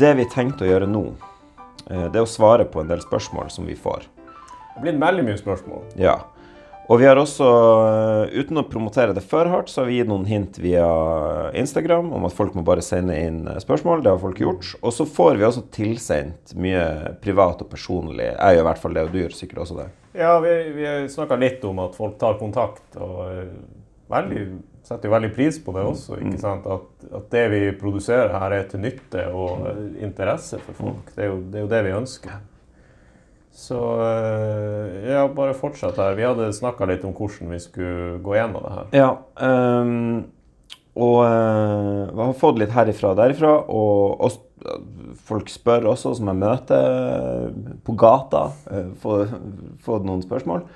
det 0.00 0.14
vi 0.18 0.28
tenkte 0.32 0.66
å 0.66 0.70
gjøre 0.70 0.88
nå, 0.90 1.04
eh, 1.90 2.06
det 2.08 2.18
er 2.18 2.24
å 2.24 2.28
svare 2.28 2.66
på 2.68 2.82
en 2.82 2.90
del 2.90 3.02
spørsmål 3.04 3.50
som 3.52 3.68
vi 3.68 3.76
får. 3.78 4.08
Det 4.74 4.84
blir 4.84 5.00
veldig 5.00 5.26
mye 5.26 5.40
spørsmål. 5.40 5.88
Ja. 6.00 6.18
Og 6.90 6.98
vi 6.98 7.06
har 7.06 7.18
også, 7.20 7.46
eh, 7.46 8.40
uten 8.40 8.58
å 8.58 8.66
promotere 8.66 9.14
det 9.14 9.22
for 9.22 9.46
hardt, 9.46 9.68
så 9.70 9.82
har 9.82 9.86
vi 9.86 10.00
gitt 10.00 10.08
noen 10.10 10.26
hint 10.26 10.58
via 10.58 11.50
Instagram 11.54 12.12
om 12.12 12.24
at 12.26 12.34
folk 12.34 12.54
må 12.54 12.64
bare 12.66 12.82
sende 12.82 13.14
inn 13.14 13.46
eh, 13.46 13.60
spørsmål. 13.62 14.02
Det 14.02 14.10
har 14.10 14.18
folk 14.18 14.40
gjort. 14.42 14.72
Og 14.82 14.92
så 14.96 15.06
får 15.06 15.38
vi 15.38 15.46
også 15.46 15.62
tilsendt 15.70 16.56
mye 16.58 17.14
privat 17.22 17.62
og 17.62 17.70
personlig. 17.70 18.32
Jeg 18.32 18.56
gjør 18.56 18.64
i 18.64 18.68
hvert 18.70 18.82
fall 18.82 18.98
det, 18.98 19.04
og 19.06 19.12
du 19.12 19.20
gjør 19.20 19.36
sikkert 19.36 19.62
også 19.66 19.78
det. 19.78 19.88
Ja, 20.18 20.32
vi, 20.42 20.56
vi 20.74 20.88
snakka 21.12 21.38
litt 21.38 21.62
om 21.68 21.78
at 21.84 21.94
folk 21.94 22.18
tar 22.18 22.40
kontakt, 22.40 22.88
og 22.98 23.22
veldig, 24.10 24.42
setter 24.86 25.08
jo 25.08 25.14
veldig 25.14 25.32
pris 25.36 25.58
på 25.62 25.74
det 25.76 25.84
også. 25.86 26.18
ikke 26.20 26.40
sant? 26.40 26.66
At, 26.66 27.08
at 27.20 27.26
det 27.32 27.44
vi 27.52 27.60
produserer 27.80 28.32
her, 28.34 28.54
er 28.56 28.68
til 28.70 28.82
nytte 28.84 29.26
og 29.30 29.66
eh, 29.70 29.84
interesse 30.06 30.60
for 30.64 30.78
folk. 30.78 31.12
Det 31.14 31.26
er 31.26 31.30
jo 31.30 31.38
det, 31.42 31.60
er 31.60 31.66
jo 31.66 31.70
det 31.74 31.82
vi 31.86 31.94
ønsker. 31.98 32.40
Så 33.60 33.78
eh, 34.06 34.98
ja, 35.10 35.24
bare 35.34 35.56
fortsett 35.58 35.98
her. 36.00 36.18
Vi 36.18 36.26
hadde 36.26 36.52
snakka 36.56 36.88
litt 36.90 37.06
om 37.06 37.14
hvordan 37.16 37.54
vi 37.54 37.62
skulle 37.62 38.20
gå 38.24 38.36
gjennom 38.38 38.66
det 38.66 38.76
her. 38.76 38.92
Ja. 39.02 39.10
um, 39.40 40.28
og 41.00 41.20
uh, 41.22 42.10
vi 42.10 42.18
har 42.18 42.32
fått 42.36 42.58
litt 42.60 42.72
herifra 42.74 43.12
og 43.12 43.20
derifra. 43.20 43.52
Og 43.70 44.24
oss, 44.26 44.40
folk 45.28 45.48
spør 45.52 45.86
også, 45.92 46.16
som 46.18 46.28
jeg 46.32 46.40
møter 46.40 47.52
på 47.86 47.94
gata, 48.00 48.48
uh, 48.72 48.90
fått 49.84 50.08
noen 50.08 50.24
spørsmål. 50.24 50.66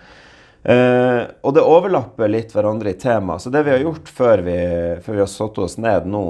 Eh, 0.64 1.22
og 1.44 1.52
det 1.52 1.60
overlapper 1.60 2.30
litt 2.30 2.54
hverandre 2.56 2.94
i 2.94 3.00
tema. 3.00 3.36
Så 3.38 3.52
det 3.52 3.66
vi 3.66 3.74
har 3.74 3.82
gjort 3.82 4.08
før 4.08 4.44
vi, 4.46 4.56
før 5.04 5.18
vi 5.18 5.22
har 5.24 5.30
satt 5.30 5.60
oss 5.60 5.76
ned 5.76 6.08
nå 6.08 6.24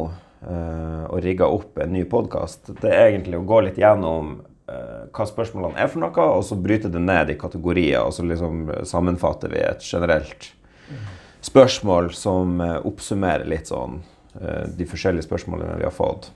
eh, 0.48 1.05
og 1.06 1.20
rigga 1.23 1.47
opp 1.47 1.79
en 1.84 1.95
ny 1.95 2.02
podkast, 2.11 2.73
det 2.80 2.91
er 2.91 3.12
egentlig 3.12 3.39
å 3.39 3.47
gå 3.47 3.61
litt 3.69 3.78
gjennom 3.78 4.34
eh, 4.67 5.06
hva 5.14 5.28
spørsmålene 5.31 5.78
er 5.78 5.92
for 5.92 6.03
noe, 6.03 6.27
og 6.34 6.42
så 6.48 6.58
bryte 6.58 6.91
det 6.91 7.05
ned 7.05 7.31
i 7.31 7.39
kategorier, 7.39 8.03
og 8.03 8.17
så 8.17 8.27
liksom 8.27 8.67
sammenfatter 8.91 9.55
vi 9.55 9.62
et 9.62 9.86
generelt 9.86 10.51
spørsmål 11.45 12.11
som 12.17 12.58
oppsummerer 12.58 13.47
litt 13.48 13.69
sånn 13.69 14.01
de 14.34 14.86
forskjellige 14.89 15.27
spørsmålene 15.27 15.77
vi 15.77 15.84
har 15.84 15.92
fått. 15.95 16.30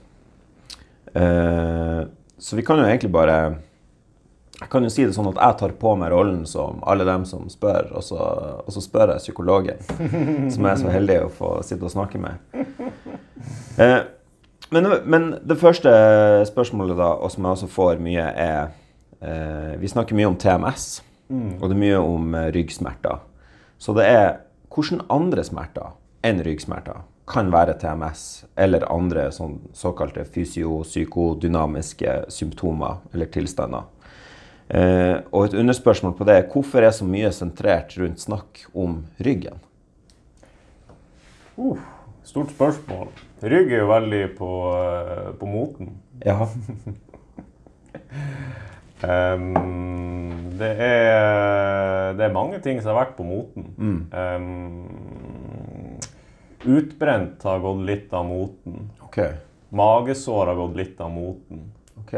Så 2.37 2.55
vi 2.55 2.63
kan 2.63 2.79
jo 2.79 2.85
egentlig 2.85 3.09
bare 3.11 3.39
Jeg 4.59 4.67
kan 4.73 4.83
jo 4.83 4.89
si 4.91 5.05
det 5.07 5.15
sånn 5.15 5.29
at 5.31 5.37
jeg 5.39 5.57
tar 5.61 5.73
på 5.79 5.93
meg 5.95 6.11
rollen 6.11 6.41
som 6.49 6.81
alle 6.83 7.05
dem 7.07 7.23
som 7.27 7.45
spør, 7.51 7.93
og 7.95 8.03
så, 8.03 8.19
og 8.65 8.73
så 8.75 8.83
spør 8.83 9.13
jeg 9.13 9.23
psykologen, 9.23 9.83
som 10.53 10.65
jeg 10.65 10.71
er 10.73 10.81
så 10.81 10.91
heldig 10.91 11.19
å 11.23 11.29
få 11.37 11.51
sitte 11.63 11.87
og 11.87 11.93
snakke 11.93 12.19
med. 12.19 12.41
Eh, 13.79 14.01
men, 14.75 14.89
men 15.07 15.29
det 15.47 15.57
første 15.61 15.91
spørsmålet, 16.49 16.97
da, 16.99 17.13
og 17.15 17.31
som 17.31 17.47
jeg 17.47 17.55
også 17.55 17.69
får 17.71 18.01
mye, 18.03 18.25
er 18.35 18.59
eh, 19.23 19.79
Vi 19.79 19.87
snakker 19.87 20.17
mye 20.19 20.27
om 20.33 20.35
TMS, 20.37 20.89
og 21.61 21.63
det 21.63 21.77
er 21.77 21.83
mye 21.85 22.01
om 22.03 22.35
eh, 22.35 22.49
ryggsmerter. 22.53 23.23
Så 23.79 23.95
det 23.95 24.09
er 24.11 24.27
hvordan 24.69 25.05
andre 25.09 25.43
smerter 25.47 25.95
enn 26.27 26.43
ryggsmerter 26.43 26.99
kan 27.29 27.51
være 27.53 27.77
TMS 27.79 28.45
eller 28.57 28.85
andre 28.91 29.27
sånn, 29.33 29.59
såkalte 29.77 30.25
fysio-psykodynamiske 30.25 32.15
symptomer 32.33 32.99
eller 33.13 33.29
tilstander. 33.31 33.85
Eh, 34.69 35.17
og 35.33 35.47
et 35.47 35.55
underspørsmål 35.57 36.13
på 36.13 36.25
det 36.29 36.35
er 36.37 36.49
hvorfor 36.51 36.85
er 36.85 36.91
så 36.93 37.05
mye 37.07 37.31
sentrert 37.33 37.95
rundt 37.97 38.21
snakk 38.21 38.67
om 38.77 38.99
ryggen? 39.25 39.57
Uh, 41.57 41.79
stort 42.23 42.53
spørsmål. 42.53 43.09
Rygg 43.41 43.71
er 43.73 43.81
jo 43.81 43.87
veldig 43.89 44.21
på, 44.37 44.49
uh, 44.69 45.31
på 45.39 45.49
moten. 45.49 45.95
Ja. 46.21 46.45
um, 49.09 49.57
det, 50.59 50.69
er, 50.85 52.13
det 52.19 52.27
er 52.27 52.35
mange 52.35 52.59
ting 52.61 52.77
som 52.83 52.93
har 52.93 52.99
vært 53.07 53.15
på 53.17 53.25
moten. 53.25 53.71
Ehm, 54.13 55.97
utbrent 56.69 57.41
har 57.47 57.63
gått 57.63 57.81
litt 57.87 58.13
av 58.13 58.27
moten. 58.29 58.91
Okay. 59.07 59.33
Magesår 59.73 60.51
har 60.51 60.61
gått 60.61 60.77
litt 60.77 61.01
av 61.01 61.09
moten. 61.15 61.71
ok. 62.03 62.13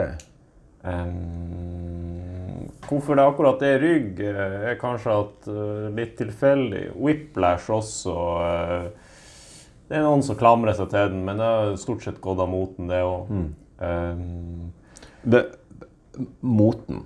Ehm, 0.84 2.70
hvorfor 2.88 3.18
det 3.18 3.26
akkurat 3.26 3.64
er 3.66 3.80
rygg, 3.84 4.20
eh, 4.26 4.58
er 4.72 4.80
kanskje 4.82 5.14
at 5.14 5.50
uh, 5.52 5.88
litt 5.94 6.16
tilfeldig. 6.20 6.88
Whiplash 6.98 7.72
også. 7.74 8.16
Uh, 8.42 9.88
det 9.90 10.00
er 10.00 10.06
noen 10.06 10.24
som 10.26 10.40
klamrer 10.40 10.76
seg 10.78 10.90
til 10.92 11.14
den, 11.14 11.24
men 11.28 11.42
det 11.42 11.48
har 11.48 11.74
stort 11.80 12.06
sett 12.06 12.22
gått 12.24 12.42
av 12.42 12.50
moten, 12.50 12.90
det 12.90 13.02
òg. 13.04 13.32
Det, 15.22 15.42
moten. 16.42 17.04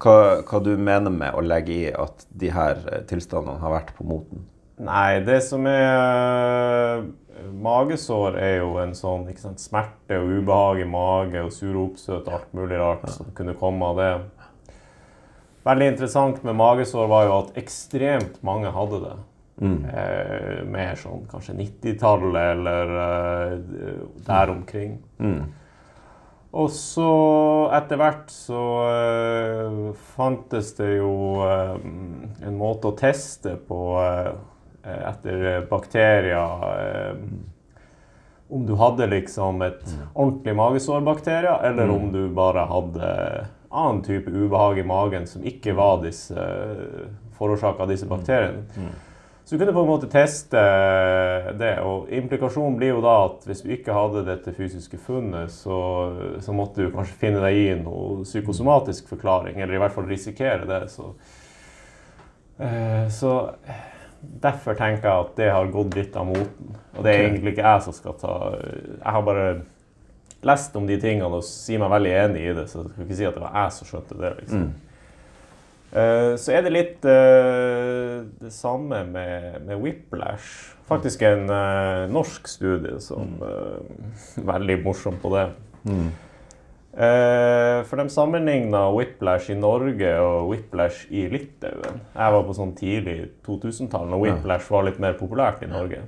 Hva, 0.00 0.14
hva 0.48 0.60
du 0.64 0.74
mener 0.80 1.12
med 1.12 1.36
å 1.36 1.42
legge 1.44 1.74
i 1.74 1.88
at 1.92 2.24
de 2.30 2.52
her 2.52 2.78
tilstandene 3.08 3.60
har 3.60 3.72
vært 3.74 3.94
på 3.96 4.06
moten? 4.08 4.44
Nei, 4.80 5.20
det 5.24 5.42
som 5.44 5.66
er 5.68 7.02
Magesår 7.60 8.36
er 8.40 8.56
jo 8.60 8.74
en 8.82 8.92
sånn 8.96 9.26
sant, 9.38 9.60
smerte 9.62 10.18
og 10.20 10.30
ubehag 10.40 10.82
i 10.84 10.88
mage 10.88 11.42
og 11.44 11.52
sure 11.54 11.78
oppstøt 11.86 12.28
og 12.28 12.36
alt 12.36 12.52
mulig 12.56 12.78
rart 12.80 13.08
som 13.12 13.32
kunne 13.36 13.56
komme 13.58 13.88
av 13.90 14.00
det. 14.00 14.12
Veldig 15.66 15.90
interessant 15.92 16.44
med 16.46 16.56
magesår 16.56 17.08
var 17.10 17.26
jo 17.28 17.34
at 17.42 17.58
ekstremt 17.60 18.40
mange 18.46 18.72
hadde 18.72 19.02
det. 19.04 19.16
Eh, 19.92 20.60
mer 20.64 20.96
sånn 20.96 21.26
kanskje 21.28 21.52
90-tallet 21.58 22.52
eller 22.56 22.92
eh, 23.04 23.96
der 24.24 24.52
omkring. 24.54 24.94
Og 26.50 26.70
så 26.74 27.10
etter 27.76 28.00
hvert 28.00 28.32
så 28.32 28.62
eh, 28.88 29.76
fantes 30.16 30.72
det 30.80 30.96
jo 30.96 31.12
eh, 31.44 31.76
en 32.48 32.56
måte 32.58 32.90
å 32.90 32.96
teste 32.98 33.52
på 33.68 33.82
eh, 34.00 34.32
etter 34.84 35.66
bakterier 35.70 36.66
eh, 36.70 37.16
Om 38.50 38.66
du 38.66 38.74
hadde 38.74 39.06
liksom 39.06 39.62
et 39.62 39.84
ordentlig 40.14 40.56
magesårbakterie, 40.58 41.52
eller 41.68 41.90
om 41.90 42.08
du 42.12 42.24
bare 42.34 42.64
hadde 42.66 43.10
annen 43.70 44.00
type 44.02 44.30
ubehag 44.30 44.80
i 44.82 44.86
magen 44.86 45.28
som 45.30 45.44
ikke 45.46 45.76
var 45.78 46.00
disse 46.02 46.46
forårsaka 47.38 47.84
av 47.84 47.92
disse 47.92 48.08
bakteriene. 48.10 48.64
Så 49.44 49.54
du 49.54 49.58
kunne 49.58 49.72
på 49.72 49.82
en 49.82 49.88
måte 49.88 50.06
teste 50.06 50.60
det, 51.58 51.72
og 51.82 52.10
implikasjonen 52.14 52.76
blir 52.78 52.92
jo 52.92 53.00
da 53.02 53.14
at 53.24 53.46
hvis 53.48 53.64
du 53.64 53.72
ikke 53.74 53.96
hadde 53.96 54.20
dette 54.28 54.52
fysiske 54.54 55.00
funnet, 55.02 55.50
så, 55.50 55.78
så 56.38 56.54
måtte 56.54 56.84
du 56.84 56.92
kanskje 56.94 57.16
finne 57.18 57.40
deg 57.42 57.58
i 57.58 57.64
noe 57.80 58.20
psykosomatisk 58.22 59.08
forklaring, 59.10 59.58
eller 59.58 59.74
i 59.74 59.80
hvert 59.82 59.96
fall 59.96 60.06
risikere 60.06 60.68
det. 60.70 60.84
Så, 60.92 61.08
eh, 62.62 63.08
så 63.10 63.32
derfor 64.20 64.76
tenker 64.78 65.08
jeg 65.08 65.26
at 65.26 65.36
det 65.36 65.50
har 65.52 65.72
gått 65.72 65.96
litt 65.96 66.16
av 66.16 66.26
moten. 66.28 66.74
Og 66.96 67.04
det 67.04 67.14
er 67.14 67.26
egentlig 67.28 67.54
ikke 67.54 67.66
jeg 67.66 67.82
som 67.86 67.94
skal 67.96 68.16
ta 68.20 68.34
Jeg 68.60 69.12
har 69.16 69.22
bare 69.26 69.46
lest 70.42 70.76
om 70.76 70.86
de 70.88 70.96
tingene 71.00 71.28
og 71.40 71.44
sier 71.44 71.80
meg 71.82 71.92
veldig 71.92 72.12
enig 72.22 72.44
i 72.48 72.54
det, 72.56 72.66
så 72.70 72.80
jeg 72.82 72.92
skal 72.94 73.04
ikke 73.06 73.18
si 73.18 73.26
at 73.28 73.36
det 73.36 73.42
var 73.44 73.58
jeg 73.60 73.74
som 73.76 73.90
skjønte 73.90 74.20
det. 74.20 74.30
liksom. 74.40 74.62
Eh, 75.92 76.36
Så 76.40 76.52
er 76.54 76.62
det 76.64 76.72
litt 76.72 77.04
uh, 77.04 78.22
det 78.40 78.52
samme 78.54 79.02
med, 79.10 79.60
med 79.66 79.80
whiplash. 79.82 80.76
Faktisk 80.88 81.22
en 81.22 81.44
uh, 81.50 82.06
norsk 82.10 82.48
studie 82.48 82.96
som 83.04 83.36
er 83.42 83.82
veldig 84.54 84.78
morsom 84.84 85.18
på 85.22 85.32
det. 85.36 85.48
Eh, 85.88 86.08
for 86.90 88.00
de 88.00 88.10
sammenligna 88.10 88.80
whiplash 88.90 89.52
i 89.52 89.54
Norge 89.54 90.08
og 90.18 90.48
whiplash 90.50 91.06
i 91.14 91.28
Litauen. 91.30 92.00
Jeg 92.16 92.34
var 92.34 92.46
på 92.48 92.56
sånn 92.56 92.72
tidlig 92.78 93.18
2000-tall 93.46 94.10
når 94.10 94.24
whiplash 94.24 94.72
var 94.74 94.88
litt 94.88 94.98
mer 95.02 95.14
populært 95.20 95.62
i 95.62 95.70
Norge. 95.70 96.02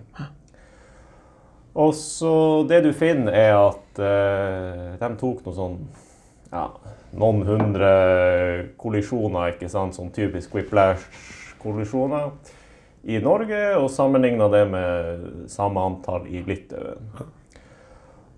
Og 1.72 1.94
så 1.97 2.32
det 2.69 2.82
du 2.84 2.91
finner, 2.92 3.32
er 3.32 3.54
at 3.56 4.01
eh, 4.03 4.89
de 5.01 5.12
tok 5.21 5.45
noe 5.47 5.56
sånn 5.56 5.78
ja, 6.53 6.66
noen 7.16 7.47
hundre 7.48 7.92
kollisjoner, 8.80 9.54
ikke 9.54 9.71
sant, 9.72 9.97
sånn 9.97 10.12
typisk 10.12 10.53
whiplash-kollisjoner 10.59 12.33
i 13.09 13.18
Norge, 13.24 13.62
og 13.80 13.89
sammenligna 13.91 14.51
det 14.53 14.66
med 14.71 15.22
samme 15.51 15.86
antall 15.89 16.28
i 16.28 16.45
Litauen. 16.45 17.01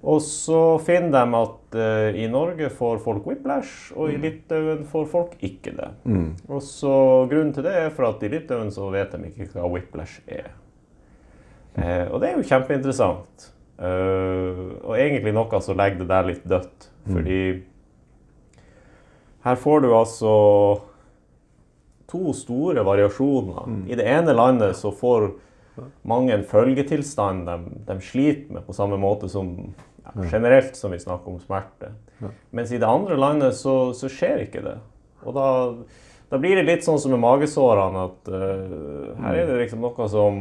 Og 0.04 0.20
så 0.20 0.60
finner 0.84 1.14
de 1.14 1.38
at 1.38 1.76
uh, 1.78 2.18
i 2.20 2.26
Norge 2.28 2.68
får 2.76 3.00
folk 3.04 3.24
whiplash, 3.28 3.88
og 3.96 4.12
i 4.12 4.18
Litauen 4.20 4.84
får 4.88 5.06
folk 5.08 5.36
ikke 5.40 5.72
det. 5.78 5.90
Og 6.50 6.60
så 6.64 6.92
Grunnen 7.30 7.54
til 7.56 7.64
det 7.64 7.72
er 7.80 7.94
for 7.94 8.10
at 8.10 8.22
i 8.24 8.30
Litauen 8.32 8.72
så 8.74 8.90
vet 8.92 9.16
de 9.16 9.30
ikke 9.30 9.48
hva 9.54 9.70
whiplash 9.72 10.20
er. 10.28 10.52
Uh, 11.78 12.12
og 12.12 12.20
det 12.20 12.30
er 12.30 12.36
jo 12.36 12.48
kjempeinteressant. 12.50 13.50
Uh, 13.80 14.76
og 14.84 14.98
egentlig 15.00 15.32
noe 15.34 15.62
som 15.64 15.78
legger 15.80 16.04
det 16.04 16.10
der 16.12 16.28
litt 16.28 16.44
dødt. 16.52 16.90
Fordi 17.04 17.40
her 19.44 19.56
får 19.60 19.80
du 19.84 19.90
altså 19.92 20.34
to 22.08 22.32
store 22.36 22.84
variasjoner. 22.86 23.72
I 23.90 23.98
det 23.98 24.06
ene 24.08 24.36
landet 24.36 24.76
så 24.78 24.92
får 24.94 25.32
mange 26.06 26.32
en 26.32 26.46
følgetilstand 26.46 27.48
de, 27.48 27.56
de 27.88 27.96
sliter 28.04 28.54
med 28.54 28.64
på 28.66 28.76
samme 28.76 28.96
måte 29.00 29.28
som 29.28 29.50
generelt 30.30 30.76
som 30.76 30.92
vi 30.92 30.98
snakker 30.98 31.32
om 31.32 31.40
smerte. 31.40 31.92
Mens 32.50 32.72
i 32.72 32.78
det 32.78 32.88
andre 32.88 33.16
landet 33.16 33.56
så, 33.58 33.92
så 33.96 34.10
skjer 34.12 34.44
ikke 34.46 34.62
det. 34.64 34.76
Og 35.24 35.34
da, 35.36 35.48
da 36.30 36.40
blir 36.40 36.58
det 36.58 36.66
litt 36.68 36.84
sånn 36.86 37.00
som 37.00 37.14
med 37.14 37.22
magesårene, 37.24 38.04
at 38.10 38.30
uh, 38.32 39.24
her 39.24 39.40
er 39.40 39.50
det 39.50 39.60
liksom 39.64 39.84
noe 39.84 40.08
som 40.12 40.40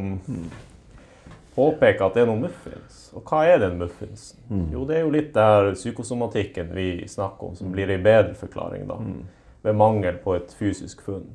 påpeker 1.54 2.06
at 2.06 2.16
det 2.16 2.24
er 2.24 2.30
noen 2.30 2.44
muffins. 2.48 3.00
Og 3.14 3.22
hva 3.30 3.44
er 3.46 3.60
den 3.62 3.78
muffinsen? 3.78 4.40
Mm. 4.50 4.66
Jo, 4.74 4.84
det 4.88 4.98
er 4.98 5.04
jo 5.04 5.14
litt 5.14 5.32
der 5.36 5.72
psykosomatikken 5.76 6.72
vi 6.74 6.88
snakker 7.10 7.50
om, 7.50 7.58
som 7.58 7.72
blir 7.74 7.92
en 7.94 8.04
bedre 8.04 8.34
forklaring, 8.38 8.88
da. 8.90 8.98
Mm. 8.98 9.22
Ved 9.64 9.78
mangel 9.80 10.18
på 10.20 10.34
et 10.36 10.50
fysisk 10.58 11.00
funn. 11.06 11.30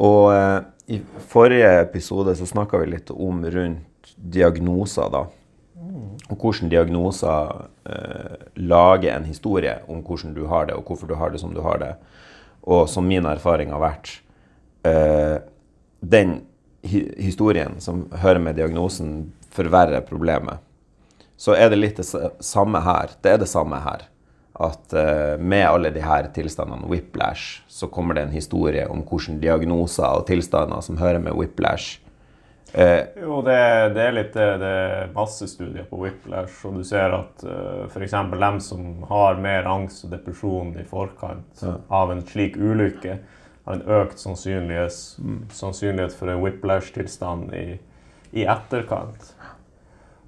Og 0.00 0.30
uh, 0.32 0.62
i 0.88 1.00
forrige 1.28 1.74
episode 1.82 2.32
så 2.38 2.48
snakka 2.48 2.80
vi 2.80 2.94
litt 2.94 3.10
om 3.12 3.42
rundt 3.44 4.14
diagnoser, 4.16 5.10
da. 5.12 5.26
Og 6.30 6.36
hvordan 6.36 6.70
diagnoser 6.70 7.66
eh, 7.88 8.46
lager 8.56 9.14
en 9.14 9.26
historie 9.28 9.78
om 9.90 10.02
hvordan 10.06 10.34
du 10.36 10.44
har 10.50 10.68
det, 10.68 10.76
og 10.78 10.86
hvorfor 10.86 11.10
du 11.10 11.16
har 11.18 11.32
det 11.32 11.40
som 11.42 11.54
du 11.54 11.62
har 11.64 11.80
det. 11.82 11.94
Og 12.62 12.88
som 12.88 13.06
min 13.06 13.26
erfaring 13.26 13.72
har 13.72 13.82
vært 13.82 14.12
eh, 14.86 15.40
Den 16.00 16.40
hi 16.82 17.02
historien 17.20 17.76
som 17.80 18.06
hører 18.22 18.40
med 18.40 18.56
diagnosen, 18.56 19.32
forverrer 19.50 20.00
problemet. 20.06 20.62
Så 21.36 21.56
er 21.56 21.68
det 21.72 21.80
litt 21.80 21.98
det 21.98 22.06
samme 22.44 22.80
her. 22.84 23.12
Det 23.20 23.34
er 23.34 23.40
det 23.42 23.48
samme 23.50 23.80
her. 23.84 24.06
At 24.60 24.92
eh, 24.96 25.36
med 25.40 25.66
alle 25.66 25.92
her 26.04 26.28
tilstandene, 26.34 26.88
whiplash, 26.88 27.62
så 27.68 27.88
kommer 27.88 28.14
det 28.14 28.26
en 28.26 28.36
historie 28.36 28.86
om 28.88 29.02
hvordan 29.02 29.40
diagnoser 29.40 30.06
og 30.06 30.26
tilstander 30.28 30.80
som 30.84 31.00
hører 31.00 31.20
med 31.20 31.36
whiplash 31.36 32.00
eh, 32.72 33.02
Jo, 33.20 33.40
det, 33.46 33.58
det 33.96 34.04
er 34.04 34.16
litt 34.16 34.32
det. 34.36 34.48
Det 34.62 34.70
er 34.70 35.12
masse 35.14 35.48
studier 35.50 35.88
på 35.90 36.00
whiplash, 36.02 36.62
og 36.68 36.78
du 36.80 36.84
ser 36.86 37.16
at 37.16 37.44
uh, 37.46 37.86
f.eks. 37.88 38.16
dem 38.32 38.60
som 38.64 39.04
har 39.10 39.40
mer 39.42 39.68
angst 39.70 40.06
og 40.06 40.14
depresjon 40.14 40.74
i 40.80 40.86
forkant 40.88 41.64
av 41.88 42.14
en 42.14 42.24
slik 42.26 42.58
ulykke, 42.60 43.18
har 43.66 43.78
en 43.78 44.00
økt 44.00 44.22
sannsynlighet, 44.22 44.96
sannsynlighet 45.54 46.16
for 46.16 46.32
en 46.32 46.42
whiplash-tilstand 46.44 47.52
i, 47.56 47.66
i 48.32 48.46
etterkant. 48.48 49.34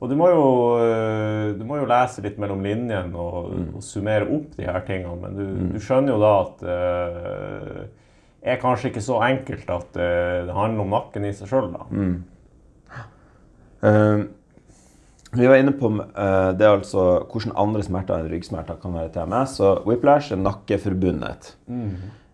Og 0.03 0.11
du 0.11 0.17
må, 0.19 0.27
jo, 0.33 0.47
eh, 0.83 1.53
du 1.55 1.63
må 1.67 1.77
jo 1.79 1.87
lese 1.87 2.25
litt 2.25 2.39
mellom 2.43 2.65
linjene 2.67 3.15
og, 3.15 3.53
og 3.79 3.85
summere 3.87 4.27
opp 4.35 4.57
de 4.59 4.67
her 4.67 4.83
tingene, 4.89 5.15
men 5.23 5.37
du, 5.39 5.45
du 5.77 5.79
skjønner 5.79 6.17
jo 6.17 6.19
da 6.19 6.33
at 6.41 6.65
eh, 6.67 7.85
det 8.43 8.57
er 8.57 8.59
kanskje 8.59 8.91
ikke 8.91 9.05
så 9.07 9.21
enkelt 9.23 9.71
at 9.71 9.99
eh, 10.03 10.41
det 10.49 10.57
handler 10.57 10.83
om 10.83 10.91
nakken 10.97 11.29
i 11.29 11.31
seg 11.39 11.53
sjøl, 11.53 11.71
da. 11.77 11.87
Eh, 13.83 14.19
vi 15.33 15.47
var 15.49 15.57
inne 15.57 15.73
på 15.73 15.89
eh, 15.97 16.49
det 16.59 16.67
er 16.67 16.75
altså 16.77 17.05
hvordan 17.25 17.55
andre 17.57 17.83
smerter 17.87 18.21
enn 18.21 18.31
ryggsmerter 18.33 18.79
kan 18.83 18.95
være 18.97 19.13
TMS. 19.15 19.59
Og 19.65 19.89
whiplash 19.89 20.35
er 20.35 20.41
nakkeforbundet. 20.43 21.55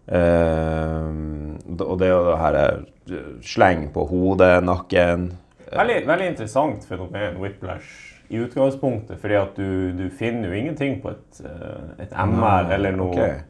Eh, 0.09 1.11
og 1.79 1.99
det 2.01 2.09
er 2.09 2.15
jo 2.15 2.23
det 2.29 2.39
her 2.43 2.61
sleng 3.45 3.89
på 3.95 4.07
hodet, 4.09 4.57
nakken 4.65 5.33
Veldig, 5.69 5.99
veldig 6.09 6.27
interessant 6.31 6.87
fenomen, 6.89 7.35
whiplash, 7.43 8.15
i 8.33 8.39
utgangspunktet. 8.41 9.19
fordi 9.21 9.35
at 9.37 9.57
du, 9.57 9.93
du 9.93 10.07
finner 10.09 10.49
jo 10.49 10.57
ingenting 10.57 11.03
på 11.03 11.13
et, 11.13 11.43
et 12.01 12.15
MR 12.17 12.73
eller 12.73 12.97
noe 12.97 13.13
Okay. 13.13 13.43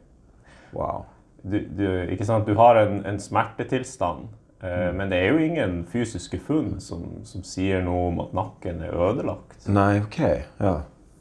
Wow. 0.75 1.05
du, 1.41 1.61
du, 1.63 1.85
ikke 2.11 2.27
sant? 2.27 2.45
du 2.45 2.59
har 2.59 2.75
en, 2.83 2.99
en 3.07 3.19
smertetilstand, 3.19 4.27
eh, 4.61 4.89
men 4.95 5.11
det 5.11 5.19
er 5.19 5.33
jo 5.33 5.43
ingen 5.43 5.83
fysiske 5.89 6.39
funn 6.45 6.79
som, 6.83 7.05
som 7.27 7.43
sier 7.47 7.83
noe 7.85 8.09
om 8.09 8.21
at 8.25 8.33
nakken 8.37 8.81
er 8.85 8.95
ødelagt. 8.95 9.67
Nei, 9.71 9.99
OK. 10.03 10.19
Ja. 10.59 10.75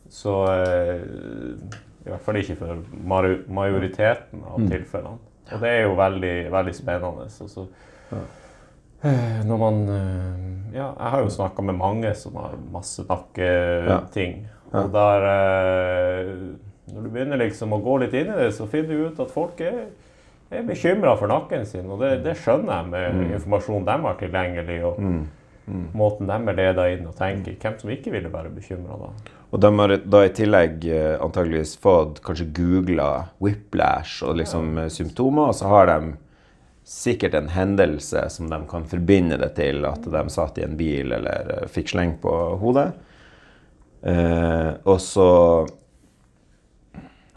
Så 0.08 0.34
eh, 0.52 1.02
I 2.06 2.10
hvert 2.10 2.24
fall 2.24 2.40
ikke 2.40 2.56
for 2.60 2.82
majoriteten 3.52 4.44
av 4.48 4.62
tilfellene. 4.64 5.18
Og 5.48 5.62
det 5.64 5.70
er 5.72 5.86
jo 5.86 5.94
veldig, 5.96 6.34
veldig 6.52 6.74
spennende. 6.76 7.28
Så, 7.32 7.48
så, 7.48 7.66
eh, 9.02 9.40
når 9.48 9.62
man 9.62 9.78
Ja, 10.74 10.90
jeg 10.92 11.10
har 11.14 11.22
jo 11.24 11.30
snakka 11.32 11.64
med 11.64 11.78
mange 11.78 12.14
som 12.14 12.36
har 12.36 12.56
masse 12.72 13.04
nakketing. 13.08 14.42
Ja. 14.72 14.82
Og 14.82 14.92
der 14.92 15.24
Når 16.92 17.02
du 17.04 17.08
begynner 17.08 17.40
liksom 17.40 17.72
å 17.72 17.80
gå 17.84 17.96
litt 18.02 18.12
inn 18.16 18.28
i 18.32 18.36
det, 18.36 18.50
så 18.56 18.66
finner 18.68 18.92
du 18.92 19.08
ut 19.08 19.20
at 19.20 19.32
folk 19.32 19.60
er 19.60 19.86
er 20.50 20.68
bekymra 20.68 21.16
for 21.20 21.30
nakken 21.30 21.66
sin, 21.68 21.88
og 21.92 22.00
det, 22.00 22.22
det 22.24 22.36
skjønner 22.40 22.78
jeg 22.78 22.92
med 22.92 23.34
informasjonen 23.36 23.88
de 23.88 23.96
har 24.06 24.20
tilgjengelig, 24.22 24.78
og 24.88 25.02
måten 25.92 26.30
de 26.30 26.38
er 26.38 26.56
leda 26.56 26.86
inn 26.92 27.08
og 27.08 27.16
tenker. 27.18 27.58
Hvem 27.60 27.76
som 27.80 27.92
ikke 27.92 28.12
ville 28.14 28.30
være 28.32 28.52
bekymra 28.54 28.96
da. 29.02 29.10
Og 29.48 29.60
de 29.60 29.70
har 29.80 29.94
da 30.04 30.22
i 30.24 30.32
tillegg 30.36 30.86
eh, 30.92 31.16
antageligvis 31.24 31.74
fått 31.80 32.22
kanskje 32.24 32.50
googla 32.56 33.10
whiplash 33.44 34.24
og 34.26 34.36
liksom 34.40 34.74
ja. 34.76 34.88
symptomer, 34.92 35.52
og 35.52 35.56
så 35.56 35.70
har 35.72 35.88
de 35.88 36.14
sikkert 36.88 37.36
en 37.36 37.50
hendelse 37.52 38.22
som 38.32 38.48
de 38.48 38.58
kan 38.68 38.86
forbinde 38.88 39.36
det 39.40 39.50
til 39.58 39.84
at 39.88 40.04
de 40.08 40.22
satt 40.32 40.60
i 40.60 40.64
en 40.64 40.76
bil 40.76 41.12
eller 41.16 41.52
eh, 41.56 41.68
fikk 41.72 41.94
sleng 41.94 42.16
på 42.22 42.34
hodet. 42.60 42.90
Eh, 44.08 44.70
og 44.84 45.00
så 45.02 45.28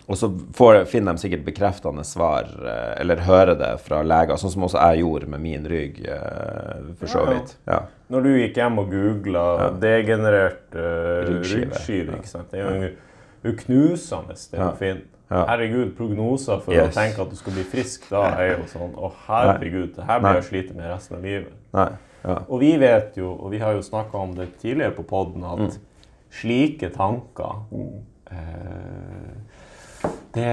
og 0.08 0.18
så 0.18 0.30
får, 0.58 0.86
finner 0.88 1.14
de 1.14 1.22
sikkert 1.22 1.46
bekreftende 1.46 2.04
svar, 2.04 2.48
eh, 2.66 3.02
eller 3.02 3.16
hører 3.26 3.56
det 3.60 3.70
fra 3.86 4.02
leger, 4.04 4.36
sånn 4.42 4.52
som 4.52 4.64
også 4.64 4.80
jeg 4.92 5.00
gjorde 5.04 5.28
med 5.28 5.40
min 5.42 5.66
rygg, 5.70 6.02
eh, 6.06 6.92
for 7.00 7.08
så 7.08 7.22
Ja, 7.26 7.32
ja. 7.32 7.38
vidt. 7.40 7.56
Ja. 7.68 7.80
Når 8.12 8.24
du 8.24 8.30
gikk 8.40 8.56
hjem 8.60 8.80
og 8.80 8.90
googla 8.92 9.46
degenerert 9.80 10.76
uh, 10.76 11.30
Ryggskive. 11.30 12.20
det 12.52 12.60
er 12.60 12.82
jo 12.82 12.90
jo 13.44 13.54
knusende 13.58 14.36
det 14.52 14.60
Ja. 14.60 14.68
å 14.72 14.76
finne. 14.78 15.02
Ja. 15.32 15.46
Herregud, 15.48 15.94
prognoser 15.96 16.60
for 16.62 16.74
Yes. 16.74 16.94
å 16.96 17.00
tenke 17.00 17.22
at 17.22 17.30
du 17.30 17.36
skal 17.38 17.54
bli 17.54 17.64
frisk 17.64 18.10
da, 18.10 18.26
er 18.38 18.58
jo 18.58 18.66
sånn 18.68 18.94
Å, 19.00 19.12
herregud, 19.28 19.96
det 19.96 20.04
her 20.06 20.20
blir 20.20 20.34
jeg 20.42 20.44
slite 20.44 20.76
med 20.76 20.92
resten 20.92 21.16
av 21.18 21.24
livet. 21.24 21.54
Ja. 21.74 22.36
Og 22.50 22.60
vi 22.60 22.76
vet 22.78 23.16
jo, 23.18 23.32
og 23.40 23.50
vi 23.52 23.58
har 23.60 23.74
jo 23.74 23.80
snakka 23.82 24.14
om 24.20 24.36
det 24.36 24.50
tidligere 24.60 24.92
på 24.92 25.04
poden, 25.08 25.44
at 25.44 25.60
Mm. 25.60 25.80
slike 26.30 26.90
tanker 26.94 27.64
eh, 28.32 29.36
det, 30.34 30.44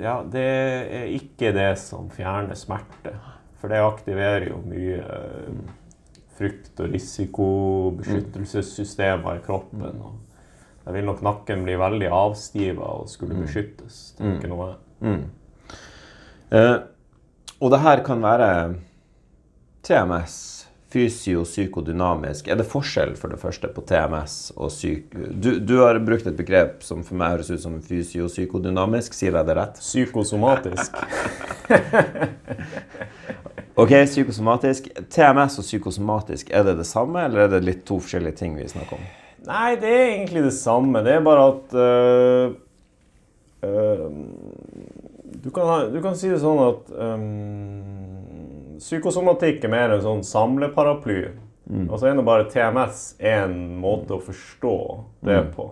ja, 0.00 0.24
det 0.32 0.40
er 0.40 1.04
ikke 1.16 1.52
det 1.52 1.78
som 1.78 2.10
fjerner 2.14 2.54
smerte. 2.56 3.12
For 3.60 3.68
det 3.68 3.80
aktiverer 3.84 4.46
jo 4.48 4.62
mye 4.64 5.04
eh, 5.04 5.52
frykt- 6.38 6.80
og 6.80 6.88
risikobeskyttelsessystemer 6.94 9.36
i 9.36 9.44
kroppen. 9.44 10.00
Og 10.00 10.12
da 10.86 10.92
vil 10.96 11.04
nok 11.04 11.20
nakken 11.26 11.64
bli 11.66 11.74
veldig 11.76 12.08
avstiva 12.16 12.86
og 13.02 13.08
skulle 13.12 13.36
beskyttes. 13.44 14.14
tenker 14.16 14.48
nå 14.48 14.56
jeg. 14.70 14.76
Eh, 16.50 16.78
og 17.60 17.70
det 17.70 17.80
her 17.84 18.00
kan 18.04 18.22
være 18.24 18.74
TMS, 19.84 20.59
fysio-psykodynamisk. 20.90 22.48
Er 22.50 22.58
det 22.60 22.66
forskjell 22.70 23.12
for 23.18 23.30
det 23.32 23.38
første 23.42 23.68
på 23.70 23.84
TMS 23.86 24.34
og 24.56 24.72
psyk... 24.72 25.12
Du, 25.14 25.52
du 25.62 25.76
har 25.84 25.98
brukt 26.02 26.26
et 26.26 26.36
begrep 26.38 26.82
som 26.86 27.04
for 27.06 27.14
meg 27.20 27.36
høres 27.36 27.50
ut 27.54 27.62
som 27.62 27.76
fysiopsykodynamisk. 27.84 29.14
Sier 29.14 29.36
jeg 29.38 29.46
det 29.50 29.56
rett? 29.60 29.78
Psykosomatisk. 29.82 30.98
Ok, 33.80 33.92
psykosomatisk. 34.04 34.90
TMS 35.08 35.54
og 35.60 35.64
psykosomatisk, 35.64 36.50
er 36.52 36.66
det 36.66 36.74
det 36.82 36.86
samme, 36.88 37.22
eller 37.24 37.46
er 37.46 37.52
det 37.54 37.60
litt 37.64 37.84
to 37.88 37.96
forskjellige 38.02 38.36
ting 38.42 38.58
vi 38.58 38.66
snakker 38.68 38.98
om? 38.98 39.06
Nei, 39.46 39.70
det 39.80 39.88
er 39.94 40.02
egentlig 40.18 40.42
det 40.44 40.52
samme. 40.52 41.00
Det 41.06 41.14
er 41.16 41.22
bare 41.24 41.46
at 41.48 41.76
øh, 41.80 42.50
øh, 43.64 44.02
du, 45.46 45.48
kan, 45.48 45.64
ha- 45.70 45.88
du 45.94 45.96
kan 46.04 46.18
si 46.18 46.28
det 46.28 46.42
sånn 46.42 46.60
at 46.66 46.92
øhm, 46.92 48.09
psykosomatikk 48.80 49.64
er 49.64 49.72
mer 49.72 49.94
en 49.94 50.02
sånn 50.04 50.24
samleparaply. 50.26 51.20
Og 51.86 52.00
så 52.00 52.08
er 52.10 52.16
nå 52.18 52.24
bare 52.26 52.48
TMS 52.50 53.14
en 53.30 53.54
måte 53.78 54.16
å 54.16 54.24
forstå 54.24 54.76
det 55.28 55.38
på. 55.54 55.68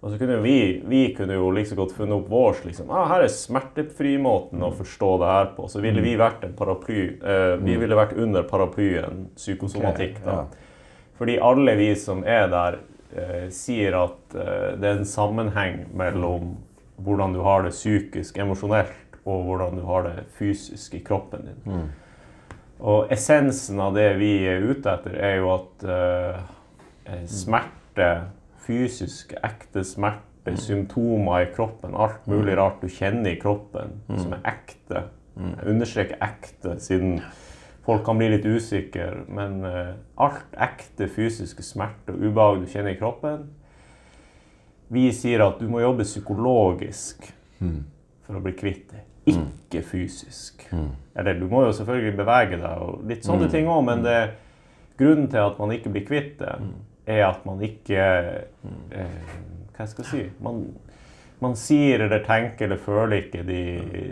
Og 0.00 0.12
så 0.12 0.16
kunne 0.16 0.38
vi, 0.40 0.80
vi 0.88 1.00
kunne 1.16 1.34
jo 1.36 1.50
like 1.52 1.76
godt 1.76 1.92
funnet 1.92 2.16
opp 2.16 2.28
vår 2.32 2.62
liksom, 2.64 2.88
ah, 2.94 3.04
her 3.10 3.26
er 3.26 3.32
smertefrimåten 3.32 4.62
å 4.64 4.70
forstå 4.72 5.10
det 5.20 5.32
her 5.32 5.50
på. 5.56 5.66
Så 5.68 5.82
ville 5.84 6.00
vi 6.04 6.14
vært 6.16 6.46
en 6.46 6.54
paraply. 6.56 7.02
eh, 7.20 7.56
vi 7.60 7.76
ville 7.76 7.98
vært 7.98 8.14
under 8.16 8.46
paraplyen 8.48 9.26
psykosomatikk. 9.36 10.22
da. 10.24 10.38
Ja. 10.38 10.46
Fordi 11.20 11.36
alle 11.50 11.74
vi 11.76 11.90
som 12.00 12.24
er 12.24 12.48
der, 12.48 12.78
eh, 13.12 13.48
sier 13.50 13.98
at 13.98 14.34
eh, 14.34 14.76
det 14.80 14.88
er 14.88 14.96
en 15.02 15.04
sammenheng 15.04 15.84
mellom 15.92 16.56
hvordan 17.04 17.34
du 17.34 17.42
har 17.44 17.62
det 17.62 17.74
psykisk, 17.76 18.38
emosjonelt, 18.38 19.18
og 19.26 19.44
hvordan 19.44 19.76
du 19.76 19.82
har 19.84 20.02
det 20.08 20.24
fysisk 20.38 20.94
i 20.94 21.02
kroppen 21.04 21.44
din. 21.44 21.90
Og 22.80 23.10
essensen 23.12 23.80
av 23.84 23.92
det 23.96 24.08
vi 24.16 24.30
er 24.48 24.62
ute 24.64 24.88
etter, 24.88 25.16
er 25.20 25.34
jo 25.42 25.50
at 25.52 25.84
eh, 25.84 26.38
eh, 27.12 27.24
smerte, 27.28 28.08
fysisk, 28.64 29.34
ekte 29.44 29.82
smerte, 29.84 30.54
symptomer 30.56 31.44
i 31.44 31.50
kroppen, 31.52 31.92
alt 31.94 32.24
mulig 32.30 32.56
rart 32.56 32.80
du 32.80 32.88
kjenner 32.88 33.34
i 33.34 33.38
kroppen 33.38 33.98
som 34.08 34.32
er 34.32 34.46
ekte. 34.48 35.02
Jeg 35.36 35.68
understreker 35.74 36.16
ekte, 36.24 36.72
siden 36.82 37.20
folk 37.84 38.02
kan 38.06 38.18
bli 38.18 38.30
litt 38.32 38.48
usikre. 38.48 39.26
Men 39.28 39.60
eh, 39.68 39.92
alt 40.20 40.56
ekte 40.56 41.06
fysiske 41.12 41.62
smerte 41.64 42.16
og 42.16 42.24
ubehag 42.24 42.62
du 42.64 42.66
kjenner 42.72 42.96
i 42.96 42.98
kroppen, 43.00 43.50
vi 44.90 45.04
sier 45.14 45.44
at 45.44 45.60
du 45.60 45.68
må 45.70 45.84
jobbe 45.84 46.08
psykologisk 46.08 47.28
Mm. 47.60 47.84
for 48.24 48.38
å 48.38 48.40
bli 48.40 48.54
kvitt 48.56 48.86
det. 48.88 49.02
Ikke 49.28 49.82
fysisk. 49.84 50.64
Eller 51.14 51.34
du 51.36 51.46
må 51.50 51.64
jo 51.66 51.72
selvfølgelig 51.76 52.16
bevege 52.16 52.56
deg 52.60 52.84
og 52.86 53.02
litt 53.10 53.26
sånne 53.26 53.50
ting 53.52 53.68
òg, 53.68 53.82
men 53.84 54.04
det, 54.06 54.18
grunnen 55.00 55.28
til 55.30 55.42
at 55.44 55.58
man 55.60 55.74
ikke 55.74 55.92
blir 55.92 56.06
kvitt 56.08 56.38
det, 56.40 56.54
er 57.10 57.26
at 57.26 57.44
man 57.48 57.60
ikke 57.64 58.06
eh, 58.94 59.30
Hva 59.76 59.86
skal 59.88 60.04
jeg 60.04 60.10
si? 60.10 60.24
Man, 60.44 60.64
man 61.40 61.56
sier 61.56 62.04
eller 62.04 62.24
tenker 62.24 62.68
eller 62.68 62.80
føler 62.80 63.16
ikke 63.22 63.44
de 63.48 63.62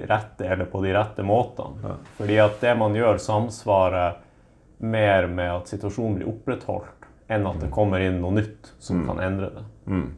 rette 0.09 0.47
eller 0.49 0.69
på 0.71 0.81
de 0.85 0.95
rette 0.97 1.25
måtene. 1.27 1.99
Fordi 2.17 2.38
at 2.41 2.61
det 2.65 2.73
man 2.81 2.97
gjør, 2.97 3.21
samsvarer 3.21 4.17
mer 4.79 5.27
med 5.27 5.50
at 5.53 5.73
situasjonen 5.73 6.19
blir 6.19 6.31
opprettholdt, 6.31 7.09
enn 7.29 7.47
at 7.50 7.61
det 7.61 7.71
kommer 7.75 8.00
inn 8.00 8.21
noe 8.23 8.37
nytt 8.38 8.73
som 8.81 9.03
kan 9.09 9.21
endre 9.21 9.50
det. 9.59 9.65
Mm. 9.91 10.09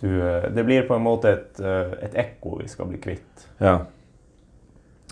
Du, 0.00 0.08
eh, 0.20 0.48
det 0.52 0.64
blir 0.64 0.86
på 0.88 0.96
en 0.96 1.04
måte 1.04 1.32
et, 1.32 1.60
eh, 1.60 1.92
et 2.06 2.16
ekko 2.26 2.58
vi 2.60 2.68
skal 2.68 2.90
bli 2.90 3.00
kvitt. 3.02 3.46
Ja. 3.58 3.78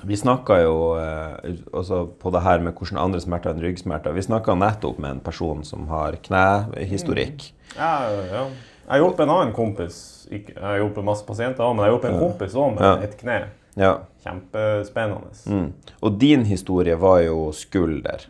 Vi 0.05 0.17
snakka 0.17 0.59
jo 0.61 0.77
eh, 1.01 1.55
også 1.73 2.03
på 2.21 2.33
det 2.35 2.43
her 2.45 2.61
med 2.61 2.75
hvordan 2.77 3.01
andre 3.01 3.23
smerter 3.25 3.55
enn 3.55 3.63
ryggsmerter. 3.65 4.13
Vi 4.13 4.27
snakka 4.27 4.57
nettopp 4.59 4.99
med 5.01 5.17
en 5.17 5.25
person 5.25 5.65
som 5.65 5.89
har 5.89 6.19
knehistorikk. 6.25 7.51
Ja, 7.79 8.11
ja. 8.11 8.47
Jeg 8.85 8.93
har 8.93 9.01
hjulpet 9.01 9.25
en 9.25 9.33
annen 9.33 9.55
kompis. 9.57 9.99
Jeg 10.31 10.59
har 10.61 10.83
hjulpet 10.83 11.07
masse 11.07 11.25
pasienter 11.25 11.65
òg, 11.65 11.73
men 11.77 11.87
jeg 11.87 11.93
har 11.93 11.95
hjulpet 11.95 12.13
en 12.13 12.21
kompis 12.21 12.57
òg 12.59 12.75
med 12.77 13.07
et 13.07 13.17
kne. 13.23 13.39
Ja. 13.75 13.93
Kjempespennende. 14.25 15.35
Mm. 15.51 15.69
Og 16.01 16.19
din 16.21 16.45
historie 16.49 16.97
var 16.97 17.21
jo 17.25 17.51
skulder. 17.53 18.23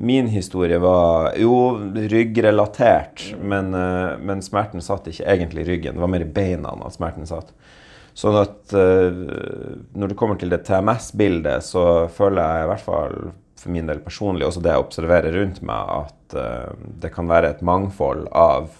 Min 0.00 0.28
historie 0.32 0.78
var 0.82 1.32
jo 1.38 1.54
ryggrelatert, 1.94 3.30
men, 3.40 3.72
eh, 3.74 4.18
men 4.20 4.42
smerten 4.44 4.84
satt 4.84 5.08
ikke 5.08 5.28
egentlig 5.30 5.64
i 5.64 5.70
ryggen. 5.72 5.94
Det 5.94 6.04
var 6.04 6.12
mer 6.12 6.26
i 6.26 6.32
beina 6.40 6.74
at 6.84 6.98
smerten 6.98 7.28
satt. 7.30 7.54
Sånn 8.18 8.34
at 8.34 8.72
uh, 8.74 9.14
når 9.94 10.10
det 10.10 10.16
kommer 10.18 10.38
til 10.40 10.50
det 10.50 10.64
TMS-bildet, 10.66 11.62
så 11.62 12.08
føler 12.10 12.42
jeg 12.42 12.64
i 12.64 12.70
hvert 12.72 12.82
fall 12.82 13.14
for 13.58 13.74
min 13.74 13.86
del 13.86 14.00
personlig, 14.02 14.46
også 14.46 14.62
det 14.64 14.72
jeg 14.72 14.82
observerer 14.82 15.36
rundt 15.38 15.60
meg, 15.66 15.92
at 16.02 16.34
uh, 16.34 16.88
det 16.98 17.12
kan 17.14 17.30
være 17.30 17.52
et 17.54 17.62
mangfold 17.66 18.26
av 18.34 18.72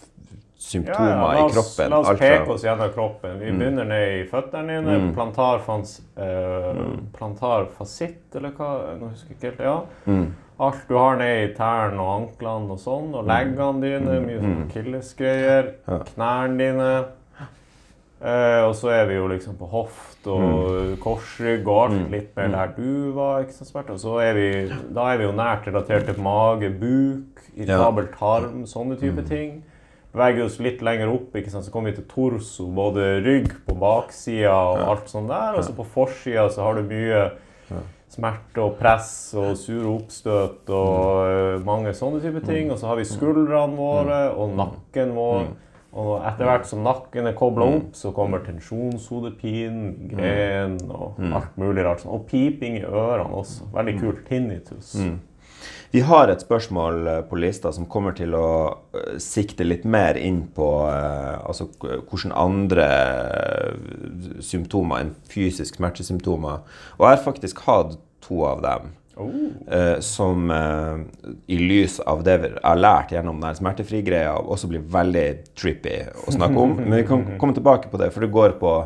symptomer 0.59 1.11
ja, 1.11 1.39
i 1.39 1.43
oss, 1.43 1.55
kroppen. 1.55 1.91
La 1.91 1.99
oss 2.03 2.19
peke 2.19 2.51
oss 2.51 2.65
gjennom 2.67 2.91
kroppen. 2.93 3.39
Vi 3.39 3.53
begynner 3.55 3.87
ned 3.87 4.15
i 4.17 4.25
føttene 4.27 4.81
dine. 4.81 5.13
Plantar, 5.15 5.63
fans, 5.67 6.01
eh, 6.19 6.81
plantar 7.15 7.69
fasitt, 7.79 8.27
eller 8.35 8.57
hva? 8.59 8.73
Nå 8.99 9.13
husker 9.13 9.35
jeg 9.35 9.39
ikke 9.39 9.53
helt. 9.53 9.63
Ja. 9.69 9.77
Mm. 10.11 10.27
Alt 10.59 10.89
du 10.89 10.97
har 10.99 11.21
ned 11.21 11.45
i 11.45 11.53
tærne 11.55 12.03
og 12.03 12.11
anklene 12.17 12.75
og 12.75 12.83
sånn. 12.83 13.13
Og 13.15 13.31
leggene 13.31 13.85
dine. 13.85 14.19
Mye 14.27 14.43
sånn 14.43 14.59
akillesgreier. 14.65 15.71
Ja. 15.87 16.01
Knærne 16.11 16.59
dine. 16.65 16.91
Eh, 18.19 18.65
og 18.67 18.73
så 18.75 18.91
er 18.91 19.05
vi 19.07 19.15
jo 19.15 19.29
liksom 19.31 19.55
på 19.61 19.69
hoft 19.71 20.27
og 20.27 20.97
korsrygg 20.99 21.69
og 21.71 21.85
alt 21.85 22.09
litt 22.11 22.33
mer 22.35 22.51
der 22.51 22.73
du 22.75 23.13
var. 23.15 23.47
smerte. 23.47 23.95
Og 23.95 24.03
så 24.03 24.19
er 24.27 24.35
vi, 24.35 24.49
da 24.91 25.13
er 25.13 25.23
vi 25.23 25.29
jo 25.29 25.35
nært 25.39 25.71
relatert 25.71 26.11
til 26.11 26.19
mage, 26.19 26.75
buk, 26.83 27.47
irritabel 27.55 28.11
tarm, 28.19 28.65
sånne 28.67 28.99
type 28.99 29.23
ting. 29.31 29.61
Beveger 30.13 30.47
oss 30.47 30.57
litt 30.65 30.81
lenger 30.83 31.11
opp, 31.13 31.37
så 31.53 31.61
kommer 31.71 31.93
vi 31.93 31.99
til 31.99 32.09
torso, 32.09 32.65
både 32.73 33.21
rygg 33.27 33.51
på 33.67 33.77
baksida 33.77 34.55
og 34.55 34.81
alt 34.89 35.11
sånt 35.13 35.29
der. 35.29 35.59
Og 35.59 35.65
så 35.67 35.75
på 35.77 35.85
forsida 35.85 36.49
så 36.51 36.65
har 36.65 36.79
du 36.79 36.89
mye 36.89 37.27
smerte 38.09 38.63
og 38.65 38.79
press 38.81 39.35
og 39.37 39.53
sure 39.61 39.85
oppstøt 39.93 40.71
og 40.73 41.29
øh, 41.29 41.67
mange 41.67 41.93
sånne 41.97 42.23
type 42.25 42.41
ting. 42.47 42.73
Og 42.73 42.81
så 42.81 42.89
har 42.89 42.97
vi 42.97 43.05
skuldrene 43.09 43.77
våre 43.77 44.21
og 44.33 44.57
nakken 44.57 45.13
vår. 45.17 45.51
Og 45.99 46.11
etter 46.29 46.45
hvert 46.45 46.67
som 46.69 46.83
nakken 46.85 47.27
er 47.31 47.37
kobla 47.37 47.65
opp, 47.79 47.95
så 47.97 48.11
kommer 48.17 48.43
tensjonshodepinen, 48.45 50.09
gren 50.11 50.77
og 50.89 51.17
alt 51.33 51.57
mulig 51.61 51.85
rart. 51.85 52.03
sånn. 52.05 52.13
Og 52.17 52.27
piping 52.29 52.77
i 52.81 52.85
ørene 52.85 53.29
også. 53.41 53.71
Veldig 53.75 53.95
kult. 54.01 54.25
Tinnitus. 54.29 54.95
Vi 55.91 56.03
har 56.05 56.29
et 56.29 56.43
spørsmål 56.45 57.07
eh, 57.09 57.23
på 57.29 57.39
lista 57.41 57.73
som 57.73 57.87
kommer 57.89 58.13
til 58.17 58.35
å 58.37 58.49
eh, 58.93 59.17
sikte 59.23 59.65
litt 59.65 59.87
mer 59.89 60.19
inn 60.21 60.43
på 60.55 60.69
eh, 60.91 61.39
altså, 61.49 61.71
hvordan 61.81 62.35
andre 62.37 62.89
symptomer 64.45 65.05
enn 65.05 65.15
fysisk 65.33 65.81
smertesymptomer. 65.81 66.61
Og 66.99 67.07
jeg 67.07 67.17
har 67.17 67.25
faktisk 67.25 67.65
hatt 67.69 67.97
to 68.25 68.45
av 68.49 68.65
dem. 68.65 68.95
Oh. 69.19 69.33
eh, 69.75 69.97
som 70.05 70.45
i 71.51 71.57
lys 71.59 71.97
av 72.07 72.21
det 72.23 72.37
vi 72.39 72.51
har 72.55 72.79
lært 72.79 73.11
gjennom 73.11 73.41
den 73.43 73.57
smertefri-greia, 73.59 74.37
også 74.39 74.69
blir 74.71 74.85
veldig 74.93 75.25
trippy 75.59 75.97
å 76.23 76.37
snakke 76.37 76.61
om. 76.63 76.77
Men 76.85 77.01
vi 77.01 77.09
kan 77.09 77.25
komme 77.41 77.57
tilbake 77.57 77.91
på 77.91 77.99
det, 77.99 78.13
for 78.15 78.23
det 78.23 78.31
går 78.37 78.55
på 78.61 78.77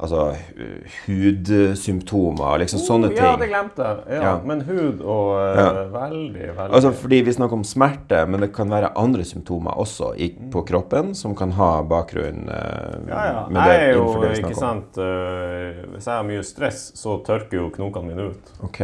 altså, 0.00 0.22
hu- 0.56 0.82
hudsymptomer, 1.06 2.58
liksom 2.62 2.80
sånne 2.82 3.10
ting. 3.12 3.20
Ja, 3.24 3.34
det 3.40 3.48
glemte 3.50 3.84
jeg. 3.86 3.98
Ja, 4.16 4.22
Ja. 4.22 4.32
Men 4.46 4.60
hud 4.66 5.00
og 5.02 5.30
øh, 5.40 5.56
Ja. 5.60 5.68
Veldig, 5.94 6.46
veldig 6.56 6.74
Altså 6.74 6.92
fordi 6.92 7.20
vi 7.26 7.32
snakker 7.32 7.56
om 7.58 7.64
smerte, 7.64 8.26
men 8.28 8.40
det 8.40 8.52
kan 8.54 8.70
være 8.70 8.92
andre 8.96 9.24
symptomer 9.24 9.70
også 9.80 10.12
i, 10.16 10.30
på 10.52 10.62
kroppen 10.68 11.14
som 11.14 11.34
kan 11.36 11.52
ha 11.52 11.82
bakgrunn 11.82 12.48
uh, 12.48 13.08
Ja, 13.08 13.24
ja. 13.26 13.46
med 13.48 13.60
det 13.60 13.76
Jeg 13.76 13.88
er 13.90 13.94
jo, 13.96 14.06
det 14.22 14.32
ikke 14.38 14.54
sant 14.58 14.98
uh, 14.98 15.92
Hvis 15.94 16.06
jeg 16.06 16.14
har 16.14 16.26
mye 16.28 16.42
stress, 16.46 16.82
så 16.98 17.18
tørker 17.26 17.56
jo 17.60 17.70
knokene 17.74 18.08
mine 18.14 18.30
ut. 18.30 18.52
Ok, 18.64 18.80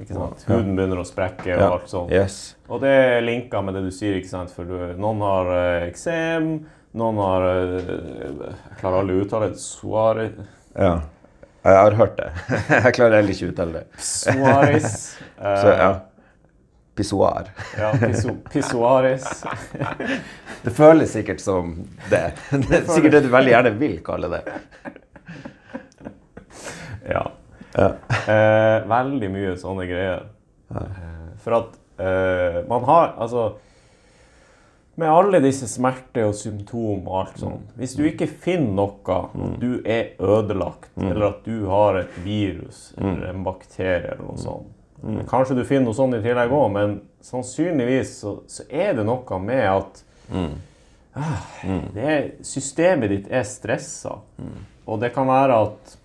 Ikke 0.00 0.14
sant? 0.16 0.44
Huden 0.48 0.76
begynner 0.76 1.00
å 1.02 1.04
sprekke 1.06 1.56
og 1.58 1.66
alt 1.74 1.88
sånt. 1.90 2.10
yes. 2.12 2.56
Og 2.70 2.80
det 2.80 2.88
er 2.90 3.20
linka 3.20 3.60
med 3.62 3.74
det 3.74 3.82
du 3.84 3.90
sier, 3.94 4.14
ikke 4.20 4.30
sant? 4.30 4.50
For 4.54 4.64
du, 4.64 4.76
noen 4.96 5.20
har 5.24 5.50
eksem, 5.88 6.52
noen 6.98 7.18
har 7.22 7.46
Jeg 7.46 8.76
klarer 8.80 9.00
aldri 9.02 9.16
å 9.16 9.24
uttale 9.24 9.50
det. 9.52 9.62
Suari... 9.62 10.28
Ja. 10.74 10.94
Jeg 11.60 11.76
har 11.76 11.96
hørt 11.98 12.16
det. 12.16 12.30
Jeg 12.86 12.94
klarer 12.96 13.18
heller 13.20 13.34
ikke 13.34 13.50
å 13.50 13.52
uttale 13.52 13.80
det. 13.80 14.04
Suaris. 14.10 14.94
Så 15.62 15.74
ja. 15.74 15.90
Pissoar. 17.00 17.46
ja, 17.78 17.92
pissoaris. 18.52 19.44
Det 20.64 20.72
føles 20.76 21.12
sikkert 21.14 21.40
som 21.40 21.70
det. 22.10 22.34
Det 22.50 22.74
er 22.76 22.82
sikkert 22.84 23.14
det 23.14 23.20
du 23.24 23.28
veldig 23.32 23.52
gjerne 23.54 23.70
vil 23.80 23.94
kalle 24.04 24.28
det. 24.28 24.40
Ja. 27.08 27.22
Ja. 27.72 27.86
Eh, 28.28 28.76
veldig 28.90 29.30
mye 29.32 29.54
sånne 29.62 29.86
greier. 29.88 30.26
Eh, 30.74 31.30
for 31.40 31.56
at 31.56 31.78
eh, 32.02 32.60
man 32.68 32.84
har 32.86 33.14
Altså 33.16 33.46
Med 35.00 35.08
alle 35.08 35.40
disse 35.40 35.68
smerter 35.70 36.26
og 36.28 36.34
symptomer 36.36 37.06
og 37.08 37.20
alt 37.22 37.38
sånt. 37.40 37.70
Hvis 37.80 37.94
du 37.96 38.02
ikke 38.04 38.26
finner 38.28 38.74
noe, 38.76 39.14
at 39.16 39.60
du 39.62 39.78
er 39.88 40.12
ødelagt, 40.20 40.90
eller 41.00 41.30
at 41.30 41.46
du 41.46 41.64
har 41.70 42.02
et 42.02 42.18
virus 42.24 42.90
eller 42.98 43.30
en 43.30 43.46
bakterie 43.46 44.10
eller 44.12 44.26
noe 44.26 44.40
sånt. 44.40 44.76
Kanskje 45.30 45.56
du 45.56 45.64
finner 45.64 45.88
noe 45.88 45.96
sånt 45.96 46.18
i 46.18 46.20
tillegg 46.24 46.52
òg, 46.52 46.66
men 46.74 46.98
sannsynligvis 47.24 48.18
så, 48.20 48.34
så 48.50 48.66
er 48.68 48.98
det 48.98 49.06
noe 49.08 49.38
med 49.40 49.62
at 49.70 50.02
ah, 51.16 51.46
det 51.94 52.04
er, 52.04 52.28
Systemet 52.44 53.14
ditt 53.14 53.32
er 53.32 53.48
stressa. 53.48 54.18
Og 54.84 55.00
det 55.00 55.14
kan 55.16 55.28
være 55.30 55.62
at 55.64 55.96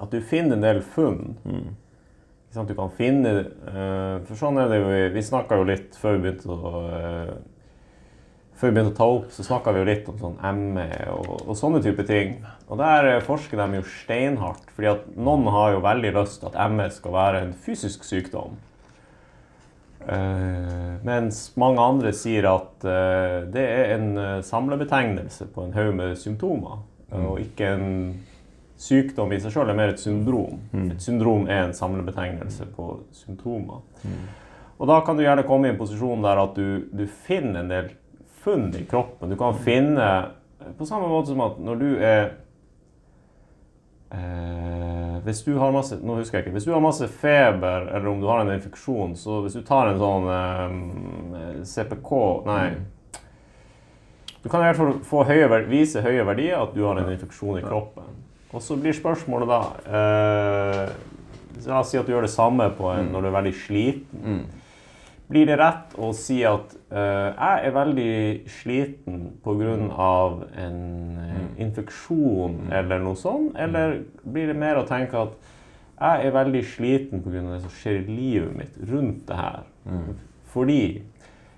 at 0.00 0.12
du 0.12 0.20
finner 0.20 0.56
en 0.56 0.64
del 0.64 0.82
funn. 0.84 1.36
Du 2.56 2.72
kan 2.74 2.90
finne 2.96 3.32
eh, 3.68 4.14
For 4.24 4.38
sånn 4.38 4.56
er 4.60 4.70
det 4.70 4.78
jo 4.80 4.92
Vi 5.12 5.22
snakka 5.24 5.58
jo 5.60 5.66
litt 5.68 5.96
før 6.00 6.14
vi 6.14 6.22
begynte 6.24 6.54
å 6.56 6.70
eh, 6.88 7.32
Før 8.56 8.70
vi 8.70 8.76
begynte 8.78 8.94
å 8.94 8.96
ta 8.96 9.06
opp, 9.18 9.32
så 9.34 9.44
snakka 9.44 9.72
vi 9.74 9.82
jo 9.82 9.88
litt 9.88 10.06
om 10.08 10.16
sånn 10.20 10.38
ME 10.72 10.88
og, 11.12 11.32
og 11.44 11.56
sånne 11.58 11.82
type 11.84 12.06
ting. 12.08 12.38
Og 12.70 12.80
der 12.80 13.10
eh, 13.10 13.24
forsker 13.24 13.60
de 13.60 13.80
jo 13.80 13.88
steinhardt, 13.98 14.70
fordi 14.72 14.88
at 14.94 15.10
noen 15.12 15.50
har 15.52 15.74
jo 15.74 15.82
veldig 15.84 16.12
lyst 16.16 16.40
til 16.40 16.48
at 16.48 16.72
ME 16.72 16.86
skal 16.94 17.16
være 17.16 17.42
en 17.44 17.52
fysisk 17.66 18.06
sykdom. 18.08 18.56
Uh, 20.06 21.02
mens 21.02 21.48
mange 21.58 21.82
andre 21.82 22.12
sier 22.14 22.46
at 22.46 22.84
uh, 22.86 23.42
det 23.50 23.64
er 23.66 23.96
en 23.96 24.20
samlebetegnelse 24.46 25.48
på 25.50 25.64
en 25.64 25.74
haug 25.74 25.96
med 25.98 26.14
symptomer, 26.20 26.84
og 27.10 27.40
ikke 27.42 27.72
en 27.74 27.88
sykdom 28.78 29.32
i 29.34 29.40
seg 29.42 29.54
sjøl 29.54 29.72
er 29.72 29.78
mer 29.78 29.92
et 29.92 30.00
syndrom. 30.00 30.60
Et 30.92 31.02
syndrom 31.02 31.48
er 31.50 31.64
en 31.64 31.76
samlebetegnelse 31.76 32.68
på 32.76 32.88
symptomer. 33.16 33.82
Og 34.76 34.88
da 34.90 35.00
kan 35.04 35.16
du 35.16 35.24
gjerne 35.24 35.46
komme 35.48 35.68
i 35.68 35.72
en 35.72 35.78
posisjon 35.80 36.24
der 36.24 36.42
at 36.42 36.58
du, 36.58 36.86
du 36.92 37.06
finner 37.26 37.62
en 37.62 37.72
del 37.72 37.94
funn 38.46 38.70
i 38.78 38.84
kroppen. 38.86 39.30
Du 39.30 39.36
kan 39.36 39.58
finne 39.58 40.08
På 40.78 40.86
samme 40.86 41.08
måte 41.10 41.32
som 41.34 41.42
at 41.44 41.58
når 41.62 41.80
du 41.82 41.88
er 41.98 42.22
eh, 44.14 45.16
Hvis 45.26 45.42
du 45.46 45.56
har 45.58 45.74
masse 45.74 45.98
Nå 46.02 46.18
husker 46.20 46.38
jeg 46.38 46.46
ikke. 46.46 46.56
Hvis 46.56 46.66
du 46.66 46.72
har 46.74 46.82
masse 46.84 47.08
feber, 47.10 47.88
eller 47.90 48.10
om 48.10 48.20
du 48.22 48.28
har 48.30 48.44
en 48.44 48.54
infeksjon, 48.54 49.16
så 49.18 49.40
hvis 49.44 49.58
du 49.58 49.64
tar 49.66 49.90
en 49.90 50.02
sånn 50.02 50.28
eh, 50.36 51.64
CPK 51.66 52.12
Nei. 52.46 52.66
Du 54.42 54.50
kan 54.50 54.62
i 54.62 54.68
hvert 54.68 54.78
fall 54.78 54.98
få 55.02 55.24
høye, 55.26 55.48
vise 55.66 56.04
høye 56.04 56.22
verdier 56.28 56.60
at 56.62 56.74
du 56.76 56.84
har 56.86 57.00
en 57.00 57.10
infeksjon 57.10 57.58
i 57.58 57.64
kroppen. 57.66 58.14
Og 58.54 58.62
så 58.62 58.76
blir 58.78 58.94
spørsmålet 58.94 59.50
da 59.50 59.62
eh, 59.98 60.94
La 61.66 61.80
oss 61.80 61.90
si 61.90 61.98
at 61.98 62.06
du 62.06 62.12
gjør 62.12 62.28
det 62.28 62.30
samme 62.30 62.68
på 62.78 62.92
en, 62.92 63.08
når 63.10 63.24
du 63.24 63.28
er 63.30 63.34
veldig 63.40 63.52
sliten. 63.58 64.44
Blir 65.26 65.48
det 65.48 65.56
rett 65.58 65.96
å 65.98 66.12
si 66.14 66.38
at 66.46 66.74
uh, 66.92 67.32
jeg 67.34 67.62
er 67.66 67.74
veldig 67.74 68.12
sliten 68.60 69.24
pga. 69.42 69.72
en 70.62 70.78
eh, 71.18 71.64
infeksjon 71.64 72.68
eller 72.70 73.02
noe 73.02 73.18
sånt? 73.18 73.56
Eller 73.58 74.04
blir 74.22 74.46
det 74.46 74.58
mer 74.58 74.78
å 74.78 74.86
tenke 74.86 75.18
at 75.18 75.34
jeg 75.96 76.28
er 76.28 76.36
veldig 76.36 76.62
sliten 76.64 77.24
pga. 77.24 77.42
det 77.42 77.60
som 77.64 77.74
skjer 77.74 78.04
i 78.04 78.06
livet 78.06 78.54
mitt 78.54 78.78
rundt 78.90 79.26
det 79.26 79.40
her? 79.40 79.66
Fordi 80.54 81.02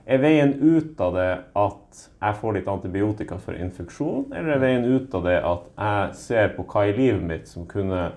er 0.08 0.22
veien 0.22 0.54
ut 0.62 1.00
av 1.04 1.12
det 1.18 1.28
at 1.52 2.00
jeg 2.22 2.38
får 2.40 2.56
litt 2.56 2.70
antibiotika 2.72 3.36
for 3.42 3.58
infeksjon, 3.58 4.30
eller 4.32 4.54
er 4.54 4.64
veien 4.64 4.88
ut 4.88 5.14
av 5.14 5.28
det 5.28 5.36
at 5.44 5.68
jeg 5.76 6.16
ser 6.22 6.50
på 6.56 6.64
hva 6.64 6.86
i 6.88 6.96
livet 6.96 7.22
mitt 7.22 7.52
som 7.52 7.68
kunne 7.68 8.08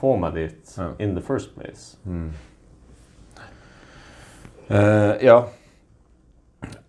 få 0.00 0.16
meg 0.16 0.40
dit 0.40 0.76
in 0.98 1.12
the 1.12 1.20
first 1.20 1.52
place? 1.58 1.98
Eh, 4.68 5.12
ja. 5.26 5.38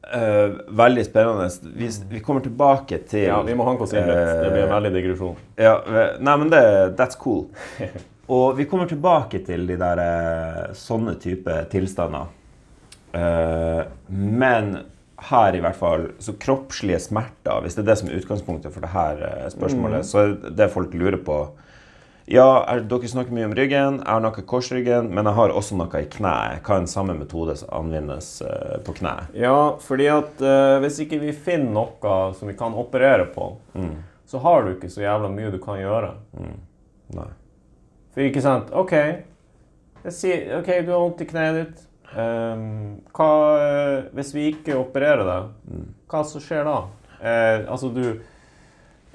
Uh, 0.06 0.60
veldig 0.70 1.06
spennende. 1.08 1.50
Vi, 1.76 1.90
vi 2.10 2.20
kommer 2.24 2.44
tilbake 2.46 3.00
til 3.10 3.26
Ja, 3.26 3.40
vi 3.44 3.56
må 3.58 3.66
hanke 3.68 3.88
oss 3.88 3.94
inn 3.96 4.06
litt. 4.06 4.34
Det 4.44 4.52
blir 4.54 4.68
en 4.68 4.76
veldig 4.76 4.92
digresjon. 4.94 5.40
Ja, 5.60 5.80
nei, 6.22 6.36
men 6.44 6.52
det, 6.54 6.62
that's 7.00 7.18
cool. 7.20 7.48
Og 8.32 8.56
vi 8.58 8.68
kommer 8.70 8.90
tilbake 8.90 9.42
til 9.46 9.66
de 9.70 9.78
der 9.82 10.02
eh, 10.02 10.62
sånne 10.78 11.18
type 11.22 11.58
tilstander. 11.74 12.30
Eh, 13.18 13.82
men 14.14 14.72
her 15.26 15.58
i 15.58 15.62
hvert 15.64 15.78
fall, 15.80 16.08
så 16.22 16.36
kroppslige 16.38 17.02
smerter, 17.02 17.62
hvis 17.64 17.78
det 17.78 17.86
er 17.86 17.90
det 17.90 18.00
som 18.02 18.10
er 18.10 18.18
utgangspunktet 18.20 18.74
for 18.74 18.86
det 18.86 18.94
her 18.94 19.22
spørsmålet, 19.54 20.06
spørsmålet, 20.06 20.10
så 20.10 20.24
er 20.24 20.58
det 20.62 20.74
folk 20.74 20.94
lurer 20.98 21.22
på 21.26 21.38
Ja, 22.26 22.66
er, 22.66 22.82
dere 22.90 23.10
snakker 23.10 23.36
mye 23.38 23.46
om 23.46 23.54
ryggen, 23.54 24.00
jeg 24.02 24.10
har 24.10 24.22
noe 24.24 24.42
i 24.42 24.46
korsryggen, 24.50 25.12
men 25.14 25.28
jeg 25.30 25.38
har 25.38 25.54
også 25.54 25.78
noe 25.78 26.02
i 26.02 26.08
kneet. 26.10 26.64
Kan 26.66 26.88
samme 26.90 27.14
metode 27.20 27.54
anvendes 27.70 28.40
uh, 28.42 28.80
på 28.86 28.96
kneet? 28.98 29.30
Ja, 29.38 29.76
fordi 29.82 30.10
at 30.10 30.42
uh, 30.42 30.80
hvis 30.82 30.98
ikke 31.06 31.22
vi 31.22 31.36
finner 31.38 31.70
noe 31.76 32.18
som 32.38 32.50
vi 32.50 32.58
kan 32.58 32.74
operere 32.74 33.30
på, 33.30 33.52
så 34.26 34.42
har 34.42 34.66
du 34.66 34.74
ikke 34.74 34.90
så 34.90 35.06
jævla 35.06 35.30
mye 35.30 35.54
du 35.54 35.60
kan 35.62 35.78
gjøre. 35.78 36.16
Nei. 37.14 37.30
For 38.16 38.26
ikke 38.26 38.42
sant, 38.42 38.74
OK, 38.74 38.94
jeg 40.06 40.14
sier, 40.14 40.46
ok, 40.60 40.70
du 40.86 40.94
har 40.94 41.02
vondt 41.02 41.22
i 41.26 41.28
kneet 41.30 41.60
ditt. 41.60 41.84
Um, 42.16 43.02
hva, 43.12 43.30
eh, 43.60 43.96
hvis 44.16 44.30
vi 44.36 44.46
ikke 44.54 44.78
opererer 44.80 45.26
deg, 45.28 45.80
hva 46.08 46.22
så 46.24 46.40
skjer 46.40 46.64
da? 46.64 46.76
Uh, 47.20 47.66
altså, 47.74 47.90
du 47.92 48.22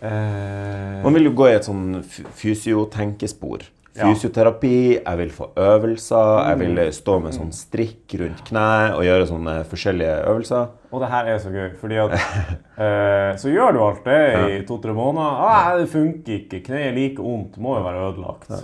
Man 0.00 1.14
vil 1.14 1.28
jo 1.28 1.35
gå 1.37 1.50
i 1.50 1.57
et 1.59 1.66
sånn 1.69 2.00
fysiotenkespor. 2.04 3.66
Fysioterapi, 4.00 4.76
jeg 5.02 5.19
vil 5.19 5.30
få 5.35 5.49
øvelser, 5.59 6.37
jeg 6.47 6.59
vil 6.61 6.78
eh, 6.78 6.90
stå 6.95 7.16
med 7.25 7.35
sånn 7.35 7.50
strikk 7.52 8.14
rundt 8.21 8.45
kneet 8.47 8.95
og 8.95 9.02
gjøre 9.04 9.26
sånne 9.28 9.54
forskjellige 9.69 10.12
øvelser. 10.30 10.69
Og 10.95 11.02
det 11.02 11.09
her 11.11 11.30
er 11.33 11.40
så 11.42 11.50
gøy, 11.52 11.66
fordi 11.80 11.99
at 12.04 12.14
eh, 12.14 13.33
Så 13.42 13.50
gjør 13.52 13.75
du 13.76 13.80
alt 13.85 14.07
det 14.07 14.21
i 14.54 14.61
to-tre 14.69 14.95
måneder. 14.97 15.42
Ah, 15.50 15.73
det 15.80 15.90
funker 15.92 16.37
ikke. 16.38 16.62
Kneet 16.69 16.87
er 16.92 16.97
like 16.97 17.23
vondt. 17.26 17.59
Må 17.61 17.76
jo 17.80 17.85
være 17.88 18.07
ødelagt. 18.12 18.54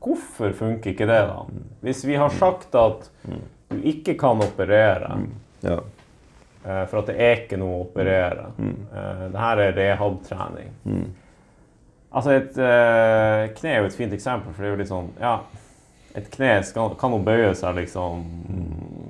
Hvorfor 0.00 0.54
funker 0.56 0.94
ikke 0.94 1.06
det, 1.10 1.20
da? 1.28 1.44
Hvis 1.84 2.00
vi 2.08 2.16
har 2.16 2.32
sagt 2.32 2.74
at 2.80 3.10
du 3.70 3.82
ikke 3.92 4.16
kan 4.18 4.40
operere 4.40 5.18
eh, 5.68 5.82
for 6.62 7.00
at 7.00 7.08
det 7.08 7.16
er 7.16 7.38
ikke 7.44 7.56
noe 7.60 7.78
å 7.78 7.82
operere 7.86 8.50
Mm. 8.58 8.76
Det 9.32 9.40
her 9.40 9.62
er 9.64 9.76
rehab-trening. 9.78 10.74
Altså, 12.10 12.30
et 12.34 12.56
uh, 12.58 13.46
kne 13.54 13.70
er 13.70 13.80
jo 13.80 13.86
et 13.88 13.96
fint 13.96 14.12
eksempel, 14.12 14.52
for 14.52 14.62
det 14.64 14.68
er 14.68 14.74
jo 14.74 14.80
litt 14.80 14.90
sånn 14.90 15.12
Ja, 15.22 15.36
et 16.18 16.26
kne 16.34 16.56
skal, 16.66 16.96
kan 16.98 17.12
jo 17.14 17.20
bøye 17.22 17.52
seg 17.54 17.76
liksom 17.78 18.24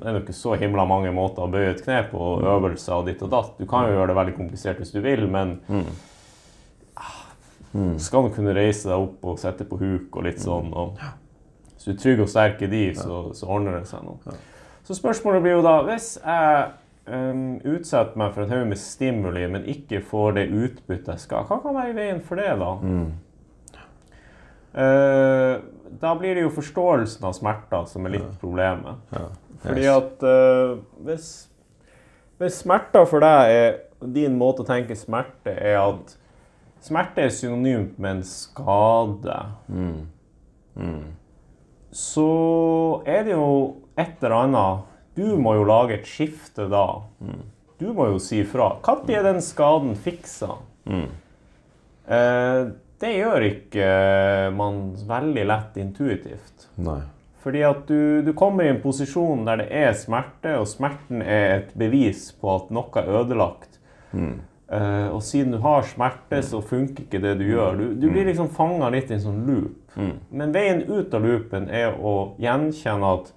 Det 0.03 0.11
er 0.11 0.19
jo 0.19 0.21
ikke 0.21 0.37
så 0.37 0.53
himla 0.61 0.85
mange 0.85 1.13
måter 1.17 1.47
å 1.47 1.49
bøye 1.53 1.71
et 1.73 1.81
kne 1.85 2.03
på, 2.11 2.21
øvelser 2.45 2.99
og 2.99 3.09
ditt 3.09 3.23
og 3.25 3.33
datt. 3.33 3.55
Du 3.57 3.65
kan 3.69 3.89
jo 3.89 3.97
gjøre 3.97 4.13
det 4.13 4.19
veldig 4.21 4.37
komplisert 4.37 4.83
hvis 4.83 4.93
du 4.93 5.01
vil, 5.05 5.25
men 5.33 5.57
ah, 7.01 7.25
skal 8.01 8.29
du 8.29 8.35
kunne 8.37 8.55
reise 8.57 8.89
deg 8.91 9.01
opp 9.09 9.25
og 9.33 9.41
sette 9.41 9.65
på 9.69 9.81
huk 9.81 10.17
og 10.21 10.29
litt 10.29 10.41
sånn. 10.45 10.69
Og, 10.77 11.01
hvis 11.75 11.89
du 11.89 11.93
er 11.95 12.01
trygg 12.05 12.23
og 12.25 12.29
sterk 12.33 12.63
i 12.65 12.71
de, 12.73 12.85
så, 12.97 13.23
så 13.37 13.49
ordner 13.49 13.79
det 13.81 13.89
seg 13.89 14.05
noe. 14.05 14.37
Så 14.85 14.97
spørsmålet 14.99 15.45
blir 15.45 15.59
jo 15.59 15.65
da 15.65 15.75
Hvis 15.87 16.15
jeg 16.19 16.69
um, 17.07 17.59
utsetter 17.65 18.19
meg 18.21 18.35
for 18.35 18.45
en 18.45 18.55
haug 18.55 18.69
med 18.71 18.81
stimuli, 18.81 19.47
men 19.51 19.67
ikke 19.69 20.03
får 20.05 20.39
det 20.39 20.47
utbyttet 20.51 21.15
jeg 21.15 21.25
skal, 21.25 21.49
hva 21.49 21.61
kan 21.63 21.77
være 21.77 21.95
i 21.95 21.99
veien 21.99 22.23
for 22.25 22.41
det, 22.41 22.53
da? 22.61 22.73
Eh, 24.73 25.61
da 26.01 26.15
blir 26.15 26.35
det 26.35 26.45
jo 26.45 26.53
forståelsen 26.55 27.25
av 27.27 27.35
smerter 27.35 27.87
som 27.91 28.07
er 28.07 28.15
litt 28.19 28.35
problemet. 28.43 29.01
Ja. 29.15 29.27
Fordi 29.61 29.87
at 29.93 30.23
uh, 30.25 30.79
hvis, 31.05 31.27
hvis 32.41 32.61
smerter 32.63 33.05
for 33.05 33.21
deg 33.21 33.51
er 33.53 33.75
Din 34.01 34.39
måte 34.41 34.63
å 34.63 34.65
tenke 34.65 34.97
smerte 34.97 35.53
er 35.53 35.75
at 35.83 36.15
smerte 36.81 37.27
er 37.27 37.35
synonymt 37.35 37.99
med 38.01 38.15
en 38.15 38.23
skade, 38.25 39.35
så 41.93 42.31
er 43.05 43.27
det 43.27 43.35
jo 43.35 43.51
et 44.01 44.23
eller 44.23 44.37
annet 44.39 44.87
Du 45.17 45.37
må 45.43 45.55
jo 45.59 45.65
lage 45.69 45.99
et 45.99 46.09
skifte 46.09 46.69
da. 46.71 46.85
Du 47.81 47.91
må 47.97 48.11
jo 48.13 48.21
si 48.23 48.43
fra. 48.45 48.75
Når 48.87 49.15
er 49.17 49.27
den 49.27 49.41
skaden 49.45 49.97
fiksa? 49.99 50.59
Eh, 52.11 52.61
det 53.01 53.15
gjør 53.17 53.47
ikke 53.47 53.89
man 54.57 54.83
veldig 55.09 55.47
lett 55.49 55.81
intuitivt. 55.81 56.69
Nei. 56.77 57.01
Fordi 57.41 57.63
at 57.65 57.87
du, 57.89 58.21
du 58.21 58.35
kommer 58.37 58.67
i 58.67 58.73
en 58.75 58.83
posisjon 58.83 59.47
der 59.49 59.63
det 59.63 59.69
er 59.73 59.95
smerte, 59.97 60.59
og 60.61 60.69
smerten 60.69 61.23
er 61.25 61.55
et 61.55 61.71
bevis 61.79 62.27
på 62.37 62.53
at 62.53 62.69
noe 62.75 63.01
er 63.01 63.09
ødelagt. 63.23 63.79
Eh, 64.13 65.09
og 65.09 65.23
siden 65.25 65.57
du 65.57 65.59
har 65.65 65.87
smerte, 65.89 66.43
så 66.45 66.61
funker 66.61 67.07
ikke 67.07 67.23
det 67.25 67.39
du 67.41 67.47
gjør. 67.49 67.81
Du, 67.81 67.87
du 67.97 68.07
blir 68.13 68.29
liksom 68.29 68.53
fanga 68.53 68.91
litt 68.93 69.09
i 69.11 69.17
en 69.17 69.25
sånn 69.25 69.41
loop. 69.49 69.97
Men 70.31 70.53
veien 70.55 70.85
ut 70.87 71.15
av 71.17 71.25
loopen 71.25 71.71
er 71.73 71.97
å 71.97 72.35
gjenkjenne 72.39 73.15
at 73.17 73.33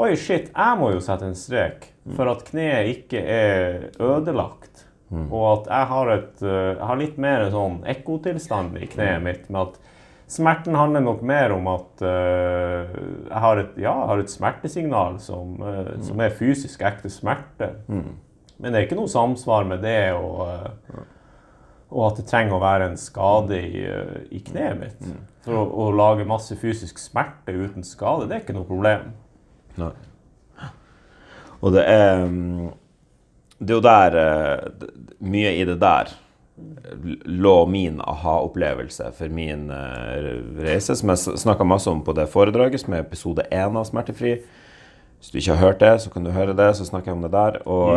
Oi, 0.00 0.14
shit, 0.16 0.48
jeg 0.48 0.76
må 0.80 0.94
jo 0.94 1.00
sette 1.04 1.26
en 1.28 1.36
strek 1.36 1.90
for 2.16 2.30
at 2.32 2.46
kneet 2.46 2.88
ikke 2.94 3.20
er 3.20 3.90
ødelagt. 4.00 4.86
Og 5.28 5.44
at 5.52 5.68
jeg 5.68 5.88
har, 5.90 6.10
et, 6.14 6.42
eh, 6.42 6.72
jeg 6.78 6.86
har 6.86 7.00
litt 7.00 7.16
mer 7.20 7.44
en 7.44 7.54
sånn 7.54 7.78
ekkotilstand 7.90 8.78
i 8.78 8.88
kneet 8.88 9.22
mitt. 9.24 9.48
med 9.50 9.60
at 9.68 9.80
Smerten 10.30 10.76
handler 10.78 11.02
nok 11.02 11.22
mer 11.26 11.50
om 11.50 11.66
at 11.66 12.02
uh, 12.06 12.86
jeg, 12.86 13.40
har 13.42 13.58
et, 13.58 13.72
ja, 13.82 13.90
jeg 13.90 14.10
har 14.12 14.20
et 14.22 14.30
smertesignal 14.30 15.16
som, 15.18 15.56
eh, 15.58 15.96
som 16.06 16.20
er 16.22 16.36
fysisk 16.38 16.84
ekte 16.86 17.10
smerte. 17.10 17.72
Men 17.90 18.70
det 18.70 18.78
er 18.78 18.86
ikke 18.86 18.98
noe 19.00 19.10
samsvar 19.10 19.66
med 19.66 19.82
det 19.82 20.12
og, 20.14 20.44
uh, 20.46 21.00
og 21.90 22.04
at 22.12 22.20
det 22.20 22.28
trenger 22.30 22.54
å 22.54 22.62
være 22.62 22.92
en 22.92 23.00
skade 23.00 23.58
i, 23.58 23.82
i 24.30 24.38
kneet 24.46 24.78
mitt. 24.78 25.02
For 25.42 25.58
å, 25.58 25.66
å 25.66 25.90
lage 25.98 26.28
masse 26.30 26.54
fysisk 26.54 27.02
smerte 27.02 27.50
uten 27.50 27.82
skade, 27.82 28.30
det 28.30 28.36
er 28.36 28.44
ikke 28.44 28.54
noe 28.60 28.70
problem. 28.70 29.10
Nei. 29.78 29.92
Og 31.60 31.74
det 31.74 31.84
er 31.84 32.24
mm, 32.24 32.70
Det 33.60 33.70
er 33.70 33.76
jo 33.76 33.84
der 33.84 34.16
eh, 34.16 34.88
Mye 35.20 35.52
i 35.60 35.64
det 35.68 35.76
der 35.80 36.14
lå 37.24 37.66
min 37.66 38.00
aha-opplevelse 38.00 39.12
for 39.16 39.32
min 39.32 39.70
eh, 39.70 40.30
reise, 40.60 40.96
som 40.96 41.12
jeg 41.12 41.38
snakka 41.40 41.64
masse 41.64 41.90
om 41.90 42.02
på 42.04 42.14
det 42.16 42.26
foredraget, 42.32 42.82
som 42.82 42.96
er 42.96 43.04
episode 43.04 43.46
én 43.50 43.78
av 43.78 43.86
Smertefri. 43.88 44.40
Hvis 45.20 45.32
du 45.32 45.36
ikke 45.36 45.52
har 45.52 45.66
hørt 45.66 45.80
det, 45.82 45.92
så 46.00 46.10
kan 46.10 46.24
du 46.24 46.30
høre 46.32 46.54
det. 46.56 46.70
Så 46.78 46.86
snakker 46.88 47.10
jeg 47.10 47.18
om 47.18 47.24
det 47.26 47.32
der. 47.34 47.58
Og, 47.68 47.90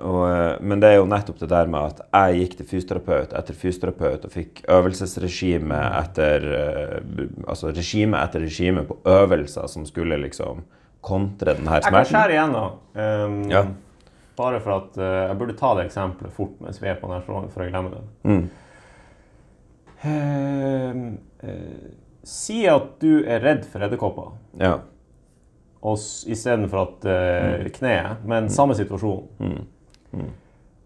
og, 0.00 0.20
eh, 0.30 0.54
men 0.64 0.80
det 0.80 0.88
er 0.88 0.96
jo 0.96 1.08
nettopp 1.08 1.42
det 1.42 1.50
der 1.52 1.68
med 1.68 1.92
at 1.92 2.00
jeg 2.08 2.40
gikk 2.40 2.56
til 2.56 2.70
fysioterapeut 2.70 3.34
etter 3.36 3.58
fysioterapeut 3.62 4.24
og 4.24 4.32
fikk 4.32 4.62
øvelsesregime 4.64 5.80
etter 6.00 6.46
eh, 6.56 7.26
Altså 7.44 7.74
regime 7.76 8.20
etter 8.20 8.44
regime 8.46 8.86
på 8.88 8.96
øvelser 9.08 9.68
som 9.68 9.84
skulle 9.88 10.16
liksom 10.24 10.64
kontre 11.02 11.54
denne 11.56 11.70
her 11.72 11.80
Jeg 11.80 11.86
kan 11.88 11.92
smerten. 11.94 12.12
skjære 12.14 12.34
igjennom. 12.36 12.72
Um, 12.94 13.50
Ja. 13.50 13.64
Bare 14.40 14.60
for 14.60 14.72
at 14.78 14.96
uh, 14.96 15.28
Jeg 15.28 15.38
burde 15.38 15.56
ta 15.58 15.74
det 15.76 15.86
eksempelet 15.88 16.32
fort 16.32 16.60
mens 16.64 16.78
vi 16.80 16.88
er 16.88 16.94
på 17.00 17.08
denne 17.10 17.24
tråden, 17.26 17.50
for 17.52 17.64
å 17.64 17.68
glemme 17.70 17.90
det. 17.90 18.02
Mm. 18.24 18.50
Uh, 20.04 20.94
uh, 21.44 21.90
si 22.24 22.62
at 22.68 22.94
du 23.02 23.20
er 23.26 23.40
redd 23.44 23.66
for 23.68 23.84
edderkopper 23.84 24.30
Ja. 24.60 24.78
istedenfor 25.82 26.80
at 26.86 27.04
uh, 27.08 27.68
kneet, 27.76 28.24
men 28.28 28.48
samme 28.52 28.74
situasjon. 28.76 29.28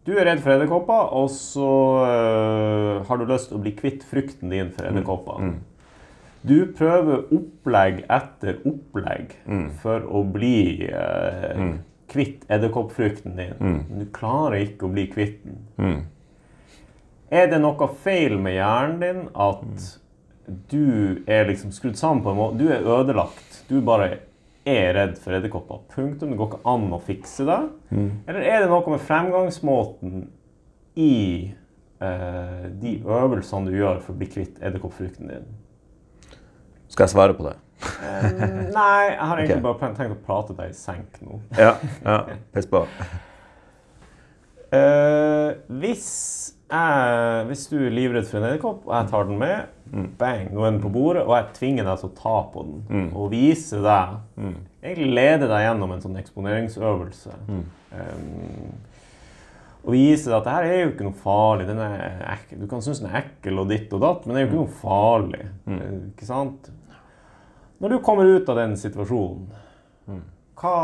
Du 0.05 0.13
er 0.19 0.27
redd 0.29 0.43
for 0.45 0.53
edderkopper, 0.53 1.07
og 1.17 1.31
så 1.33 1.69
har 3.09 3.17
du 3.19 3.25
lyst 3.27 3.49
til 3.49 3.57
å 3.57 3.63
bli 3.65 3.73
kvitt 3.73 4.03
frykten 4.05 4.51
din 4.53 4.69
for 4.75 4.85
edderkopper. 4.91 5.55
Du 6.45 6.59
prøver 6.77 7.25
opplegg 7.33 8.03
etter 8.13 8.59
opplegg 8.69 9.33
for 9.81 10.05
å 10.05 10.21
bli 10.29 10.91
eh, 10.91 11.63
kvitt 12.13 12.45
edderkoppfrykten 12.53 13.39
din. 13.39 13.55
Men 13.89 14.03
du 14.03 14.11
klarer 14.13 14.61
ikke 14.67 14.89
å 14.89 14.93
bli 14.93 15.07
kvitt 15.13 15.41
den. 15.47 15.63
Mm. 15.81 16.03
Er 17.35 17.49
det 17.51 17.61
noe 17.65 17.89
feil 18.05 18.37
med 18.39 18.59
hjernen 18.59 19.01
din 19.01 19.23
at 19.33 19.89
du 20.71 21.25
er 21.27 21.49
liksom 21.49 21.73
skrudd 21.73 21.97
sammen 21.97 22.23
på 22.25 22.35
en 22.35 22.37
måte 22.37 22.61
Du 22.61 22.69
er 22.69 22.85
ødelagt. 22.85 23.65
Du 23.69 23.81
bare 23.81 24.19
er 24.69 24.95
redd 24.97 25.19
for 25.21 25.37
edderkopper. 25.37 25.83
Punktum. 25.95 26.33
Det 26.33 26.39
går 26.41 26.53
ikke 26.53 26.73
an 26.75 26.87
å 26.93 27.01
fikse 27.05 27.49
det. 27.49 27.61
Mm. 27.91 28.09
Eller 28.29 28.49
er 28.53 28.63
det 28.63 28.71
noe 28.73 28.95
med 28.95 29.05
fremgangsmåten 29.05 30.27
i 31.01 31.15
eh, 32.05 32.65
de 32.81 32.95
øvelsene 33.03 33.73
du 33.73 33.79
gjør 33.79 34.01
for 34.05 34.15
å 34.15 34.21
bli 34.21 34.31
kvitt 34.37 34.61
edderkoppfrukten 34.61 35.33
din? 35.33 35.53
Skal 36.89 37.07
jeg 37.07 37.15
svare 37.15 37.37
på 37.37 37.47
det? 37.49 37.57
um, 37.85 38.41
nei, 38.73 39.05
jeg 39.11 39.29
har 39.29 39.39
egentlig 39.39 39.61
okay. 39.61 39.65
bare 39.67 39.95
tenkt 39.99 40.17
å 40.17 40.25
prate 40.25 40.57
deg 40.57 40.73
i 40.73 40.77
senk 40.79 41.23
nå. 41.25 41.41
Ja. 41.59 41.77
ja. 42.05 42.19
Piss 42.55 42.69
på. 42.71 42.85
Uh, 44.75 45.55
hvis, 45.83 46.07
jeg, 46.73 47.43
hvis 47.51 47.67
du 47.71 47.77
er 47.79 47.93
livredd 47.95 48.27
for 48.27 48.41
en 48.41 48.49
edderkopp, 48.49 48.87
og 48.89 48.95
jeg 48.97 49.11
tar 49.13 49.29
den 49.29 49.39
med, 49.43 49.75
bang, 50.19 50.49
nå 50.51 50.65
er 50.65 50.73
den 50.73 50.81
på 50.83 50.91
bordet, 50.95 51.23
og 51.29 51.37
jeg 51.37 51.53
tvinger 51.61 51.87
deg 51.87 52.01
til 52.01 52.11
å 52.11 52.17
ta 52.19 52.39
på 52.51 52.65
den 52.67 53.13
og 53.15 53.29
vise 53.35 53.79
deg 53.85 54.17
Egentlig 54.85 55.13
lede 55.17 55.47
deg 55.49 55.63
gjennom 55.65 55.95
en 55.95 56.03
sånn 56.03 56.19
eksponeringsøvelse. 56.21 57.37
Um, 57.49 58.75
og 59.85 59.93
vise 59.93 60.33
at 60.33 60.47
det 60.47 60.53
her 60.55 60.67
er 60.67 60.79
jo 60.81 60.93
ikke 60.95 61.05
noe 61.05 61.21
farlig. 61.21 61.67
Er. 61.69 62.45
Du 62.57 62.65
kan 62.71 62.81
synes 62.85 63.03
den 63.03 63.11
er 63.11 63.21
ekkel 63.21 63.61
og 63.61 63.69
ditt 63.69 63.93
og 63.93 64.01
datt, 64.01 64.25
men 64.25 64.35
det 64.35 64.41
er 64.41 64.47
jo 64.47 64.51
ikke 64.51 64.63
noe 64.63 64.79
farlig. 64.81 65.43
Mm. 65.69 65.99
Ikke 66.15 66.29
sant? 66.29 66.71
Når 67.83 67.93
du 67.93 67.99
kommer 68.07 68.31
ut 68.31 68.49
av 68.49 68.57
den 68.63 68.79
situasjonen, 68.81 69.51
hva, 70.55 70.77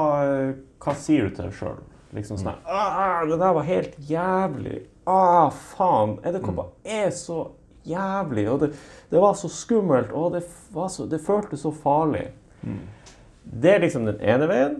hva 0.82 0.94
sier 0.98 1.28
du 1.28 1.36
til 1.36 1.46
deg 1.46 1.56
sjøl? 1.56 1.78
Liksom 2.12 2.40
sånn 2.40 2.50
her, 2.50 2.58
«Ah, 2.66 3.22
Det 3.28 3.38
der 3.38 3.54
var 3.56 3.64
helt 3.68 3.96
jævlig. 4.10 4.82
Ah, 5.08 5.48
faen. 5.54 6.18
Edderkopper 6.26 6.72
er 6.84 7.08
så 7.14 7.44
jævlig. 7.86 8.44
Og 8.50 8.60
det, 8.64 8.72
det 9.10 9.22
var 9.22 9.38
så 9.38 9.48
skummelt. 9.48 10.12
Og 10.12 10.34
det, 10.34 10.42
var 10.74 10.90
så, 10.92 11.06
det 11.08 11.22
føltes 11.24 11.62
så 11.64 11.72
farlig. 11.72 12.26
Det 13.44 13.74
er 13.76 13.82
liksom 13.86 14.10
den 14.10 14.20
ene 14.20 14.50
veien. 14.50 14.76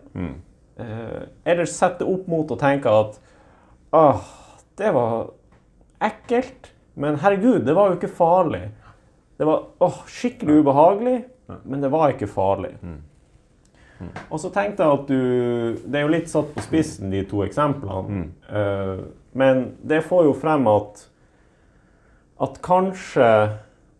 Eh, 0.81 1.23
eller 1.55 1.71
sette 1.71 2.05
opp 2.09 2.29
mot 2.31 2.51
å 2.51 2.59
tenke 2.61 2.91
at 2.93 3.17
ah, 3.97 4.23
det 4.79 4.91
var 4.97 5.31
ekkelt, 6.01 6.71
men 6.95 7.19
herregud, 7.21 7.63
det 7.67 7.75
var 7.77 7.91
jo 7.91 7.99
ikke 7.99 8.13
farlig. 8.17 8.65
Det 9.41 9.47
var 9.49 9.67
åh, 9.81 10.03
skikkelig 10.09 10.61
ubehagelig, 10.63 11.19
men 11.65 11.81
det 11.81 11.91
var 11.93 12.13
ikke 12.13 12.29
farlig. 12.31 12.75
Og 14.31 14.41
så 14.41 14.49
tenkte 14.49 14.81
jeg 14.81 14.97
at 14.97 15.09
du 15.11 15.81
Det 15.85 15.99
er 15.99 16.07
jo 16.07 16.13
litt 16.15 16.31
satt 16.33 16.55
på 16.55 16.63
spissen, 16.65 17.11
de 17.13 17.21
to 17.29 17.43
eksemplene. 17.45 18.23
Eh, 18.49 19.03
men 19.37 19.77
det 19.85 20.05
får 20.09 20.25
jo 20.31 20.37
frem 20.41 20.67
at 20.73 21.07
at 22.41 22.55
kanskje 22.65 23.27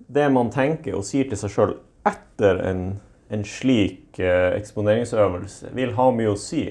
det 0.09 0.31
man 0.33 0.49
tenker 0.51 0.95
og 0.97 1.05
sier 1.05 1.29
til 1.29 1.37
seg 1.37 1.53
sjøl 1.53 1.75
etter 2.09 2.63
en, 2.65 3.01
en 3.29 3.43
slik 3.45 4.17
eh, 4.19 4.55
eksponeringsøvelse, 4.57 5.75
vil 5.77 5.93
ha 5.99 6.07
mye 6.17 6.33
å 6.33 6.39
si. 6.41 6.63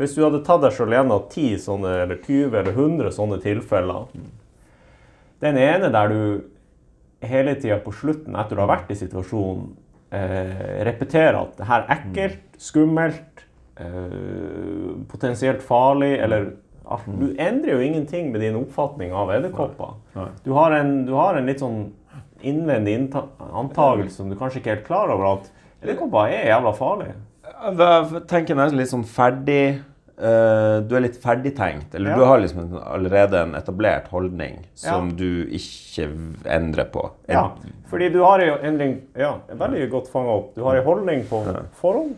For 0.00 0.06
hvis 0.06 0.14
du 0.16 0.22
hadde 0.24 0.38
tatt 0.46 0.62
deg 0.64 0.72
sjøl 0.72 0.94
gjennom 0.96 1.26
10 1.28 1.58
sånne, 1.60 1.90
eller 2.06 2.16
20 2.24 2.54
eller 2.56 2.72
100 2.72 3.10
sånne 3.12 3.36
tilfeller 3.42 4.06
Den 5.44 5.58
ene 5.60 5.90
der 5.92 6.08
du 6.08 6.20
hele 7.28 7.52
tida 7.60 7.76
på 7.84 7.92
slutten, 7.92 8.32
etter 8.40 8.56
du 8.56 8.62
har 8.62 8.70
vært 8.70 8.88
i 8.94 8.96
situasjonen, 8.96 9.66
eh, 10.12 10.80
repeterer 10.88 11.36
at 11.42 11.58
det 11.58 11.66
her 11.68 11.82
er 11.84 11.92
ekkelt, 11.98 12.40
skummelt, 12.56 13.42
eh, 13.76 15.04
potensielt 15.08 15.60
farlig, 15.60 16.14
eller 16.24 16.52
at 16.90 17.04
Du 17.06 17.34
endrer 17.38 17.76
jo 17.76 17.80
ingenting 17.84 18.32
med 18.32 18.40
din 18.40 18.56
oppfatning 18.56 19.12
av 19.12 19.28
edderkopper. 19.30 19.94
Du, 20.44 20.52
har 20.54 20.72
en- 20.72 21.04
du 21.06 21.12
har 21.12 21.36
en 21.36 21.46
litt 21.46 21.60
sånn 21.60 21.92
innvendig 22.42 23.12
antagelse 23.38 24.16
som 24.16 24.30
du 24.30 24.34
kanskje 24.34 24.60
ikke 24.62 24.66
er 24.72 24.76
helt 24.76 24.86
klar 24.86 25.10
over, 25.12 25.38
at 25.38 25.50
edderkopper 25.84 26.32
er 26.32 26.48
jævla 26.48 26.72
farlige. 26.74 27.14
Jeg 27.44 28.26
tenker 28.26 28.56
nesten 28.56 28.78
litt 28.78 28.88
sånn 28.88 29.04
ferdig 29.04 29.82
eh, 30.20 30.80
Du 30.86 30.94
er 30.96 31.00
litt 31.00 31.16
ferdigtenkt. 31.22 31.94
Eller 31.94 32.10
Ja. 32.10 32.16
du 32.16 32.24
har 32.24 32.38
liksom 32.40 32.74
allerede 32.82 33.34
en 33.42 33.54
etablert 33.54 34.08
holdning 34.08 34.58
som 34.74 35.08
Ja. 35.10 35.16
du 35.16 35.46
ikke 35.46 36.08
endrer 36.46 36.84
på. 36.90 37.10
En- 37.28 37.34
Ja, 37.34 37.50
fordi 37.90 38.12
du 38.12 38.20
har 38.22 38.38
jo 38.40 38.54
endring 38.62 39.00
Ja, 39.16 39.38
veldig 39.50 39.90
godt 39.90 40.08
fanga 40.08 40.30
opp. 40.30 40.54
Du 40.54 40.62
har 40.64 40.76
en 40.76 40.84
holdning 40.84 41.24
på 41.24 41.44
forhånd. 41.80 42.14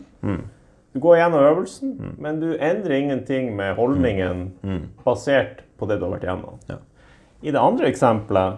Du 0.93 0.99
går 0.99 1.17
gjennom 1.17 1.39
øvelsen, 1.41 2.15
men 2.19 2.39
du 2.39 2.53
endrer 2.57 2.91
ingenting 3.01 3.55
med 3.55 3.75
holdningen 3.75 4.51
basert 5.03 5.61
på 5.79 5.87
det 5.87 5.99
du 5.99 6.05
har 6.05 6.19
vært 6.19 6.27
gjennom. 6.27 6.59
Ja. 6.69 6.75
I 7.41 7.51
det 7.51 7.59
andre 7.59 7.87
eksempelet 7.87 8.57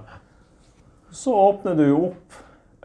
så 1.11 1.31
åpner 1.33 1.75
du 1.77 1.95
opp 1.95 2.33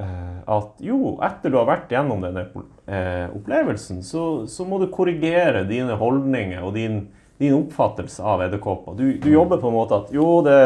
at 0.01 0.83
jo, 0.85 1.17
etter 1.25 1.53
du 1.53 1.59
har 1.59 1.69
vært 1.69 1.93
gjennom 1.93 2.23
denne 2.25 2.47
eh, 2.87 3.27
opplevelsen, 3.37 4.01
så, 4.07 4.47
så 4.51 4.67
må 4.69 4.81
du 4.81 4.89
korrigere 4.93 5.65
dine 5.69 5.97
holdninger 6.01 6.65
og 6.65 6.75
din, 6.79 7.03
din 7.41 7.57
oppfattelse 7.59 8.25
av 8.25 8.45
edderkopper. 8.47 8.97
Du, 8.99 9.05
du 9.21 9.29
jobber 9.33 9.61
på 9.63 9.71
en 9.71 9.77
måte 9.77 10.01
at 10.01 10.11
jo, 10.15 10.41
det, 10.47 10.59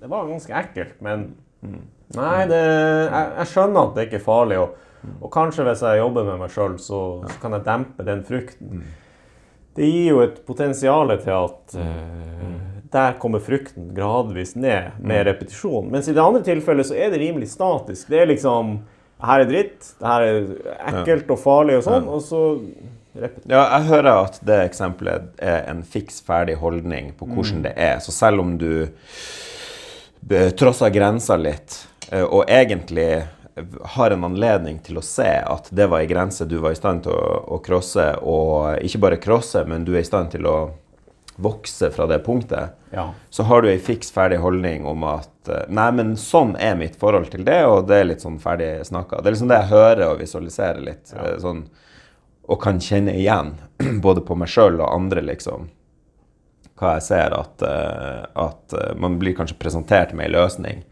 det 0.00 0.10
var 0.10 0.30
ganske 0.30 0.56
ekkelt, 0.62 0.96
men 1.04 1.28
nei, 2.16 2.38
det, 2.50 2.62
jeg, 2.62 3.28
jeg 3.40 3.50
skjønner 3.52 3.84
at 3.84 3.94
det 3.96 4.08
ikke 4.08 4.20
er 4.20 4.26
farlig. 4.26 4.58
Og, 4.62 4.80
og 5.18 5.30
kanskje 5.34 5.66
hvis 5.66 5.84
jeg 5.86 6.02
jobber 6.02 6.28
med 6.28 6.42
meg 6.44 6.52
sjøl, 6.54 6.76
så, 6.80 7.04
så 7.26 7.38
kan 7.42 7.58
jeg 7.58 7.66
dempe 7.68 8.06
den 8.06 8.26
frykten. 8.26 8.84
Det 9.72 9.88
gir 9.88 10.10
jo 10.10 10.20
et 10.22 10.42
potensial 10.46 11.14
til 11.22 11.32
at 11.38 11.78
eh, 11.80 12.71
der 12.92 13.18
kommer 13.20 13.42
frukten 13.42 13.92
gradvis 13.96 14.54
ned 14.54 14.98
med 15.00 15.26
repetisjon. 15.26 15.90
Mens 15.92 16.08
i 16.08 16.16
det 16.16 16.22
andre 16.22 16.42
tilfellet 16.46 16.88
så 16.90 16.96
er 16.96 17.12
det 17.12 17.20
rimelig 17.22 17.50
statisk. 17.52 18.08
Det 18.12 18.20
er 18.20 18.30
liksom 18.30 18.78
her 19.22 19.44
er 19.44 19.48
dritt, 19.48 19.92
det 20.00 20.08
her 20.08 20.24
er 20.26 20.40
ekkelt 20.90 21.30
og 21.30 21.38
farlig 21.38 21.78
og 21.78 21.84
sånn, 21.86 22.08
og 22.10 22.24
så 22.26 22.42
repetisjon. 23.14 23.52
Ja, 23.52 23.62
jeg 23.76 23.88
hører 23.92 24.10
at 24.14 24.40
det 24.42 24.58
eksempelet 24.66 25.44
er 25.52 25.62
en 25.70 25.84
fiks 25.86 26.20
ferdig 26.26 26.58
holdning 26.58 27.12
på 27.18 27.28
hvordan 27.30 27.62
det 27.68 27.76
er. 27.76 28.00
Så 28.02 28.14
selv 28.14 28.42
om 28.42 28.56
du 28.58 28.88
trosser 30.58 30.92
grensa 30.94 31.38
litt, 31.38 31.78
eh, 32.10 32.24
og 32.24 32.50
egentlig 32.50 33.24
har 33.94 34.10
en 34.10 34.24
anledning 34.24 34.78
til 34.84 34.98
å 34.98 35.04
se 35.04 35.28
at 35.28 35.68
det 35.70 35.86
var 35.92 36.00
ei 36.00 36.08
grense 36.08 36.46
du 36.48 36.56
var 36.62 36.72
i 36.72 36.78
stand 36.78 37.04
til 37.04 37.12
å, 37.12 37.42
å 37.56 37.58
crosse, 37.64 38.06
og 38.24 38.80
ikke 38.84 39.02
bare 39.02 39.20
crosse, 39.20 39.64
men 39.68 39.84
du 39.84 39.92
er 39.94 40.00
i 40.00 40.08
stand 40.08 40.32
til 40.32 40.48
å 40.48 40.56
vokse 41.36 41.90
fra 41.90 42.06
det 42.06 42.18
punktet, 42.26 42.70
Ja. 42.92 43.06
så 43.30 43.42
har 43.48 43.62
du 43.62 43.68
ei 43.70 43.78
fiks 43.78 44.10
ferdig 44.12 44.38
holdning 44.38 44.84
om 44.86 45.04
at 45.08 45.48
eh, 45.48 45.64
Nei, 45.68 45.90
men 45.92 46.16
sånn 46.16 46.56
er 46.60 46.76
mitt 46.76 46.96
forhold 47.00 47.30
til 47.32 47.44
det, 47.44 47.64
og 47.66 47.86
det 47.88 47.96
er 48.00 48.04
litt 48.10 48.20
sånn 48.24 48.38
ferdig 48.42 48.84
snakka. 48.86 49.22
Det 49.22 49.30
er 49.30 49.36
liksom 49.36 49.48
det 49.48 49.60
jeg 49.62 49.70
hører 49.72 50.02
og 50.10 50.20
visualiserer 50.20 50.80
litt. 50.84 51.12
ja. 51.16 51.38
sånn, 51.40 51.64
og 52.48 52.60
kan 52.62 52.80
kjenne 52.82 53.14
igjen, 53.16 53.54
både 54.06 54.20
på 54.26 54.34
meg 54.36 54.48
sjøl 54.52 54.80
og 54.80 54.90
andre, 54.92 55.22
liksom. 55.22 55.68
Hva 56.78 56.96
jeg 56.98 57.02
ser 57.06 57.34
at, 57.38 57.62
eh, 57.62 58.24
at 58.44 58.72
eh, 58.74 58.94
man 58.98 59.18
blir 59.20 59.34
kanskje 59.38 59.58
presentert 59.62 60.12
med 60.12 60.26
ei 60.26 60.32
løsning. 60.34 60.82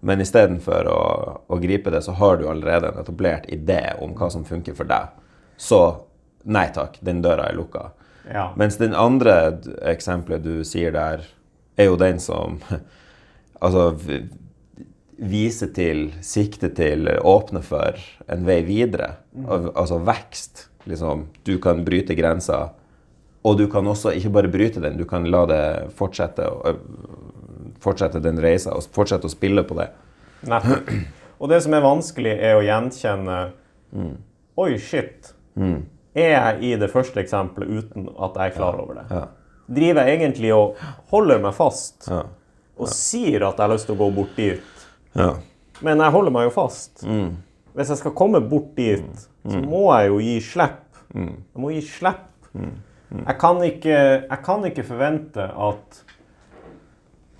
Men 0.00 0.20
istedenfor 0.20 0.88
å, 0.92 1.00
å 1.48 1.58
gripe 1.60 1.90
det, 1.90 2.02
så 2.04 2.12
har 2.16 2.36
du 2.40 2.46
allerede 2.48 2.88
en 2.92 2.98
etablert 3.00 3.46
idé 3.52 3.94
om 4.00 4.14
hva 4.16 4.28
som 4.32 4.44
funker 4.44 4.74
for 4.76 4.84
deg. 4.88 5.08
Så 5.56 5.80
nei 6.44 6.66
takk, 6.74 6.98
den 7.00 7.22
døra 7.24 7.48
er 7.50 7.56
lukka. 7.58 7.90
Ja. 8.32 8.50
Mens 8.58 8.78
den 8.80 8.94
andre 8.94 9.58
eksempelet 9.86 10.44
du 10.44 10.64
sier 10.66 10.94
der, 10.94 11.24
er 11.76 11.90
jo 11.90 11.98
den 12.00 12.20
som 12.22 12.58
altså 13.64 13.92
viser 15.16 15.70
til, 15.76 16.10
sikter 16.24 16.72
til, 16.76 17.08
åpner 17.24 17.64
for 17.64 18.00
en 18.32 18.46
vei 18.48 18.60
videre. 18.66 19.16
Al 19.48 19.70
altså 19.74 20.00
vekst. 20.04 20.66
Liksom, 20.86 21.26
du 21.46 21.56
kan 21.62 21.84
bryte 21.86 22.14
grenser. 22.14 22.74
Og 23.46 23.56
du 23.58 23.66
kan 23.70 23.86
også 23.86 24.12
ikke 24.18 24.32
bare 24.34 24.50
bryte 24.50 24.82
den, 24.82 24.98
du 24.98 25.06
kan 25.08 25.26
la 25.30 25.44
det 25.46 25.64
fortsette, 25.94 26.46
fortsette 27.82 28.20
den 28.22 28.40
reisa 28.42 28.74
og 28.74 28.88
fortsette 28.94 29.28
å 29.28 29.32
spille 29.32 29.62
på 29.66 29.78
det. 29.78 29.86
Nettopp. 30.50 30.90
Og 31.36 31.50
det 31.52 31.60
som 31.62 31.74
er 31.76 31.84
vanskelig, 31.84 32.32
er 32.32 32.56
å 32.56 32.64
gjenkjenne 32.64 33.38
Oi, 34.56 34.70
shit. 34.80 35.34
Er 36.16 36.30
jeg 36.32 36.62
i 36.64 36.76
det 36.80 36.88
første 36.92 37.20
eksempelet 37.20 37.68
uten 37.82 38.06
at 38.16 38.38
jeg 38.40 38.52
er 38.52 38.56
klar 38.56 38.78
over 38.80 38.94
det? 39.02 39.04
Ja. 39.12 39.24
Driver 39.76 40.06
jeg 40.08 40.20
egentlig 40.20 40.52
og 40.54 40.76
holder 41.12 41.40
meg 41.42 41.54
fast 41.58 42.06
Ja. 42.08 42.22
og 42.78 42.88
sier 42.92 43.42
at 43.48 43.56
jeg 43.58 43.66
har 43.66 43.72
lyst 43.74 43.86
til 43.90 43.96
å 43.96 43.98
gå 43.98 44.10
bort 44.14 44.36
dit, 44.36 44.62
Ja. 45.16 45.34
men 45.82 45.98
jeg 46.00 46.10
holder 46.14 46.30
meg 46.32 46.44
jo 46.48 46.50
fast? 46.54 47.04
Hvis 47.76 47.88
jeg 47.92 47.98
skal 48.00 48.12
komme 48.16 48.40
bort 48.40 48.74
dit, 48.76 49.26
så 49.48 49.60
må 49.60 49.90
jeg 49.98 50.08
jo 50.08 50.18
gi 50.24 50.40
slipp. 50.40 50.82
Jeg 51.14 51.36
må 51.60 51.70
gi 51.74 51.80
slipp. 51.84 52.22
Jeg, 52.54 53.36
kan 53.38 53.60
ikke, 53.62 53.96
jeg 54.28 54.38
kan 54.44 54.64
ikke 54.64 54.82
forvente 54.84 55.44
at 55.52 56.02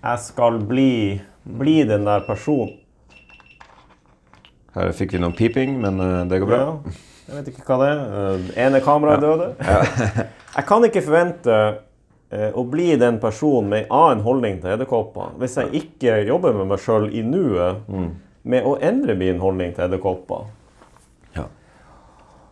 jeg 0.04 0.18
skal 0.18 0.58
bli, 0.68 1.20
bli 1.44 1.82
den 1.88 2.04
der 2.04 2.20
personen. 2.26 2.76
Her 4.76 4.92
fikk 4.92 5.12
vi 5.16 5.18
noe 5.22 5.32
piping, 5.32 5.78
men 5.80 6.28
det 6.28 6.40
går 6.42 6.46
bra. 6.50 6.58
Ja, 6.60 6.92
jeg 7.26 7.34
vet 7.36 7.48
ikke 7.52 7.66
hva 7.66 7.76
det 7.82 7.88
er. 7.92 8.04
Eh, 8.20 8.46
ene 8.66 8.80
kameraet 8.84 9.20
døde. 9.24 9.48
Jeg 10.56 10.64
kan 10.64 10.84
ikke 10.86 11.02
forvente 11.04 11.56
eh, 12.30 12.48
å 12.56 12.62
bli 12.64 12.94
den 12.96 13.18
personen 13.20 13.68
med 13.68 13.82
en 13.84 13.90
annen 13.98 14.22
holdning 14.24 14.60
til 14.62 14.72
edderkopper 14.72 15.34
hvis 15.40 15.58
jeg 15.60 15.82
ikke 15.82 16.14
jobber 16.24 16.54
med 16.56 16.70
meg 16.70 16.80
sjøl 16.80 17.10
i 17.12 17.20
nuet 17.26 17.82
med 18.46 18.64
å 18.64 18.76
endre 18.80 19.18
min 19.20 19.42
holdning 19.42 19.74
til 19.76 19.84
edderkopper. 19.84 20.46
Ja. 21.36 21.44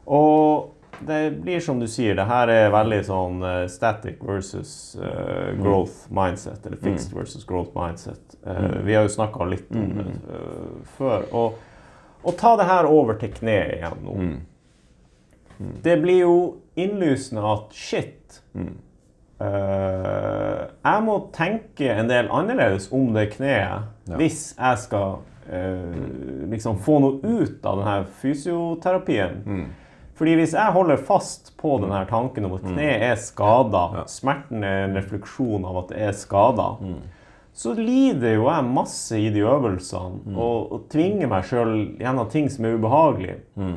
Og 0.05 0.71
det 1.01 1.23
blir 1.41 1.61
som 1.65 1.81
du 1.81 1.87
sier, 1.91 2.15
det 2.19 2.27
her 2.29 2.51
er 2.53 2.71
veldig 2.75 3.01
sånn 3.09 3.43
eh, 3.43 3.65
static 3.73 4.21
versus 4.25 4.97
uh, 5.01 5.53
growth 5.59 6.05
mindset. 6.15 6.61
Eller 6.67 6.79
fixed 6.83 7.15
versus 7.17 7.45
growth 7.49 7.73
mindset. 7.77 8.37
Eh, 8.47 8.83
Vi 8.85 8.95
har 8.95 9.09
jo 9.09 9.13
snakka 9.17 9.49
litt 9.49 9.71
om 9.75 9.91
det 9.99 10.09
før. 10.99 11.25
Og, 11.33 11.57
og 12.25 12.37
ta 12.41 12.55
det 12.61 12.69
her 12.69 12.89
over 12.89 13.17
til 13.21 13.33
kneet 13.35 13.79
igjen 13.81 14.05
nå. 14.05 14.19
Det 15.59 15.97
blir 16.03 16.25
jo 16.25 16.37
innlysende 16.75 17.45
at 17.47 17.77
shit 17.77 18.41
eh, 18.55 18.67
Jeg 20.67 21.05
må 21.07 21.19
tenke 21.35 21.93
en 21.95 22.11
del 22.11 22.31
annerledes 22.35 22.91
om 22.95 23.13
det 23.15 23.29
kneet 23.37 24.11
hvis 24.19 24.41
jeg 24.59 24.83
skal 24.83 25.23
uh, 25.49 25.95
liksom 26.51 26.77
få 26.85 26.99
noe 27.01 27.15
ut 27.25 27.65
av 27.65 27.81
denne 27.81 28.05
fysioterapien. 28.21 29.41
Fordi 30.15 30.37
hvis 30.39 30.53
jeg 30.55 30.75
holder 30.77 31.01
fast 31.09 31.55
på 31.59 31.79
denne 31.83 32.05
tanken 32.11 32.47
om 32.47 32.55
at 32.59 32.67
kneet 32.69 33.03
er 33.09 33.17
skada, 33.19 34.05
smerten 34.11 34.63
er 34.63 34.85
en 34.85 34.99
refleksjon 34.99 35.65
av 35.67 35.75
at 35.83 35.89
det 35.91 35.99
er 36.07 36.15
skada, 36.19 36.69
så 37.55 37.71
lider 37.79 38.35
jo 38.35 38.49
jeg 38.49 38.67
masse 38.67 39.19
i 39.19 39.29
de 39.31 39.45
øvelsene 39.47 40.35
og, 40.35 40.73
og 40.75 40.87
tvinger 40.91 41.29
meg 41.31 41.45
sjøl 41.47 41.75
gjennom 42.01 42.31
ting 42.33 42.49
som 42.51 42.67
er 42.67 42.75
ubehagelig. 42.75 43.37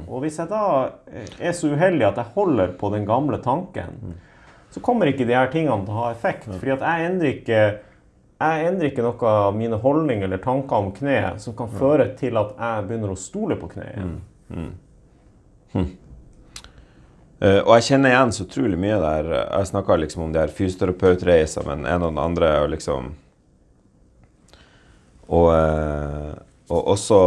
Og 0.09 0.23
hvis 0.23 0.39
jeg 0.41 0.49
da 0.49 0.61
er 1.37 1.53
så 1.53 1.69
uheldig 1.69 2.07
at 2.07 2.17
jeg 2.17 2.33
holder 2.33 2.73
på 2.79 2.89
den 2.95 3.05
gamle 3.05 3.37
tanken, 3.43 4.15
så 4.73 4.81
kommer 4.81 5.11
ikke 5.11 5.27
de 5.29 5.37
her 5.37 5.51
tingene 5.53 5.85
til 5.85 5.93
å 5.93 5.99
ha 6.07 6.07
effekt. 6.15 6.49
Fordi 6.49 6.73
at 6.73 6.87
jeg 6.87 7.11
endrer 7.11 7.35
ikke 7.35 7.59
jeg 8.37 8.65
endrer 8.69 8.91
ikke 8.91 9.05
noe 9.05 9.29
av 9.29 9.55
mine 9.57 9.77
holdninger 9.81 10.27
eller 10.27 10.41
tanker 10.41 10.81
om 10.81 10.91
kneet 10.93 11.41
som 11.41 11.55
kan 11.57 11.71
føre 11.73 12.11
til 12.19 12.37
at 12.37 12.51
jeg 12.57 12.83
begynner 12.89 13.13
å 13.13 13.17
stole 13.17 13.57
på 13.57 13.69
kneet 13.71 13.95
igjen. 13.95 14.17
Eh, 17.37 17.59
og 17.61 17.71
jeg 17.75 17.87
kjenner 17.91 18.13
igjen 18.13 18.31
så 18.33 18.45
utrolig 18.45 18.77
mye 18.81 18.97
der. 19.01 19.31
Jeg 19.37 19.69
snakka 19.69 19.97
liksom 20.01 20.23
om 20.25 20.31
de 20.33 20.41
her 20.41 20.53
fysioterapeutreiser 20.53 21.65
men 21.69 21.85
en 21.85 22.05
og 22.05 22.13
den 22.15 22.21
andre. 22.21 22.47
er 22.49 22.63
jo 22.65 22.71
liksom 22.73 23.09
Og, 25.33 25.47
eh, 25.51 26.33
og 26.71 26.91
også 26.93 27.19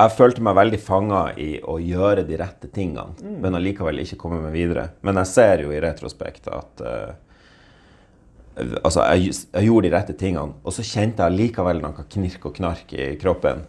Jeg 0.00 0.14
følte 0.16 0.42
meg 0.42 0.56
veldig 0.56 0.78
fanga 0.80 1.24
i 1.36 1.58
å 1.60 1.74
gjøre 1.82 2.22
de 2.24 2.36
rette 2.40 2.70
tingene, 2.72 3.12
men 3.42 3.58
allikevel 3.58 4.00
ikke 4.00 4.16
komme 4.22 4.38
meg 4.40 4.54
videre. 4.54 4.86
Men 5.04 5.18
jeg 5.20 5.28
ser 5.28 5.64
jo 5.66 5.74
i 5.74 5.82
retrospekt 5.82 6.48
at 6.48 6.86
eh, 6.86 7.10
Altså, 8.60 9.04
jeg, 9.14 9.32
jeg 9.54 9.68
gjorde 9.68 9.86
de 9.86 9.92
rette 9.94 10.14
tingene, 10.18 10.58
og 10.66 10.74
så 10.74 10.82
kjente 10.84 11.24
jeg 11.24 11.36
likevel 11.38 11.78
noe 11.80 12.02
knirk 12.12 12.48
og 12.50 12.56
knark 12.58 12.90
i 12.92 13.06
kroppen. 13.20 13.62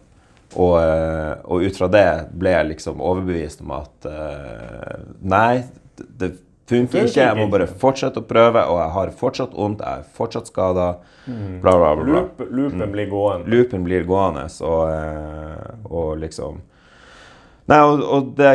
Og, 0.52 0.74
eh, 0.82 1.34
og 1.48 1.64
ut 1.64 1.78
fra 1.78 1.88
det 1.88 2.08
ble 2.36 2.52
jeg 2.52 2.68
liksom 2.74 3.00
overbevist 3.00 3.62
om 3.64 3.72
at 3.78 4.08
uh, 4.08 4.98
nei, 5.24 5.62
det 5.96 6.34
funker 6.72 7.06
ikke. 7.06 7.20
Jeg 7.22 7.38
må 7.38 7.46
bare 7.52 7.68
fortsette 7.84 8.22
å 8.22 8.26
prøve, 8.26 8.64
og 8.72 8.80
jeg 8.80 8.96
har 8.96 9.14
fortsatt 9.22 9.54
vondt, 9.56 9.84
jeg 9.84 10.02
er 10.02 10.18
fortsatt 10.18 10.50
skada. 10.50 10.88
Bla, 11.26 11.76
bla, 11.76 11.94
bla. 11.94 12.02
bla. 12.02 12.12
Loop, 12.18 12.44
loopen 12.50 12.92
blir 12.92 13.08
gående. 13.12 13.52
Loopen 13.52 13.86
blir 13.86 14.06
gående, 14.08 14.48
og, 14.66 14.84
eh, 14.90 15.88
og 15.92 16.14
liksom 16.24 16.60
Nei, 17.70 17.78
og, 17.86 18.00
og 18.02 18.30
det 18.36 18.48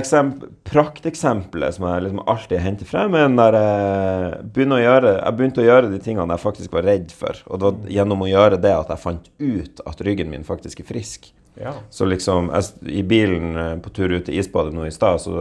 prakteksempelet 0.68 1.78
som 1.78 1.86
jeg 1.88 2.04
liksom 2.04 2.20
alltid 2.28 2.60
henter 2.60 2.90
frem, 2.90 3.16
er 3.16 3.24
den 3.24 3.38
der 3.40 3.56
eh, 3.56 4.66
å 4.68 4.80
gjøre, 4.82 5.14
Jeg 5.22 5.38
begynte 5.38 5.64
å 5.64 5.68
gjøre 5.68 5.92
de 5.94 6.00
tingene 6.04 6.36
jeg 6.36 6.44
faktisk 6.44 6.76
var 6.76 6.86
redd 6.90 7.14
for. 7.16 7.40
Og 7.48 7.62
det 7.62 7.70
var 7.70 7.94
gjennom 7.96 8.26
å 8.26 8.30
gjøre 8.30 8.60
det 8.62 8.74
at 8.76 8.92
jeg 8.92 9.04
fant 9.06 9.30
ut 9.40 9.82
at 9.88 10.04
ryggen 10.04 10.30
min 10.34 10.44
faktisk 10.48 10.84
er 10.84 10.90
frisk. 10.92 11.32
Ja. 11.62 11.74
Så 11.90 12.06
liksom, 12.06 12.52
jeg, 12.54 12.64
I 13.00 13.04
bilen 13.08 13.58
eh, 13.58 13.74
på 13.82 13.90
tur 13.96 14.12
ut 14.14 14.26
til 14.28 14.38
isbadet 14.38 14.76
nå 14.76 14.86
i 14.88 14.94
stad, 14.94 15.22
så, 15.24 15.34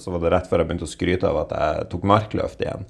så 0.00 0.12
var 0.14 0.22
det 0.24 0.32
rett 0.32 0.48
før 0.50 0.62
jeg 0.62 0.70
begynte 0.70 0.88
å 0.88 0.92
skryte 0.92 1.28
av 1.28 1.40
at 1.42 1.54
jeg 1.58 1.88
tok 1.92 2.06
markløft 2.08 2.62
igjen. 2.64 2.86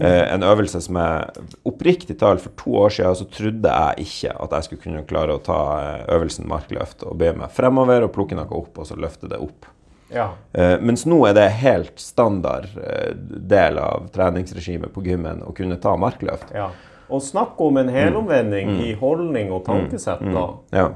Eh, 0.00 0.22
en 0.34 0.44
øvelse 0.44 0.82
som 0.84 0.98
jeg 1.00 1.46
oppriktig 1.68 2.18
talt 2.20 2.44
for 2.44 2.56
to 2.60 2.76
år 2.84 2.96
siden 2.98 3.18
så 3.20 3.28
trodde 3.38 3.76
jeg 3.76 4.08
ikke 4.08 4.34
at 4.46 4.56
jeg 4.58 4.68
skulle 4.68 4.84
kunne 4.86 5.06
klare 5.08 5.36
å 5.38 5.44
ta 5.44 5.60
eh, 5.80 6.02
øvelsen 6.16 6.48
markløft 6.50 7.06
og 7.08 7.16
bøye 7.20 7.36
meg 7.40 7.54
fremover 7.56 8.04
og 8.08 8.12
plukke 8.16 8.36
noe 8.38 8.50
opp 8.52 8.82
og 8.82 8.90
så 8.90 8.98
løfte 9.00 9.30
det 9.32 9.40
opp. 9.40 9.70
ja. 10.14 10.30
Eh, 10.52 10.76
mens 10.84 11.06
nå 11.08 11.22
er 11.26 11.34
det 11.36 11.48
helt 11.64 11.96
standard 12.00 12.68
eh, 12.78 13.14
del 13.16 13.78
av 13.82 14.10
treningsregimet 14.14 14.92
på 14.94 15.02
gymmen 15.06 15.40
å 15.42 15.54
kunne 15.56 15.80
ta 15.80 15.96
markløft. 15.96 16.52
ja. 16.54 16.70
Og 17.12 17.20
snakk 17.20 17.58
om 17.60 17.76
en 17.76 17.90
helomvending 17.92 18.78
i 18.80 18.94
holdning 18.96 19.50
og 19.52 19.66
tankesett, 19.66 20.22
da. 20.32 20.44
Ja. 20.72 20.86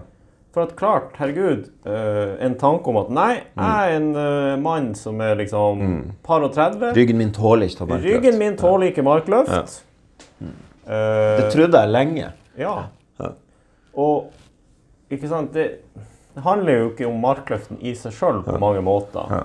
For 0.59 0.65
at 0.67 0.73
klart, 0.75 1.11
herregud, 1.21 1.69
eh, 1.87 2.33
en 2.43 2.57
tanke 2.59 2.91
om 2.91 2.97
at 2.99 3.11
nei, 3.15 3.35
jeg 3.55 3.91
er 3.93 3.93
en 3.95 4.09
eh, 4.19 4.57
mann 4.59 4.89
som 4.99 5.21
er 5.23 5.37
liksom 5.39 5.85
par 6.27 6.43
og 6.43 6.51
30. 6.57 6.97
Ryggen 6.97 7.21
min 7.21 7.31
tåler 7.37 7.71
ikke 7.71 7.87
markløft. 7.87 8.09
Ryggen 8.11 8.41
min 8.41 8.57
tåler 8.59 8.91
ikke 8.91 9.05
markløft. 9.07 9.77
Eh, 10.43 10.49
Det 10.89 11.53
trodde 11.55 11.85
jeg 11.85 11.93
lenge. 11.95 12.33
Ja. 12.59 12.75
Ja. 13.23 13.31
Og 13.95 14.33
ikke 15.15 15.31
sant, 15.31 15.55
det, 15.55 15.69
det 16.35 16.43
handler 16.43 16.81
jo 16.81 16.91
ikke 16.91 17.07
om 17.07 17.23
markløften 17.23 17.79
i 17.79 17.95
seg 17.95 18.19
sjøl 18.19 18.43
på 18.43 18.59
mange 18.59 18.83
måter. 18.83 19.31
Ja. 19.31 19.41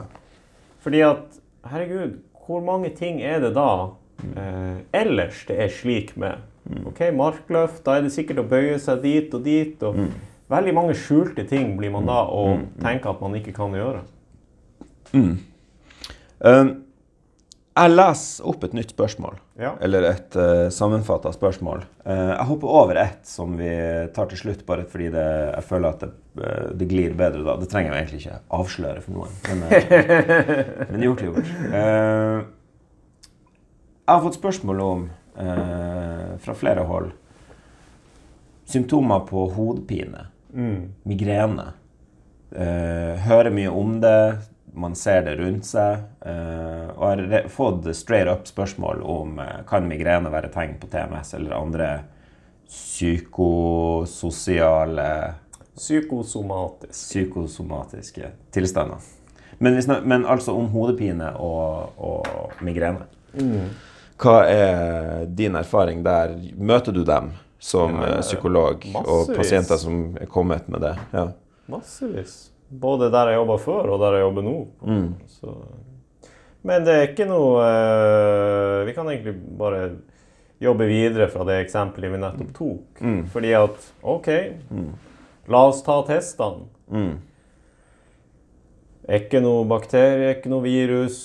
Fordi 0.82 1.06
at, 1.12 1.39
herregud, 1.69 2.17
hvor 2.47 2.65
mange 2.65 2.89
ting 2.97 3.21
er 3.21 3.38
det 3.45 3.54
da 3.54 3.69
uh, 3.93 4.76
ellers 4.97 5.45
det 5.45 5.62
er 5.62 5.69
slik 5.78 6.17
med? 6.17 6.41
Ok, 6.89 7.06
markløft, 7.13 7.84
da 7.86 7.99
er 7.99 8.08
det 8.08 8.15
sikkert 8.17 8.41
å 8.41 8.49
bøye 8.49 8.82
seg 8.82 9.06
dit 9.06 9.34
og 9.38 9.45
dit. 9.45 9.84
og 9.86 10.08
Veldig 10.51 10.73
mange 10.75 10.95
skjulte 10.97 11.45
ting 11.47 11.75
blir 11.79 11.93
man 11.93 12.08
da 12.10 12.23
å 12.27 12.45
tenke 12.82 13.12
at 13.12 13.21
man 13.23 13.36
ikke 13.39 13.53
kan 13.56 13.75
gjøre. 13.77 14.03
Um, 15.13 15.38
jeg 17.73 17.93
leser 17.93 18.49
opp 18.51 18.65
et 18.67 18.73
nytt 18.77 18.91
spørsmål. 18.93 19.38
Ja. 19.62 19.71
Eller 19.82 20.10
et 20.12 20.36
uh, 20.38 20.67
sammenfatta 20.73 21.32
spørsmål. 21.34 21.86
Uh, 22.06 22.34
jeg 22.36 22.47
hopper 22.49 22.73
over 22.82 22.99
ett 23.01 23.23
som 23.29 23.56
vi 23.58 23.71
tar 24.13 24.27
til 24.29 24.41
slutt, 24.43 24.65
bare 24.67 24.86
fordi 24.89 25.08
det, 25.13 25.27
jeg 25.56 25.67
føler 25.69 25.95
at 25.95 26.03
det, 26.03 26.12
uh, 26.41 26.67
det 26.77 26.89
glir 26.91 27.15
bedre 27.17 27.45
da. 27.47 27.56
Det 27.62 27.69
trenger 27.71 27.95
jeg 27.95 28.03
egentlig 28.03 28.21
ikke 28.25 28.41
avsløre 28.60 29.06
for 29.06 29.17
noen. 29.17 29.39
Men, 29.47 29.63
uh, 29.69 29.71
men 30.91 31.08
gjort 31.08 31.23
er 31.23 31.32
gjort. 31.32 31.56
Eh, 31.71 32.43
jeg 34.03 34.12
har 34.17 34.23
fått 34.25 34.36
spørsmål 34.36 34.79
om, 34.84 35.03
eh, 35.39 36.38
fra 36.38 36.53
flere 36.53 36.84
hold, 36.84 37.12
symptomer 38.65 39.19
på 39.19 39.45
hodepine. 39.56 40.27
Migrene. 41.03 41.65
Eh, 42.55 43.17
hører 43.25 43.49
mye 43.53 43.69
om 43.73 44.01
det, 44.01 44.35
man 44.73 44.95
ser 44.97 45.21
det 45.25 45.35
rundt 45.39 45.65
seg. 45.65 45.97
eh, 46.25 46.89
og 46.93 47.07
har 47.07 47.47
fått 47.49 47.95
straight 47.97 48.27
up 48.29 48.47
spørsmål 48.47 49.01
om 49.01 49.39
eh, 49.41 49.63
kan 49.69 49.87
migrene 49.89 50.31
være 50.33 50.49
tegn 50.53 50.77
på 50.81 50.87
TMS 50.91 51.33
eller 51.37 51.51
andre 51.57 51.99
psykososiale, 52.69 55.33
Psykosomatiske. 55.73 56.93
psykosomatiske 56.93 58.25
tilstander. 58.53 58.97
Men, 59.57 59.75
vi 59.75 59.81
men 60.05 60.25
altså 60.25 60.53
om 60.57 60.67
hodepine 60.69 61.33
og, 61.41 61.89
og 61.97 62.27
migrene. 62.61 62.99
Hva 64.21 64.45
er 64.45 65.25
din 65.25 65.55
erfaring 65.57 66.03
der? 66.05 66.37
Møter 66.57 66.91
du 66.93 67.03
dem 67.03 67.31
som 67.63 67.95
Ja, 68.02 68.19
psykolog, 68.19 68.82
psykolog 68.84 69.08
og 69.08 69.36
pasienter 69.38 69.80
som 69.80 70.17
er 70.19 70.28
kommet 70.28 70.67
med 70.67 70.84
det? 70.84 70.93
Ja. 71.13 71.30
Massevis. 71.71 72.52
Både 72.67 73.08
der 73.13 73.32
jeg 73.32 73.39
jobba 73.39 73.56
før, 73.62 73.93
og 73.93 74.02
der 74.02 74.17
jeg 74.17 74.26
jobber 74.26 74.43
nå. 74.43 74.56
Mm. 74.84 75.06
Så. 75.32 75.54
Men 76.67 76.84
det 76.84 76.95
er 76.95 77.06
ikke 77.10 77.28
noe 77.28 77.62
eh, 77.63 78.80
Vi 78.88 78.95
kan 78.95 79.08
egentlig 79.12 79.36
bare 79.60 79.84
jobbe 80.63 80.88
videre 80.88 81.28
fra 81.32 81.43
det 81.47 81.60
eksempelet 81.65 82.12
vi 82.12 82.19
nettopp 82.19 82.52
tok. 82.56 83.04
Mm. 83.04 83.21
Fordi 83.32 83.54
at 83.58 83.88
OK, 84.13 84.30
la 85.52 85.62
oss 85.67 85.82
ta 85.84 85.97
testene. 86.08 86.67
Mm. 86.88 87.15
Ikke 89.19 89.41
noe 89.43 89.65
bakterie, 89.67 90.38
ikke 90.38 90.52
noe 90.52 90.63
virus, 90.63 91.17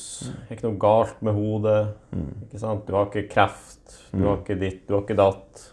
ikke 0.50 0.66
noe 0.66 0.78
galt 0.82 1.20
med 1.22 1.36
hodet. 1.38 1.82
Mm. 2.10 2.30
Ikke 2.48 2.62
sant? 2.62 2.86
Du 2.88 2.96
har 2.98 3.06
ikke 3.06 3.28
kreft, 3.30 3.98
du 4.10 4.24
har 4.24 4.40
ikke 4.40 4.58
ditt, 4.58 4.80
du 4.88 4.96
har 4.96 5.04
ikke 5.06 5.18
datt. 5.18 5.68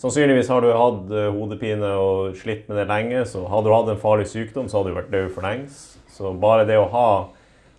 Sannsynligvis 0.00 0.48
har 0.48 0.64
du 0.64 0.70
hatt 0.72 1.10
eh, 1.12 1.28
hodepine 1.34 1.90
og 2.00 2.36
slitt 2.40 2.68
med 2.70 2.78
det 2.80 2.86
lenge, 2.88 3.24
så 3.28 3.42
hadde 3.52 3.68
du 3.68 3.74
hatt 3.74 3.90
en 3.92 4.00
farlig 4.00 4.30
sykdom, 4.30 4.70
så 4.70 4.80
hadde 4.80 4.94
du 4.94 4.96
vært 4.96 5.12
død 5.12 5.26
for 5.34 5.44
lengst. 5.44 5.98
Så 6.14 6.32
bare 6.40 6.64
det 6.68 6.78
å 6.80 6.86
ha, 6.92 7.08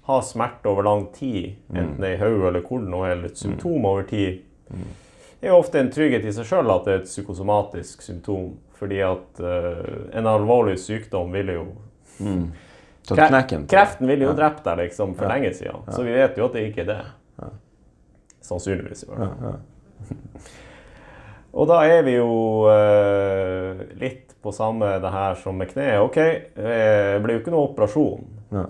ha 0.05 0.17
smerte 0.25 0.69
over 0.69 0.86
lang 0.86 1.07
tid, 1.15 1.55
enten 1.73 1.97
det 2.01 2.12
er 2.12 2.19
i 2.19 2.21
hodet 2.21 2.51
eller 2.51 2.65
hvor 2.67 2.84
det 2.84 2.91
nå 2.93 2.99
er, 3.07 3.15
eller 3.15 3.31
et 3.31 3.41
symptom 3.41 3.88
over 3.89 4.05
tid, 4.10 4.43
er 5.41 5.49
jo 5.49 5.57
ofte 5.57 5.81
en 5.81 5.89
trygghet 5.93 6.27
i 6.29 6.34
seg 6.36 6.45
sjøl 6.51 6.69
at 6.69 6.86
det 6.86 6.93
er 6.93 7.01
et 7.01 7.10
psykosomatisk 7.10 8.05
symptom. 8.05 8.53
Fordi 8.77 8.97
at 9.05 9.41
uh, 9.45 10.10
en 10.17 10.29
alvorlig 10.29 10.79
sykdom 10.81 11.34
ville 11.34 11.53
jo 11.53 11.65
Tatt 13.05 13.27
knekken. 13.29 13.67
Kreften 13.69 14.10
ville 14.10 14.25
jo 14.25 14.34
drept 14.38 14.63
deg 14.65 14.77
liksom 14.84 15.13
for 15.17 15.29
lenge 15.29 15.51
siden, 15.57 15.86
så 15.89 16.05
vi 16.05 16.13
vet 16.13 16.38
jo 16.38 16.47
at 16.47 16.57
det 16.57 16.67
ikke 16.69 16.84
er 16.86 16.89
det. 16.89 17.51
Sannsynligvis, 18.45 19.05
i 19.05 19.10
hvert 19.10 19.41
fall. 19.41 19.62
Og 21.51 21.67
da 21.67 21.81
er 21.83 22.05
vi 22.07 22.15
jo 22.15 22.67
eh, 22.71 23.81
litt 23.99 24.35
på 24.41 24.53
samme 24.55 24.93
det 25.03 25.11
her 25.13 25.35
som 25.41 25.57
med 25.59 25.69
kneet. 25.73 25.99
OK, 26.01 26.19
det 26.55 27.19
blir 27.23 27.37
jo 27.37 27.41
ikke 27.43 27.53
noe 27.53 27.67
operasjon. 27.69 28.29
Nei. 28.55 28.69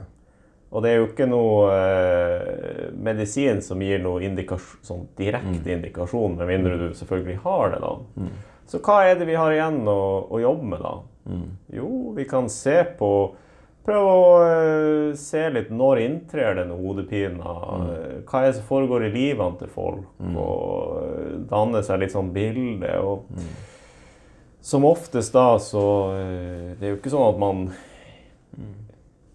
Og 0.72 0.84
det 0.84 0.92
er 0.92 1.02
jo 1.02 1.08
ikke 1.10 1.28
noe 1.28 1.72
eh, 1.76 2.86
medisin 2.96 3.60
som 3.64 3.82
gir 3.84 4.00
noe 4.04 4.24
indikasjon, 4.24 4.84
sånn 4.88 5.06
direkte 5.20 5.74
indikasjon, 5.76 6.38
med 6.40 6.48
mindre 6.48 6.78
du 6.80 6.88
selvfølgelig 6.96 7.42
har 7.44 7.76
det. 7.76 7.82
da. 7.84 8.30
Så 8.72 8.80
hva 8.80 9.02
er 9.04 9.18
det 9.20 9.28
vi 9.28 9.36
har 9.36 9.52
igjen 9.52 9.82
å, 9.92 10.02
å 10.32 10.40
jobbe 10.40 10.70
med, 10.74 10.86
da? 10.86 10.94
Jo, 11.76 11.90
vi 12.16 12.26
kan 12.26 12.48
se 12.50 12.80
på 12.98 13.12
Prøve 13.82 14.10
å 14.14 14.26
uh, 14.46 15.14
se 15.18 15.42
litt 15.50 15.72
når 15.74 16.04
inntrer 16.04 16.60
denne 16.60 16.78
hodepina. 16.78 17.54
Mm. 17.82 17.94
Hva 18.30 18.42
er 18.42 18.52
det 18.52 18.58
som 18.60 18.68
foregår 18.68 19.08
i 19.08 19.14
livene 19.16 19.58
til 19.58 19.72
folk? 19.74 20.04
Og 20.22 21.00
eh, 21.02 21.32
danne 21.50 21.82
seg 21.86 22.04
litt 22.04 22.14
sånn 22.14 22.30
bilde. 22.36 22.92
Og 23.02 23.26
som 24.62 24.86
oftest 24.86 25.34
da 25.34 25.56
så 25.58 25.86
uh, 26.14 26.68
Det 26.78 26.86
er 26.86 26.94
jo 26.94 27.00
ikke 27.00 27.14
sånn 27.14 27.32
at 27.32 27.42
man 27.42 27.66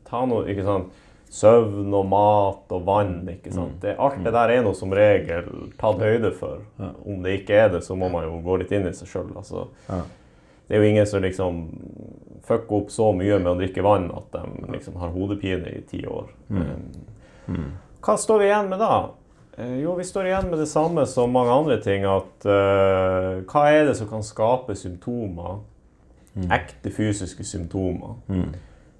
tar 0.06 0.30
noe 0.30 0.46
ikke 0.52 0.66
sant, 0.66 1.02
Søvn 1.36 1.90
og 1.90 2.04
mat 2.08 2.70
og 2.72 2.84
vann. 2.86 3.16
ikke 3.28 3.50
sant? 3.52 3.80
Det, 3.82 3.96
alt 3.98 4.22
det 4.24 4.30
der 4.32 4.52
er 4.54 4.62
noe 4.64 4.78
som 4.78 4.94
regel 4.94 5.48
tatt 5.76 5.98
høyde 6.00 6.30
for. 6.38 6.62
Om 6.78 7.18
det 7.24 7.40
ikke 7.40 7.58
er 7.64 7.72
det, 7.74 7.82
så 7.84 7.96
må 7.98 8.08
man 8.12 8.24
jo 8.24 8.38
gå 8.46 8.60
litt 8.62 8.70
inn 8.72 8.86
i 8.86 8.94
seg 8.94 9.10
sjøl. 9.10 9.32
Altså. 9.36 9.66
Ja. 9.90 10.04
Det 10.68 10.78
er 10.78 10.82
jo 10.82 10.92
ingen 10.94 11.10
som 11.10 11.26
liksom 11.26 11.58
fucker 12.44 12.80
opp 12.80 12.90
så 12.92 13.12
mye 13.16 13.38
med 13.40 13.52
å 13.52 13.58
drikke 13.58 13.84
vann 13.86 14.10
at 14.14 14.32
de 14.34 14.72
liksom 14.74 14.98
har 15.00 15.14
hodepine 15.14 15.72
i 15.72 15.84
ti 15.88 16.02
år. 16.06 16.28
Mm. 16.50 17.70
Hva 18.04 18.16
står 18.20 18.42
vi 18.42 18.50
igjen 18.50 18.68
med 18.70 18.82
da? 18.82 18.96
Eh, 19.56 19.78
jo, 19.82 19.94
vi 19.94 20.04
står 20.04 20.26
igjen 20.26 20.50
med 20.50 20.58
det 20.58 20.68
samme 20.70 21.06
som 21.06 21.32
mange 21.32 21.52
andre 21.52 21.78
ting. 21.82 22.04
At 22.04 22.46
uh, 22.46 23.42
hva 23.48 23.64
er 23.72 23.88
det 23.88 23.96
som 23.98 24.10
kan 24.10 24.24
skape 24.26 24.76
symptomer? 24.78 25.62
Ekte 26.52 26.92
fysiske 26.92 27.46
symptomer. 27.48 28.18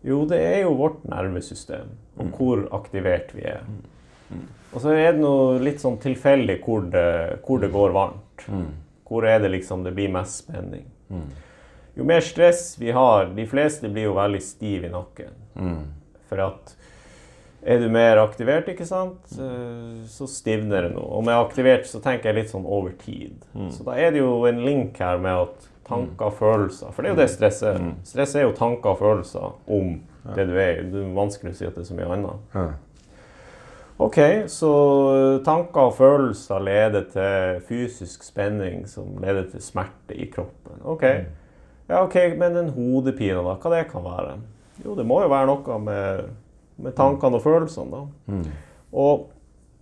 Jo, 0.07 0.23
det 0.29 0.39
er 0.41 0.63
jo 0.63 0.77
vårt 0.79 1.03
nervesystem, 1.05 1.91
og 2.17 2.39
hvor 2.39 2.63
aktivert 2.79 3.35
vi 3.37 3.45
er. 3.51 3.67
Og 4.73 4.81
så 4.81 4.95
er 4.95 5.11
det 5.13 5.21
noe 5.21 5.59
litt 5.61 5.83
sånn 5.83 5.99
tilfeldig 6.01 6.57
hvor 6.65 6.87
det, 6.93 7.09
hvor 7.45 7.61
det 7.61 7.71
går 7.75 7.93
varmt. 7.93 8.47
Hvor 9.07 9.27
er 9.29 9.43
det 9.45 9.53
liksom 9.53 9.85
det 9.85 9.93
blir 9.99 10.09
mest 10.15 10.47
spenning. 10.47 10.87
Jo 11.97 12.05
mer 12.05 12.21
stress 12.21 12.75
vi 12.79 12.91
har 12.93 13.31
De 13.33 13.47
fleste 13.49 13.89
blir 13.89 14.11
jo 14.11 14.17
veldig 14.17 14.43
stive 14.45 14.89
i 14.89 14.93
nakken. 14.93 15.33
For 16.29 16.43
at 16.45 16.75
er 17.67 17.81
du 17.83 17.89
mer 17.91 18.21
aktivert, 18.23 18.69
ikke 18.71 18.87
sant, 18.87 19.25
eh, 19.43 20.05
så 20.07 20.29
stivner 20.31 20.87
det 20.87 20.93
noe. 20.95 21.09
Og 21.19 21.25
med 21.27 21.35
aktivert 21.35 21.89
så 21.91 21.99
tenker 22.05 22.31
jeg 22.31 22.37
litt 22.37 22.53
sånn 22.53 22.67
over 22.67 22.93
tid. 23.01 23.41
Så 23.75 23.83
da 23.87 23.97
er 23.99 24.13
det 24.15 24.21
jo 24.21 24.45
en 24.47 24.61
link 24.63 25.01
her 25.03 25.19
med 25.19 25.49
at 25.49 25.67
tanker 25.87 26.29
og 26.29 26.35
følelser 26.35 26.93
For 26.93 27.03
det 27.03 27.11
er 27.11 27.15
jo 27.15 27.21
det 27.23 27.31
stress 27.31 27.63
er. 27.67 27.81
Stress 28.07 28.35
er 28.37 28.47
jo 28.47 28.53
tanker 28.59 28.93
og 28.93 29.01
følelser 29.01 29.57
om 29.67 29.97
det 30.35 30.47
du 30.49 30.55
er. 30.59 30.83
Det 30.91 31.03
er 31.03 31.15
vanskelig 31.17 31.55
å 31.55 31.59
si 31.59 31.67
at 31.67 31.75
det 31.75 31.85
er 31.85 31.89
så 31.91 31.99
mye 31.99 32.13
annet. 32.17 32.55
Ja. 32.55 32.67
Ok, 34.07 34.19
så 34.53 34.71
tanker 35.47 35.89
og 35.89 35.95
følelser 35.97 36.61
leder 36.61 37.07
til 37.09 37.61
fysisk 37.65 38.27
spenning 38.27 38.85
som 38.91 39.15
leder 39.23 39.47
til 39.49 39.63
smerte 39.65 40.15
i 40.15 40.27
kroppen. 40.29 40.83
Ok, 40.85 41.07
ja, 41.89 42.03
ok, 42.03 42.17
men 42.39 42.59
en 42.59 42.73
hodepine, 42.75 43.43
da, 43.43 43.57
hva 43.63 43.73
det 43.73 43.85
kan 43.91 44.05
være? 44.05 44.37
Jo, 44.85 44.97
det 44.99 45.07
må 45.09 45.21
jo 45.25 45.31
være 45.33 45.49
noe 45.51 45.79
med, 45.83 46.27
med 46.83 46.97
tankene 46.99 47.39
og 47.39 47.45
følelsene, 47.45 48.03
da. 48.03 48.41
Og 48.97 49.29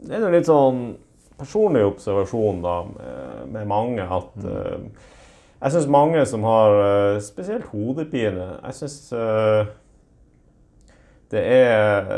det 0.05 0.17
er 0.17 0.27
jo 0.27 0.35
litt 0.35 0.49
sånn 0.51 0.85
personlig 1.38 1.85
observasjon 1.87 2.62
da, 2.62 2.77
med, 3.51 3.64
mange 3.67 4.05
at 4.05 4.45
eh, 4.47 4.85
Jeg 5.64 5.73
syns 5.75 5.88
mange 5.90 6.21
som 6.29 6.45
har 6.47 6.75
uh, 6.77 7.23
spesielt 7.25 7.67
hodepine 7.73 8.51
Jeg 8.61 8.77
syns 8.79 8.99
det 11.35 11.43
er, 11.43 12.11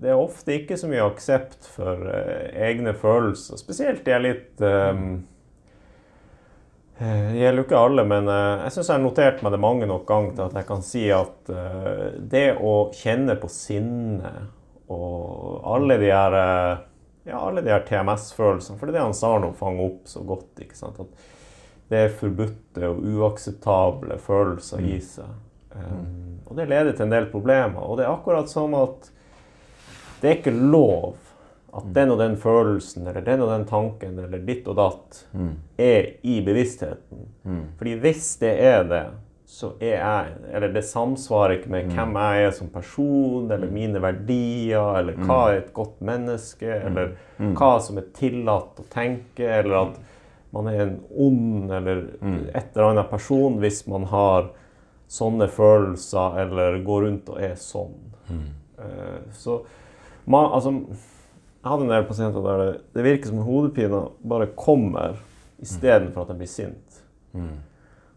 det 0.00 0.10
er 0.10 0.18
ofte 0.18 0.54
ikke 0.54 0.76
så 0.78 0.88
mye 0.90 1.02
aksept 1.08 1.66
for 1.74 2.06
eh, 2.12 2.50
egne 2.68 2.92
følelser. 2.94 3.58
Spesielt 3.60 4.04
de 4.06 4.14
er 4.14 4.22
litt 4.22 4.62
um, 4.62 4.68
eh, 4.68 5.29
Det 7.00 7.38
gjelder 7.40 7.62
jo 7.62 7.64
ikke 7.64 7.80
alle, 7.80 8.02
men 8.04 8.26
eh, 8.28 8.62
jeg 8.66 8.74
syns 8.74 8.88
jeg 8.90 8.98
har 8.98 9.04
notert 9.06 9.38
meg 9.40 9.54
det 9.54 9.60
mange 9.62 9.86
nok 9.88 10.02
ganger 10.08 10.34
til 10.36 10.44
at 10.44 10.56
jeg 10.58 10.66
kan 10.68 10.82
si 10.84 11.04
at 11.16 11.52
eh, 11.54 12.02
det 12.28 12.46
å 12.60 12.74
kjenne 12.92 13.38
på 13.40 13.48
sinne 13.48 14.32
og 14.92 15.62
alle 15.70 15.96
de 16.02 16.10
her 16.12 16.36
eh, 16.36 16.82
ja, 17.30 17.38
alle 17.40 17.62
de 17.64 17.72
her 17.72 17.86
TMS-følelsene, 17.88 18.76
for 18.76 18.84
det 18.84 18.94
er 18.94 18.98
det 18.98 19.06
han 19.06 19.16
Sarno 19.16 19.52
fanger 19.56 19.86
opp 19.86 20.10
så 20.12 20.22
godt. 20.26 20.52
ikke 20.60 20.76
sant? 20.76 21.00
At 21.00 21.88
det 21.90 22.04
er 22.04 22.18
forbudte 22.20 22.90
og 22.90 23.00
uakseptable 23.14 24.20
følelser 24.20 24.84
i 24.84 24.98
seg. 25.04 25.32
Um, 25.70 26.40
og 26.46 26.56
det 26.58 26.68
leder 26.70 26.92
til 26.92 27.06
en 27.06 27.14
del 27.14 27.28
problemer. 27.30 27.82
Og 27.82 27.98
det 27.98 28.06
er 28.06 28.12
akkurat 28.12 28.50
som 28.50 28.74
at 28.78 29.10
det 30.20 30.30
er 30.30 30.38
ikke 30.40 30.54
lov 30.54 31.16
at 31.72 31.94
den 31.94 32.10
og 32.10 32.18
den 32.18 32.36
følelsen 32.36 33.06
eller 33.06 33.22
den 33.22 33.42
og 33.44 33.50
den 33.52 33.64
tanken 33.68 34.18
eller 34.18 34.38
ditt 34.38 34.66
og 34.68 34.76
datt 34.76 35.26
er 35.78 36.08
i 36.22 36.40
bevisstheten. 36.46 37.28
Fordi 37.78 37.94
hvis 38.02 38.36
det 38.40 38.54
er 38.58 38.84
det, 38.84 39.04
så 39.50 39.72
er 39.80 39.96
jeg 39.96 40.26
Eller 40.54 40.72
det 40.72 40.84
samsvarer 40.86 41.56
ikke 41.56 41.70
med 41.70 41.88
hvem 41.90 42.14
jeg 42.14 42.44
er 42.44 42.50
som 42.54 42.68
person, 42.68 43.50
eller 43.50 43.70
mine 43.70 43.98
verdier, 44.02 44.98
eller 44.98 45.16
hva 45.26 45.40
er 45.50 45.58
et 45.58 45.72
godt 45.74 46.00
menneske, 46.00 46.70
eller 46.70 47.16
hva 47.58 47.80
som 47.82 47.98
er 47.98 48.06
tillatt 48.14 48.78
å 48.78 48.86
tenke, 48.90 49.42
eller 49.42 49.76
at 49.80 49.98
man 50.52 50.66
er 50.66 50.80
en 50.82 50.96
ond 51.16 51.70
eller 51.72 52.04
et 52.54 52.76
eller 52.76 52.90
annet 52.90 53.10
person 53.10 53.58
hvis 53.58 53.86
man 53.86 54.04
har 54.10 54.50
sånne 55.10 55.48
følelser 55.48 56.38
eller 56.44 56.78
går 56.86 57.02
rundt 57.06 57.28
og 57.30 57.40
er 57.42 57.54
sånn. 57.58 57.94
Eh, 58.78 59.20
så 59.32 59.60
man, 60.24 60.52
altså, 60.52 60.72
jeg 61.60 61.68
hadde 61.68 61.84
en 61.84 61.92
del 61.92 62.06
pasienter 62.08 62.44
der 62.44 62.62
det, 62.64 62.70
det 62.96 63.04
virker 63.04 63.28
som 63.28 63.42
hodepina 63.44 64.04
bare 64.24 64.46
kommer 64.56 65.18
istedenfor 65.60 66.24
at 66.24 66.32
de 66.32 66.38
blir 66.40 66.48
sint. 66.48 67.00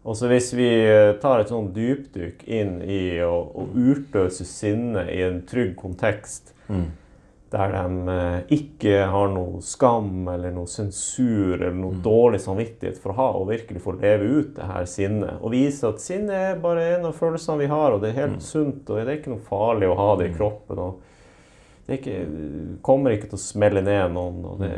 Og 0.04 0.16
så 0.16 0.28
hvis 0.28 0.50
vi 0.56 0.68
eh, 0.68 1.14
tar 1.20 1.40
et 1.40 1.48
sånn 1.52 1.70
dypdykk 1.76 2.42
inn 2.48 2.78
i 2.82 3.20
å, 3.24 3.36
å 3.56 3.66
utløse 3.72 4.44
sinne 4.48 5.06
i 5.12 5.22
en 5.24 5.42
trygg 5.48 5.76
kontekst, 5.80 6.54
der 7.54 7.72
de 7.72 8.12
eh, 8.12 8.40
ikke 8.56 9.06
har 9.12 9.28
noe 9.32 9.60
skam 9.64 10.26
eller 10.32 10.52
noe 10.52 10.66
sensur 10.68 11.54
eller 11.54 11.76
noe 11.76 12.00
dårlig 12.04 12.40
samvittighet 12.44 12.98
for 13.00 13.12
å 13.12 13.18
ha, 13.20 13.28
og 13.38 13.48
virkelig 13.52 13.80
få 13.84 13.94
leve 13.96 14.24
ut 14.24 14.52
det 14.56 14.68
her 14.68 14.84
sinnet. 14.88 15.36
Og 15.40 15.52
vise 15.54 15.88
at 15.88 16.00
sinne 16.04 16.32
er 16.50 16.60
bare 16.60 16.84
en 16.96 17.08
av 17.08 17.16
følelsene 17.16 17.60
vi 17.62 17.70
har, 17.72 17.92
og 17.92 18.02
det 18.02 18.12
er 18.12 18.22
helt 18.24 18.44
sunt, 18.44 18.88
og 18.88 18.98
det 18.98 19.06
er 19.06 19.20
ikke 19.20 19.36
noe 19.36 19.48
farlig 19.48 19.88
å 19.92 19.98
ha 20.00 20.10
det 20.20 20.32
i 20.32 20.36
kroppen. 20.36 20.80
og 20.80 21.10
det 21.86 21.98
ikke, 21.98 22.18
kommer 22.84 23.12
ikke 23.12 23.28
til 23.28 23.36
å 23.36 23.42
smelle 23.44 23.82
ned 23.84 24.14
noen. 24.14 24.38
Og, 24.48 24.62
det, 24.62 24.70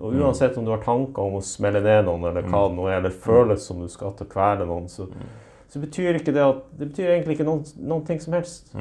og 0.00 0.16
uansett 0.18 0.56
om 0.58 0.64
du 0.66 0.72
har 0.74 0.82
tanker 0.82 1.22
om 1.22 1.36
å 1.38 1.44
smelle 1.46 1.82
ned 1.84 2.08
noen, 2.08 2.26
eller 2.32 2.48
hva 2.48 2.64
det 2.66 2.78
nå 2.78 2.88
er, 2.88 2.96
eller 2.98 3.14
føles 3.14 3.68
som 3.68 3.78
du 3.82 3.86
skal 3.92 4.16
til 4.18 4.26
å 4.26 4.32
kvele 4.32 4.66
noen, 4.66 4.88
så, 4.90 5.06
så 5.70 5.82
betyr 5.82 6.18
ikke 6.18 6.34
det 6.34 6.42
at 6.42 6.64
Det 6.74 6.90
betyr 6.90 7.12
egentlig 7.12 7.38
ikke 7.38 7.46
noen, 7.46 7.62
noen 7.78 8.04
ting 8.08 8.18
som 8.24 8.34
helst. 8.34 8.72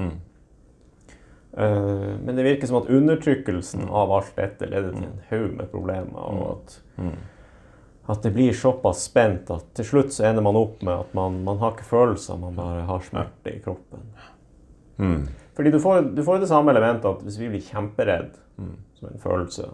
Eh, 1.57 2.11
men 2.25 2.35
det 2.35 2.43
virker 2.43 2.69
som 2.69 2.81
at 2.81 2.89
undertrykkelsen 2.89 3.87
av 3.89 4.11
alt 4.13 4.35
dette 4.37 4.69
leder 4.69 4.93
til 4.93 5.07
en 5.07 5.23
haug 5.29 5.55
med 5.57 5.71
problemer. 5.71 6.17
Og 6.17 6.51
at, 6.55 6.77
at 8.13 8.25
det 8.25 8.33
blir 8.35 8.53
såpass 8.57 9.05
spent 9.09 9.49
at 9.53 9.69
til 9.77 9.85
slutt 9.85 10.13
så 10.17 10.29
ender 10.29 10.45
man 10.45 10.57
opp 10.59 10.81
med 10.81 10.95
at 10.95 11.13
man, 11.17 11.43
man 11.45 11.61
har 11.61 11.77
ikke 11.77 11.91
følelser, 11.93 12.41
man 12.41 12.57
bare 12.57 12.85
har 12.89 13.05
smerte 13.05 13.53
i 13.53 13.61
kroppen. 13.61 14.05
Fordi 15.57 15.71
du 15.73 15.79
får, 15.81 16.11
du 16.13 16.21
får 16.23 16.43
det 16.43 16.49
samme 16.51 16.69
elementet 16.73 17.07
at 17.09 17.21
hvis 17.25 17.39
vi 17.41 17.47
blir 17.49 17.63
kjemperedd 17.65 18.35
som 18.99 19.09
en 19.09 19.21
følelse, 19.21 19.69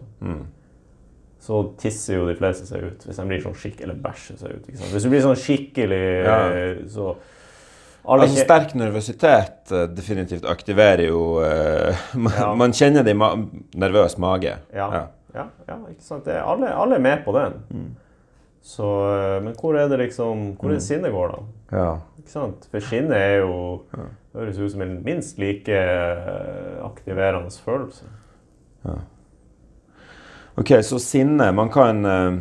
så 1.44 1.60
tisser 1.80 2.16
jo 2.16 2.26
de 2.30 2.36
fleste 2.38 2.64
seg 2.68 2.86
ut. 2.88 3.04
Hvis 3.04 3.18
de 3.20 3.26
blir 3.28 3.42
sånn 3.44 3.56
skikkelig 3.60 3.84
eller 3.84 4.00
bæsjer 4.00 4.38
seg 4.40 4.54
ut. 4.56 4.68
Ikke 4.70 4.80
sant? 4.80 4.92
Hvis 4.94 5.04
du 5.04 5.10
blir 5.12 5.24
sånn 5.26 5.40
skikkelig 5.40 6.04
Ja. 6.24 6.38
så 6.88 7.14
Altså, 8.04 8.36
sterk 8.36 8.74
nervøsitet 8.76 9.70
eh, 9.72 9.86
definitivt 9.96 10.44
aktiverer 10.44 11.06
jo 11.06 11.38
uh, 11.40 12.02
man, 12.26 12.32
Ja. 12.36 12.48
man 12.54 12.74
kjenner 12.76 13.04
det 13.04 13.14
i 13.14 13.16
ma 13.16 13.30
nervøs 13.80 14.18
mage. 14.20 14.58
Ja, 14.76 14.88
ja. 15.32 15.46
ja, 15.68 15.78
ikke 15.88 16.04
sant? 16.04 16.26
Det 16.26 16.34
er, 16.36 16.42
alle, 16.44 16.68
alle 16.76 16.98
er 16.98 17.04
med 17.06 17.22
på 17.24 17.32
den. 17.32 17.56
Så, 18.64 18.86
øh, 19.12 19.42
men 19.44 19.54
hvor 19.60 19.76
er 19.76 19.88
det 19.92 19.98
liksom 20.00 20.54
Hvor 20.56 20.70
er 20.70 20.78
det 20.78 20.82
sinnet 20.82 21.12
går, 21.12 21.34
da? 21.34 21.76
Ja. 21.76 21.90
Ikke 22.18 22.32
sant? 22.32 22.68
For 22.72 22.80
sinnet 22.80 23.12
er 23.18 23.34
jo 23.42 23.82
høres 24.34 24.58
ut 24.58 24.72
som 24.72 24.82
en 24.82 24.94
minst 25.04 25.38
like 25.38 25.68
øh, 25.68 26.80
aktiverende 26.86 27.52
følelse. 27.64 28.08
Ok, 30.56 30.70
så 30.86 30.98
sinne 31.02 31.48
Man 31.52 31.70
kan 31.74 32.04
eh, 32.06 32.36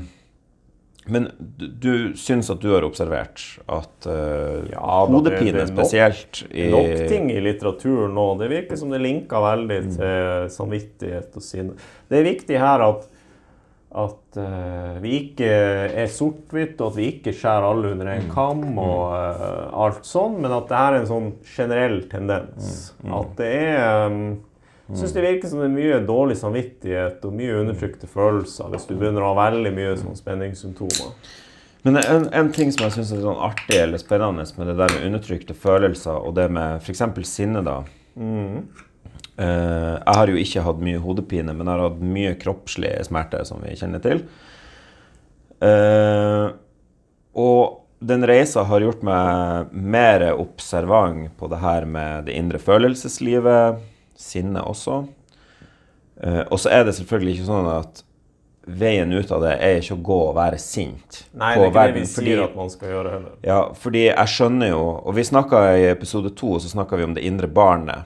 Men 1.12 1.28
du, 1.58 2.14
syns 2.16 2.50
at 2.54 2.62
du 2.64 2.70
har 2.74 2.86
observert 2.88 3.42
at 3.68 4.06
uh, 4.08 4.62
Ja, 4.72 5.00
det- 5.04 5.16
hodepine 5.16 5.66
spesielt 5.68 6.44
i 6.52 6.70
Nok 6.72 7.08
ting 7.10 7.32
i 7.34 7.42
litteraturen 7.44 8.14
nå. 8.16 8.28
Det 8.40 8.48
virker 8.52 8.80
som 8.80 8.94
det 8.94 9.02
linker 9.04 9.44
veldig 9.44 9.80
til 9.98 10.48
samvittighet 10.54 11.36
og 11.36 11.44
sinne. 11.44 11.76
Det 12.08 12.22
er 12.22 12.24
viktig 12.30 12.60
her 12.62 12.86
at, 12.88 13.10
at 13.94 14.38
uh, 14.42 14.96
vi 15.04 15.12
ikke 15.20 15.50
er 15.94 16.10
sort-hvitt, 16.10 16.80
og 16.82 16.94
at 16.94 16.98
vi 16.98 17.10
ikke 17.12 17.34
skjærer 17.36 17.68
alle 17.68 17.92
under 17.94 18.10
en 18.10 18.26
kam 18.32 18.64
og 18.82 19.14
uh, 19.14 19.68
alt 19.86 20.08
sånn, 20.10 20.40
men 20.42 20.56
at 20.56 20.66
det 20.72 20.80
er 20.80 20.98
en 20.98 21.06
sånn 21.12 21.30
generell 21.46 22.00
tendens. 22.10 22.94
At 23.06 23.36
det 23.38 23.52
er 23.60 24.08
um, 24.10 24.24
Jeg 24.90 25.00
syns 25.00 25.14
det 25.16 25.26
virker 25.26 25.52
som 25.52 25.62
det 25.62 25.70
er 25.70 25.76
mye 25.78 26.00
dårlig 26.08 26.36
samvittighet 26.42 27.24
og 27.26 27.38
mye 27.38 27.60
undertrykte 27.62 28.10
følelser 28.10 28.74
hvis 28.74 28.90
du 28.90 28.98
begynner 28.98 29.24
å 29.24 29.32
ha 29.32 29.48
veldig 29.48 29.72
mye 29.78 29.94
sånn 30.02 30.18
spenningssymptomer. 30.18 31.14
Men 31.84 32.00
en, 32.00 32.26
en 32.32 32.50
ting 32.56 32.72
som 32.72 32.86
jeg 32.88 32.96
syns 32.98 33.14
er 33.14 33.22
sånn 33.24 33.40
artig 33.44 33.78
eller 33.78 34.02
spennende 34.02 34.46
med 34.58 34.70
det 34.72 34.76
der 34.80 34.96
med 34.96 35.06
undertrykte 35.10 35.56
følelser, 35.56 36.18
og 36.18 36.36
det 36.40 36.50
med 36.56 36.82
f.eks. 36.82 37.04
sinne, 37.28 37.64
da 37.66 37.82
Eh, 39.38 39.96
Jeg 39.98 40.18
har 40.18 40.30
jo 40.30 40.38
ikke 40.38 40.64
hatt 40.66 40.82
mye 40.84 41.02
hodepine, 41.02 41.54
men 41.56 41.66
jeg 41.66 41.74
har 41.74 41.88
hatt 41.88 42.04
mye 42.06 42.34
kroppslige 42.42 43.06
smerte, 43.08 43.42
som 43.48 43.64
vi 43.64 43.78
kjenner 43.80 44.04
til. 44.04 44.26
Uh, 45.64 46.52
og 47.40 47.86
den 48.04 48.26
reisa 48.28 48.66
har 48.68 48.84
gjort 48.84 49.04
meg 49.08 49.70
mer 49.72 50.26
observant 50.34 51.32
på 51.40 51.48
det 51.48 51.62
her 51.62 51.86
med 51.88 52.26
det 52.28 52.36
indre 52.36 52.60
følelseslivet, 52.60 53.80
sinnet 54.20 54.68
også. 54.68 55.06
Uh, 56.20 56.44
og 56.50 56.60
så 56.60 56.74
er 56.76 56.84
det 56.84 56.98
selvfølgelig 56.98 57.38
ikke 57.38 57.48
sånn 57.48 57.70
at 57.78 58.03
veien 58.68 59.12
ut 59.12 59.32
av 59.36 59.42
det 59.44 59.58
er 59.60 59.80
ikke 59.82 59.96
å 59.98 60.04
gå 60.08 60.18
og 60.30 60.36
være 60.38 60.58
sint 60.62 61.24
Nei, 61.34 61.56
på 61.58 61.60
det 61.60 61.66
er 61.66 61.68
ikke 61.68 61.74
det 61.74 61.74
verden, 61.80 61.96
vi 62.02 62.08
fordi- 62.14 62.28
sier 62.32 62.44
at 62.44 62.56
man 62.56 62.70
skal 62.70 62.90
gjøre 62.94 63.12
heller. 63.12 63.32
ja, 63.44 63.58
fordi 63.74 64.04
jeg 64.06 64.28
skjønner 64.34 64.70
jo 64.70 64.84
Og 65.06 65.16
vi 65.16 65.22
snakka 65.28 65.62
i 65.78 65.84
episode 65.92 66.30
to 66.36 66.54
så 66.60 66.70
snakket 66.72 66.98
vi 66.98 67.04
om 67.04 67.14
det 67.14 67.24
indre 67.28 67.48
barnet. 67.48 68.06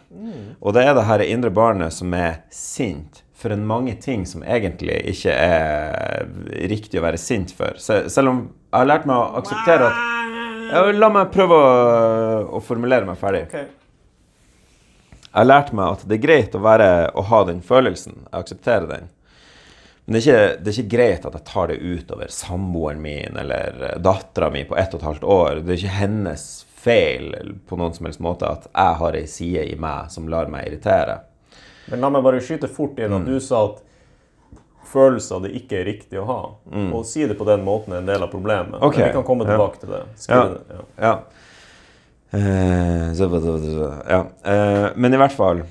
Og 0.62 0.74
det 0.74 0.86
er 0.88 0.94
det 0.98 1.04
her 1.06 1.20
indre 1.22 1.52
barnet 1.52 1.94
som 1.94 2.14
er 2.14 2.40
sint 2.50 3.22
for 3.38 3.54
en 3.54 3.68
mange 3.68 3.94
ting 4.02 4.26
som 4.26 4.42
egentlig 4.42 4.96
ikke 5.14 5.30
er 5.32 6.26
riktig 6.68 6.98
å 7.00 7.04
være 7.06 7.20
sint 7.22 7.52
for. 7.54 7.76
Se- 7.78 8.10
Selv 8.10 8.30
om 8.30 8.40
jeg 8.74 8.80
har 8.80 8.86
lært 8.90 9.06
meg 9.06 9.16
å 9.16 9.38
akseptere 9.38 9.92
at 9.92 10.74
ja, 10.74 10.82
La 10.92 11.08
meg 11.10 11.30
prøve 11.32 11.54
å, 11.54 12.50
å 12.58 12.60
formulere 12.66 13.06
meg 13.06 13.16
ferdig. 13.22 13.44
Okay. 13.46 13.68
Jeg 15.22 15.38
har 15.38 15.46
lært 15.46 15.70
meg 15.72 15.92
at 15.94 16.08
det 16.10 16.18
er 16.18 16.24
greit 16.26 16.56
å, 16.58 16.60
være, 16.64 17.12
å 17.14 17.22
ha 17.30 17.44
den 17.46 17.62
følelsen. 17.62 18.16
Jeg 18.26 18.42
aksepterer 18.42 18.88
den. 18.90 19.10
Men 20.08 20.16
det 20.16 20.20
er, 20.20 20.24
ikke, 20.24 20.60
det 20.64 20.72
er 20.72 20.78
ikke 20.80 20.92
greit 20.96 21.26
at 21.28 21.34
jeg 21.36 21.46
tar 21.50 21.68
det 21.68 21.82
utover 21.84 22.30
samboeren 22.32 23.02
min 23.04 23.36
eller 23.42 23.98
dattera 24.00 24.48
mi 24.54 24.62
på 24.64 24.78
ett 24.80 24.94
og 24.96 25.02
et 25.02 25.08
halvt 25.10 25.26
år. 25.28 25.60
Det 25.66 25.74
er 25.74 25.82
ikke 25.82 25.98
hennes 25.98 26.46
feil 26.80 27.34
på 27.68 27.76
noen 27.76 27.92
som 27.98 28.08
helst 28.08 28.22
måte 28.24 28.48
at 28.48 28.70
jeg 28.70 29.00
har 29.02 29.18
ei 29.20 29.26
side 29.28 29.66
i 29.68 29.76
meg 29.76 30.08
som 30.14 30.30
lar 30.32 30.48
meg 30.48 30.70
irritere. 30.70 31.18
Men 31.92 32.06
la 32.06 32.12
meg 32.16 32.24
bare 32.24 32.40
skyte 32.40 32.70
fort 32.72 33.00
inn 33.04 33.18
at 33.18 33.28
du 33.28 33.36
sa 33.44 33.66
at 33.68 33.84
følelser 34.88 35.44
det 35.44 35.52
ikke 35.60 35.82
er 35.82 35.90
riktig 35.90 36.22
å 36.22 36.28
ha. 36.30 36.40
Og 36.96 37.04
si 37.08 37.28
det 37.28 37.36
på 37.36 37.48
den 37.48 37.68
måten 37.68 37.92
er 37.96 38.00
en 38.00 38.08
del 38.08 38.24
av 38.24 38.32
problemet. 38.32 38.80
Okay. 38.80 39.04
Men 39.04 39.12
vi 39.12 39.18
kan 39.20 39.28
komme 39.28 39.44
ja. 39.44 39.58
tilbake 39.58 39.84
til 39.84 39.92
det. 39.92 40.04
Skriv 40.24 40.38
Ja. 40.38 40.48
det. 40.56 40.78
Ja. 40.78 40.86
Ja. 41.10 41.16
Eh, 42.38 43.12
ja. 44.08 44.22
Eh, 44.44 44.88
men 44.96 45.14
i 45.14 45.20
hvert 45.20 45.36
fall 45.36 45.64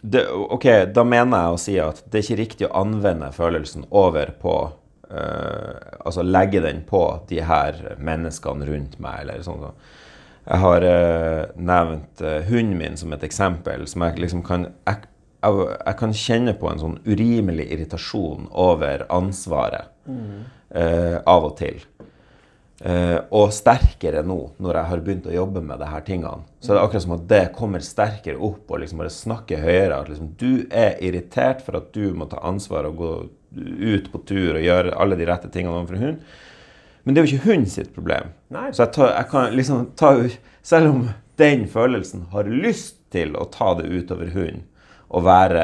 det, 0.00 0.24
Ok, 0.28 0.66
da 0.94 1.04
mener 1.04 1.44
jeg 1.44 1.54
å 1.54 1.60
si 1.60 1.76
at 1.82 2.02
det 2.08 2.20
er 2.20 2.26
ikke 2.26 2.40
riktig 2.40 2.68
å 2.68 2.74
anvende 2.82 3.30
følelsen 3.36 3.86
over 3.90 4.32
på 4.40 4.54
uh, 5.10 5.74
Altså 6.00 6.24
legge 6.24 6.62
den 6.64 6.82
på 6.88 7.02
de 7.28 7.42
her 7.44 7.78
menneskene 7.98 8.68
rundt 8.68 8.98
meg, 9.02 9.24
eller 9.24 9.44
sånn. 9.44 9.62
sånn. 9.64 9.78
Jeg 10.50 10.62
har 10.64 10.88
uh, 10.88 11.42
nevnt 11.56 12.24
uh, 12.24 12.40
hunden 12.48 12.78
min 12.80 12.98
som 13.00 13.12
et 13.14 13.26
eksempel, 13.26 13.86
som 13.90 14.06
jeg 14.06 14.22
liksom 14.24 14.44
kan 14.46 14.70
jeg, 14.88 15.04
jeg, 15.44 15.68
jeg 15.76 15.98
kan 16.00 16.16
kjenne 16.16 16.56
på 16.58 16.70
en 16.70 16.82
sånn 16.82 16.98
urimelig 17.06 17.68
irritasjon 17.74 18.48
over 18.50 19.06
ansvaret 19.12 19.92
eh, 20.74 21.16
av 21.26 21.46
og 21.48 21.56
til. 21.60 21.80
Eh, 22.80 23.18
og 23.36 23.50
sterkere 23.52 24.22
nå, 24.24 24.38
når 24.56 24.78
jeg 24.78 24.88
har 24.88 25.00
begynt 25.04 25.26
å 25.28 25.34
jobbe 25.34 25.60
med 25.60 25.82
disse 25.82 25.98
tingene. 26.06 26.46
Så 26.60 26.72
det 26.72 26.78
er 26.78 26.86
akkurat 26.86 27.04
som 27.04 27.16
at 27.18 27.26
det 27.28 27.42
kommer 27.56 27.84
sterkere 27.84 28.40
opp 28.40 28.72
og 28.72 28.80
liksom 28.80 29.02
bare 29.02 29.12
snakker 29.12 29.64
høyere. 29.66 29.98
At 29.98 30.08
liksom, 30.08 30.30
du 30.40 30.64
er 30.72 30.96
irritert 31.04 31.60
for 31.66 31.76
at 31.76 31.90
du 31.92 32.14
må 32.16 32.28
ta 32.30 32.40
ansvar 32.48 32.88
og 32.88 33.02
gå 33.02 33.10
ut 33.52 34.08
på 34.12 34.22
tur 34.24 34.54
og 34.54 34.64
gjøre 34.64 34.94
alle 34.96 35.18
de 35.18 35.26
rette 35.28 35.50
tingene 35.52 35.76
overfor 35.76 36.00
hund. 36.00 36.24
Men 37.04 37.16
det 37.16 37.20
er 37.20 37.26
jo 37.26 37.36
ikke 37.36 37.50
hund 37.50 37.68
sitt 37.72 37.92
problem. 37.92 38.32
Nei. 38.54 38.70
Så 38.72 38.86
jeg, 38.86 38.94
tar, 38.96 39.12
jeg 39.12 39.30
kan 39.32 39.54
liksom 39.56 39.86
ta 39.98 40.14
Selv 40.62 40.90
om 40.90 41.04
den 41.40 41.64
følelsen 41.68 42.26
har 42.32 42.48
lyst 42.48 42.98
til 43.12 43.32
å 43.36 43.46
ta 43.52 43.72
det 43.78 43.88
utover 43.88 44.32
hund 44.34 44.66
og 45.10 45.24
være 45.26 45.62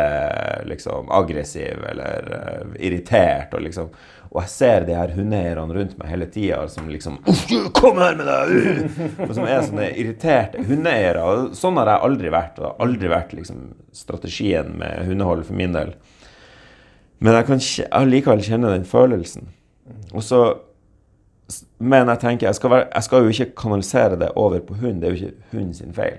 liksom 0.66 1.10
aggressiv 1.14 1.84
eller 1.86 2.30
uh, 2.32 2.72
irritert 2.82 3.52
og 3.54 3.62
liksom 3.62 3.92
Og 4.36 4.42
jeg 4.42 4.52
ser 4.52 4.84
de 4.84 4.92
her 4.92 5.14
hundeeierne 5.16 5.72
rundt 5.72 5.94
meg 5.96 6.10
hele 6.12 6.26
tida 6.28 6.58
som 6.68 6.90
liksom 6.92 7.14
«Uff, 7.24 7.46
Kom 7.78 7.96
her 8.02 8.18
med 8.18 8.28
deg! 8.28 8.98
Og 9.24 9.32
som 9.32 9.46
er 9.48 9.62
sånne 9.64 9.86
irriterte 9.96 10.60
hundeeiere. 10.66 11.22
Og 11.24 11.54
sånn 11.56 11.80
har 11.80 11.88
jeg 11.94 12.04
aldri 12.10 12.32
vært. 12.34 12.58
Og 12.58 12.66
det 12.66 12.68
har 12.68 12.84
aldri 12.84 13.12
vært 13.14 13.32
liksom 13.38 13.62
strategien 13.96 14.74
med 14.76 15.08
hundehold 15.08 15.46
for 15.48 15.56
min 15.56 15.72
del. 15.72 15.94
Men 17.24 17.38
jeg 17.38 17.48
kan 17.48 17.64
allikevel 18.02 18.44
kjenne 18.44 18.74
den 18.74 18.84
følelsen. 18.84 19.48
Og 20.12 20.20
så 20.26 20.42
men 21.78 22.10
jeg 22.10 22.18
tenker, 22.18 22.48
jeg 22.48 22.58
skal, 22.58 22.72
være, 22.72 22.86
jeg 22.90 23.06
skal 23.06 23.22
jo 23.22 23.32
ikke 23.32 23.52
kanalisere 23.60 24.16
det 24.18 24.32
over 24.36 24.62
på 24.66 24.74
hund. 24.80 24.98
Det 25.00 25.08
er 25.08 25.14
jo 25.14 25.28
ikke 25.28 25.52
hund 25.54 25.76
sin 25.78 25.94
feil. 25.94 26.18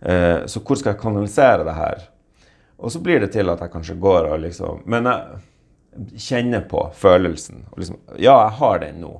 Eh, 0.00 0.46
så 0.48 0.62
hvor 0.64 0.78
skal 0.80 0.94
jeg 0.94 1.02
kanalisere 1.02 1.66
det 1.68 1.74
her? 1.76 2.06
Og 2.78 2.94
så 2.94 3.02
blir 3.04 3.20
det 3.20 3.30
til 3.34 3.50
at 3.52 3.60
jeg 3.60 3.72
kanskje 3.72 3.98
går 3.98 4.28
og 4.30 4.40
liksom 4.44 4.84
Men 4.86 5.08
jeg 5.10 5.40
kjenner 6.16 6.64
på 6.70 6.84
følelsen. 6.94 7.64
Og 7.72 7.82
liksom, 7.82 7.98
ja, 8.16 8.36
jeg 8.44 8.54
har 8.60 8.82
den 8.84 9.02
nå. 9.02 9.14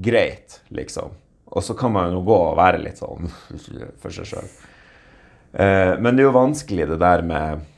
Greit, 0.00 0.60
liksom. 0.68 1.16
Og 1.50 1.64
så 1.66 1.74
kan 1.74 1.92
man 1.92 2.14
jo 2.14 2.22
gå 2.24 2.36
og 2.36 2.58
være 2.60 2.82
litt 2.82 3.00
sånn 3.00 3.30
for 4.02 4.14
seg 4.14 4.28
sjøl. 4.30 4.50
Eh, 5.52 5.96
men 5.98 6.14
det 6.14 6.22
er 6.24 6.28
jo 6.28 6.38
vanskelig 6.38 6.86
det 6.92 7.00
der 7.02 7.26
med 7.26 7.68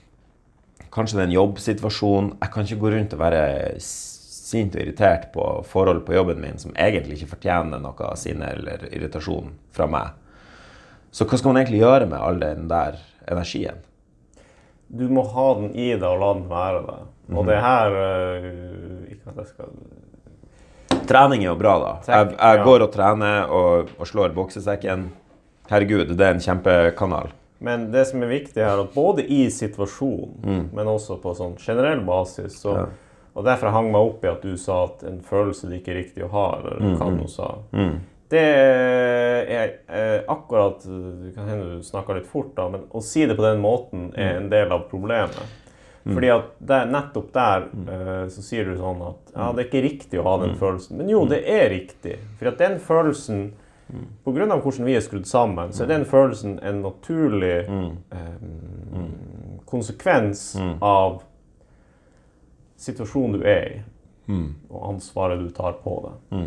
Kanskje 0.92 1.16
det 1.16 1.22
er 1.22 1.28
en 1.30 1.38
jobbsituasjon. 1.38 2.26
Jeg 2.42 2.52
kan 2.52 2.66
ikke 2.66 2.82
gå 2.82 2.90
rundt 2.92 3.14
og 3.16 3.20
være 3.22 3.44
sint 3.80 4.74
og 4.76 4.82
irritert 4.82 5.30
på 5.32 5.46
forhold 5.64 6.02
på 6.04 6.12
jobben 6.12 6.42
min 6.42 6.60
som 6.60 6.74
egentlig 6.76 7.16
ikke 7.16 7.30
fortjener 7.30 7.80
noe 7.80 8.10
sinne 8.20 8.50
eller 8.52 8.84
irritasjon 8.90 9.54
fra 9.72 9.86
meg. 9.88 10.10
Så 11.08 11.24
hva 11.24 11.38
skal 11.40 11.54
man 11.54 11.62
egentlig 11.62 11.80
gjøre 11.80 12.10
med 12.10 12.20
all 12.20 12.42
den 12.42 12.68
der 12.68 13.00
energien? 13.24 13.80
Du 14.92 15.06
må 15.08 15.24
ha 15.32 15.46
den 15.56 15.72
i 15.72 15.94
deg 15.94 16.04
og 16.04 16.20
la 16.20 16.30
den 16.36 16.46
være 16.52 16.84
der. 16.90 17.08
Mhm. 17.32 17.38
Og 17.40 17.46
det 17.48 17.58
her 17.64 17.96
øh, 17.96 19.10
Ikke 19.10 19.32
at 19.32 19.36
jeg 19.42 19.46
skal 19.46 19.74
Trening 21.08 21.42
er 21.42 21.48
jo 21.50 21.56
bra, 21.58 21.74
da. 21.82 21.92
Jeg, 22.06 22.30
jeg 22.38 22.58
ja. 22.58 22.64
går 22.64 22.82
og 22.84 22.90
trener 22.94 23.50
og, 23.50 23.88
og 23.98 24.06
slår 24.06 24.34
boksesekken. 24.36 25.08
Herregud, 25.70 26.12
det 26.14 26.26
er 26.26 26.36
en 26.36 26.42
kjempekanal. 26.44 27.32
Men 27.62 27.88
det 27.92 28.04
som 28.08 28.22
er 28.22 28.30
viktig 28.30 28.62
her, 28.62 28.80
at 28.84 28.92
både 28.94 29.24
i 29.26 29.44
situasjonen, 29.50 30.68
men 30.74 30.86
også 30.90 31.16
på 31.22 31.32
sånn 31.38 31.56
generell 31.62 32.04
basis 32.06 32.60
så, 32.62 32.76
Mm. 32.76 32.78
Ja. 32.84 32.86
Og 33.34 33.44
derfor 33.46 33.72
hang 33.72 33.86
meg 33.88 34.02
opp 34.04 34.24
i 34.24 34.28
at 34.28 34.42
du 34.44 34.56
sa 34.60 34.82
at 34.84 35.02
en 35.08 35.22
følelse 35.24 35.70
det 35.70 35.78
ikke 35.80 35.92
er 35.94 36.00
riktig 36.02 36.24
å 36.26 36.30
ha, 36.34 36.46
eller 36.58 36.80
Mm, 36.84 36.96
hva 37.00 37.06
du 37.22 37.28
sa. 37.32 37.46
Mm. 37.72 37.94
Det 38.28 38.42
er 38.42 39.70
eh, 39.88 40.20
akkurat 40.28 40.82
Det 40.84 41.34
kan 41.34 41.48
hende 41.48 41.78
du 41.78 41.82
snakker 41.82 42.14
litt 42.18 42.26
fort, 42.28 42.52
da, 42.56 42.68
men 42.68 42.82
å 42.92 43.00
si 43.02 43.24
det 43.26 43.36
på 43.38 43.42
den 43.46 43.60
måten 43.62 44.10
er 44.16 44.36
en 44.36 44.50
del 44.52 44.70
av 44.72 44.84
problemet. 44.90 45.40
Fordi 46.04 46.30
at 46.34 46.46
der, 46.58 46.88
nettopp 46.90 47.28
der 47.34 47.66
uh, 47.70 48.28
så 48.32 48.42
sier 48.42 48.66
du 48.66 48.74
sånn 48.78 49.02
at 49.06 49.34
ja, 49.36 49.50
det 49.54 49.62
er 49.62 49.68
ikke 49.68 49.82
riktig 49.84 50.18
å 50.18 50.26
ha 50.26 50.36
den 50.42 50.56
følelsen. 50.58 50.98
Men 50.98 51.10
jo, 51.12 51.22
det 51.30 51.42
er 51.46 51.68
riktig. 51.70 52.16
For 52.40 52.50
at 52.50 52.62
den 52.62 52.80
følelsen 52.82 53.52
På 54.24 54.32
grunn 54.32 54.48
av 54.54 54.62
hvordan 54.64 54.86
vi 54.88 54.94
er 54.96 55.02
skrudd 55.04 55.26
sammen, 55.28 55.72
så 55.76 55.82
er 55.84 55.90
den 55.90 56.06
følelsen 56.08 56.54
en 56.64 56.78
naturlig 56.80 57.66
um, 57.68 57.90
konsekvens 59.68 60.54
av 60.80 61.18
situasjonen 62.80 63.36
du 63.36 63.44
er 63.44 63.66
i, 63.68 63.74
og 64.70 64.86
ansvaret 64.94 65.42
du 65.42 65.50
tar 65.52 65.76
på 65.84 65.98
deg. 66.06 66.46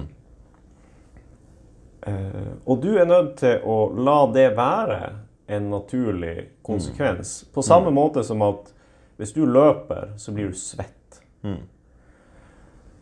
Uh, 2.07 2.55
og 2.65 2.81
du 2.81 2.95
er 2.97 3.05
nødt 3.05 3.37
til 3.43 3.61
å 3.61 3.77
la 3.93 4.17
det 4.33 4.47
være 4.57 4.99
en 5.45 5.69
naturlig 5.69 6.47
konsekvens. 6.65 7.43
På 7.53 7.61
samme 7.61 7.93
måte 7.93 8.25
som 8.25 8.41
at 8.41 8.73
hvis 9.17 9.33
du 9.35 9.45
løper, 9.47 10.13
så 10.19 10.31
blir 10.35 10.51
du 10.51 10.57
svett. 10.59 11.21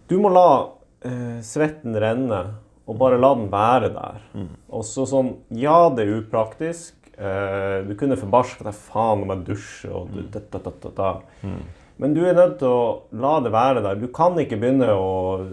Du 0.07 0.17
må 0.21 0.29
la 0.29 0.47
eh, 1.05 1.39
svetten 1.41 1.95
renne, 1.99 2.41
og 2.85 2.97
bare 2.99 3.17
la 3.17 3.29
den 3.39 3.47
være 3.51 3.89
der. 3.95 4.25
Og 4.69 4.83
så 4.85 5.05
sånn 5.07 5.29
Ja, 5.55 5.87
det 5.95 6.03
er 6.05 6.17
upraktisk. 6.19 6.97
Eh, 7.15 7.85
du 7.87 7.93
kunne 7.95 8.17
forbarska 8.19 8.65
deg 8.67 8.75
faen 8.75 9.23
om 9.23 9.31
jeg 9.31 9.45
dusjer 9.47 9.93
og 9.95 10.11
du, 10.11 10.21
da, 10.33 10.41
da, 10.51 10.59
da, 10.65 10.73
da, 10.83 10.91
da. 10.97 11.11
Men 12.01 12.13
du 12.15 12.23
er 12.25 12.33
nødt 12.35 12.57
til 12.59 12.67
å 12.67 12.83
la 13.21 13.39
det 13.45 13.51
være 13.53 13.83
der. 13.85 13.99
Du 14.01 14.07
kan 14.11 14.35
ikke 14.41 14.57
begynne 14.59 14.89
å, 14.97 15.45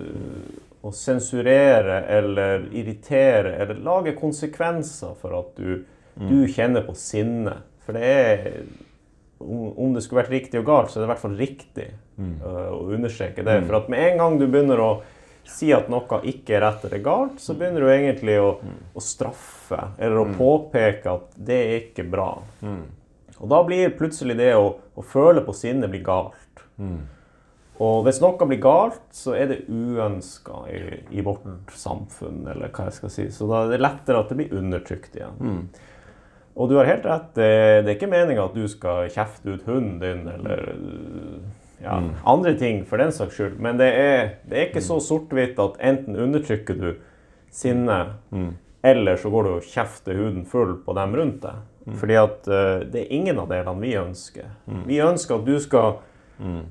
å 0.83 0.93
sensurere 0.97 2.01
eller 2.09 2.65
irritere 2.73 3.55
eller 3.61 3.83
lage 3.85 4.17
konsekvenser 4.19 5.15
for 5.21 5.37
at 5.39 5.53
du, 5.61 5.85
du 6.17 6.39
kjenner 6.49 6.83
på 6.89 6.97
sinne. 6.99 7.61
For 7.85 7.97
det 7.97 8.09
er 8.09 8.49
om, 9.41 9.95
det 9.95 10.03
skulle 10.05 10.23
vært 10.23 10.35
riktig 10.35 10.61
og 10.61 10.69
galt, 10.69 10.91
så 10.93 10.99
er 10.99 11.03
det 11.03 11.09
i 11.09 11.13
hvert 11.15 11.23
fall 11.25 11.39
riktig 11.39 11.89
øh, 12.45 12.71
å 12.77 12.81
understreke 12.93 13.45
det. 13.47 13.57
For 13.67 13.81
at 13.81 13.89
med 13.93 14.07
en 14.11 14.19
gang 14.21 14.39
du 14.41 14.47
begynner 14.47 14.83
å 14.85 14.91
si 15.49 15.71
at 15.75 15.89
noe 15.91 16.21
ikke 16.29 16.59
er 16.59 16.65
rett 16.67 16.85
eller 16.87 17.01
galt, 17.03 17.39
så 17.43 17.57
begynner 17.59 17.83
du 17.83 17.91
egentlig 17.91 18.37
å, 18.39 18.51
å 18.95 19.03
straffe 19.03 19.81
eller 19.99 20.21
å 20.21 20.29
påpeke 20.37 21.15
at 21.17 21.33
det 21.37 21.61
er 21.61 21.77
ikke 21.81 22.05
bra. 22.13 22.29
Og 23.41 23.49
da 23.49 23.63
blir 23.65 23.97
plutselig 23.97 24.37
det 24.37 24.53
å, 24.59 24.75
å 24.95 25.03
føle 25.03 25.41
på 25.47 25.55
sinnet 25.57 25.91
blir 25.91 26.05
galt. 26.05 26.37
Og 27.81 28.03
hvis 28.05 28.19
noe 28.21 28.45
blir 28.45 28.61
galt, 28.61 29.01
så 29.17 29.33
er 29.33 29.47
det 29.49 29.63
uønska 29.73 30.67
i, 30.69 30.81
i 31.17 31.23
vårt 31.25 31.73
samfunn. 31.73 32.43
eller 32.53 32.69
hva 32.69 32.91
jeg 32.91 32.99
skal 32.99 33.13
si. 33.15 33.25
Så 33.33 33.49
da 33.49 33.65
er 33.65 33.73
det 33.73 33.81
lettere 33.81 34.21
at 34.21 34.29
det 34.29 34.37
blir 34.43 34.53
undertrykt 34.61 35.17
igjen. 35.17 35.39
Og 36.61 36.69
du 36.69 36.77
har 36.77 36.89
helt 36.91 37.07
rett, 37.09 37.31
det, 37.39 37.51
det 37.87 37.89
er 37.89 37.97
ikke 37.97 38.11
meninga 38.13 38.45
at 38.45 38.57
du 38.57 38.67
skal 38.69 39.09
kjefte 39.13 39.55
ut 39.55 39.65
hunden 39.65 39.97
din 40.03 40.27
eller 40.29 40.67
ja, 41.81 41.95
andre 42.29 42.53
ting 42.61 42.83
for 42.89 43.01
den 43.01 43.15
saks 43.17 43.39
skyld. 43.39 43.55
Men 43.65 43.81
det 43.81 43.89
er, 43.97 44.35
det 44.45 44.59
er 44.59 44.69
ikke 44.69 44.85
så 44.85 44.99
sort-hvitt 45.01 45.61
at 45.63 45.81
enten 45.81 46.19
undertrykker 46.21 46.77
du 46.77 46.91
sinne, 47.51 47.97
eller 48.85 49.17
så 49.17 49.33
går 49.33 49.47
du 49.47 49.53
og 49.55 49.71
kjefter 49.73 50.21
huden 50.21 50.45
full 50.49 50.77
på 50.85 50.97
dem 51.01 51.17
rundt 51.17 51.41
deg. 51.47 51.65
Fordi 51.97 52.19
at 52.21 52.45
uh, 52.53 52.85
det 52.85 53.07
er 53.07 53.15
ingen 53.17 53.41
av 53.41 53.49
delene 53.51 53.81
vi 53.81 53.95
ønsker. 53.97 54.53
Vi 54.87 55.01
ønsker 55.01 55.41
at 55.41 55.49
du 55.49 55.57
skal 55.65 55.97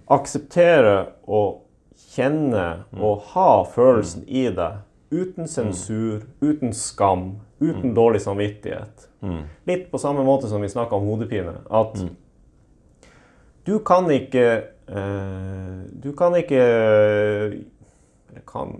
akseptere 0.10 0.94
og 1.26 1.66
kjenne 2.14 2.86
og 2.98 3.26
ha 3.34 3.50
følelsen 3.70 4.24
i 4.26 4.48
deg 4.54 4.86
uten 5.10 5.50
sensur, 5.50 6.24
uten 6.42 6.74
skam, 6.74 7.40
uten 7.60 7.93
dårlig 7.93 8.22
samvittighet. 8.22 9.10
Litt 9.68 9.91
på 9.91 9.99
samme 9.99 10.24
måte 10.24 10.47
som 10.47 10.62
vi 10.62 10.70
snakka 10.72 10.95
om 10.95 11.07
hodepine. 11.12 11.57
At 11.70 11.97
du 13.68 13.80
kan 13.86 14.07
ikke 14.12 14.45
eh, 14.88 15.80
Du 16.01 16.14
kan 16.18 16.36
ikke 16.39 16.62
Eller 18.30 18.43
kan 18.47 18.72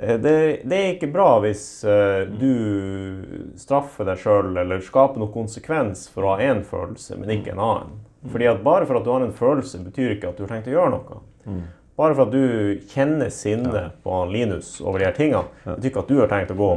eh, 0.00 0.16
det, 0.18 0.32
det 0.64 0.76
er 0.78 0.92
ikke 0.94 1.10
bra 1.12 1.38
hvis 1.44 1.84
eh, 1.84 2.24
du 2.30 3.52
straffer 3.58 4.06
deg 4.08 4.20
sjøl 4.22 4.56
eller 4.56 4.80
skaper 4.82 5.18
noen 5.20 5.34
konsekvens 5.34 6.06
for 6.08 6.24
å 6.24 6.36
ha 6.36 6.44
én 6.46 6.62
følelse, 6.66 7.16
men 7.18 7.30
ikke 7.34 7.52
en 7.54 7.62
annen. 7.64 7.96
Fordi 8.30 8.46
at 8.50 8.62
Bare 8.62 8.86
for 8.86 8.98
at 8.98 9.04
du 9.06 9.10
har 9.10 9.22
en 9.26 9.34
følelse, 9.34 9.78
betyr 9.82 10.16
ikke 10.16 10.30
at 10.30 10.38
du 10.38 10.46
har 10.46 10.52
tenkt 10.54 10.70
å 10.70 10.76
gjøre 10.76 10.94
noe. 10.96 11.18
Bare 11.98 12.14
for 12.14 12.28
at 12.28 12.34
du 12.34 12.78
kjenner 12.92 13.30
sinnet 13.34 13.96
på 14.04 14.12
han 14.14 14.30
Linus 14.30 14.76
over 14.80 15.02
de 15.02 15.08
her 15.08 15.16
tingene, 15.16 15.48
betyr 15.66 15.90
ikke 15.90 16.04
at 16.04 16.12
du 16.12 16.20
har 16.20 16.28
tenkt 16.30 16.52
å 16.54 16.58
gå 16.58 16.68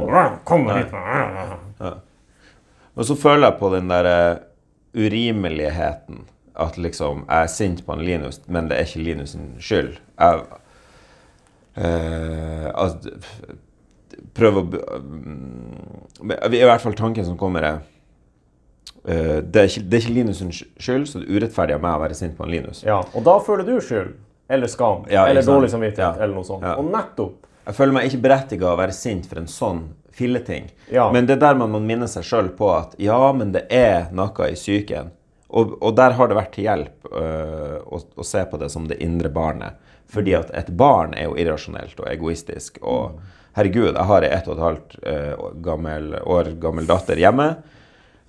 Kom 0.48 0.66
hit! 0.72 0.90
Og 2.92 3.06
så 3.08 3.16
føler 3.16 3.46
jeg 3.46 3.58
på 3.60 3.70
den 3.72 3.92
der 3.92 4.08
eh, 4.10 4.40
urimeligheten. 4.98 6.24
At 6.58 6.74
liksom, 6.76 7.22
jeg 7.28 7.46
er 7.46 7.52
sint 7.54 7.84
på 7.86 7.94
en 7.94 8.02
Linus, 8.04 8.42
men 8.52 8.66
det 8.68 8.76
er 8.76 8.90
ikke 8.90 9.04
Linus 9.06 9.32
sin 9.32 9.54
skyld. 9.62 9.94
Jeg 10.18 10.42
eh, 11.80 12.66
altså, 12.74 13.14
Prøv 14.36 14.58
å 14.60 14.62
mm, 14.66 16.28
I 16.28 16.60
hvert 16.66 16.82
fall 16.82 16.98
tanken 16.98 17.24
som 17.24 17.38
kommer, 17.40 17.64
er 17.64 17.78
eh, 19.06 19.38
det, 19.38 19.62
er 19.62 19.70
ikke, 19.70 19.86
det 19.86 19.96
er 19.96 20.04
ikke 20.04 20.18
Linus 20.18 20.42
skyld, 20.42 21.06
så 21.08 21.22
det 21.22 21.30
er 21.30 21.38
urettferdig 21.38 21.78
av 21.78 21.86
meg 21.86 21.96
å 21.96 22.04
være 22.04 22.18
sint 22.18 22.36
på 22.36 22.44
en 22.44 22.52
Linus. 22.52 22.82
Ja, 22.84 23.00
og 23.00 23.24
da 23.30 23.38
føler 23.46 23.70
du 23.70 23.78
skyld. 23.78 24.12
Eller 24.48 24.70
skam. 24.70 25.06
Ja, 25.10 25.26
eller 25.28 25.42
dårlig 25.46 25.70
samvittighet. 25.70 26.20
Eller 26.20 26.34
noe 26.34 26.44
sånt. 26.44 26.66
Og 26.76 26.84
nettopp 26.90 27.48
Jeg 27.66 27.76
føler 27.78 27.94
meg 27.94 28.08
ikke 28.08 28.22
berettiget 28.24 28.66
å 28.66 28.76
være 28.78 28.94
sint 28.96 29.28
for 29.30 29.38
en 29.38 29.50
sånn 29.50 29.82
filleting. 30.12 30.66
Men 31.14 31.26
det 31.28 31.36
er 31.38 31.44
der 31.44 31.58
man 31.60 31.70
må 31.72 31.80
minne 31.80 32.08
seg 32.10 32.26
sjøl 32.26 32.50
på 32.58 32.68
at 32.74 32.96
ja, 33.00 33.20
men 33.32 33.52
det 33.54 33.68
er 33.72 34.10
noe 34.12 34.48
i 34.50 34.58
psyken. 34.58 35.12
Og, 35.52 35.76
og 35.84 35.94
der 35.96 36.16
har 36.16 36.28
det 36.28 36.36
vært 36.36 36.54
til 36.56 36.66
hjelp 36.66 37.08
øh, 37.12 37.78
å, 37.84 38.00
å 38.16 38.24
se 38.24 38.42
på 38.48 38.58
det 38.60 38.70
som 38.72 38.86
det 38.88 38.98
indre 39.04 39.28
barnet. 39.32 39.78
Fordi 40.12 40.34
at 40.36 40.50
et 40.56 40.70
barn 40.76 41.14
er 41.16 41.28
jo 41.28 41.36
irrasjonelt 41.40 42.00
og 42.00 42.08
egoistisk. 42.08 42.80
Og 42.82 43.20
herregud, 43.56 43.92
jeg 43.92 44.08
har 44.08 44.24
ei 44.26 44.32
ett 44.32 44.48
og 44.48 44.56
et 44.56 44.64
halvt 44.66 44.96
øh, 45.02 45.44
gammel, 45.64 46.14
år 46.24 46.54
gammel 46.60 46.88
datter 46.88 47.20
hjemme. 47.20 47.50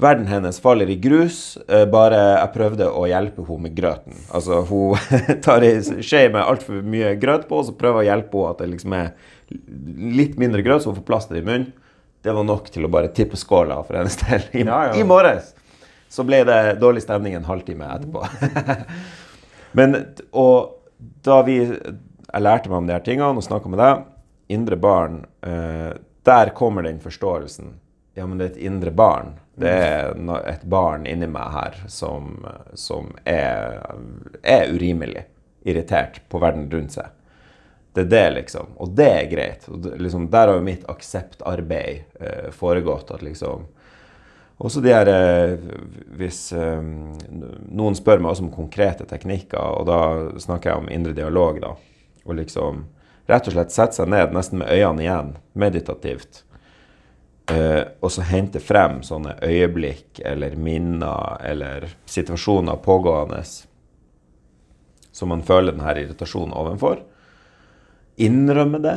Verden 0.03 0.27
hennes 0.27 0.59
faller 0.61 0.89
i 0.91 0.97
grus, 0.99 1.57
eh, 1.67 1.85
bare 1.89 2.19
jeg 2.19 2.51
prøvde 2.57 2.89
å 2.91 3.05
hjelpe 3.07 3.45
henne 3.47 3.67
med 3.67 3.75
grøten. 3.77 4.17
Altså, 4.35 4.59
hun 4.67 4.99
tar 5.45 5.65
ei 5.65 5.77
skje 5.81 6.25
med 6.33 6.41
altfor 6.43 6.83
mye 6.83 7.15
grøt 7.21 7.47
på, 7.49 7.61
og 7.61 7.69
så 7.69 7.77
prøver 7.79 8.03
jeg 8.03 8.09
å 8.09 8.11
hjelpe 8.11 8.41
henne 8.41 8.53
at 8.53 8.63
det 8.63 8.69
liksom 8.73 8.97
er 8.99 9.11
litt 10.19 10.37
mindre 10.41 10.63
grøt, 10.65 10.83
så 10.83 10.91
hun 10.91 10.99
får 10.99 11.07
plass 11.07 11.29
til 11.29 11.39
det 11.39 11.43
i 11.45 11.49
munnen. 11.49 11.71
Det 12.23 12.31
var 12.31 12.45
nok 12.47 12.69
til 12.71 12.87
å 12.87 12.91
bare 12.91 13.11
tippe 13.15 13.35
skåla 13.39 13.81
for 13.83 13.99
hennes 13.99 14.15
del. 14.21 14.45
I, 14.53 14.63
Ja, 14.63 14.79
ja. 14.89 14.95
I 14.95 15.03
morges 15.07 15.51
så 16.13 16.23
ble 16.27 16.43
det 16.45 16.77
dårlig 16.81 17.01
stemning 17.03 17.33
en 17.35 17.47
halvtime 17.47 17.87
etterpå. 17.95 18.21
Men, 19.77 19.97
og 20.29 20.75
da 21.25 21.39
vi 21.47 21.55
Jeg 21.63 22.41
lærte 22.41 22.69
meg 22.69 22.77
om 22.77 22.87
de 22.87 22.93
her 22.93 23.03
tingene 23.05 23.33
og 23.33 23.45
snakka 23.45 23.69
med 23.69 23.81
deg, 23.81 24.05
indre 24.53 24.77
barn, 24.81 25.19
eh, 25.45 25.91
der 26.25 26.49
kommer 26.57 26.85
den 26.85 26.99
forståelsen. 27.03 27.73
Ja, 28.17 28.25
men 28.25 28.39
det 28.39 28.45
er 28.45 28.51
et 28.53 28.63
indre 28.65 28.93
barn. 28.93 29.35
Det 29.55 29.69
er 29.69 30.15
et 30.49 30.63
barn 30.65 31.05
inni 31.05 31.27
meg 31.29 31.53
her 31.53 31.75
som, 31.91 32.39
som 32.73 33.11
er, 33.29 33.83
er 34.41 34.71
urimelig 34.73 35.27
irritert 35.63 36.21
på 36.29 36.41
verden 36.41 36.65
rundt 36.71 36.95
seg. 36.97 37.11
Det 37.93 38.01
er 38.07 38.09
det, 38.09 38.29
liksom. 38.39 38.73
Og 38.81 38.95
det 38.97 39.09
er 39.09 39.29
greit. 39.29 39.67
Det, 39.67 39.97
liksom, 40.01 40.25
der 40.33 40.49
har 40.49 40.57
jo 40.57 40.65
mitt 40.65 40.87
akseptarbeid 40.89 42.17
eh, 42.19 42.49
foregått. 42.51 43.11
At 43.13 43.21
liksom 43.21 43.67
Også 44.57 44.81
de 44.81 44.93
her 44.93 45.09
eh, 45.09 45.53
Hvis 46.17 46.51
eh, 46.53 46.81
noen 46.81 47.95
spør 47.97 48.21
meg 48.21 48.31
også 48.31 48.47
om 48.47 48.55
konkrete 48.55 49.05
teknikker, 49.05 49.61
og 49.61 49.85
da 49.89 50.01
snakker 50.41 50.71
jeg 50.71 50.81
om 50.81 50.89
indre 50.89 51.13
dialog, 51.13 51.61
da. 51.61 51.75
Og 52.25 52.39
liksom 52.41 52.87
rett 53.29 53.47
og 53.47 53.55
slett 53.55 53.71
sette 53.75 53.99
seg 53.99 54.09
ned, 54.09 54.33
nesten 54.33 54.63
med 54.63 54.73
øynene 54.73 55.05
igjen, 55.05 55.31
meditativt. 55.53 56.41
Eh, 57.51 57.83
og 57.99 58.11
så 58.11 58.23
hente 58.23 58.61
frem 58.63 59.01
sånne 59.03 59.35
øyeblikk 59.43 60.21
eller 60.23 60.55
minner 60.55 61.41
eller 61.43 61.89
situasjoner 62.07 62.79
pågående 62.85 63.41
som 65.11 65.29
man 65.29 65.43
føler 65.45 65.75
denne 65.75 65.91
irritasjonen 65.97 66.55
overfor. 66.55 67.03
Innrømme 68.23 68.79
det. 68.81 68.95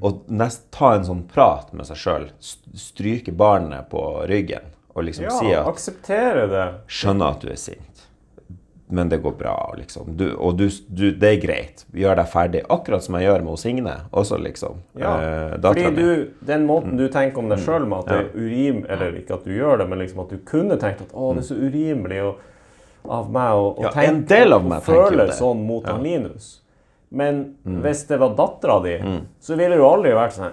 Og 0.00 0.22
nest, 0.30 0.68
ta 0.72 0.94
en 0.94 1.04
sånn 1.04 1.24
prat 1.28 1.72
med 1.76 1.88
seg 1.88 1.98
sjøl. 2.00 2.26
Stryke 2.40 3.34
barnet 3.34 3.90
på 3.90 4.02
ryggen 4.30 4.70
og 4.96 5.04
liksom 5.04 5.26
ja, 5.26 5.34
si 5.36 5.52
at 5.52 5.68
akseptere 5.68 6.46
det. 6.48 6.66
'Skjønner 6.88 7.34
at 7.34 7.42
du 7.44 7.50
er 7.52 7.58
sint, 7.60 7.95
men 8.88 9.08
det 9.08 9.18
går 9.22 9.32
bra', 9.38 9.74
liksom. 9.76 10.16
Du, 10.16 10.34
og 10.38 10.56
du, 10.56 10.68
du, 10.88 11.10
det 11.10 11.28
er 11.32 11.40
greit. 11.46 11.84
Gjør 11.92 12.16
deg 12.16 12.28
ferdig. 12.30 12.62
Akkurat 12.70 13.02
som 13.02 13.14
jeg 13.18 13.24
gjør 13.26 13.42
med 13.44 13.58
Signe 13.58 13.94
også, 14.12 14.38
liksom. 14.42 14.76
Ja, 14.96 15.14
Eh, 15.18 15.56
Fordi 15.60 15.90
du, 15.96 16.28
Den 16.46 16.66
måten 16.66 16.96
du 16.96 17.08
tenker 17.08 17.38
om 17.38 17.48
deg 17.48 17.58
sjøl 17.58 17.86
med 17.86 17.98
at 17.98 18.06
det 18.06 18.18
er 18.18 18.28
urim, 18.38 18.84
eller 18.88 19.12
ikke 19.18 19.34
at 19.34 19.44
du 19.44 19.50
gjør 19.50 19.78
det, 19.78 19.88
men 19.88 19.98
liksom 19.98 20.20
at 20.20 20.28
du 20.30 20.38
kunne 20.38 20.76
tenkt 20.78 21.00
at 21.02 21.12
å, 21.14 21.32
det 21.34 21.42
er 21.42 21.48
så 21.48 21.56
urimelig 21.58 22.22
og, 22.22 22.36
av 23.08 23.30
meg 23.30 23.52
å, 23.54 23.82
Ja, 23.82 23.90
tenke 23.90 24.08
en 24.08 24.24
del 24.26 24.52
av 24.52 24.66
og 24.66 24.82
føle 24.82 25.26
sånn 25.32 25.66
mot 25.66 25.86
han 25.86 26.02
Linus. 26.02 26.60
Men 27.10 27.54
Mm. 27.64 27.82
hvis 27.82 28.06
det 28.08 28.18
var 28.18 28.34
dattera 28.34 28.80
di, 28.82 28.96
så 29.40 29.56
ville 29.56 29.76
du 29.76 29.82
aldri 29.84 30.10
vært 30.12 30.32
sånn 30.38 30.52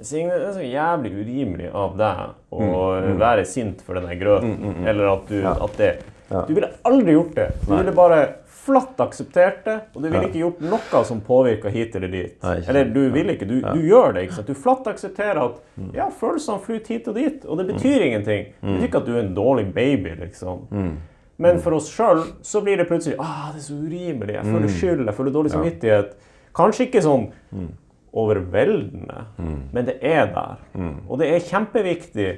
Signe, 0.00 0.30
det 0.38 0.46
er 0.46 0.52
så 0.52 0.62
jævlig 0.62 1.10
urimelig 1.12 1.70
av 1.74 1.96
deg 1.98 2.18
å 2.52 3.02
Mm, 3.02 3.18
være 3.18 3.44
sint 3.44 3.80
for 3.82 3.94
denne 3.94 4.14
grøten. 4.20 4.86
Eller 4.86 5.08
at 5.12 5.26
du 5.28 5.44
at 5.44 5.76
det 5.76 5.98
Du 6.28 6.54
ville 6.54 6.68
aldri 6.84 7.12
gjort 7.16 7.34
det. 7.34 7.48
Du 7.66 7.74
ville 7.76 7.92
bare 7.96 8.20
flatt 8.68 8.98
akseptert 9.00 9.62
det, 9.64 9.76
og 9.96 10.02
du 10.02 10.08
ville 10.10 10.26
ikke 10.28 10.42
gjort 10.42 10.58
noe 10.60 11.04
som 11.08 11.20
påvirka 11.24 11.70
hit 11.72 11.94
eller 11.96 12.08
dit. 12.12 12.34
Nei, 12.42 12.56
eller 12.68 12.84
du 12.92 13.00
vil 13.14 13.30
ikke. 13.32 13.46
Du, 13.48 13.60
du 13.62 13.80
gjør 13.88 14.12
det. 14.14 14.22
ikke 14.26 14.34
sant? 14.36 14.46
Du 14.46 14.54
flatt 14.54 14.86
aksepterer 14.92 15.40
at 15.44 15.60
Mm. 15.78 15.92
ja, 15.94 16.08
følelsene 16.10 16.58
flyter 16.60 16.88
hit 16.88 17.08
og 17.08 17.14
dit, 17.14 17.44
og 17.46 17.58
det 17.58 17.66
betyr 17.68 18.00
ingenting. 18.02 18.46
Det 18.60 18.74
betyr 18.74 18.84
ikke 18.88 18.98
at 18.98 19.06
du 19.06 19.12
er 19.16 19.20
en 19.22 19.34
dårlig 19.34 19.72
baby, 19.74 20.10
liksom. 20.20 20.66
Mm. 20.70 20.96
Men 21.38 21.60
for 21.60 21.70
oss 21.78 21.88
sjøl 21.88 22.24
så 22.42 22.60
blir 22.60 22.76
det 22.76 22.88
plutselig 22.88 23.14
ah, 23.22 23.52
det 23.54 23.60
er 23.62 23.66
så 23.70 23.74
urimelig. 23.78 24.34
Jeg 24.34 24.44
Mm. 24.44 24.52
føler 24.54 24.68
skyld, 24.68 25.04
jeg 25.06 25.14
føler 25.14 25.30
dårlig 25.32 25.50
samvittighet. 25.52 26.12
Kanskje 26.54 26.86
ikke 26.90 27.02
sånn 27.02 27.30
Mm. 27.52 27.68
overveldende, 28.12 29.24
men 29.72 29.84
det 29.86 29.98
er 30.02 30.26
der. 30.26 30.56
Mm. 30.74 30.94
Og 31.08 31.18
det 31.20 31.28
er 31.34 31.38
kjempeviktig 31.46 32.28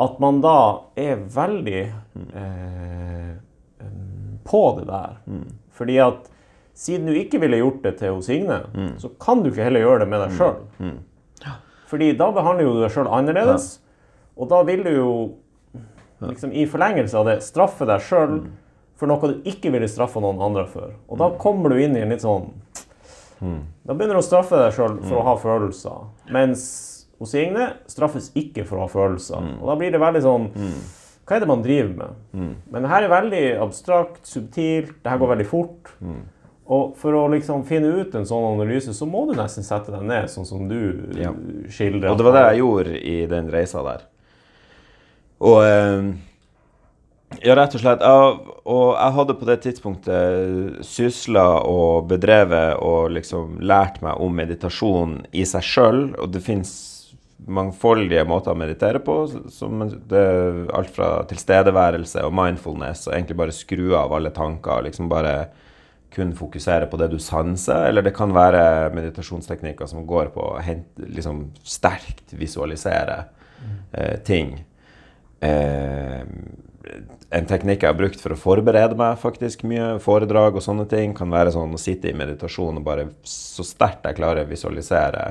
at 0.00 0.18
man 0.22 0.40
da 0.44 0.56
er 0.96 1.16
veldig 1.34 1.80
eh, 2.34 3.32
på 4.48 4.60
det 4.78 4.86
der. 4.88 5.16
Fordi 5.74 5.96
at 6.02 6.28
siden 6.78 7.06
du 7.10 7.12
ikke 7.18 7.40
ville 7.42 7.58
gjort 7.58 7.82
det 7.82 7.96
til 7.98 8.14
hos 8.14 8.26
Signe, 8.30 8.60
så 9.02 9.10
kan 9.20 9.42
du 9.42 9.50
ikke 9.50 9.64
heller 9.66 9.80
gjøre 9.82 9.98
det 10.04 10.08
med 10.08 10.20
deg 10.22 10.36
sjøl. 10.38 10.56
Fordi 11.88 12.12
da 12.20 12.30
behandler 12.36 12.64
du 12.68 12.80
deg 12.84 12.92
sjøl 12.94 13.08
annerledes, 13.10 13.80
og 14.38 14.48
da 14.52 14.62
vil 14.62 14.84
du 14.84 14.90
jo 14.92 15.10
liksom, 16.20 16.52
i 16.52 16.66
forlengelse 16.70 17.16
av 17.18 17.26
det 17.26 17.38
straffe 17.42 17.86
deg 17.88 18.00
sjøl 18.06 18.38
for 18.98 19.06
noe 19.10 19.30
du 19.30 19.42
ikke 19.46 19.70
ville 19.70 19.88
straffa 19.90 20.20
noen 20.22 20.40
andre 20.42 20.66
for. 20.70 20.92
Og 21.08 21.18
da 21.18 21.30
kommer 21.38 21.70
du 21.70 21.78
inn 21.82 21.96
i 21.96 22.02
en 22.02 22.10
litt 22.14 22.22
sånn 22.22 22.48
Da 23.86 23.94
begynner 23.94 24.14
du 24.18 24.22
å 24.22 24.26
straffe 24.26 24.58
deg 24.58 24.72
sjøl 24.74 24.96
for 25.06 25.20
å 25.20 25.26
ha 25.28 25.34
følelser. 25.38 26.08
Mens 26.34 26.62
hos 27.18 27.30
Signe 27.34 27.72
straffes 27.90 28.30
ikke 28.38 28.64
for 28.66 28.78
å 28.78 28.86
ha 28.86 28.88
følelser. 28.92 29.42
Og 29.60 29.66
da 29.66 29.76
blir 29.80 29.90
det 29.94 30.00
veldig 30.00 30.22
sånn 30.22 30.48
Hva 31.28 31.36
er 31.36 31.40
det 31.44 31.48
man 31.50 31.62
driver 31.62 31.94
med? 31.98 32.18
Men 32.72 32.82
det 32.82 32.88
her 32.90 33.02
er 33.04 33.08
veldig 33.12 33.44
abstrakt, 33.60 34.22
subtilt, 34.26 34.94
det 35.04 35.10
her 35.12 35.18
går 35.20 35.28
veldig 35.36 35.46
fort. 35.50 35.90
Og 36.68 36.94
for 37.00 37.12
å 37.16 37.26
liksom 37.32 37.64
finne 37.68 37.88
ut 38.00 38.14
en 38.14 38.24
sånn 38.28 38.44
analyse, 38.54 38.92
så 38.96 39.06
må 39.08 39.26
du 39.28 39.34
nesten 39.36 39.64
sette 39.64 39.92
deg 39.92 40.02
ned, 40.08 40.28
sånn 40.28 40.46
som 40.46 40.66
du 40.68 41.08
Ja. 41.20 41.32
skildrer. 41.68 42.10
Og 42.10 42.16
det 42.18 42.24
var 42.24 42.32
det 42.32 42.46
jeg 42.52 42.58
gjorde 42.62 43.02
i 43.04 43.26
den 43.26 43.50
reisa 43.50 43.82
der. 43.82 44.02
Og 45.40 45.62
eh, 45.64 46.14
Ja, 47.44 47.54
rett 47.54 47.74
og 47.76 47.80
slett. 47.82 48.00
Jeg, 48.00 48.38
og 48.64 48.94
jeg 48.96 49.12
hadde 49.12 49.34
på 49.36 49.44
det 49.46 49.60
tidspunktet 49.60 50.78
sysla 50.86 51.60
og 51.68 52.08
bedrevet 52.08 52.78
og 52.80 53.10
liksom 53.12 53.58
lært 53.60 54.00
meg 54.00 54.16
om 54.18 54.32
meditasjon 54.34 55.26
i 55.32 55.44
seg 55.44 55.60
sjøl. 55.62 56.14
Og 56.18 56.32
det 56.32 56.40
fins 56.42 56.97
mangfoldige 57.46 58.24
måter 58.28 58.52
å 58.52 58.58
meditere 58.58 59.00
på. 59.04 59.20
Som 59.52 59.82
alt 59.84 60.92
fra 60.94 61.10
tilstedeværelse 61.30 62.24
og 62.26 62.34
mindfulness 62.34 63.06
og 63.08 63.14
egentlig 63.14 63.38
bare 63.38 63.56
skru 63.56 63.94
av 63.98 64.14
alle 64.16 64.34
tanker. 64.34 64.82
liksom 64.88 65.08
bare 65.08 65.48
kun 66.10 66.32
fokusere 66.36 66.86
på 66.86 66.96
det 66.96 67.10
du 67.12 67.18
sanser, 67.20 67.88
eller 67.88 68.02
det 68.02 68.14
kan 68.16 68.32
være 68.32 68.90
meditasjonsteknikker 68.96 69.86
som 69.90 70.06
går 70.08 70.30
på 70.32 70.40
å 70.40 70.62
liksom 70.96 71.42
sterkt 71.62 72.32
visualisere 72.32 73.18
eh, 73.92 74.16
ting. 74.24 74.54
Eh, 75.44 76.24
en 77.28 77.48
teknikk 77.48 77.84
jeg 77.84 77.92
har 77.92 77.98
brukt 77.98 78.22
for 78.22 78.32
å 78.32 78.40
forberede 78.40 78.96
meg 78.96 79.20
faktisk 79.20 79.66
mye, 79.68 79.98
foredrag 80.00 80.56
og 80.56 80.64
sånne 80.64 80.88
ting, 80.88 81.12
kan 81.14 81.28
være 81.30 81.52
sånn 81.52 81.76
å 81.76 81.80
sitte 81.80 82.08
i 82.08 82.16
meditasjon 82.16 82.80
og 82.80 82.86
bare 82.86 83.10
så 83.28 83.66
sterkt 83.66 84.08
jeg 84.08 84.16
klarer 84.16 84.46
å 84.46 84.50
visualisere 84.50 85.26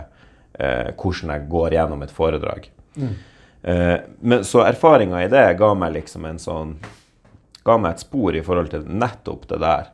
eh, 0.60 0.94
hvordan 0.94 1.34
jeg 1.34 1.50
går 1.52 1.76
gjennom 1.78 2.04
et 2.06 2.14
foredrag. 2.14 2.70
Mm. 2.96 3.14
Eh, 3.62 3.98
men, 4.20 4.44
så 4.48 4.64
erfaringa 4.66 5.24
i 5.24 5.30
det 5.32 5.46
ga 5.60 5.74
meg 5.78 5.96
liksom 6.00 6.26
en 6.30 6.42
sånn 6.42 6.78
Ga 7.68 7.76
meg 7.84 7.98
et 7.98 8.00
spor 8.06 8.32
i 8.32 8.40
forhold 8.40 8.70
til 8.72 8.86
nettopp 8.88 9.42
det 9.50 9.58
der. 9.60 9.90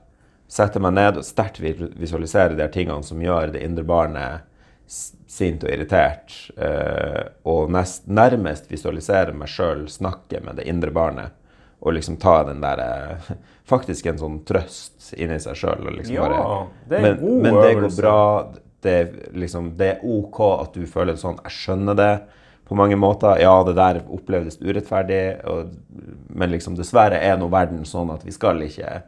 Sette 0.45 0.77
meg 0.77 0.91
ned 0.93 1.15
og 1.17 1.23
sterkt 1.25 1.57
visualisere 1.57 2.53
de 2.53 2.67
tingene 2.69 3.01
som 3.01 3.17
gjør 3.17 3.49
det 3.55 3.63
indre 3.65 3.81
barnet 3.89 4.43
sint 4.85 5.63
og 5.65 5.71
irritert. 5.73 6.35
Eh, 6.53 7.23
og 7.49 7.71
nest, 7.73 8.05
nærmest 8.05 8.69
visualisere 8.69 9.33
meg 9.33 9.49
sjøl 9.49 9.87
snakke 9.89 10.43
med 10.45 10.61
det 10.61 10.67
indre 10.69 10.93
barnet 10.93 11.33
og 11.83 11.97
liksom 11.97 12.15
ta 12.21 12.43
den 12.47 12.61
der 12.63 12.79
eh, 12.79 13.33
Faktisk 13.63 14.09
en 14.11 14.17
sånn 14.19 14.41
trøst 14.43 15.13
inni 15.15 15.37
seg 15.39 15.55
sjøl. 15.55 15.85
Liksom 15.95 16.17
ja, 16.17 16.25
det 16.91 16.97
er 16.97 17.05
en 17.13 17.21
god 17.21 17.45
men 17.45 17.57
det 17.61 17.69
går 17.79 17.93
bra. 17.95 18.15
Det, 18.83 18.97
liksom, 19.33 19.73
det 19.79 19.89
er 19.93 20.05
OK 20.05 20.39
at 20.51 20.75
du 20.75 20.85
føler 20.89 21.15
det 21.15 21.23
sånn. 21.23 21.39
Jeg 21.45 21.55
skjønner 21.55 21.97
det 21.97 22.13
på 22.67 22.77
mange 22.79 22.97
måter. 22.99 23.39
Ja, 23.41 23.55
det 23.67 23.75
der 23.79 24.01
opplevdes 24.11 24.59
urettferdig, 24.61 25.23
og, 25.49 25.73
men 26.29 26.53
liksom 26.53 26.77
dessverre 26.79 27.19
er 27.19 27.39
nå 27.39 27.49
verden 27.53 27.83
sånn 27.87 28.13
at 28.13 28.25
vi 28.27 28.35
skal 28.35 28.61
ikke 28.65 29.01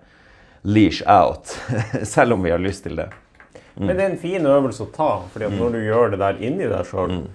leash 0.66 1.04
out, 1.06 1.52
selv 2.16 2.34
om 2.34 2.44
vi 2.44 2.54
har 2.56 2.62
lyst 2.62 2.88
til 2.88 2.98
det. 3.00 3.10
Mm. 3.76 3.88
Men 3.88 3.92
det 3.96 4.04
er 4.04 4.12
en 4.14 4.22
fin 4.22 4.48
øvelse 4.48 4.86
å 4.86 4.94
ta, 4.96 5.10
fordi 5.34 5.50
at 5.50 5.58
når 5.60 5.76
du 5.76 5.82
gjør 5.84 6.14
det 6.14 6.22
der 6.22 6.40
inni 6.48 6.70
deg 6.72 6.88
sjøl, 6.88 7.12
mm. 7.12 7.26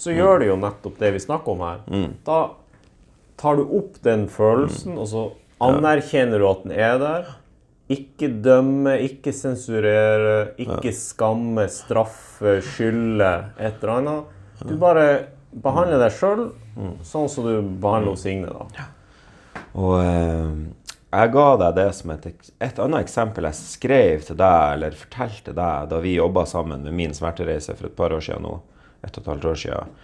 så 0.00 0.14
gjør 0.16 0.40
du 0.40 0.46
jo 0.48 0.56
nettopp 0.60 0.96
det 1.02 1.12
vi 1.14 1.22
snakker 1.22 1.54
om 1.54 1.64
her. 1.66 1.82
Mm. 1.92 2.08
Da 2.26 2.40
tar 3.40 3.60
du 3.60 3.76
opp 3.78 4.00
den 4.04 4.26
følelsen, 4.32 4.96
og 5.00 5.10
så 5.10 5.26
anerkjenner 5.64 6.40
du 6.40 6.48
at 6.48 6.64
den 6.64 6.74
er 6.76 6.96
der. 7.00 7.30
Ikke 7.90 8.28
dømme, 8.44 8.94
ikke 9.02 9.32
sensurere, 9.34 10.52
ikke 10.62 10.92
skamme, 10.94 11.66
straffe, 11.72 12.60
skylde, 12.62 13.30
et 13.58 13.82
eller 13.82 13.94
annet. 13.96 14.36
Du 14.62 14.76
bare 14.78 15.06
behandler 15.50 15.98
deg 16.04 16.14
sjøl 16.14 16.44
sånn 17.02 17.28
som 17.28 17.48
du 17.48 17.54
behandler 17.82 18.18
Signe. 18.18 18.52
da. 18.52 18.86
Og 19.78 19.96
eh, 20.02 20.52
jeg 21.10 21.32
ga 21.34 21.46
deg 21.58 21.74
det 21.78 21.88
som 21.98 22.12
et, 22.14 22.26
et 22.62 22.80
annet 22.84 23.02
eksempel 23.02 23.48
jeg 23.48 23.58
skrev 23.58 24.24
til 24.28 24.38
deg, 24.38 24.76
eller 24.76 24.98
fortalte 24.98 25.54
deg, 25.56 25.90
da 25.90 26.00
vi 26.02 26.14
jobba 26.16 26.46
sammen 26.46 26.86
med 26.86 26.94
min 26.96 27.14
smertereise 27.16 27.74
for 27.74 27.90
et 27.90 27.98
par 27.98 28.14
år 28.14 28.22
siden 28.24 28.46
nå. 28.46 28.56
Et 29.02 29.10
og 29.10 29.22
et 29.22 29.30
halvt 29.32 29.48
år 29.50 29.60
siden. 29.64 29.94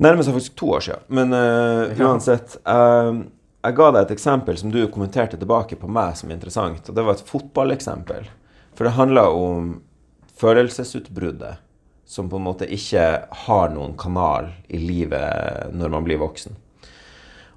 Nærmer 0.00 0.26
seg 0.26 0.36
faktisk 0.36 0.56
to 0.58 0.72
år 0.76 0.84
siden. 0.84 1.06
Men 1.16 1.36
uh, 1.36 2.00
uansett. 2.00 2.58
Uh, 2.66 3.24
jeg 3.60 3.76
ga 3.76 3.90
deg 3.92 4.06
et 4.06 4.14
eksempel 4.14 4.56
som 4.56 4.70
du 4.72 4.80
kommenterte 4.88 5.36
tilbake 5.40 5.76
på 5.76 5.88
meg 5.92 6.16
som 6.16 6.30
interessant. 6.32 6.86
Og 6.88 6.96
det 6.96 7.04
var 7.04 7.18
et 7.18 7.28
fotballeksempel. 7.28 8.28
For 8.72 8.88
det 8.88 8.96
handla 8.96 9.26
om 9.36 9.74
følelsesutbruddet 10.40 11.60
som 12.10 12.30
på 12.30 12.40
en 12.40 12.46
måte 12.48 12.66
ikke 12.72 13.04
har 13.44 13.70
noen 13.70 13.92
kanal 14.00 14.48
i 14.72 14.80
livet 14.80 15.70
når 15.76 15.92
man 15.92 16.06
blir 16.06 16.18
voksen. 16.22 16.56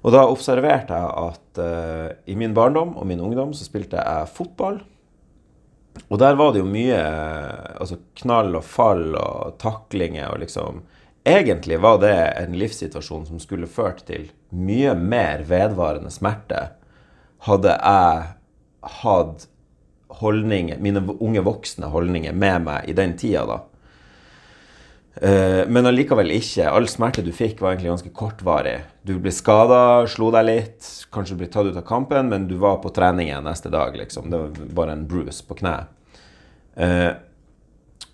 Og 0.04 0.12
da 0.12 0.26
observerte 0.28 0.94
jeg 0.94 1.12
at 1.24 1.60
uh, 1.64 2.08
i 2.28 2.36
min 2.36 2.52
barndom 2.54 2.92
og 3.00 3.08
min 3.08 3.22
ungdom 3.24 3.54
så 3.56 3.64
spilte 3.64 3.96
jeg 3.96 4.30
fotball. 4.36 4.82
Og 6.04 6.20
der 6.20 6.36
var 6.36 6.52
det 6.52 6.60
jo 6.60 6.68
mye 6.68 7.00
altså 7.80 7.96
knall 8.20 8.58
og 8.58 8.66
fall 8.68 9.14
og 9.16 9.56
taklinger 9.62 10.34
og 10.34 10.44
liksom 10.44 10.84
Egentlig 11.24 11.78
var 11.80 12.02
det 12.02 12.16
en 12.36 12.52
livssituasjon 12.60 13.22
som 13.24 13.38
skulle 13.40 13.64
ført 13.64 14.02
til 14.04 14.26
mye 14.54 14.94
mer 14.94 15.42
vedvarende 15.48 16.10
smerte 16.14 16.68
hadde 17.48 17.74
jeg 17.74 18.24
hatt 19.02 19.46
holdninger, 20.14 20.78
mine 20.78 21.02
unge 21.18 21.42
voksne 21.42 21.90
holdninger 21.90 22.32
med 22.36 22.66
meg 22.68 22.88
i 22.88 22.94
den 22.96 23.16
tida, 23.18 23.44
da. 23.48 23.58
Men 25.70 25.86
allikevel 25.86 26.30
ikke. 26.34 26.66
All 26.70 26.88
smerte 26.90 27.22
du 27.22 27.30
fikk, 27.34 27.60
var 27.62 27.72
egentlig 27.72 27.92
ganske 27.92 28.12
kortvarig. 28.14 28.80
Du 29.06 29.14
ble 29.22 29.30
skada, 29.34 30.06
slo 30.10 30.30
deg 30.34 30.46
litt, 30.48 30.88
kanskje 31.14 31.36
ble 31.38 31.46
tatt 31.50 31.68
ut 31.70 31.78
av 31.78 31.86
kampen, 31.86 32.30
men 32.32 32.48
du 32.50 32.56
var 32.62 32.80
på 32.82 32.90
treningen 32.94 33.46
neste 33.46 33.70
dag, 33.70 33.94
liksom. 33.98 34.30
Det 34.30 34.40
var 34.40 34.50
bare 34.80 34.96
en 34.96 35.06
bruise 35.10 35.42
på 35.46 35.54
kneet. 35.60 35.86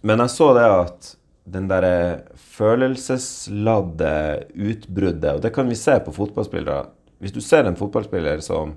Men 0.01 0.25
jeg 0.25 0.33
så 0.33 0.51
det 0.57 0.69
at 0.69 1.15
den 1.51 1.69
derre 1.71 2.21
følelsesladde 2.61 4.13
utbruddet 4.53 5.33
Og 5.35 5.43
det 5.45 5.53
kan 5.55 5.69
vi 5.71 5.79
se 5.79 5.97
på 6.05 6.13
fotballspillere. 6.15 6.85
Hvis 7.21 7.35
du 7.35 7.41
ser 7.45 7.65
en 7.69 7.79
fotballspiller 7.79 8.43
som 8.45 8.77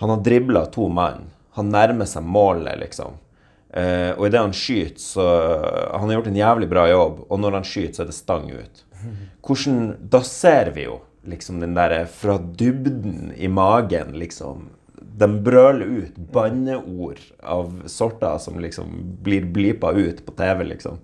Han 0.00 0.10
har 0.14 0.22
dribla 0.22 0.66
to 0.66 0.88
mann. 0.88 1.30
Han 1.58 1.72
nærmer 1.74 2.06
seg 2.06 2.22
målet, 2.22 2.76
liksom. 2.78 3.16
Uh, 3.68 4.14
og 4.14 4.28
idet 4.28 4.40
han 4.40 4.54
skyter, 4.54 5.00
så 5.02 5.24
Han 5.92 6.06
har 6.06 6.18
gjort 6.18 6.30
en 6.30 6.38
jævlig 6.38 6.68
bra 6.70 6.84
jobb, 6.88 7.24
og 7.28 7.40
når 7.42 7.58
han 7.58 7.66
skyter, 7.66 7.96
så 7.96 8.04
er 8.04 8.10
det 8.12 8.16
stang 8.16 8.46
ut. 8.52 8.84
Hvordan, 9.44 9.80
da 10.10 10.22
ser 10.26 10.70
vi 10.76 10.86
jo 10.86 11.00
liksom 11.28 11.58
den 11.60 11.74
derre 11.76 12.04
fra 12.06 12.38
dybden 12.38 13.32
i 13.36 13.50
magen, 13.50 14.14
liksom 14.22 14.68
de 15.18 15.28
brøler 15.42 15.86
ut 15.86 16.18
banneord 16.32 17.20
av 17.42 17.72
sorter 17.90 18.38
som 18.38 18.58
liksom 18.62 18.92
blir 19.22 19.46
blipa 19.54 19.90
ut 19.92 20.22
på 20.26 20.34
TV, 20.38 20.64
liksom. 20.72 21.00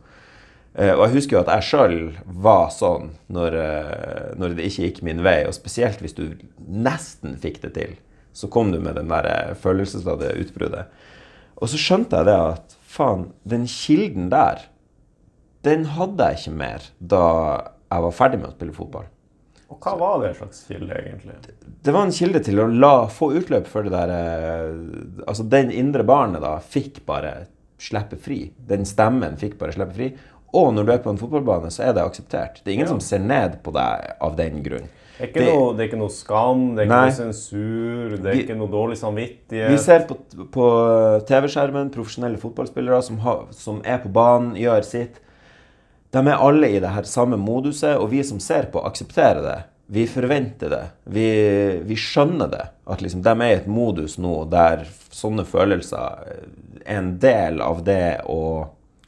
Uh, 0.74 0.90
og 0.96 1.04
jeg 1.04 1.14
husker 1.20 1.36
jo 1.36 1.42
at 1.44 1.52
jeg 1.52 1.66
sjøl 1.68 1.98
var 2.42 2.66
sånn 2.74 3.12
når, 3.30 3.54
uh, 3.54 4.30
når, 4.40 4.56
det 4.58 4.66
ikke 4.66 4.88
gikk 4.88 5.02
min 5.06 5.22
vei. 5.22 5.44
Og 5.46 5.54
spesielt 5.54 6.02
hvis 6.02 6.16
du 6.18 6.26
nesten 6.58 7.38
fikk 7.40 7.60
det 7.62 7.74
til, 7.76 7.94
så 8.34 8.50
kom 8.50 8.72
du 8.74 8.80
med 8.82 8.98
den 8.98 9.12
der 9.12 9.28
uh, 9.30 9.54
følelsesladde 9.58 10.32
utbruddet. 10.42 10.90
Og 11.62 11.70
så 11.70 11.78
skjønte 11.78 12.18
jeg 12.18 12.26
det 12.26 12.38
at 12.50 12.78
faen, 12.90 13.28
den 13.46 13.68
kilden 13.70 14.26
der, 14.34 14.66
den 15.64 15.86
hadde 15.94 16.26
jeg 16.32 16.42
ikke 16.42 16.58
mer 16.58 16.90
da 16.98 17.24
jeg 17.94 18.04
var 18.08 18.16
ferdig 18.18 18.40
med 18.42 18.50
å 18.50 18.56
spille 18.56 18.74
fotball. 18.74 19.06
Og 19.70 19.78
hva 19.80 19.94
var 19.96 20.18
det 20.20 20.34
slags 20.36 20.66
kilde, 20.68 20.92
egentlig? 20.98 21.38
Det 21.86 21.92
var 21.94 22.04
en 22.04 22.14
kilde 22.14 22.42
til 22.44 22.60
å 22.60 22.66
la, 22.68 22.94
få 23.10 23.30
utløp 23.38 23.70
for 23.70 23.86
det 23.86 23.94
der 23.94 24.12
Altså, 25.24 25.46
den 25.50 25.70
indre 25.72 26.04
barnet 26.06 26.42
da 26.44 26.58
fikk 26.60 27.00
bare 27.08 27.46
slippe 27.80 28.18
fri. 28.20 28.38
Den 28.56 28.84
stemmen 28.88 29.38
fikk 29.40 29.56
bare 29.60 29.74
slippe 29.74 29.96
fri. 29.96 30.10
Og 30.54 30.68
når 30.74 30.86
du 30.86 30.92
er 30.94 31.00
på 31.02 31.10
en 31.10 31.18
fotballbane, 31.18 31.70
så 31.74 31.88
er 31.88 31.96
det 31.96 32.04
akseptert. 32.04 32.60
Det 32.62 32.70
er 32.70 32.76
ingen 32.76 32.86
ja. 32.86 32.92
som 32.92 33.02
ser 33.02 33.22
ned 33.24 33.58
på 33.64 33.74
deg 33.74 34.12
av 34.22 34.36
den 34.38 34.62
grunn. 34.62 34.86
Det 35.14 35.22
er 35.22 35.28
ikke, 35.28 35.42
det, 35.44 35.50
noe, 35.54 35.66
det 35.74 35.82
er 35.82 35.88
ikke 35.88 35.98
noe, 36.00 36.10
skam, 36.10 36.62
det 36.74 36.82
er 36.82 36.88
ikke 36.88 36.96
nei, 36.96 37.10
noe 37.10 37.14
sensur, 37.14 38.14
det 38.16 38.30
er 38.30 38.34
vi, 38.34 38.40
ikke 38.42 38.56
noe 38.58 38.70
dårlig 38.72 38.96
samvittighet. 38.98 39.70
Vi 39.70 39.76
ser 39.78 40.06
på, 40.08 40.16
på 40.54 40.64
TV-skjermen 41.28 41.92
profesjonelle 41.94 42.40
fotballspillere 42.42 42.98
som, 43.06 43.20
ha, 43.22 43.36
som, 43.54 43.78
er 43.86 44.00
på 44.02 44.10
banen, 44.14 44.56
gjør 44.58 44.82
sitt. 44.86 45.20
De 46.14 46.22
er 46.22 46.34
alle 46.34 46.72
i 46.74 46.82
det 46.82 46.90
her 46.96 47.06
samme 47.06 47.38
moduset, 47.38 47.94
og 47.94 48.10
vi 48.10 48.24
som 48.26 48.42
ser 48.42 48.66
på, 48.74 48.82
aksepterer 48.82 49.42
det. 49.46 49.56
Vi 49.94 50.08
forventer 50.10 50.72
det. 50.72 50.84
Vi, 51.14 51.28
vi 51.86 51.98
skjønner 52.00 52.50
det. 52.50 52.64
At 52.90 53.02
liksom, 53.04 53.22
de 53.22 53.34
er 53.34 53.52
i 53.52 53.58
et 53.60 53.70
modus 53.70 54.16
nå 54.18 54.40
der 54.50 54.82
sånne 55.14 55.46
følelser 55.46 56.26
er 56.82 56.98
en 56.98 57.14
del 57.22 57.62
av 57.62 57.84
det 57.86 58.24
å 58.26 58.40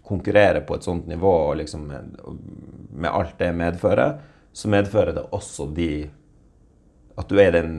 konkurrere 0.06 0.62
på 0.66 0.76
et 0.76 0.86
sånt 0.86 1.08
nivå 1.10 1.32
og 1.50 1.56
liksom 1.60 1.86
med, 1.90 3.10
alt 3.10 3.34
det 3.40 3.50
medfører, 3.56 4.20
så 4.56 4.70
medfører 4.72 5.16
det 5.16 5.26
også 5.36 5.68
de 5.76 6.08
At 7.16 7.28
du 7.28 7.38
er 7.40 7.48
i 7.48 7.60
den 7.60 7.76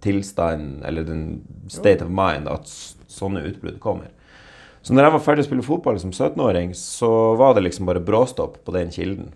tilstanden, 0.00 0.82
eller 0.84 1.04
den 1.04 1.42
state 1.68 2.04
of 2.04 2.08
mind, 2.08 2.48
at 2.48 2.68
sånne 3.08 3.42
utbrudd 3.44 3.80
kommer. 3.80 4.08
Så 4.84 4.92
når 4.92 5.06
jeg 5.06 5.14
var 5.14 5.22
ferdig 5.24 5.44
å 5.44 5.48
spille 5.48 5.64
fotball 5.64 6.00
som 6.00 6.12
17-åring, 6.12 6.74
så 6.76 7.08
var 7.40 7.54
det 7.54 7.66
liksom 7.66 7.88
bare 7.88 8.00
bråstopp 8.04 8.58
på 8.64 8.74
den 8.76 8.92
kilden. 8.92 9.30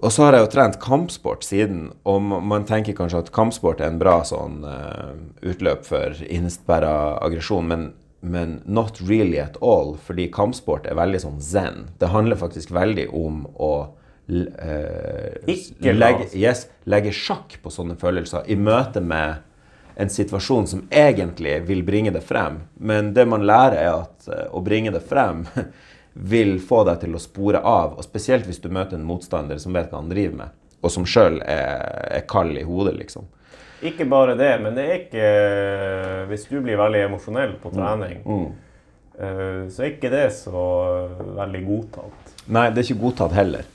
Og 0.00 0.12
så 0.12 0.24
har 0.24 0.36
jeg 0.36 0.46
jo 0.46 0.52
trent 0.54 0.78
kampsport 0.82 1.44
siden, 1.44 1.90
og 2.08 2.22
man 2.22 2.64
tenker 2.66 2.96
kanskje 2.96 3.24
at 3.24 3.32
kampsport 3.34 3.82
er 3.82 3.90
en 3.92 4.00
bra 4.00 4.20
sånn 4.24 4.62
uh, 4.64 5.18
utløp 5.44 5.84
for 5.86 6.16
innesperra 6.26 7.18
aggresjon, 7.26 7.68
men 7.68 7.90
men 8.22 8.60
not 8.64 9.00
really 9.00 9.40
at 9.42 9.56
all, 9.62 9.96
fordi 9.98 10.28
kampsport 10.30 10.86
er 10.86 10.94
veldig 10.94 11.20
sånn 11.24 11.40
zen. 11.42 11.88
Det 11.98 12.12
handler 12.12 12.38
faktisk 12.38 12.70
veldig 12.70 13.08
om 13.18 13.42
å 13.58 13.72
la 14.32 14.46
legge, 15.82 16.28
yes, 16.38 16.68
legge 16.86 17.10
sjakk 17.12 17.56
på 17.62 17.72
sånne 17.74 17.96
følelser 17.98 18.46
i 18.46 18.54
møte 18.56 19.02
med 19.02 19.42
en 19.98 20.10
situasjon 20.10 20.68
som 20.70 20.84
egentlig 20.88 21.58
vil 21.66 21.82
bringe 21.82 22.14
det 22.14 22.22
frem. 22.24 22.62
Men 22.78 23.10
det 23.14 23.26
man 23.28 23.42
lærer, 23.46 23.76
er 23.82 24.04
at 24.04 24.30
eh, 24.30 24.46
å 24.54 24.62
bringe 24.64 24.94
det 24.94 25.02
frem 25.04 25.42
vil 26.32 26.60
få 26.62 26.84
deg 26.88 27.02
til 27.02 27.18
å 27.18 27.20
spore 27.26 27.60
av. 27.60 27.98
Og 27.98 28.06
spesielt 28.06 28.46
hvis 28.46 28.62
du 28.62 28.70
møter 28.72 28.96
en 28.96 29.08
motstander 29.08 29.58
som 29.58 29.74
vet 29.74 29.90
hva 29.90 30.00
han 30.00 30.12
driver 30.12 30.44
med, 30.44 30.58
og 30.82 30.94
som 30.94 31.06
sjøl 31.06 31.42
er, 31.42 31.82
er 32.22 32.26
kald 32.30 32.54
i 32.58 32.66
hodet, 32.66 32.96
liksom. 33.02 33.26
Ikke 33.82 34.06
bare 34.08 34.36
det, 34.38 34.52
men 34.62 34.76
det 34.78 34.84
er 34.86 34.98
ikke 35.00 35.28
Hvis 36.30 36.46
du 36.50 36.60
blir 36.62 36.78
veldig 36.78 37.00
emosjonell 37.08 37.56
på 37.62 37.72
trening, 37.74 38.22
eh, 39.18 39.62
så 39.72 39.84
er 39.84 39.94
ikke 39.94 40.10
det 40.12 40.26
så 40.36 40.64
veldig 41.36 41.62
godtatt. 41.66 42.34
Nei, 42.52 42.68
det 42.70 42.82
er 42.82 42.90
ikke 42.90 43.02
godtatt 43.06 43.34
heller. 43.36 43.68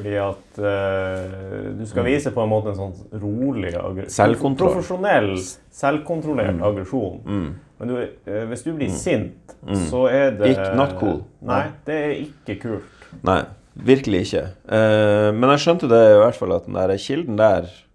Fordi 0.00 0.14
at 0.22 0.60
uh, 0.62 1.72
du 1.76 1.82
skal 1.88 2.06
vise 2.06 2.30
på 2.32 2.40
en 2.40 2.48
måte 2.48 2.70
en 2.72 2.78
sånn 2.78 3.20
rolig 3.20 3.72
Selvkontroll. 4.12 4.70
Profesjonell, 4.72 5.34
selvkontrollert 5.76 6.62
aggresjon. 6.64 7.18
Men 7.26 7.90
du, 7.90 7.96
uh, 7.98 8.42
hvis 8.48 8.64
du 8.64 8.70
blir 8.78 8.92
sint, 8.94 9.56
så 9.90 10.06
er 10.08 10.38
det 10.38 10.54
Ikke- 10.54 10.74
not 10.78 10.96
cool. 11.00 11.20
Nei, 11.44 11.66
det 11.84 11.98
er 12.06 12.14
ikke 12.22 12.60
kult. 12.62 13.06
Nei, 13.26 13.42
virkelig 13.74 14.24
ikke. 14.28 14.44
Uh, 14.70 15.28
men 15.36 15.50
jeg 15.56 15.66
skjønte 15.66 15.90
det 15.90 16.02
i 16.14 16.18
hvert 16.22 16.38
fall 16.38 16.56
at 16.56 16.66
den 16.66 16.78
der 16.78 16.96
kilden 16.96 17.36
der 17.40 17.68
eh, 17.68 17.89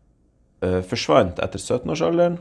forsvant 0.90 1.40
etter 1.44 1.62
17-årsalderen. 1.62 2.38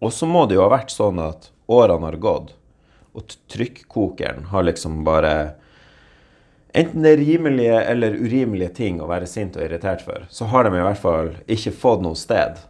Og 0.00 0.12
så 0.16 0.26
må 0.26 0.46
det 0.48 0.56
jo 0.56 0.64
ha 0.64 0.72
vært 0.72 0.92
sånn 0.94 1.20
at 1.22 1.50
årene 1.70 2.08
har 2.08 2.20
gått, 2.22 2.54
og 3.12 3.34
trykkokeren 3.50 4.48
har 4.52 4.68
liksom 4.68 5.02
bare 5.06 5.34
Enten 6.70 7.02
det 7.02 7.10
er 7.10 7.16
rimelige 7.18 7.78
eller 7.90 8.14
urimelige 8.14 8.70
ting 8.76 9.00
å 9.02 9.08
være 9.10 9.26
sint 9.26 9.56
og 9.58 9.64
irritert 9.64 10.04
for, 10.06 10.22
så 10.30 10.46
har 10.52 10.68
de 10.68 10.78
i 10.78 10.84
hvert 10.86 11.00
fall 11.02 11.32
ikke 11.50 11.72
fått 11.74 12.04
noe 12.04 12.14
sted. 12.14 12.60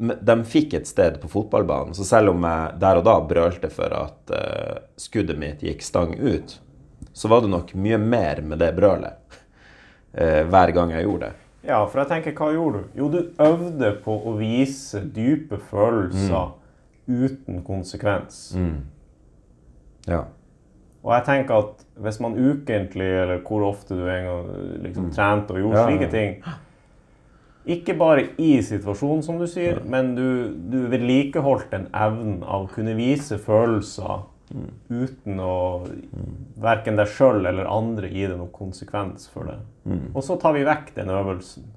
De 0.00 0.36
fikk 0.48 0.78
et 0.78 0.88
sted 0.88 1.18
på 1.20 1.28
fotballbanen, 1.28 1.92
så 1.92 2.06
selv 2.08 2.32
om 2.32 2.46
jeg 2.48 2.78
der 2.80 3.02
og 3.02 3.04
da 3.04 3.18
brølte 3.20 3.68
for 3.74 3.92
at 3.92 4.32
eh, 4.32 4.80
skuddet 4.96 5.36
mitt 5.36 5.60
gikk 5.60 5.84
stang 5.84 6.16
ut, 6.16 6.56
så 7.12 7.28
var 7.28 7.44
det 7.44 7.52
nok 7.52 7.74
mye 7.76 8.00
mer 8.00 8.40
med 8.40 8.62
det 8.64 8.72
brølet 8.78 9.36
eh, 10.16 10.40
hver 10.48 10.72
gang 10.72 10.96
jeg 10.96 11.04
gjorde 11.04 11.28
det. 11.28 11.49
Ja, 11.66 11.82
for 11.84 12.00
jeg 12.00 12.08
tenker, 12.08 12.32
hva 12.38 12.52
gjorde 12.54 12.78
du? 12.78 12.84
Jo, 12.96 13.08
du 13.12 13.18
øvde 13.44 13.92
på 14.04 14.14
å 14.16 14.32
vise 14.38 15.02
dype 15.14 15.58
følelser 15.70 16.54
uten 17.10 17.60
konsekvens. 17.66 18.56
Ja. 20.08 20.22
Og 21.00 21.14
jeg 21.14 21.24
tenker 21.26 21.62
at 21.64 21.84
hvis 22.00 22.18
man 22.20 22.36
ukentlig, 22.36 23.08
eller 23.22 23.40
hvor 23.44 23.64
ofte 23.68 23.96
du 23.96 24.04
en 24.08 24.26
gang 24.26 24.50
liksom, 24.84 25.12
trente 25.16 25.54
og 25.56 25.62
gjorde 25.62 25.78
Ja, 25.78 25.84
ja, 25.84 25.88
slike 25.88 26.08
ja. 26.08 26.10
ting 26.12 27.70
Ikke 27.76 27.94
bare 27.96 28.26
i 28.40 28.50
situasjonen, 28.64 29.22
som 29.24 29.38
du 29.40 29.46
sier, 29.48 29.80
men 29.84 30.14
du, 30.16 30.52
du 30.72 30.78
vedlikeholdt 30.92 31.72
en 31.76 31.88
evne 31.92 32.40
av 32.44 32.66
å 32.66 32.70
kunne 32.72 32.96
vise 32.98 33.36
følelser 33.40 34.24
uten 34.90 35.40
å 35.40 35.56
verken 36.60 36.96
deg 36.98 37.06
sjøl 37.08 37.44
eller 37.46 37.68
andre 37.70 38.08
gi 38.10 38.26
det 38.26 38.36
noen 38.36 38.50
konsekvens 38.54 39.28
for 39.30 39.50
det. 39.50 39.58
Og 40.14 40.24
så 40.26 40.36
tar 40.40 40.56
vi 40.56 40.64
vekk 40.66 40.94
den 40.96 41.12
øvelsen. 41.14 41.68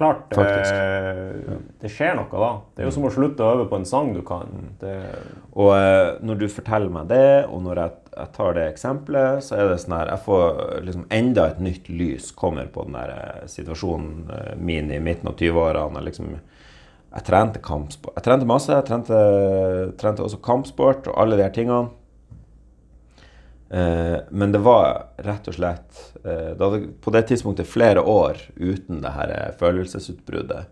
Klart 0.00 0.30
Faktisk. 0.32 0.72
eh, 0.72 1.56
det 1.82 1.90
skjer 1.92 2.14
noe 2.16 2.30
da. 2.32 2.46
Det 2.72 2.80
er 2.80 2.86
jo 2.88 2.92
som 2.94 3.04
å 3.04 3.10
slutte 3.12 3.44
å 3.44 3.50
øve 3.52 3.66
på 3.68 3.76
en 3.76 3.84
sang 3.84 4.14
du 4.16 4.22
kan. 4.24 4.48
Det, 4.80 4.94
Og 5.52 5.74
eh, 5.76 6.14
når 6.24 6.38
du 6.40 6.46
forteller 6.48 6.88
meg 6.94 7.10
det, 7.10 7.44
og 7.52 7.60
når 7.66 7.82
jeg, 7.82 7.92
jeg 8.14 8.32
tar 8.38 8.54
det 8.56 8.64
eksempelet, 8.70 9.44
så 9.44 9.58
er 9.58 9.68
det 9.68 9.76
sånn 9.82 9.96
her 9.98 10.14
Jeg 10.14 10.24
får 10.24 10.62
liksom 10.86 11.04
enda 11.18 11.44
et 11.50 11.60
nytt 11.60 11.90
lys 11.92 12.30
kommer 12.32 12.70
på 12.72 12.86
den 12.88 12.96
der 12.96 13.12
eh, 13.18 13.44
situasjonen 13.52 14.30
min 14.56 14.88
i 14.90 15.02
midten 15.04 15.28
av 15.28 15.36
20-årene. 15.36 16.00
Jeg 16.00 16.08
Liksom, 16.08 16.32
jeg 17.10 17.26
trente 17.26 17.62
kampsport. 17.62 18.14
Jeg 18.18 18.26
trente 18.26 18.46
masse. 18.46 18.70
Jeg 18.70 18.86
trente, 18.86 19.16
trente 19.98 20.22
også 20.22 20.38
kampsport 20.44 21.08
og 21.10 21.16
alle 21.18 21.38
de 21.38 21.46
her 21.46 21.54
tingene. 21.54 21.88
Eh, 23.70 24.18
men 24.30 24.52
det 24.54 24.62
var 24.62 25.12
rett 25.22 25.46
og 25.46 25.54
slett 25.54 25.98
eh, 26.24 26.56
Det 26.58 26.64
hadde 26.64 26.88
på 26.98 27.12
det 27.14 27.20
tidspunktet 27.28 27.68
flere 27.70 28.02
år 28.02 28.40
uten 28.56 28.98
det 29.02 29.12
her 29.14 29.34
følelsesutbruddet. 29.60 30.64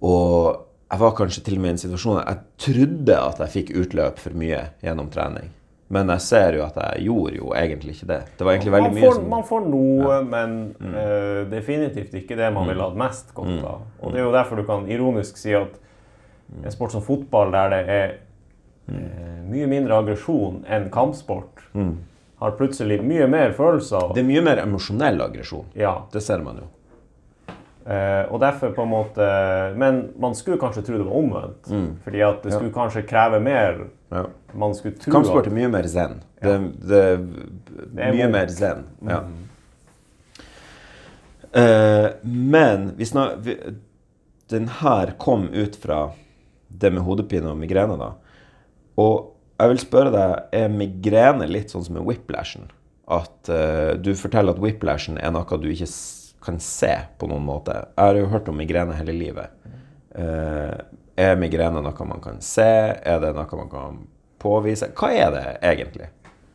Og 0.00 0.66
jeg 0.90 1.02
var 1.02 1.16
kanskje 1.18 1.44
til 1.44 1.58
og 1.58 1.62
med 1.62 1.70
i 1.70 1.74
en 1.76 1.82
situasjon 1.84 2.22
jeg 2.22 2.38
trodde 2.64 3.18
at 3.20 3.42
jeg 3.44 3.54
fikk 3.56 3.74
utløp 3.82 4.20
for 4.20 4.36
mye 4.36 4.62
gjennom 4.82 5.10
trening. 5.12 5.52
Men 5.90 6.10
jeg 6.14 6.22
ser 6.22 6.54
jo 6.54 6.62
at 6.62 6.76
jeg 6.78 7.06
gjorde 7.08 7.34
jo 7.34 7.48
egentlig 7.58 7.96
ikke 7.96 8.06
det. 8.12 8.20
Det 8.38 8.46
var 8.46 8.54
egentlig 8.54 8.72
veldig 8.76 8.90
man, 8.92 8.96
mye 8.96 9.06
får, 9.08 9.16
som 9.16 9.30
man 9.32 9.46
får 9.48 9.64
noe, 9.66 10.18
men 10.22 10.52
eh, 10.86 11.40
definitivt 11.50 12.14
ikke 12.20 12.38
det 12.38 12.50
man 12.54 12.70
ville 12.70 12.84
hatt 12.86 12.98
mest 13.00 13.32
godt 13.34 13.56
av. 13.66 13.80
Og 13.98 14.14
det 14.14 14.20
er 14.20 14.28
jo 14.28 14.34
derfor 14.36 14.60
du 14.60 14.66
kan 14.68 14.86
ironisk 14.86 15.40
si 15.40 15.56
at 15.58 15.74
en 16.62 16.70
sport 16.70 16.94
som 16.94 17.02
fotball, 17.02 17.50
der 17.54 17.74
det 17.74 17.80
er 17.94 18.14
uh, 18.90 19.42
mye 19.50 19.66
mindre 19.70 19.98
aggresjon 20.02 20.64
enn 20.70 20.88
kampsport, 20.94 21.62
har 22.40 22.56
plutselig 22.58 23.00
mye 23.04 23.26
mer 23.30 23.52
følelser. 23.54 24.14
Det 24.14 24.22
er 24.22 24.28
mye 24.30 24.42
mer 24.46 24.62
emosjonell 24.62 25.20
aggresjon. 25.26 25.66
Ja, 25.78 26.04
Det 26.12 26.22
ser 26.24 26.42
man 26.44 26.62
jo. 26.62 26.68
Uh, 27.80 28.30
og 28.30 28.38
derfor 28.42 28.74
på 28.76 28.84
en 28.84 28.90
måte 28.92 29.26
Men 29.80 30.10
man 30.20 30.34
skulle 30.36 30.60
kanskje 30.60 30.82
tro 30.84 30.98
det 30.98 31.06
var 31.06 31.16
omvendt. 31.16 31.70
Fordi 32.04 32.20
at 32.22 32.44
det 32.44 32.54
skulle 32.54 32.74
kanskje 32.74 33.06
kreve 33.08 33.40
mer. 33.42 33.88
Ja. 34.10 34.24
Man 34.58 34.74
skulle 34.74 34.98
tro 34.98 35.12
Kampsport 35.14 35.46
er 35.46 35.54
mye 35.54 35.68
mer 35.70 35.86
zen. 35.90 36.18
Det, 36.42 36.56
det, 36.82 37.02
Det 37.94 38.02
er 38.02 38.14
mye 38.14 38.26
vondt. 38.26 38.34
mer 38.34 38.54
zen. 38.54 38.84
Ja. 39.06 39.20
Eh, 41.52 42.08
men 42.22 42.90
vi 42.98 43.06
snak, 43.06 43.38
vi, 43.46 43.56
den 44.50 44.68
her 44.80 45.14
kom 45.18 45.48
ut 45.54 45.78
fra 45.78 46.10
det 46.68 46.90
med 46.94 47.02
hodepine 47.06 47.50
og 47.50 47.58
migrene, 47.58 47.98
da. 47.98 48.12
Og 49.00 49.32
jeg 49.60 49.72
vil 49.72 49.82
spørre 49.82 50.12
deg, 50.14 50.36
er 50.56 50.70
migrene 50.72 51.48
litt 51.50 51.72
sånn 51.72 51.84
som 51.86 51.98
med 51.98 52.06
whiplashen? 52.06 52.70
At 53.10 53.50
uh, 53.50 53.96
du 53.98 54.12
forteller 54.14 54.54
at 54.54 54.62
whiplashen 54.62 55.18
er 55.18 55.32
noe 55.34 55.58
du 55.58 55.66
ikke 55.72 55.88
kan 56.40 56.60
se 56.62 56.92
på 57.20 57.28
noen 57.28 57.44
måte. 57.44 57.74
Jeg 57.74 58.00
har 58.00 58.16
jo 58.16 58.30
hørt 58.32 58.48
om 58.48 58.56
migrene 58.56 58.96
hele 58.96 59.12
livet. 59.12 59.50
Eh, 60.16 60.78
er 61.16 61.36
migrene 61.40 61.82
noe 61.82 62.06
man 62.08 62.22
kan 62.22 62.40
se? 62.44 62.70
Er 63.02 63.20
det 63.22 63.34
noe 63.36 63.60
man 63.64 63.70
kan 63.72 64.00
påvise? 64.40 64.92
Hva 64.96 65.12
er 65.14 65.30
det 65.34 65.46
egentlig? 65.62 66.10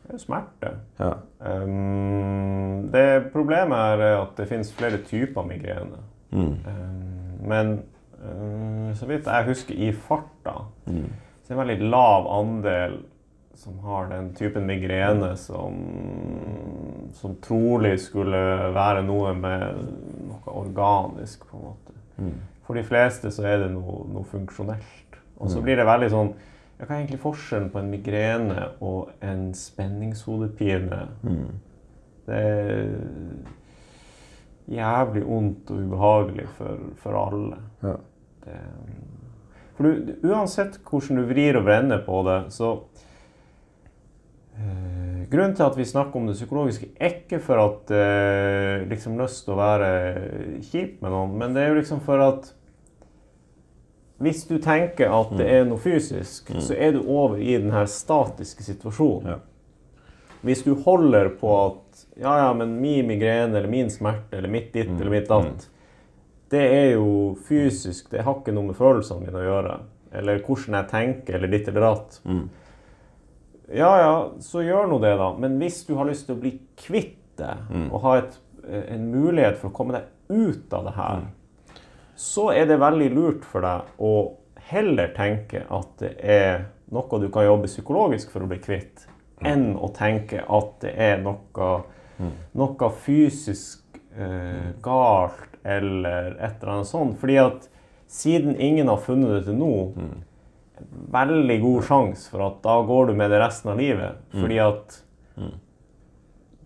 det 0.06 0.14
er 0.14 0.20
jo 0.20 0.22
smerte. 0.22 0.68
Ja. 1.00 1.12
Um, 1.40 2.86
det 2.92 3.32
Problemet 3.32 4.02
er 4.02 4.20
at 4.20 4.38
det 4.38 4.46
finnes 4.50 4.70
flere 4.74 5.00
typer 5.02 5.46
migrene. 5.46 5.98
Um, 6.30 6.60
men 7.42 7.80
um, 8.22 8.94
så 8.94 9.08
vidt 9.10 9.26
jeg 9.26 9.48
husker 9.48 9.74
i 9.74 9.90
farta, 9.92 10.54
så 10.86 10.94
er 10.94 11.48
det 11.48 11.56
en 11.56 11.62
veldig 11.62 11.90
lav 11.90 12.30
andel 12.38 12.98
som 13.56 13.78
har 13.82 14.10
den 14.12 14.34
typen 14.36 14.66
migrene 14.68 15.32
som, 15.40 15.78
som 17.16 17.36
trolig 17.42 17.96
skulle 18.04 18.38
være 18.76 19.02
noe 19.06 19.32
med 19.34 19.80
noe 20.28 20.58
organisk, 20.60 21.48
på 21.48 21.56
en 21.56 21.64
måte. 21.70 21.96
For 22.66 22.78
de 22.78 22.84
fleste 22.86 23.30
så 23.30 23.46
er 23.46 23.60
det 23.62 23.70
noe, 23.74 24.02
noe 24.10 24.26
funksjonelt. 24.26 25.20
Og 25.36 25.50
så 25.52 25.60
blir 25.62 25.78
det 25.78 25.86
veldig 25.86 26.08
sånn 26.12 26.30
ja, 26.32 26.86
Hva 26.86 26.94
er 26.94 27.02
egentlig 27.02 27.20
forskjellen 27.22 27.68
på 27.72 27.80
en 27.80 27.92
migrene 27.92 28.66
og 28.84 29.12
en 29.24 29.48
spenningshodepine? 29.56 31.02
Det 32.26 32.40
er 32.40 32.90
jævlig 34.76 35.22
vondt 35.24 35.70
og 35.70 35.84
ubehagelig 35.86 36.48
for, 36.56 36.88
for 37.00 37.18
alle. 37.20 37.60
Ja. 37.84 37.94
Det, 38.44 38.58
for 39.76 39.86
du, 39.86 40.12
uansett 40.26 40.80
hvordan 40.88 41.20
du 41.20 41.28
vrir 41.28 41.58
og 41.58 41.66
vrenner 41.68 42.02
på 42.04 42.22
det, 42.26 42.38
så 42.54 42.72
Grunnen 45.30 45.56
til 45.58 45.66
at 45.66 45.76
vi 45.76 45.84
snakker 45.84 46.20
om 46.20 46.28
det 46.28 46.36
psykologiske, 46.38 46.92
er 47.02 47.16
ikke 47.16 47.40
for 47.42 47.60
at 47.60 47.90
eh, 47.92 48.84
liksom 48.88 49.18
lyst 49.18 49.42
til 49.44 49.56
å 49.56 49.58
være 49.58 49.88
kjip 50.68 51.02
med 51.02 51.12
noen, 51.12 51.34
men 51.40 51.56
det 51.56 51.64
er 51.64 51.72
jo 51.72 51.80
liksom 51.80 52.00
for 52.06 52.22
at 52.22 52.52
hvis 54.22 54.46
du 54.48 54.56
tenker 54.62 55.12
at 55.12 55.34
det 55.36 55.46
er 55.58 55.66
noe 55.68 55.80
fysisk, 55.82 56.48
så 56.62 56.72
er 56.72 56.94
du 56.94 57.02
over 57.02 57.36
i 57.42 57.58
den 57.58 57.74
her 57.74 57.88
statiske 57.90 58.64
situasjonen. 58.64 59.34
Ja. 59.34 59.42
Hvis 60.46 60.62
du 60.64 60.72
holder 60.86 61.28
på 61.36 61.50
at 61.58 62.04
ja, 62.16 62.32
ja, 62.46 62.52
men 62.56 62.78
min 62.80 63.08
migrene 63.08 63.58
eller 63.58 63.68
min 63.68 63.90
smerte 63.92 64.38
eller 64.38 64.52
mitt 64.52 64.70
ditt 64.72 64.92
eller 64.94 65.12
mitt 65.12 65.28
datt, 65.28 65.66
det 66.54 66.62
er 66.62 66.90
jo 66.94 67.34
fysisk. 67.48 68.08
Det 68.12 68.22
har 68.24 68.38
ikke 68.38 68.54
noe 68.54 68.70
med 68.70 68.78
følelsene 68.78 69.26
mine 69.26 69.42
å 69.42 69.44
gjøre. 69.44 69.78
Eller 70.16 70.40
hvordan 70.46 70.78
jeg 70.78 70.90
tenker 70.92 71.36
eller 71.36 71.52
ditt 71.52 71.68
eller 71.68 71.88
datt. 71.88 72.20
Ja, 73.72 73.92
ja, 73.98 74.12
så 74.40 74.62
gjør 74.62 74.86
nå 74.90 74.98
det, 75.02 75.16
da. 75.18 75.32
Men 75.42 75.56
hvis 75.58 75.80
du 75.88 75.94
har 75.98 76.06
lyst 76.06 76.28
til 76.28 76.36
å 76.36 76.42
bli 76.42 76.52
kvitt 76.78 77.18
det, 77.40 77.54
og 77.90 78.00
ha 78.04 78.16
et, 78.20 78.38
en 78.64 79.10
mulighet 79.12 79.58
for 79.60 79.70
å 79.70 79.74
komme 79.76 79.96
deg 79.98 80.06
ut 80.32 80.72
av 80.72 80.86
det 80.86 80.94
her, 80.96 81.26
så 82.16 82.50
er 82.54 82.66
det 82.70 82.78
veldig 82.80 83.10
lurt 83.12 83.44
for 83.44 83.66
deg 83.66 83.98
å 84.00 84.12
heller 84.70 85.12
tenke 85.14 85.66
at 85.68 85.90
det 86.00 86.14
er 86.22 86.64
noe 86.94 87.20
du 87.20 87.28
kan 87.34 87.44
jobbe 87.44 87.68
psykologisk 87.68 88.30
for 88.32 88.46
å 88.46 88.48
bli 88.50 88.58
kvitt, 88.62 89.04
enn 89.44 89.74
å 89.76 89.90
tenke 89.94 90.40
at 90.46 90.72
det 90.80 90.94
er 90.96 91.20
noe 91.22 91.74
noe 92.56 92.90
fysisk 93.04 93.98
eh, 94.16 94.72
galt 94.82 95.58
eller 95.66 96.36
et 96.38 96.62
eller 96.62 96.72
annet 96.72 96.88
sånt. 96.88 97.18
Fordi 97.20 97.36
at 97.42 97.68
siden 98.08 98.56
ingen 98.60 98.88
har 98.88 99.02
funnet 99.02 99.34
det 99.34 99.42
til 99.48 99.58
nå, 99.60 99.72
veldig 101.12 101.56
god 101.62 101.84
sjanse 101.88 102.30
for 102.30 102.44
at 102.46 102.62
da 102.64 102.76
går 102.86 103.10
du 103.10 103.18
med 103.18 103.32
det 103.32 103.40
resten 103.42 103.72
av 103.72 103.80
livet. 103.80 104.22
Fordi 104.34 104.58
at 104.62 105.00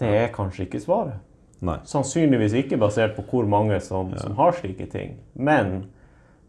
det 0.00 0.12
er 0.22 0.32
kanskje 0.34 0.64
ikke 0.66 0.80
svaret. 0.82 1.20
Nei. 1.60 1.76
Sannsynligvis 1.84 2.54
ikke 2.56 2.78
basert 2.80 3.16
på 3.18 3.24
hvor 3.28 3.48
mange 3.48 3.76
som, 3.84 4.14
som 4.16 4.36
har 4.38 4.54
slike 4.56 4.86
ting. 4.92 5.18
Men 5.34 5.90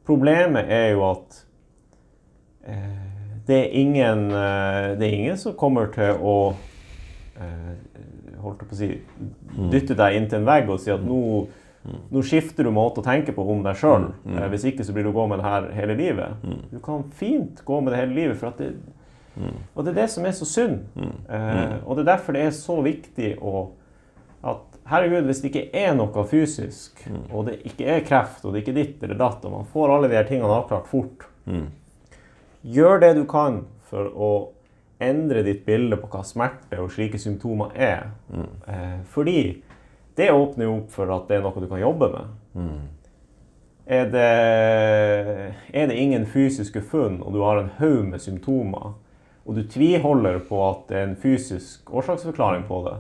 problemet 0.08 0.72
er 0.72 0.94
jo 0.94 1.04
at 1.10 1.42
eh, 2.64 3.02
det, 3.48 3.58
er 3.58 3.80
ingen, 3.82 4.30
eh, 4.32 4.94
det 5.00 5.08
er 5.08 5.18
ingen 5.18 5.40
som 5.40 5.58
kommer 5.60 5.92
til 5.92 6.16
å 6.16 6.36
eh, 7.36 7.74
holdt 8.42 8.64
på 8.64 8.72
å 8.72 8.80
si, 8.80 8.94
dytte 9.74 9.98
deg 10.00 10.16
inntil 10.18 10.42
en 10.42 10.48
vegg 10.48 10.72
og 10.72 10.80
si 10.82 10.94
at 10.94 11.04
nå, 11.04 11.20
nå 11.84 12.22
skifter 12.22 12.64
du 12.64 12.72
måte 12.72 13.02
å 13.02 13.06
tenke 13.06 13.34
på 13.34 13.46
om 13.50 13.64
deg 13.66 13.76
sjøl. 13.80 14.12
Eh, 14.30 14.48
hvis 14.54 14.66
ikke 14.70 14.86
så 14.86 14.94
blir 14.94 15.08
du 15.08 15.12
gå 15.16 15.28
med 15.28 15.40
det 15.42 15.46
her 15.48 15.70
hele 15.74 15.96
livet. 15.98 16.44
Du 16.72 16.80
kan 16.84 17.04
fint 17.18 17.64
gå 17.66 17.82
med 17.82 17.94
det 17.94 18.02
hele 18.04 18.14
livet. 18.14 18.38
for 18.38 18.48
at 18.48 18.58
det, 18.58 18.76
Og 19.76 19.86
det 19.86 19.92
er 19.92 20.02
det 20.02 20.10
som 20.10 20.26
er 20.26 20.32
så 20.32 20.46
synd. 20.46 20.80
Eh, 21.30 21.78
og 21.86 21.96
det 21.98 22.04
er 22.04 22.12
derfor 22.16 22.34
det 22.34 22.46
er 22.46 22.52
så 22.52 22.82
viktig 22.82 23.38
å 23.42 23.70
at 24.44 24.80
herregud, 24.90 25.26
hvis 25.26 25.42
det 25.42 25.52
ikke 25.52 25.70
er 25.78 25.94
noe 25.94 26.24
fysisk, 26.26 27.04
og 27.32 27.46
det 27.46 27.60
ikke 27.70 27.86
er 27.86 28.00
kreft, 28.02 28.46
og 28.46 28.54
det 28.54 28.64
ikke 28.64 28.72
er 28.74 28.80
ditt 28.80 29.04
eller 29.04 29.20
datt, 29.20 29.44
og 29.46 29.52
man 29.52 29.68
får 29.70 29.94
alle 29.94 30.10
de 30.10 30.18
her 30.18 30.26
tingene 30.26 30.50
avklart 30.50 30.88
fort, 30.90 31.28
gjør 32.66 33.00
det 33.04 33.12
du 33.20 33.26
kan 33.30 33.62
for 33.90 34.10
å 34.10 34.32
endre 35.02 35.44
ditt 35.46 35.64
bilde 35.66 35.98
på 35.98 36.10
hva 36.10 36.24
smerte 36.26 36.80
og 36.82 36.92
slike 36.94 37.20
symptomer 37.22 37.70
er. 37.78 38.12
Eh, 38.68 39.00
fordi 39.14 39.62
det 40.18 40.32
åpner 40.32 40.66
jo 40.68 40.74
opp 40.82 40.92
for 40.92 41.12
at 41.16 41.28
det 41.30 41.38
er 41.38 41.46
noe 41.46 41.62
du 41.64 41.68
kan 41.72 41.80
jobbe 41.82 42.10
med. 42.14 42.34
Er, 43.92 44.06
det, 44.12 44.26
er 45.74 45.88
det 45.90 45.98
ingen 46.00 46.26
fysiske 46.30 46.82
funn, 46.82 47.20
og 47.26 47.34
du 47.34 47.42
har 47.44 47.60
en 47.60 47.72
haug 47.80 48.06
med 48.12 48.20
symptomer, 48.24 48.94
og 49.46 49.56
du 49.58 49.64
tviholder 49.68 50.40
på 50.48 50.60
at 50.70 50.84
det 50.92 50.98
er 51.00 51.08
en 51.10 51.18
fysisk 51.20 51.90
årsaksforklaring 51.92 52.64
på 52.70 52.84
det, 52.88 52.96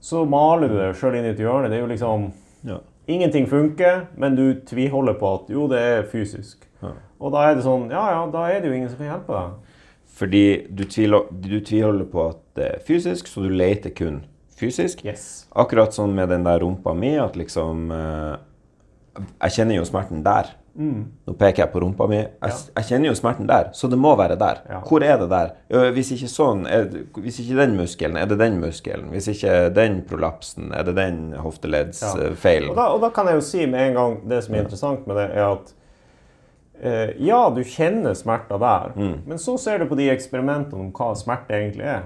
så 0.00 0.24
maler 0.28 0.68
du 0.68 0.78
deg 0.78 0.96
sjøl 0.98 1.18
inn 1.18 1.28
i 1.28 1.32
et 1.34 1.40
hjørne. 1.40 1.68
Det 1.70 1.78
er 1.78 1.84
jo 1.84 1.92
liksom 1.92 2.32
Ja. 2.64 2.78
Ingenting 3.06 3.44
funker, 3.46 4.06
men 4.16 4.34
du 4.36 4.54
tviholder 4.64 5.12
på 5.20 5.34
at 5.34 5.50
jo, 5.52 5.66
det 5.68 5.78
er 5.78 6.06
fysisk. 6.08 6.62
Og 7.20 7.32
da 7.32 7.42
er 7.50 7.54
det 7.54 7.64
sånn 7.64 7.90
Ja, 7.92 8.06
ja, 8.10 8.22
da 8.32 8.46
er 8.48 8.60
det 8.60 8.68
jo 8.70 8.74
ingen 8.76 8.88
som 8.88 8.98
kan 8.98 9.10
hjelpe 9.10 9.32
deg. 9.32 9.50
Fordi 10.14 10.44
du, 10.70 10.84
tviler, 10.84 11.26
du 11.30 11.60
tviholder 11.60 12.04
på 12.08 12.28
at 12.30 12.40
det 12.56 12.64
er 12.64 12.82
fysisk, 12.86 13.26
så 13.28 13.42
du 13.44 13.48
leter 13.52 13.90
kun 13.90 14.22
fysisk. 14.64 15.04
Yes. 15.06 15.46
Akkurat 15.54 15.94
sånn 15.94 16.16
med 16.16 16.28
den 16.32 16.44
der 16.48 16.58
rumpa 16.64 16.96
mi, 16.96 17.14
at 17.20 17.36
liksom 17.38 17.86
eh, 17.94 18.34
Jeg 19.44 19.50
kjenner 19.60 19.76
jo 19.78 19.84
smerten 19.86 20.24
der. 20.26 20.48
Nå 20.74 21.36
peker 21.38 21.62
jeg 21.62 21.70
på 21.70 21.78
rumpa 21.84 22.08
mi. 22.10 22.16
Jeg, 22.18 22.54
jeg 22.74 22.86
kjenner 22.88 23.06
jo 23.12 23.14
smerten 23.14 23.46
der, 23.46 23.68
så 23.78 23.86
det 23.92 23.94
må 24.02 24.10
være 24.18 24.34
der. 24.40 24.58
Ja. 24.66 24.80
Hvor 24.88 25.04
er 25.06 25.20
det 25.20 25.28
der? 25.30 25.52
Hvis 25.94 26.10
ikke 26.16 26.26
sånn, 26.32 26.64
det- 26.90 27.04
hvis 27.22 27.38
ikke 27.44 27.60
den 27.60 27.76
muskelen, 27.78 28.16
er 28.18 28.26
det 28.26 28.40
den 28.40 28.56
muskelen? 28.58 29.06
Hvis 29.14 29.28
ikke 29.30 29.52
den 29.76 30.00
prolapsen, 30.08 30.72
er 30.74 30.82
det 30.88 30.96
den 30.98 31.20
Ja. 32.02 32.26
Og 32.74 32.76
da, 32.80 32.88
og 32.96 33.00
da 33.06 33.10
kan 33.14 33.30
jeg 33.30 33.38
jo 33.38 33.44
si 33.52 33.66
med 33.70 33.86
en 33.92 33.94
gang 34.00 34.16
det 34.28 34.42
som 34.48 34.54
er 34.58 34.64
interessant 34.66 35.06
med 35.06 35.16
det, 35.22 35.28
er 35.36 35.46
at 35.52 35.72
eh, 36.82 37.14
ja, 37.22 37.38
du 37.54 37.62
kjenner 37.62 38.18
smerter 38.18 38.58
der, 38.58 38.90
men 39.30 39.38
så 39.38 39.54
ser 39.62 39.78
du 39.78 39.86
på 39.86 39.96
de 40.02 40.10
eksperimentene 40.10 40.80
om 40.88 40.90
hva 40.90 41.12
smerte 41.14 41.54
egentlig 41.54 41.86
er. 41.86 42.02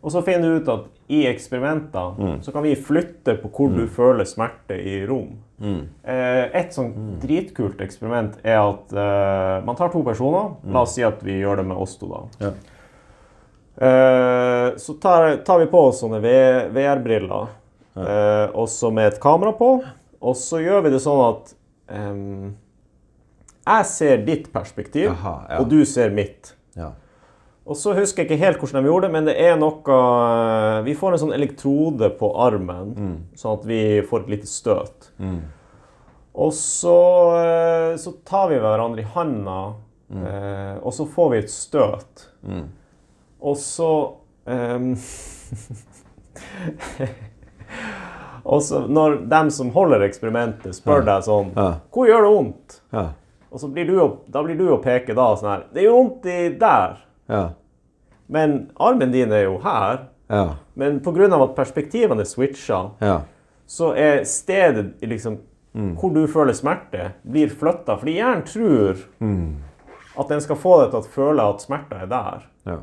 Og 0.00 0.12
så 0.14 0.22
finner 0.24 0.48
du 0.48 0.62
ut 0.62 0.68
at 0.72 0.86
i 1.12 1.26
eksperimenter 1.28 2.40
så 2.42 2.52
kan 2.54 2.62
vi 2.64 2.72
flytte 2.78 3.34
på 3.42 3.50
hvor 3.52 3.72
du 3.74 3.82
føler 3.90 4.24
smerte 4.24 4.78
i 4.80 5.02
rom. 5.06 5.34
Eh, 5.60 6.44
et 6.56 6.72
sånn 6.72 7.18
dritkult 7.20 7.82
eksperiment 7.84 8.38
er 8.40 8.62
at 8.62 8.94
eh, 8.96 9.56
man 9.66 9.76
tar 9.76 9.92
to 9.92 10.00
personer. 10.06 10.54
La 10.72 10.86
oss 10.86 10.94
si 10.96 11.04
at 11.04 11.20
vi 11.26 11.36
gjør 11.42 11.60
det 11.60 11.66
med 11.68 11.76
oss 11.76 11.98
to, 12.00 12.08
da. 12.08 12.22
Ja. 12.46 12.52
Eh, 13.80 14.76
så 14.80 14.96
tar, 15.02 15.36
tar 15.44 15.58
vi 15.58 15.66
på 15.66 15.82
oss 15.90 16.00
sånne 16.02 16.20
VR-briller, 16.72 17.52
eh, 17.96 18.46
også 18.56 18.90
med 18.92 19.12
et 19.12 19.20
kamera 19.20 19.52
på. 19.56 19.70
Og 20.20 20.36
så 20.36 20.60
gjør 20.60 20.84
vi 20.84 20.94
det 20.94 21.00
sånn 21.00 21.20
at 21.26 21.54
em, 21.96 22.50
jeg 23.64 23.86
ser 23.88 24.24
ditt 24.26 24.50
perspektiv, 24.52 25.12
Aha, 25.14 25.36
ja. 25.48 25.60
og 25.62 25.70
du 25.72 25.80
ser 25.88 26.12
mitt. 26.12 26.54
Ja. 26.76 26.92
Og 27.70 27.76
så 27.78 27.92
husker 27.94 28.24
jeg 28.24 28.30
ikke 28.32 28.40
helt 28.44 28.58
hvordan 28.58 28.82
de 28.82 28.88
gjorde 28.90 29.06
det, 29.06 29.12
men 29.14 29.28
det 29.28 29.36
er 29.38 29.54
noe 29.60 29.94
eh, 29.94 30.80
Vi 30.88 30.94
får 30.98 31.14
en 31.14 31.20
sånn 31.22 31.34
elektrode 31.36 32.08
på 32.18 32.32
armen, 32.42 32.88
Mm. 32.98 33.16
sånn 33.38 33.58
at 33.60 33.66
vi 33.68 33.80
får 34.10 34.24
et 34.24 34.32
lite 34.34 34.48
støt. 34.50 35.10
Og 36.34 36.50
så, 36.56 36.96
eh, 37.38 37.94
så 38.00 38.12
tar 38.26 38.48
vi 38.50 38.58
hverandre 38.58 39.04
i 39.04 39.08
handa, 39.14 39.60
Mm. 40.10 40.24
eh, 40.26 40.76
og 40.82 40.92
så 40.92 41.06
får 41.06 41.30
vi 41.30 41.38
et 41.38 41.50
støt. 41.50 42.26
Og 43.40 43.56
så 43.56 43.90
um, 44.46 44.96
Og 48.44 48.62
så 48.64 48.80
når 48.88 49.18
dem 49.30 49.50
som 49.52 49.70
holder 49.74 50.00
eksperimentet, 50.06 50.74
spør 50.74 51.04
deg 51.06 51.22
sånn 51.26 51.52
Ja. 51.56 51.68
Hvor 51.92 52.08
gjør 52.08 52.22
det 52.26 52.32
vondt? 52.34 52.80
Ja. 52.96 53.04
Og 53.52 53.60
så 53.60 53.68
blir 53.72 53.86
du 53.86 53.94
å, 54.00 54.08
da 54.30 54.42
blir 54.42 54.56
du 54.58 54.66
å 54.72 54.80
peke 54.82 55.14
da 55.14 55.28
sånn 55.36 55.50
her 55.52 55.64
Det 55.74 55.84
gjør 55.84 55.96
vondt 55.98 56.26
i 56.30 56.38
der. 56.58 56.98
Ja. 57.30 57.42
Men 58.30 58.70
armen 58.78 59.12
din 59.12 59.32
er 59.34 59.48
jo 59.48 59.58
her. 59.64 60.04
Ja. 60.30 60.44
Men 60.78 61.00
pga. 61.02 61.26
at 61.42 61.56
perspektivene 61.56 62.22
er 62.22 62.28
switcha, 62.30 62.90
Ja. 63.00 63.20
så 63.66 63.92
er 63.96 64.24
stedet 64.24 65.00
liksom, 65.02 65.38
mm. 65.74 65.96
hvor 65.96 66.14
du 66.14 66.26
føler 66.26 66.54
smerte, 66.54 67.12
blir 67.22 67.48
flytta. 67.50 67.96
Fordi 67.98 68.14
hjernen 68.14 68.46
tror 68.46 68.96
at 70.20 70.28
den 70.28 70.40
skal 70.40 70.56
få 70.56 70.76
deg 70.82 70.90
til 70.90 71.00
å 71.00 71.10
føle 71.16 71.42
at 71.42 71.62
smerta 71.62 72.02
er 72.02 72.06
der. 72.06 72.46
Ja. 72.66 72.78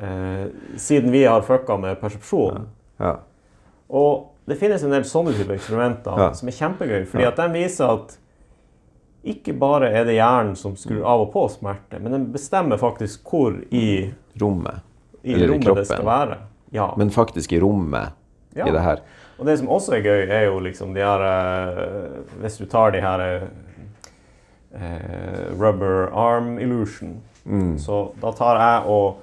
Eh, 0.00 0.46
siden 0.76 1.12
vi 1.12 1.24
har 1.24 1.44
fucka 1.44 1.76
med 1.76 2.00
persepsjon. 2.00 2.66
Ja. 2.98 3.16
Og 3.88 4.32
det 4.48 4.56
finnes 4.56 4.82
en 4.82 4.94
del 4.94 5.04
sånne 5.04 5.34
typer 5.36 5.58
eksperimenter 5.58 6.32
som 6.34 6.48
er 6.48 6.56
kjempegøy. 6.56 7.04
Fordi 7.10 7.28
at 7.28 7.36
de 7.38 7.48
viser 7.52 7.92
at 7.92 8.16
ikke 9.22 9.54
bare 9.54 9.92
er 9.94 10.06
det 10.08 10.16
hjernen 10.16 10.56
som 10.58 10.74
skrur 10.78 11.04
av 11.06 11.26
og 11.26 11.28
på 11.34 11.44
smerte, 11.52 12.00
men 12.02 12.14
den 12.16 12.24
bestemmer 12.34 12.80
faktisk 12.80 13.28
hvor 13.30 13.54
i, 13.70 14.10
Rommet. 14.40 14.80
i 15.24 15.32
Eller 15.34 15.54
i 15.54 15.58
kroppen. 15.58 15.76
det 15.76 15.86
skal 15.86 16.04
være. 16.06 16.36
Ja. 16.72 16.86
Men 16.96 17.10
faktisk 17.10 17.52
i 17.52 17.60
rommet 17.60 18.08
Ja. 18.56 18.66
i 18.66 18.70
det 18.72 18.80
her. 18.82 18.96
Og 19.38 19.46
det 19.46 19.58
som 19.58 19.68
også 19.68 19.92
er 19.96 20.02
gøy, 20.02 20.28
er 20.30 20.44
jo 20.46 20.58
liksom 20.60 20.94
de 20.94 21.00
her 21.00 21.18
uh, 21.18 22.40
Hvis 22.40 22.58
du 22.58 22.64
tar 22.66 22.90
de 22.90 23.00
her 23.00 23.40
uh, 24.74 25.60
rubber 25.60 26.08
arm 26.14 26.58
illusion, 26.58 27.20
Mm. 27.44 27.76
så 27.78 28.12
da 28.22 28.30
tar 28.32 28.56
jeg 28.60 28.86
og 28.86 29.16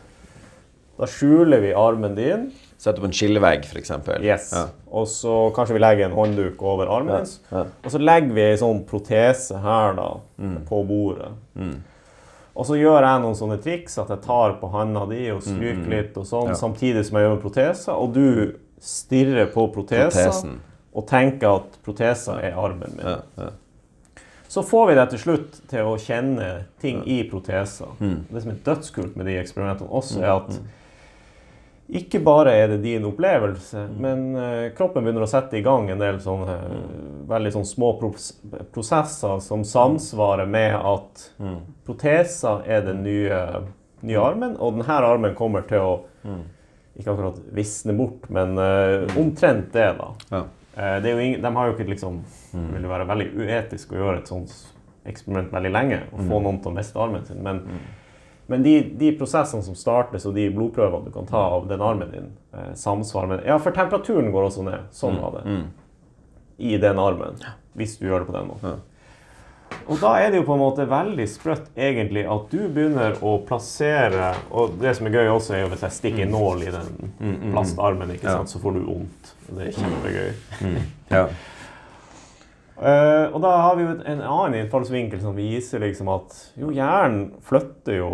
Da 0.99 1.05
skjuler 1.07 1.61
vi 1.63 1.69
armen 1.71 2.15
din. 2.15 2.49
Sette 2.77 2.99
på 2.99 3.05
en 3.07 3.13
skillevegg, 3.15 3.63
f.eks. 3.63 3.91
Yes. 4.19 4.49
Ja. 4.51 4.65
Og 4.91 5.05
så 5.07 5.49
kanskje 5.55 5.77
vi 5.77 5.79
legger 5.79 6.05
en 6.09 6.11
håndduk 6.17 6.59
over 6.61 6.87
armen 6.91 7.23
ja. 7.23 7.55
Ja. 7.57 7.61
Og 7.85 7.91
så 7.93 8.01
legger 8.03 8.33
vi 8.35 8.41
ei 8.41 8.57
sånn 8.59 8.81
protese 8.85 9.61
her 9.63 9.93
da, 9.95 10.09
Mm. 10.37 10.57
på 10.67 10.81
bordet. 10.87 11.29
Og 12.55 12.65
så 12.65 12.75
gjør 12.79 13.01
jeg 13.05 13.21
noen 13.21 13.35
sånne 13.35 13.57
triks 13.63 13.97
at 14.01 14.09
jeg 14.09 14.21
tar 14.21 14.53
på 14.59 14.69
handa 14.73 15.05
di 15.09 15.29
og 15.31 15.41
stryker 15.41 15.89
litt, 15.89 16.17
og 16.17 16.25
sånn, 16.25 16.47
Mm, 16.49 16.55
Ja. 16.55 16.55
samtidig 16.55 17.05
som 17.05 17.17
jeg 17.17 17.25
gjør 17.27 17.35
med 17.35 17.41
proteser. 17.43 17.93
Og 17.93 18.13
du 18.13 18.55
stirrer 18.79 19.45
på 19.53 19.67
protesa 19.73 20.29
Protesen. 20.29 20.59
og 20.95 21.07
tenker 21.07 21.55
at 21.55 21.77
protesa 21.85 22.39
er 22.41 22.53
armen 22.57 22.93
min. 22.97 23.05
Ja. 23.05 23.17
Ja. 23.37 23.49
Så 24.49 24.63
får 24.65 24.87
vi 24.87 24.95
deg 24.95 25.09
til 25.11 25.19
slutt 25.19 25.67
til 25.69 25.79
å 25.85 25.95
kjenne 25.95 26.63
ting 26.81 27.03
i 27.07 27.23
protesa. 27.29 27.85
Det 27.99 28.41
som 28.41 28.51
er 28.51 28.55
dødskult 28.65 29.15
med 29.15 29.25
de 29.27 29.37
eksperimentene 29.37 29.89
også, 29.89 30.21
er 30.23 30.31
at 30.35 30.59
ikke 31.89 32.19
bare 32.21 32.51
er 32.53 32.67
det 32.69 32.83
din 32.83 33.05
opplevelse, 33.09 33.87
men 33.97 34.35
eh, 34.37 34.67
kroppen 34.77 35.05
begynner 35.05 35.25
å 35.25 35.29
sette 35.29 35.57
i 35.57 35.63
gang 35.65 35.87
en 35.89 36.01
del 36.01 36.19
sånne 36.21 36.53
eh, 36.53 36.83
veldig 37.29 37.51
sånne 37.55 37.69
små 37.69 37.89
prosesser 38.75 39.41
som 39.41 39.63
samsvarer 39.65 40.49
med 40.49 40.75
at 40.77 41.23
proteser 41.87 42.61
er 42.69 42.85
den 42.85 43.01
nye, 43.07 43.41
nye 44.05 44.21
armen, 44.21 44.53
og 44.59 44.77
denne 44.77 45.01
armen 45.09 45.33
kommer 45.37 45.65
til 45.69 45.81
å 45.81 45.93
ikke 46.99 47.13
akkurat 47.13 47.41
visne 47.57 47.95
bort, 47.97 48.29
men 48.29 48.57
eh, 48.61 49.17
omtrent 49.17 49.73
det, 49.73 49.89
da. 49.97 50.13
Ja. 50.29 50.45
Det 51.03 51.11
ingen, 51.11 51.41
de 51.43 51.49
har 51.51 51.67
jo 51.67 51.73
ikke 51.73 51.89
liksom 51.89 52.21
Det 52.53 52.59
vil 52.71 52.85
jo 52.85 52.91
være 52.91 53.07
veldig 53.09 53.25
uetisk 53.41 53.89
å 53.91 53.97
gjøre 53.97 54.19
et 54.21 54.29
sånt 54.31 54.53
eksperiment 55.09 55.49
veldig 55.51 55.71
lenge 55.73 55.97
og 56.13 56.21
få 56.29 56.37
noen 56.45 56.59
til 56.61 56.71
å 56.71 56.75
miste 56.77 57.01
armen 57.01 57.25
sin. 57.27 57.41
Men, 57.43 57.63
men 58.49 58.63
de, 58.65 58.73
de 58.97 59.11
prosessene 59.19 59.61
som 59.63 59.75
startes, 59.77 60.25
og 60.25 60.33
de 60.33 60.47
blodprøvene 60.49 61.05
du 61.05 61.13
kan 61.13 61.27
ta 61.29 61.41
av 61.53 61.67
den 61.69 61.81
armen 61.85 62.09
din, 62.11 62.29
eh, 62.57 62.71
samsvarer 62.73 63.27
med 63.35 63.43
Ja, 63.45 63.59
for 63.61 63.75
temperaturen 63.75 64.31
går 64.33 64.47
også 64.49 64.63
ned. 64.65 64.87
Sånn 64.95 65.19
var 65.21 65.37
det. 65.39 65.57
I 66.59 66.77
den 66.81 66.97
armen. 66.99 67.37
Hvis 67.77 67.99
du 68.01 68.07
gjør 68.07 68.23
det 68.25 68.31
på 68.31 68.35
den 68.39 68.47
måten. 68.49 68.79
Og 69.85 69.99
da 70.01 70.15
er 70.17 70.31
det 70.33 70.39
jo 70.39 70.47
på 70.47 70.55
en 70.57 70.63
måte 70.63 70.85
veldig 70.89 71.27
sprøtt 71.29 71.67
egentlig 71.77 72.23
at 72.25 72.49
du 72.49 72.63
begynner 72.73 73.19
å 73.21 73.35
plassere 73.45 74.31
Og 74.49 74.79
det 74.81 74.95
som 74.97 75.05
er 75.05 75.13
gøy 75.19 75.29
også, 75.29 75.53
er 75.53 75.61
jo 75.63 75.69
hvis 75.75 75.85
jeg 75.85 75.95
stikker 75.99 76.25
en 76.25 76.33
nål 76.33 76.63
i 76.65 76.73
den 76.73 77.51
plastarmen, 77.53 78.15
ikke 78.15 78.33
Ja. 78.33 78.41
så 78.49 78.57
får 78.61 78.73
du 78.79 78.81
vondt. 78.87 79.31
Det 79.49 79.67
er 79.67 79.77
kjempegøy. 79.77 80.81
Ja. 81.13 81.27
Uh, 82.79 83.27
og 83.35 83.41
da 83.43 83.49
har 83.59 83.75
vi 83.75 83.83
jo 83.83 83.93
en 84.07 84.21
annen 84.23 84.53
innfallsvinkel 84.61 85.19
som 85.21 85.35
viser 85.35 85.81
liksom 85.83 86.07
at 86.13 86.35
jo, 86.55 86.69
hjernen 86.71 87.33
flytter 87.43 87.97
jo 87.97 88.09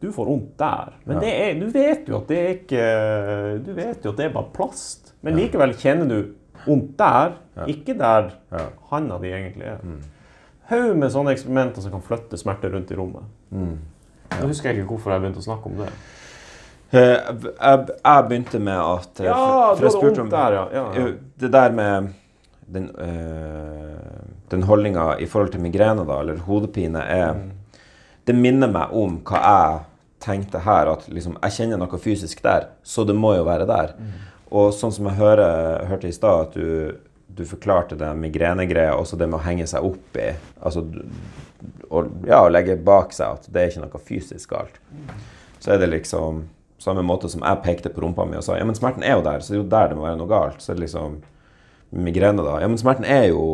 Du 0.00 0.10
får 0.12 0.26
vondt 0.28 0.56
der. 0.58 0.92
Men 1.06 1.16
Ja. 1.16 1.20
det 1.20 1.32
er, 1.40 1.60
du 1.60 1.70
vet 1.72 2.08
jo 2.08 2.16
at 2.18 2.26
det 2.28 2.38
er 2.38 2.48
ikke 2.54 3.64
Du 3.64 3.72
vet 3.74 4.04
jo 4.04 4.10
at 4.10 4.16
det 4.16 4.26
er 4.26 4.32
bare 4.34 4.50
plast. 4.52 5.14
Men 5.22 5.36
likevel 5.36 5.72
kjenner 5.74 6.08
du 6.08 6.18
vondt 6.66 6.96
der, 6.98 7.32
ikke 7.66 7.96
der 7.98 8.30
Ja. 8.52 8.66
handa 8.90 9.18
di 9.18 9.28
egentlig 9.32 9.64
er. 9.66 9.78
Haug 10.68 10.96
med 10.96 11.10
sånne 11.10 11.30
eksperimenter 11.32 11.80
som 11.80 11.90
kan 11.92 12.02
flytte 12.02 12.36
smerte 12.36 12.68
rundt 12.72 12.90
i 12.90 12.94
rommet. 12.98 13.22
Mm. 13.50 13.78
Nå 14.40 14.46
husker 14.48 14.70
jeg 14.72 14.78
ikke 14.82 14.88
hvorfor 14.96 15.12
jeg 15.12 15.20
begynte 15.22 15.38
å 15.38 15.46
snakke 15.46 15.66
om 15.66 15.76
det. 15.76 15.88
Eh, 16.92 17.18
Jeg, 17.60 17.88
jeg 18.04 18.28
begynte 18.28 18.58
med 18.60 18.78
at 18.78 19.20
eh, 19.20 19.26
Ja, 19.26 19.74
for- 19.74 19.82
jeg 19.82 19.92
spurte 19.92 20.16
vondt 20.22 20.30
der, 20.30 20.52
ja. 20.52 20.68
ja, 20.72 20.92
ja. 20.94 21.12
Det 21.40 21.52
der 21.52 21.70
med 21.72 22.08
den, 22.72 22.90
øh, 22.98 24.22
den 24.50 24.62
holdninga 24.62 25.16
i 25.20 25.26
forhold 25.26 25.52
til 25.52 25.60
migrene, 25.60 26.04
da, 26.06 26.20
eller 26.20 26.36
hodepine, 26.46 26.98
er 26.98 27.32
Mm. 27.34 27.50
Det 28.26 28.34
minner 28.34 28.70
meg 28.72 28.94
om 28.96 29.20
hva 29.26 29.42
jeg 29.42 29.82
tenkte 30.26 30.62
her, 30.64 30.90
at 30.90 31.06
liksom, 31.12 31.36
jeg 31.42 31.54
kjenner 31.58 31.80
noe 31.80 32.00
fysisk 32.02 32.40
der, 32.42 32.70
så 32.82 33.04
det 33.06 33.14
må 33.14 33.34
jo 33.36 33.44
være 33.46 33.68
der. 33.68 33.92
Mm. 33.98 34.14
Og 34.58 34.72
sånn 34.74 34.94
som 34.94 35.08
jeg 35.10 35.18
hører, 35.20 35.84
hørte 35.90 36.10
i 36.10 36.14
stad, 36.14 36.48
at 36.48 36.56
du, 36.56 36.96
du 37.36 37.44
forklarte 37.46 37.98
det 37.98 38.10
migrenegreia, 38.18 38.96
også 38.96 39.18
det 39.20 39.28
med 39.30 39.40
å 39.40 39.46
henge 39.46 39.66
seg 39.70 39.86
opp 39.86 40.18
i 40.18 40.32
altså, 40.60 40.84
og, 41.90 42.10
ja, 42.26 42.42
å 42.42 42.50
legge 42.52 42.78
bak 42.78 43.14
seg 43.14 43.38
at 43.38 43.48
det 43.52 43.62
er 43.62 43.72
ikke 43.72 43.84
noe 43.84 44.02
fysisk 44.08 44.52
galt. 44.52 44.78
Så 45.62 45.74
er 45.74 45.80
det 45.82 45.90
liksom 45.92 46.44
samme 46.82 47.02
måte 47.06 47.30
som 47.32 47.42
jeg 47.42 47.62
pekte 47.64 47.90
på 47.90 48.02
rumpa 48.04 48.26
mi 48.28 48.36
og 48.38 48.44
sa 48.44 48.58
ja, 48.58 48.66
men 48.66 48.76
smerten 48.76 49.04
er 49.06 49.16
jo 49.16 49.24
der, 49.24 49.40
så 49.42 49.52
det 49.52 49.56
er 49.56 49.62
jo 49.62 49.70
der 49.72 49.90
det 49.90 49.98
må 49.98 50.06
være 50.06 50.20
noe 50.20 50.30
galt. 50.30 50.60
Så 50.62 50.72
er 50.72 50.78
det 50.78 50.86
liksom 50.86 51.20
migrene, 51.96 52.42
da. 52.44 52.58
Ja, 52.62 52.68
men 52.70 52.80
smerten 52.80 53.06
er 53.08 53.30
jo 53.30 53.44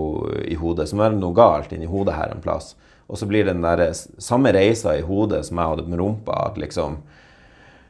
i 0.45 0.57
hodet, 0.59 0.89
så 0.89 0.97
må 0.97 1.05
det 1.05 1.11
være 1.11 1.21
noe 1.21 1.37
galt 1.37 1.73
inni 1.75 1.89
hodet 1.89 2.17
her 2.17 2.33
en 2.33 2.43
plass. 2.45 2.73
Og 3.09 3.19
så 3.19 3.27
blir 3.29 3.45
det 3.45 3.55
den 3.55 3.63
der 3.65 3.93
samme 4.23 4.53
reisa 4.55 4.95
i 4.97 5.03
hodet 5.05 5.45
som 5.47 5.59
jeg 5.59 5.69
hadde 5.73 5.89
med 5.91 5.99
rumpa. 6.01 6.37
at 6.47 6.59
liksom 6.59 6.97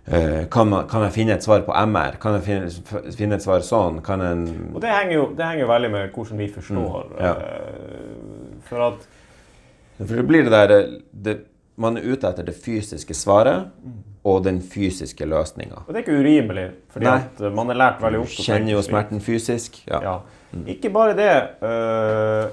eh, 0.07 0.45
kan, 0.51 0.69
man, 0.69 0.89
kan 0.89 1.03
jeg 1.07 1.13
finne 1.13 1.37
et 1.37 1.45
svar 1.45 1.61
på 1.67 1.73
MR? 1.87 2.17
Kan 2.23 2.35
jeg 2.39 2.43
finne, 2.43 3.13
finne 3.17 3.39
et 3.39 3.45
svar 3.45 3.61
sånn? 3.67 4.01
Kan 4.03 4.21
en 4.27 4.45
Og 4.75 4.81
det 4.83 4.91
henger, 4.91 5.15
jo, 5.15 5.27
det 5.37 5.45
henger 5.47 5.65
jo 5.67 5.71
veldig 5.73 5.91
med 5.95 6.13
hvordan 6.17 6.39
vi 6.43 6.49
forstår. 6.57 7.09
Mm, 7.13 7.19
ja. 7.23 7.35
eh, 7.37 8.61
For 8.69 8.87
at 8.89 9.09
For 10.03 10.17
det 10.19 10.27
blir 10.27 10.49
det 10.49 10.53
der 10.55 10.77
eh, 10.81 10.95
det, 11.13 11.37
Man 11.77 11.97
er 11.97 12.05
ute 12.05 12.29
etter 12.29 12.45
det 12.45 12.55
fysiske 12.61 13.15
svaret 13.17 13.69
og 14.29 14.43
den 14.45 14.61
fysiske 14.63 15.25
løsninga. 15.27 15.81
Og 15.87 15.89
det 15.89 16.03
er 16.03 16.05
ikke 16.05 16.19
urimelig, 16.21 16.67
fordi 16.95 17.07
Nei. 17.09 17.15
at 17.25 17.41
eh, 17.43 17.55
man 17.55 17.71
er 17.73 17.79
lært 17.81 18.03
veldig 18.03 18.21
opp 18.23 18.35
Kjenner 18.45 18.75
jo 18.77 18.83
smerten 18.85 19.21
fysisk. 19.25 19.81
Ja. 19.89 19.99
Ja. 20.05 20.13
Ikke 20.69 20.91
bare 20.93 21.15
det. 21.17 21.33
eh, 21.65 22.51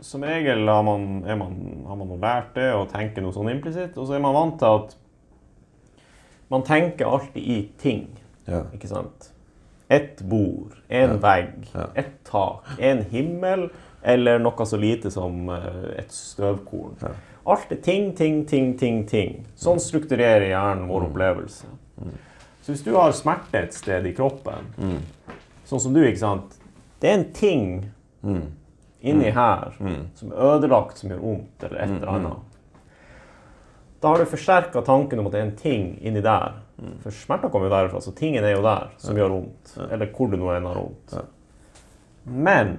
som 0.00 0.22
regel 0.24 0.68
har 0.68 0.82
man, 0.86 1.24
er 1.28 1.36
man, 1.36 1.56
har 1.86 1.96
man 2.00 2.14
lært 2.20 2.54
det 2.56 2.70
og 2.74 2.88
tenker 2.92 3.22
noe 3.24 3.32
sånn 3.36 3.50
implisitt, 3.52 3.96
og 4.00 4.06
så 4.08 4.16
er 4.16 4.22
man 4.24 4.34
vant 4.36 4.58
til 4.60 4.78
at 4.80 4.96
man 6.50 6.64
tenker 6.66 7.06
alltid 7.06 7.42
i 7.42 7.58
ting. 7.78 8.06
Ja. 8.48 8.64
Ikke 8.74 8.88
sant? 8.90 9.28
Et 9.90 10.20
bord, 10.30 10.76
en 10.88 11.16
vegg, 11.22 11.68
Ja. 11.74 11.88
et 11.98 12.12
tak, 12.26 12.66
en 12.78 13.04
himmel, 13.10 13.68
eller 14.02 14.38
noe 14.38 14.66
så 14.66 14.78
lite 14.80 15.10
som 15.12 15.48
eh, 15.50 15.98
et 15.98 16.12
støvkorn. 16.14 16.96
Ja. 17.02 17.12
Alt 17.50 17.72
er 17.72 17.80
ting, 17.82 18.12
ting, 18.16 18.44
ting, 18.46 18.74
ting, 18.78 19.04
ting. 19.08 19.44
Sånn 19.58 19.80
strukturerer 19.82 20.46
hjernen 20.50 20.88
vår 20.90 21.08
opplevelse. 21.08 21.66
Så 22.62 22.72
hvis 22.74 22.84
du 22.84 22.92
har 22.94 23.12
smerte 23.16 23.58
et 23.64 23.74
sted 23.74 24.06
i 24.06 24.12
kroppen, 24.14 24.68
sånn 25.66 25.80
som 25.82 25.94
du, 25.94 26.00
ikke 26.04 26.20
sant 26.22 26.56
Det 27.00 27.08
er 27.10 27.14
en 27.18 27.30
ting 27.32 27.64
inni 29.00 29.32
her 29.34 29.74
som 30.14 30.32
er 30.32 30.54
ødelagt, 30.54 30.98
som 30.98 31.12
gjør 31.12 31.22
vondt, 31.24 31.66
eller 31.66 31.82
et 31.82 31.94
eller 31.96 32.14
annet. 32.14 32.56
Da 34.00 34.08
har 34.08 34.18
du 34.18 34.28
forsterka 34.28 34.80
tanken 34.84 35.20
om 35.20 35.28
at 35.28 35.34
det 35.34 35.40
er 35.40 35.48
en 35.48 35.56
ting 35.56 35.90
inni 36.00 36.22
der. 36.24 36.62
For 37.02 37.12
smerter 37.12 37.52
kommer 37.52 37.68
jo 37.68 37.74
derfra, 37.74 38.00
så 38.00 38.14
tingen 38.16 38.44
er 38.44 38.54
jo 38.54 38.64
der 38.64 38.88
som 39.00 39.18
gjør 39.18 39.34
vondt. 39.34 39.74
Eller 39.90 40.08
hvor 40.16 40.30
du 40.32 40.38
nå 40.40 40.54
enn 40.54 40.68
har 40.68 40.80
vondt. 40.80 41.18
Men 42.24 42.74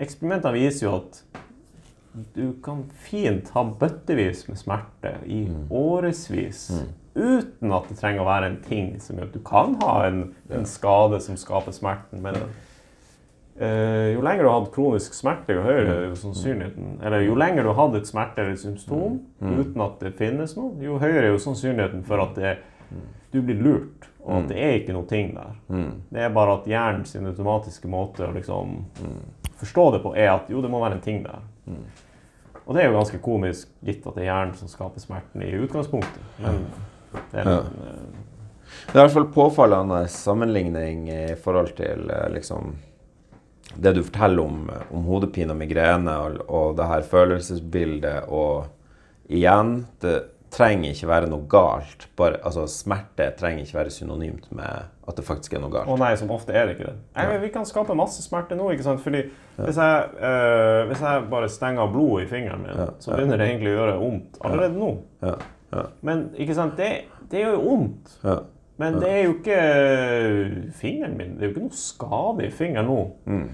eksperimentene 0.00 0.58
viser 0.58 0.88
jo 0.88 0.94
at 0.98 1.22
du 2.34 2.52
kan 2.64 2.84
fint 3.04 3.48
ha 3.54 3.62
bøttevis 3.80 4.46
med 4.48 4.58
smerte 4.60 5.14
i 5.28 5.44
årevis 5.70 6.68
uten 7.14 7.72
at 7.74 7.88
det 7.90 7.98
trenger 7.98 8.22
å 8.22 8.28
være 8.28 8.48
en 8.48 8.60
ting 8.64 8.90
som 9.02 9.18
gjør 9.18 9.28
at 9.30 9.36
du 9.36 9.42
kan 9.46 9.74
ha 9.82 9.94
en, 10.06 10.20
en 10.54 10.66
skade 10.68 11.20
som 11.24 11.38
skaper 11.38 11.74
smerten. 11.74 12.22
Men 12.22 12.38
jo 14.14 14.20
lenger 14.22 14.42
du 14.44 14.48
har 14.48 14.60
hatt 14.60 14.72
kronisk 14.74 15.14
smerte, 15.14 15.54
jo 15.56 15.62
høyere 15.62 15.94
er 15.96 16.04
jo 16.08 16.14
sannsynligheten 16.14 17.00
Eller 17.02 17.24
jo 17.26 17.34
lenger 17.34 17.62
du 17.66 17.68
har 17.72 17.78
hatt 17.88 17.96
et 17.98 18.06
smerte 18.06 18.38
eller 18.42 18.52
et 18.52 18.60
symptom 18.60 19.20
uten 19.42 19.80
at 19.82 19.98
det 20.00 20.12
finnes 20.18 20.56
noe, 20.56 20.76
jo 20.84 20.98
høyere 20.98 21.24
er 21.26 21.32
jo 21.32 21.38
sannsynligheten 21.42 22.04
for 22.06 22.22
at 22.22 22.34
det, 22.38 22.56
du 23.32 23.42
blir 23.42 23.58
lurt, 23.60 24.06
og 24.24 24.42
at 24.42 24.48
det 24.48 24.56
er 24.62 24.76
ikke 24.78 24.92
noe 24.94 25.06
ting 25.10 25.34
der. 25.34 25.56
Det 26.10 26.20
er 26.22 26.30
bare 26.32 26.54
at 26.60 26.66
hjernen 26.70 27.04
sin 27.04 27.26
automatiske 27.26 27.88
måte 27.88 28.24
å 28.28 28.32
liksom 28.32 28.84
forstå 29.58 29.90
det 29.96 30.02
på, 30.02 30.14
er 30.16 30.30
at 30.36 30.48
jo, 30.48 30.62
det 30.62 30.70
må 30.70 30.80
være 30.80 30.94
en 31.00 31.00
ting 31.04 31.22
der. 31.26 31.42
Og 32.66 32.74
det 32.76 32.82
er 32.84 32.88
jo 32.90 32.96
ganske 32.98 33.18
komisk, 33.24 33.68
gitt 33.84 34.06
at 34.06 34.14
det 34.14 34.22
er 34.26 34.30
hjernen 34.30 34.54
som 34.56 34.68
skaper 34.68 35.00
smerten 35.00 35.42
i 35.42 35.50
utgangspunktet. 35.58 36.22
Men 36.38 36.66
det 37.32 37.40
er 37.40 37.44
Ja. 37.50 37.58
en, 37.58 37.66
eh, 37.88 38.24
Det 38.92 38.94
er 38.94 38.98
i 38.98 39.08
hvert 39.08 39.12
fall 39.12 39.24
påfallende 39.32 40.08
sammenligning 40.08 41.08
i 41.08 41.34
forhold 41.34 41.74
til 41.76 42.10
eh, 42.10 42.28
liksom 42.30 42.74
det 43.76 43.92
du 43.94 44.02
forteller 44.02 44.42
om, 44.42 44.64
om 44.94 45.04
hodepine 45.10 45.54
og 45.54 45.60
migrene 45.60 46.14
og, 46.24 46.40
og 46.48 46.76
det 46.78 46.88
her 46.88 47.06
følelsesbildet. 47.10 48.28
Og 48.32 48.66
igjen, 49.28 49.86
det 50.02 50.16
trenger 50.54 50.94
ikke 50.94 51.08
være 51.10 51.28
noe 51.28 51.44
galt. 51.50 52.06
Bare, 52.16 52.38
altså, 52.46 52.64
smerte 52.72 53.26
trenger 53.38 53.66
ikke 53.66 53.78
være 53.78 53.92
synonymt 53.92 54.48
med 54.56 54.88
at 55.08 55.16
det 55.16 55.24
faktisk 55.24 55.54
er 55.56 55.62
noe 55.62 55.72
galt. 55.72 55.88
Å 55.88 55.96
nei, 56.00 56.14
som 56.20 56.30
ofte 56.32 56.52
er 56.56 56.68
det 56.68 56.76
ikke 56.76 56.88
det. 56.90 56.96
Jeg, 57.16 57.40
vi 57.44 57.50
kan 57.52 57.68
skape 57.68 57.96
masse 57.96 58.24
smerte 58.24 58.56
nå. 58.58 58.70
ikke 58.72 58.86
sant? 58.86 59.02
Fordi 59.04 59.22
hvis 59.58 59.80
jeg, 59.80 60.10
øh, 60.20 60.82
hvis 60.90 61.04
jeg 61.04 61.28
bare 61.32 61.48
stenger 61.52 61.84
av 61.84 61.92
blodet 61.94 62.26
i 62.26 62.30
fingeren 62.32 62.64
min, 62.64 62.76
Ja, 62.76 62.88
så 63.00 63.14
begynner 63.14 63.40
det 63.40 63.48
egentlig 63.52 63.74
å 63.74 63.78
gjøre 63.78 63.96
vondt 64.02 64.40
allerede 64.44 64.80
nå. 64.80 64.90
Ja, 65.24 65.34
ja, 65.72 65.84
Men 66.08 66.28
ikke 66.40 66.56
sant? 66.56 66.76
Det, 66.80 66.92
det 67.28 67.44
gjør 67.44 67.58
jo 67.58 67.64
vondt. 67.66 68.14
Men 68.78 69.00
det 69.02 69.08
er 69.10 69.22
jo 69.24 69.32
ikke 69.34 70.72
fingeren 70.78 71.16
min. 71.18 71.32
Det 71.36 71.42
er 71.42 71.48
jo 71.48 71.54
ikke 71.56 71.64
noe 71.66 71.78
skade 71.78 72.46
i 72.46 72.50
fingeren 72.54 72.86
nå. 72.86 72.98
Mm. 73.26 73.48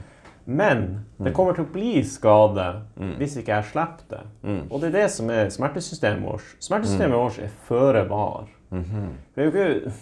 Men 0.45 0.83
det 1.25 1.33
kommer 1.33 1.57
til 1.57 1.65
å 1.65 1.73
bli 1.73 2.03
skade 2.05 2.65
hvis 3.17 3.39
ikke 3.41 3.55
jeg 3.55 3.69
slipper 3.71 4.09
det. 4.11 4.25
Mm. 4.45 4.59
Og 4.69 4.83
det 4.83 4.91
er 4.91 4.97
det 4.99 5.07
som 5.15 5.31
er 5.33 5.49
smertesystemet 5.55 6.27
vårt. 6.29 6.51
Smertesystemet 6.61 7.17
vårt 7.17 7.39
er 7.47 7.55
føre 7.69 8.03
var. 8.11 8.51
Mhm. 8.75 9.07
Det 9.35 9.41
er 9.43 9.49
jo 9.49 9.55
ikke 9.55 9.93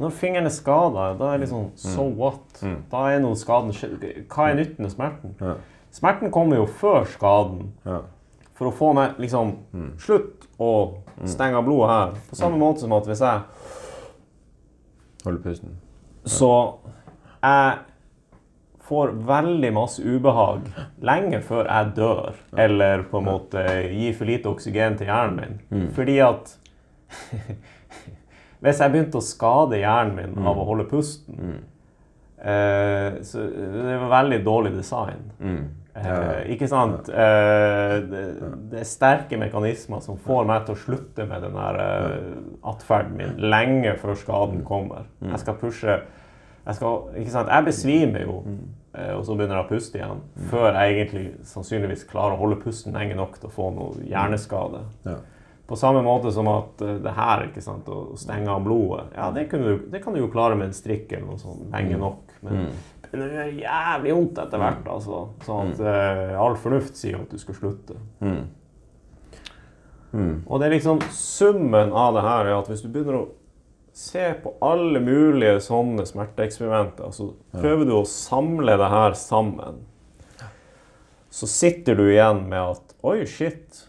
Når 0.00 0.10
fingeren 0.14 0.46
er 0.46 0.54
skada, 0.54 1.08
da 1.18 1.26
er 1.32 1.38
det 1.38 1.40
liksom 1.48 1.70
So 1.76 2.04
what? 2.16 2.60
Da 2.92 3.00
er 3.10 3.18
noe 3.20 3.34
skaden 3.36 3.72
Hva 4.30 4.46
er 4.48 4.54
nytten 4.54 4.86
av 4.86 4.90
smerten? 4.94 5.34
Ja. 5.40 5.54
Smerten 5.92 6.30
kommer 6.30 6.56
jo 6.56 6.66
før 6.66 7.04
skaden 7.10 7.72
Ja. 7.84 7.98
for 8.54 8.70
å 8.70 8.72
få 8.72 8.92
meg 8.94 9.18
liksom 9.18 9.56
Slutt 9.98 10.46
å 10.58 10.94
stenge 11.26 11.56
av 11.58 11.64
blodet 11.66 11.90
her. 11.90 12.14
På 12.30 12.36
samme 12.36 12.56
måte 12.56 12.80
som 12.80 12.92
at 12.92 13.04
hvis 13.10 13.20
jeg 13.20 13.42
Holde 15.24 15.42
pusten. 15.44 15.76
Så 16.24 16.50
jeg 17.40 17.78
får 18.90 19.12
veldig 19.28 19.70
masse 19.76 20.02
ubehag 20.02 20.66
lenge 21.06 21.40
før 21.46 21.68
jeg 21.68 21.92
dør, 21.96 22.38
eller 22.58 23.04
på 23.10 23.20
en 23.20 23.28
måte 23.28 23.62
gir 23.92 24.16
for 24.18 24.28
lite 24.28 24.50
oksygen 24.50 24.96
til 24.98 25.06
hjernen 25.12 25.36
min. 25.40 25.60
Fordi 25.96 26.18
at 26.26 26.56
Hvis 28.60 28.80
jeg 28.82 28.92
begynte 28.92 29.16
å 29.16 29.24
skade 29.24 29.78
hjernen 29.80 30.16
min 30.34 30.46
av 30.46 30.58
å 30.60 30.66
holde 30.68 30.84
pusten, 30.90 31.62
eh, 32.36 33.14
så 33.24 33.44
det 33.48 33.94
var 34.02 34.10
veldig 34.12 34.40
dårlig 34.44 34.74
design. 34.76 35.30
Mm. 36.00 36.08
Eh, 36.10 36.52
ikke 36.54 36.68
sant? 36.70 37.08
Eh, 37.08 37.96
det, 38.10 38.22
det 38.72 38.80
er 38.82 38.88
sterke 38.88 39.38
mekanismer 39.40 40.02
som 40.04 40.18
får 40.20 40.48
meg 40.48 40.66
til 40.66 40.76
å 40.76 40.82
slutte 40.84 41.26
med 41.28 41.44
den 41.46 41.58
der 41.58 41.80
eh, 41.84 42.40
atferden 42.72 43.18
min 43.18 43.36
lenge 43.52 43.96
før 44.00 44.18
skaden 44.18 44.64
kommer. 44.66 45.10
Jeg 45.24 45.42
skal 45.44 45.60
pushe 45.60 46.00
jeg, 46.60 46.76
skal, 46.76 47.08
ikke 47.16 47.32
sant? 47.32 47.50
jeg 47.50 47.66
besvimer 47.66 48.24
jo, 48.26 48.36
eh, 48.94 49.12
og 49.16 49.24
så 49.26 49.34
begynner 49.34 49.58
jeg 49.58 49.64
å 49.64 49.70
puste 49.70 50.00
igjen. 50.00 50.22
Før 50.52 50.68
jeg 50.76 50.96
egentlig 50.96 51.26
sannsynligvis 51.48 52.06
klarer 52.10 52.36
å 52.36 52.40
holde 52.42 52.60
pusten 52.60 52.96
lenge 52.96 53.16
nok 53.18 53.38
til 53.40 53.48
å 53.48 53.54
få 53.54 53.70
noe 53.74 54.06
hjerneskade. 54.06 54.84
Ja. 55.08 55.16
På 55.70 55.78
samme 55.78 56.02
måte 56.02 56.32
som 56.34 56.50
at 56.52 56.82
eh, 56.84 56.98
det 57.02 57.14
her, 57.16 57.46
ikke 57.48 57.64
sant, 57.64 57.88
å 57.88 58.18
stenge 58.20 58.52
av 58.52 58.64
blodet 58.66 59.08
Ja, 59.16 59.30
det, 59.34 59.48
du, 59.54 59.86
det 59.90 60.02
kan 60.04 60.14
du 60.14 60.20
jo 60.20 60.30
klare 60.32 60.58
med 60.58 60.70
en 60.70 60.76
strikk 60.76 61.12
eller 61.14 61.30
noe 61.30 61.40
sånt 61.40 61.70
lenge 61.72 62.00
nok. 62.00 62.36
Men 62.44 62.68
Men 63.10 63.22
det 63.24 63.28
gjør 63.34 63.52
jævlig 63.64 64.14
vondt 64.14 64.40
etter 64.44 64.62
hvert. 64.62 64.86
altså. 64.94 65.20
Sånn 65.46 65.74
at 65.74 65.84
eh, 65.92 66.38
all 66.38 66.56
fornuft 66.60 66.98
sier 66.98 67.18
at 67.18 67.32
du 67.32 67.42
skal 67.42 67.58
slutte. 67.58 67.98
Mm. 68.22 68.42
Og 70.46 70.58
det 70.58 70.66
er 70.66 70.74
liksom 70.74 71.02
summen 71.14 71.92
av 71.94 72.16
det 72.16 72.24
her 72.26 72.48
er 72.48 72.56
at 72.56 72.70
hvis 72.70 72.82
du 72.82 72.88
begynner 72.90 73.20
å 73.20 73.28
se 73.94 74.24
på 74.42 74.54
alle 74.64 75.02
mulige 75.02 75.58
sånne 75.64 76.06
smerteeksperimenter, 76.06 77.10
så 77.14 77.32
prøver 77.54 77.86
du 77.88 77.94
å 77.98 78.06
samle 78.08 78.76
det 78.80 78.90
her 78.90 79.16
sammen, 79.18 79.82
så 81.30 81.46
sitter 81.50 81.98
du 81.98 82.08
igjen 82.08 82.44
med 82.50 82.74
at 82.74 82.94
oi, 83.06 83.22
shit. 83.28 83.86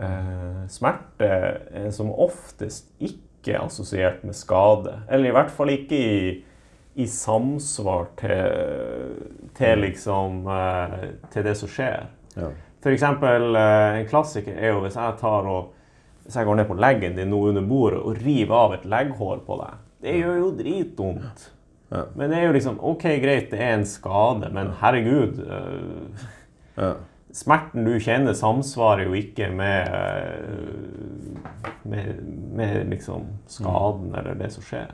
Eh, 0.00 0.64
smerte 0.72 1.28
er 1.28 1.90
som 1.94 2.08
oftest 2.10 2.88
ikke 3.04 3.58
assosiert 3.60 4.24
med 4.24 4.36
skade. 4.36 4.96
Eller 5.12 5.30
i 5.30 5.36
hvert 5.36 5.52
fall 5.52 5.72
ikke 5.74 5.98
i, 5.98 6.16
i 6.94 7.06
samsvar 7.10 8.06
til, 8.18 9.14
til 9.56 9.80
liksom 9.82 10.44
eh, 10.46 10.98
Til 11.32 11.46
det 11.46 11.56
som 11.58 11.70
skjer. 11.70 12.04
Ja. 12.36 12.50
For 12.84 12.94
eksempel, 12.94 13.56
eh, 13.58 14.00
en 14.00 14.06
klassiker 14.10 14.58
er 14.58 14.74
jo 14.74 14.84
hvis 14.84 14.98
jeg 15.00 15.16
tar 15.20 15.48
og 15.50 15.72
hvis 16.24 16.36
jeg 16.38 16.46
går 16.48 16.60
ned 16.60 16.68
på 16.68 16.76
leggen 16.80 17.16
din 17.18 17.28
nå 17.32 17.40
under 17.50 17.64
bordet 17.68 17.98
og 18.00 18.20
river 18.24 18.54
av 18.56 18.76
et 18.78 18.86
legghår 18.88 19.42
på 19.44 19.58
deg. 19.60 19.82
Det 20.04 20.14
gjør 20.20 20.38
jo 20.38 20.52
dritvondt. 20.56 21.50
Ja. 21.90 22.04
Men 22.16 22.30
det 22.30 22.38
er 22.38 22.46
jo 22.46 22.54
liksom 22.56 22.78
OK, 22.80 23.04
greit, 23.22 23.50
det 23.52 23.60
er 23.60 23.74
en 23.74 23.84
skade, 23.88 24.48
men 24.52 24.72
herregud 24.80 25.42
øh, 25.44 26.30
Ja. 26.74 26.94
Smerten 27.34 27.84
du 27.86 27.92
kjenner, 28.02 28.34
samsvarer 28.34 29.08
jo 29.08 29.14
ikke 29.18 29.48
med, 29.50 29.90
øh, 29.90 31.38
med, 31.82 32.20
med 32.54 32.90
liksom 32.90 33.26
skaden 33.50 34.14
eller 34.14 34.38
det 34.38 34.52
som 34.54 34.62
skjer. 34.66 34.92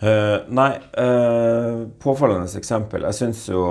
Eh, 0.00 0.36
nei, 0.48 0.72
uh, 0.98 1.86
påfallende 2.02 2.50
eksempel. 2.58 3.06
Jeg 3.08 3.18
syns 3.20 3.44
jo 3.48 3.62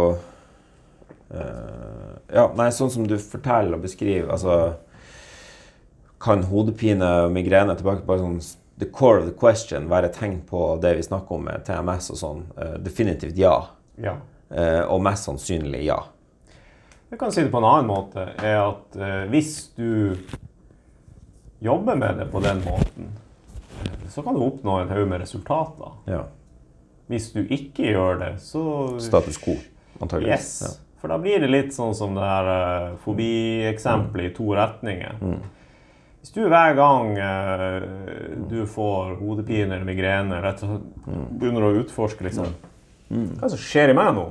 uh, 1.34 2.14
Ja, 2.32 2.48
nei, 2.58 2.70
sånn 2.74 2.92
som 2.94 3.08
du 3.08 3.18
forteller 3.20 3.76
og 3.78 3.84
beskriver, 3.84 4.32
altså 4.32 4.56
Kan 6.24 6.46
hodepine 6.48 7.10
og 7.26 7.34
migrene 7.36 7.76
tilbake 7.78 8.06
på 8.08 8.18
sånn 8.22 8.40
the 8.80 8.90
core 8.90 9.20
of 9.20 9.26
the 9.26 9.36
question 9.38 9.90
være 9.90 10.10
tegn 10.14 10.42
på 10.50 10.78
det 10.82 10.96
vi 10.98 11.04
snakker 11.06 11.36
om 11.36 11.46
med 11.46 11.66
TMS 11.68 12.10
og 12.14 12.20
sånn? 12.20 12.44
Eh, 12.58 12.78
definitivt 12.84 13.38
ja. 13.38 13.54
Ja. 14.02 14.18
Eh, 14.50 14.82
og 14.82 15.04
mest 15.06 15.30
sannsynlig 15.30 15.86
ja. 15.86 16.00
Jeg 17.14 17.20
kan 17.22 17.32
si 17.32 17.44
det 17.46 17.52
på 17.54 17.62
en 17.62 17.70
annen 17.70 17.90
måte, 17.92 18.26
er 18.42 18.58
at 18.64 18.96
eh, 18.98 19.20
hvis 19.30 19.52
du 19.78 20.18
jobber 21.64 21.96
med 22.00 22.18
det 22.18 22.26
på 22.34 22.42
den 22.44 22.64
måten, 22.66 23.12
eh, 23.14 23.23
så 24.10 24.24
kan 24.26 24.38
du 24.38 24.44
oppnå 24.46 24.80
en 24.82 24.94
haug 24.94 25.08
med 25.10 25.22
resultater. 25.26 26.00
ja. 26.12 26.24
Hvis 27.12 27.34
du 27.34 27.42
ikke 27.44 27.90
gjør 27.92 28.16
det, 28.22 28.30
så 28.42 28.62
Status 29.04 29.36
quo, 29.38 29.58
antageligvis. 30.02 30.46
Yes. 30.64 30.80
For 31.02 31.12
da 31.12 31.18
blir 31.20 31.44
det 31.44 31.50
litt 31.52 31.74
sånn 31.76 31.92
som 31.98 32.16
det 32.16 32.24
her 32.24 32.48
uh, 32.48 32.94
fobieksempelet 33.04 34.30
i 34.30 34.32
to 34.38 34.48
retninger. 34.56 35.18
Hvis 36.24 36.32
du 36.32 36.46
hver 36.48 36.78
gang 36.80 37.12
uh, 37.20 37.84
du 38.48 38.64
får 38.72 39.18
hodepine 39.20 39.76
eller 39.76 39.84
migrene, 39.90 40.40
rett 40.46 40.64
og 40.64 40.72
slett 40.72 41.12
begynner 41.42 41.68
å 41.68 41.74
utforske 41.82 42.24
liksom, 42.30 42.48
hva 43.12 43.20
er 43.20 43.44
det 43.44 43.52
som 43.58 43.62
skjer 43.66 43.92
i 43.92 43.98
meg 44.00 44.14
nå? 44.16 44.26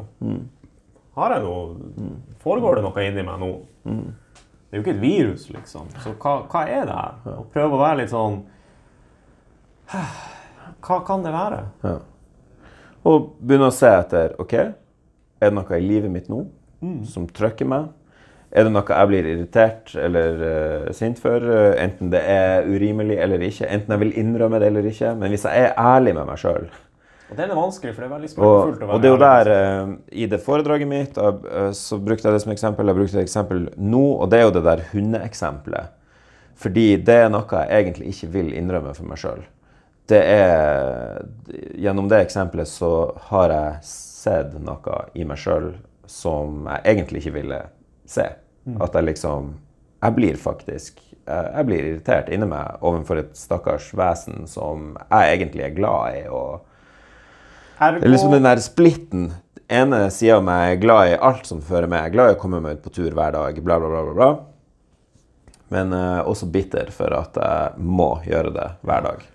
Har 1.19 1.37
jeg 1.37 1.45
noe 1.45 2.09
Foregår 2.43 2.81
det 2.81 2.87
noe 2.87 3.05
inni 3.05 3.27
meg 3.29 3.37
nå? 3.45 3.51
Det 3.85 4.79
er 4.79 4.81
jo 4.81 4.87
ikke 4.87 4.97
et 4.97 5.05
virus, 5.05 5.45
liksom. 5.53 5.93
Så 6.01 6.17
hva, 6.17 6.39
hva 6.49 6.65
er 6.65 6.89
det 6.89 6.97
her? 6.97 7.37
Å 7.37 7.45
prøve 7.53 7.77
å 7.77 7.83
være 7.85 8.01
litt 8.01 8.11
sånn 8.11 8.41
Hva 10.83 10.99
kan 11.07 11.23
det 11.25 11.33
være? 11.35 11.63
Ja. 11.85 11.97
Og 13.09 13.33
begynne 13.43 13.71
å 13.71 13.75
se 13.75 13.91
etter 13.91 14.37
ok, 14.43 14.55
er 15.43 15.51
det 15.51 15.57
noe 15.57 15.79
i 15.79 15.83
livet 15.85 16.13
mitt 16.13 16.31
nå 16.31 16.45
som 17.09 17.27
trykker 17.31 17.69
meg? 17.69 17.91
Er 18.53 18.67
det 18.67 18.73
noe 18.75 18.85
jeg 18.85 19.09
blir 19.09 19.27
irritert 19.31 19.95
eller 19.97 20.41
uh, 20.43 20.89
sint 20.93 21.21
for? 21.23 21.45
enten 21.81 22.11
det 22.13 22.21
er 22.29 22.67
urimelig 22.69 23.17
eller 23.25 23.45
ikke. 23.47 23.69
Enten 23.69 23.95
jeg 23.95 24.03
vil 24.03 24.17
innrømme 24.21 24.61
det 24.61 24.69
eller 24.69 24.89
ikke. 24.91 25.15
Men 25.17 25.33
hvis 25.33 25.47
jeg 25.49 25.71
er 25.71 25.79
ærlig 25.81 26.13
med 26.19 26.29
meg 26.29 26.43
sjøl 26.43 26.67
Og 27.31 27.39
den 27.39 27.49
er 27.49 27.57
vanskelig, 27.57 27.95
for 27.95 28.05
det 28.05 28.11
er 28.11 28.13
veldig 28.13 28.29
smertefullt 28.35 28.83
å 28.85 28.91
være 28.91 28.93
og 28.93 29.01
det 29.01 29.09
er 29.09 29.15
jo 29.15 29.23
der, 29.23 29.51
uh, 29.57 29.95
i 30.13 30.29
det 30.29 30.43
foredraget 30.45 30.91
mitt, 30.91 31.17
eh, 31.17 31.71
så 31.79 31.97
brukte 31.97 32.29
jeg 32.29 32.37
det 32.37 32.45
som 32.45 32.53
eksempel. 32.53 32.93
Jeg 32.93 33.01
brukte 33.01 33.19
et 33.19 33.25
eksempel 33.25 33.65
nå, 33.81 34.05
og 34.21 34.29
det 34.31 34.43
er 34.43 34.47
jo 34.47 34.55
det 34.59 34.65
der 34.69 34.85
hundeeksempelet. 34.93 35.97
Fordi 36.63 36.87
det 37.01 37.19
er 37.25 37.33
noe 37.33 37.49
jeg 37.49 37.81
egentlig 37.81 38.13
ikke 38.13 38.33
vil 38.37 38.53
innrømme 38.59 38.93
for 38.95 39.09
meg 39.09 39.23
sjøl. 39.23 39.41
Det 40.11 40.19
er 40.19 41.23
Gjennom 41.79 42.09
det 42.11 42.25
eksempelet 42.27 42.69
så 42.69 42.91
har 43.31 43.53
jeg 43.55 43.85
sett 43.87 44.57
noe 44.63 44.99
i 45.19 45.25
meg 45.27 45.41
sjøl 45.41 45.73
som 46.11 46.67
jeg 46.69 46.85
egentlig 46.93 47.23
ikke 47.23 47.37
ville 47.39 47.61
se. 48.09 48.27
At 48.79 48.95
jeg 48.95 49.09
liksom 49.09 49.55
Jeg 50.03 50.15
blir 50.19 50.37
faktisk 50.39 51.01
Jeg 51.27 51.67
blir 51.67 51.87
irritert 51.87 52.29
inni 52.35 52.47
meg 52.51 52.83
overfor 52.83 53.23
et 53.23 53.33
stakkars 53.39 53.93
vesen 53.95 54.47
som 54.51 54.93
jeg 55.07 55.39
egentlig 55.39 55.67
er 55.69 55.75
glad 55.79 56.19
i. 56.19 56.29
og 56.29 56.69
det 57.83 58.05
er 58.07 58.13
liksom 58.13 58.31
den 58.31 58.47
der 58.47 58.61
splitten. 58.63 59.33
Den 59.57 59.93
ene 59.93 60.11
sida 60.15 60.37
av 60.39 60.45
meg 60.47 60.75
er 60.77 60.81
glad 60.83 61.09
i 61.11 61.19
alt 61.19 61.49
som 61.49 61.63
fører 61.65 61.89
med. 61.89 61.99
Jeg 61.99 62.13
er 62.13 62.15
glad 62.15 62.31
i 62.31 62.35
å 62.37 62.41
komme 62.43 62.61
meg 62.63 62.79
ut 62.79 62.85
på 62.85 62.93
tur 62.95 63.11
hver 63.11 63.33
dag, 63.35 63.59
bla, 63.65 63.79
bla. 63.81 63.89
bla, 63.89 64.15
bla. 64.15 64.29
Men 65.73 65.95
eh, 65.97 66.21
også 66.29 66.49
bitter 66.53 66.93
for 66.95 67.15
at 67.17 67.39
jeg 67.41 67.83
må 67.83 68.11
gjøre 68.27 68.53
det 68.55 68.69
hver 68.85 69.05
dag. 69.09 69.27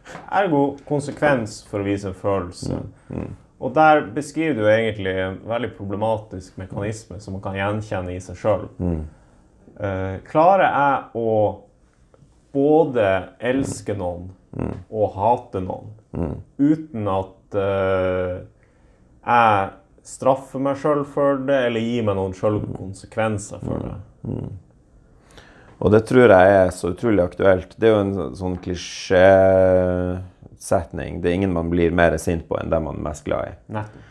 ergo 0.41 0.63
konsekvens 0.87 1.59
for 1.67 1.81
å 1.81 1.87
vise 1.87 2.11
en 2.11 2.17
følelse. 2.17 2.81
Og 3.57 3.73
der 3.73 4.03
beskriver 4.13 4.59
du 4.59 4.67
egentlig 4.69 5.15
en 5.17 5.39
veldig 5.49 5.71
problematisk 5.77 6.59
mekanisme 6.61 7.17
som 7.19 7.33
man 7.33 7.41
kan 7.41 7.57
gjenkjenne 7.57 8.13
i 8.13 8.19
seg 8.21 8.37
sjøl. 8.37 8.67
klarer 10.29 10.67
jeg 10.67 10.99
å 11.17 11.31
både 12.53 13.07
elske 13.39 13.95
noen 13.97 14.29
og 14.89 15.17
hate 15.17 15.61
noen 15.61 16.37
uten 16.57 17.09
at 17.11 17.57
uh, 17.57 18.37
jeg 19.27 19.67
straffer 20.07 20.63
meg 20.63 20.79
sjøl 20.79 21.03
for 21.09 21.41
det, 21.43 21.57
eller 21.67 21.83
gir 21.83 22.05
meg 22.07 22.15
noen 22.17 22.35
sjøl 22.37 22.61
konsekvenser 22.77 23.61
for 23.63 23.83
det? 23.83 23.97
Og 25.77 25.91
det 25.93 26.01
tror 26.09 26.31
jeg 26.33 26.47
er 26.57 26.69
så 26.73 26.89
utrolig 26.93 27.21
aktuelt. 27.23 27.75
Det 27.77 27.85
er 27.87 27.91
jo 27.93 28.01
en 28.01 28.13
så- 28.15 28.31
sånn 28.39 28.57
klisjésetning. 28.63 31.11
Det 31.21 31.27
er 31.29 31.33
ingen 31.35 31.53
man 31.53 31.69
blir 31.69 31.91
mer 31.91 32.17
sint 32.17 32.47
på 32.49 32.55
enn 32.59 32.69
dem 32.69 32.83
man 32.83 32.95
er 32.95 33.01
mest 33.09 33.23
glad 33.25 33.47
i. 33.47 33.51
Nettopp. 33.73 34.01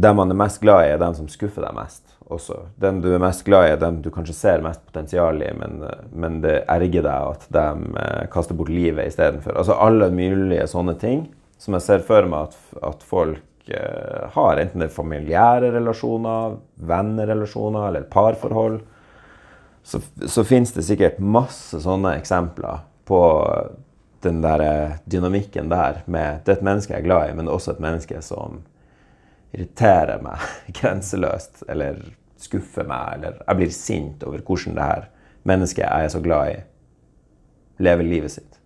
Dem 0.00 0.16
man 0.16 0.30
er 0.30 0.34
mest 0.34 0.60
glad 0.62 0.84
i, 0.86 0.88
er 0.94 0.98
dem 0.98 1.14
som 1.14 1.28
skuffer 1.28 1.62
deg 1.66 1.74
mest. 1.74 2.02
Også. 2.30 2.56
Dem 2.80 3.00
du 3.02 3.12
er 3.14 3.18
mest 3.20 3.44
glad 3.44 3.64
i, 3.66 3.70
er 3.72 3.76
dem 3.76 4.00
du 4.00 4.10
kanskje 4.10 4.34
ser 4.34 4.62
mest 4.64 4.80
potensial 4.86 5.42
i, 5.42 5.52
men, 5.52 5.82
men 6.10 6.40
det 6.40 6.64
erger 6.72 7.02
deg 7.04 7.22
at 7.34 7.46
de 7.52 7.66
eh, 8.00 8.26
kaster 8.32 8.54
bort 8.56 8.68
livet 8.72 9.06
istedenfor. 9.10 9.52
Altså 9.60 9.76
alle 9.78 10.08
mulige 10.10 10.64
sånne 10.66 10.94
ting 10.98 11.26
som 11.58 11.74
jeg 11.74 11.82
ser 11.82 11.98
for 12.06 12.22
meg 12.26 12.40
at, 12.48 12.56
at 12.82 13.02
folk 13.02 13.40
eh, 13.68 14.24
har, 14.32 14.56
enten 14.56 14.80
det 14.80 14.88
er 14.88 14.94
familiære 14.96 15.70
relasjoner, 15.76 16.56
vennerelasjoner 16.80 17.88
eller 17.90 18.02
parforhold. 18.08 18.80
Så, 19.84 20.00
så 20.26 20.44
finnes 20.48 20.72
det 20.72 20.86
sikkert 20.86 21.18
masse 21.20 21.76
sånne 21.84 22.14
eksempler 22.16 22.86
på 23.04 23.20
den 24.24 24.40
der 24.40 24.62
eh, 24.64 24.94
dynamikken 25.04 25.68
der 25.68 26.00
med 26.06 26.40
det 26.44 26.54
er 26.54 26.58
et 26.58 26.64
menneske 26.64 26.94
jeg 26.94 27.02
er 27.02 27.08
glad 27.08 27.28
i, 27.28 27.34
men 27.36 27.44
det 27.44 27.52
er 27.52 27.58
også 27.58 27.74
et 27.74 27.82
menneske 27.84 28.22
som 28.24 28.62
irriterer 29.52 30.24
meg 30.24 30.40
grenseløst, 30.78 31.66
eller 31.68 32.00
skuffer 32.40 32.88
meg, 32.88 33.18
eller 33.18 33.38
jeg 33.42 33.60
blir 33.60 33.76
sint 33.76 34.24
over 34.26 34.40
hvordan 34.40 34.78
det 34.78 34.88
her 34.88 35.06
mennesket 35.44 35.84
jeg 35.84 36.08
er 36.08 36.12
så 36.16 36.24
glad 36.24 36.56
i, 36.56 36.58
lever 37.84 38.08
livet 38.08 38.32
sitt. 38.38 38.60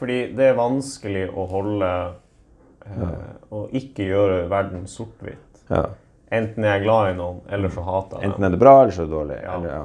Fordi 0.00 0.20
det 0.34 0.50
er 0.50 0.58
vanskelig 0.58 1.28
å 1.30 1.44
holde 1.48 1.90
eh, 2.84 3.18
Og 3.54 3.74
ikke 3.78 4.08
gjøre 4.08 4.48
verden 4.50 4.88
sort-hvitt. 4.90 5.60
Ja. 5.70 5.86
Enten 6.34 6.66
jeg 6.66 6.80
er 6.80 6.82
glad 6.82 7.12
i 7.12 7.18
noen, 7.20 7.44
eller 7.46 7.70
så 7.70 7.84
hater 7.86 8.18
jeg 8.18 8.24
dem. 8.24 8.32
Enten 8.32 8.48
er 8.48 8.56
det 8.56 8.58
bra, 8.64 8.72
eller 8.82 8.96
så 8.96 9.04
er 9.04 9.06
det 9.06 9.14
dårlig. 9.14 9.36
Ja. 9.38 9.52
Eller, 9.54 9.76
ja. 9.76 9.84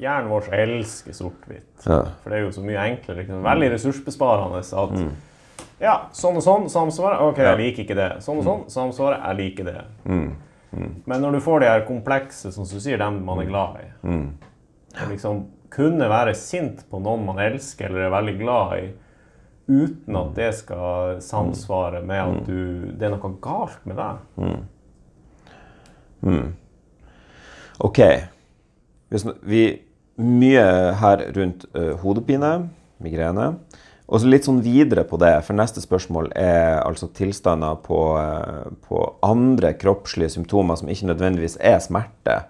Hjernen 0.00 0.30
vår 0.32 0.48
elsker 0.58 1.14
sort-hvitt. 1.14 1.84
Ja. 1.86 2.00
For 2.22 2.32
det 2.32 2.38
er 2.38 2.42
jo 2.48 2.54
så 2.56 2.64
mye 2.64 2.82
enklere. 2.82 3.20
Liksom. 3.20 3.44
Veldig 3.46 3.68
ressursbesparende 3.76 4.62
at 4.64 4.96
ja, 5.82 5.94
sånn 6.14 6.38
og 6.38 6.44
sånn 6.44 6.66
samsvaret. 6.70 7.20
OK, 7.22 7.38
jeg 7.44 7.58
liker 7.60 7.84
ikke 7.84 7.96
det. 7.98 8.08
Sånn 8.24 8.40
og 8.40 8.46
sånn 8.46 8.64
samsvaret. 8.72 9.22
Jeg 9.22 9.38
liker 9.42 9.68
det. 9.68 9.80
Men 11.06 11.20
når 11.22 11.36
du 11.36 11.40
får 11.44 11.60
de 11.62 11.68
her 11.70 11.84
komplekse, 11.86 12.50
som 12.54 12.66
du 12.66 12.78
sier, 12.80 12.98
dem 12.98 13.20
man 13.26 13.42
er 13.42 13.50
glad 13.50 13.78
i 13.82 13.86
å 14.94 15.08
liksom 15.10 15.44
kunne 15.74 16.06
være 16.10 16.34
sint 16.38 16.84
på 16.90 17.00
noen 17.02 17.24
man 17.26 17.38
elsker 17.42 17.90
eller 17.90 18.06
er 18.06 18.12
veldig 18.14 18.34
glad 18.38 18.74
i, 18.78 18.84
uten 19.66 20.16
at 20.20 20.34
det 20.36 20.50
skal 20.58 21.20
samsvare 21.24 22.02
med 22.06 22.20
at 22.20 22.46
du, 22.46 22.92
det 22.94 23.06
er 23.08 23.14
noe 23.14 23.30
galt 23.42 23.80
med 23.88 23.96
deg. 23.98 24.14
Ok. 27.82 28.00
Vi, 29.14 29.32
vi, 29.46 29.64
mye 30.18 30.62
her 31.00 31.24
rundt 31.34 31.66
uh, 31.74 31.94
hodepine, 32.02 32.52
migrene. 33.02 33.54
Og 34.04 34.20
så 34.20 34.28
litt 34.28 34.46
sånn 34.46 34.60
videre 34.62 35.04
på 35.08 35.16
det, 35.22 35.32
for 35.46 35.56
neste 35.56 35.80
spørsmål 35.82 36.28
er 36.36 36.82
altså 36.82 37.08
tilstander 37.16 37.78
på, 37.84 38.00
uh, 38.18 38.68
på 38.84 39.04
andre 39.24 39.72
kroppslige 39.78 40.34
symptomer 40.36 40.78
som 40.78 40.90
ikke 40.92 41.08
nødvendigvis 41.12 41.56
er 41.62 41.80
smerte. 41.82 42.42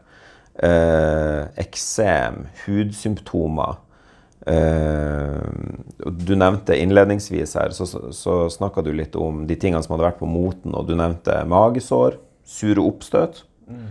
Uh, 0.54 1.50
Eksem, 1.60 2.46
hudsymptomer. 2.64 3.80
Uh, 4.44 5.40
du 6.04 6.34
nevnte 6.36 6.76
innledningsvis 6.76 7.56
her, 7.56 7.72
så, 7.76 7.86
så, 7.88 8.38
snakka 8.52 8.84
du 8.84 8.92
litt 8.92 9.16
om 9.16 9.44
de 9.48 9.56
tingene 9.56 9.80
som 9.84 9.94
hadde 9.94 10.08
vært 10.10 10.20
på 10.20 10.28
moten, 10.28 10.76
og 10.76 10.88
du 10.88 10.96
nevnte 10.98 11.42
magesår, 11.48 12.18
sure 12.44 12.84
oppstøt. 12.84 13.44
Mm. 13.68 13.86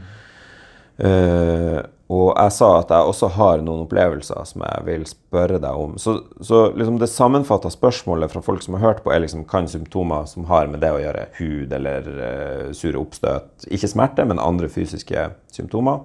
Eh, 0.98 1.80
og 2.12 2.34
jeg 2.36 2.52
sa 2.52 2.68
at 2.82 2.90
jeg 2.92 3.10
også 3.10 3.30
har 3.38 3.62
noen 3.64 3.86
opplevelser 3.86 4.44
som 4.46 4.64
jeg 4.66 4.84
vil 4.90 5.06
spørre 5.08 5.60
deg 5.64 5.84
om. 5.86 5.94
Så, 6.02 6.18
så 6.44 6.66
liksom 6.76 6.98
det 7.00 7.08
sammenfatta 7.10 7.72
spørsmålet 7.72 8.34
fra 8.34 8.42
folk 8.44 8.66
som 8.66 8.76
har 8.76 8.84
hørt 8.84 9.04
på, 9.06 9.14
er 9.14 9.24
liksom 9.24 9.46
kan 9.50 9.70
symptomer 9.72 10.28
som 10.30 10.46
har 10.50 10.68
med 10.72 10.84
det 10.84 10.92
å 10.92 11.00
gjøre, 11.00 11.30
hud 11.40 11.74
eller 11.80 12.10
uh, 12.18 12.68
sure 12.76 13.00
oppstøt, 13.00 13.70
ikke 13.72 13.90
smerte, 13.94 14.28
men 14.28 14.42
andre 14.44 14.68
fysiske 14.72 15.30
symptomer, 15.56 16.04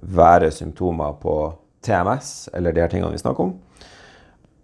være 0.00 0.48
symptomer 0.52 1.20
på 1.20 1.36
TMS 1.84 2.48
eller 2.56 2.72
de 2.72 2.82
her 2.82 2.90
tingene 2.92 3.12
vi 3.12 3.20
snakker 3.20 3.50
om. 3.50 3.54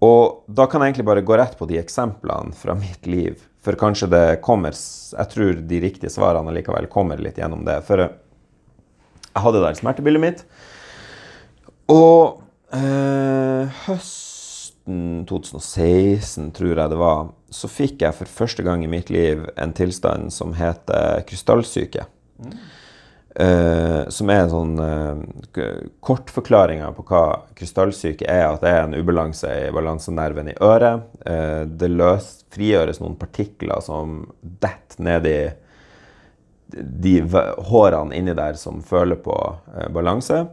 Og 0.00 0.48
da 0.48 0.64
kan 0.64 0.80
jeg 0.80 0.94
egentlig 0.94 1.08
bare 1.10 1.24
gå 1.28 1.36
rett 1.36 1.58
på 1.58 1.68
de 1.68 1.76
eksemplene 1.76 2.56
fra 2.56 2.72
mitt 2.78 3.04
liv. 3.04 3.36
For 3.60 3.76
kanskje 3.76 4.08
det 4.08 4.40
kommer 4.40 4.72
Jeg 4.72 5.28
tror 5.34 5.58
de 5.68 5.80
riktige 5.84 6.08
svarene 6.08 6.54
likevel 6.56 6.88
kommer 6.88 7.20
litt 7.20 7.36
gjennom 7.36 7.66
det. 7.66 7.82
For 7.84 8.08
jeg 9.30 9.44
hadde 9.44 9.62
der 9.62 9.78
smertebildet 9.78 10.22
mitt. 10.22 10.42
Og 11.90 12.42
eh, 12.74 13.80
høsten 13.86 15.24
2016, 15.30 16.50
tror 16.56 16.74
jeg 16.74 16.92
det 16.92 16.98
var, 17.00 17.30
så 17.50 17.70
fikk 17.70 18.04
jeg 18.04 18.16
for 18.16 18.30
første 18.40 18.66
gang 18.66 18.84
i 18.84 18.90
mitt 18.90 19.10
liv 19.10 19.46
en 19.58 19.74
tilstand 19.76 20.34
som 20.34 20.54
heter 20.58 21.24
krystallsyke. 21.28 22.06
Mm. 22.40 22.60
Som 24.10 24.30
er 24.34 24.40
en 24.42 24.50
sånn 24.50 24.72
eh, 24.82 25.68
Kortforklaringa 26.02 26.88
på 26.96 27.04
hva 27.06 27.22
krystallsyke 27.54 28.26
er, 28.26 28.48
at 28.48 28.64
det 28.64 28.72
er 28.74 28.88
en 28.88 28.96
ubalanse 28.98 29.52
i 29.68 29.70
balansenerven 29.74 30.50
i 30.50 30.56
øret. 30.66 31.06
Eh, 31.22 31.62
det 31.70 31.92
løs, 31.94 32.32
frigjøres 32.50 32.98
noen 32.98 33.14
partikler 33.20 33.78
som 33.86 34.24
detter 34.42 35.06
ned 35.06 35.30
i 35.30 35.38
de 36.74 37.14
hårene 37.70 38.16
inni 38.16 38.34
der 38.36 38.58
som 38.60 38.82
føler 38.86 39.20
på 39.22 39.36
eh, 39.76 39.88
balanse, 39.92 40.44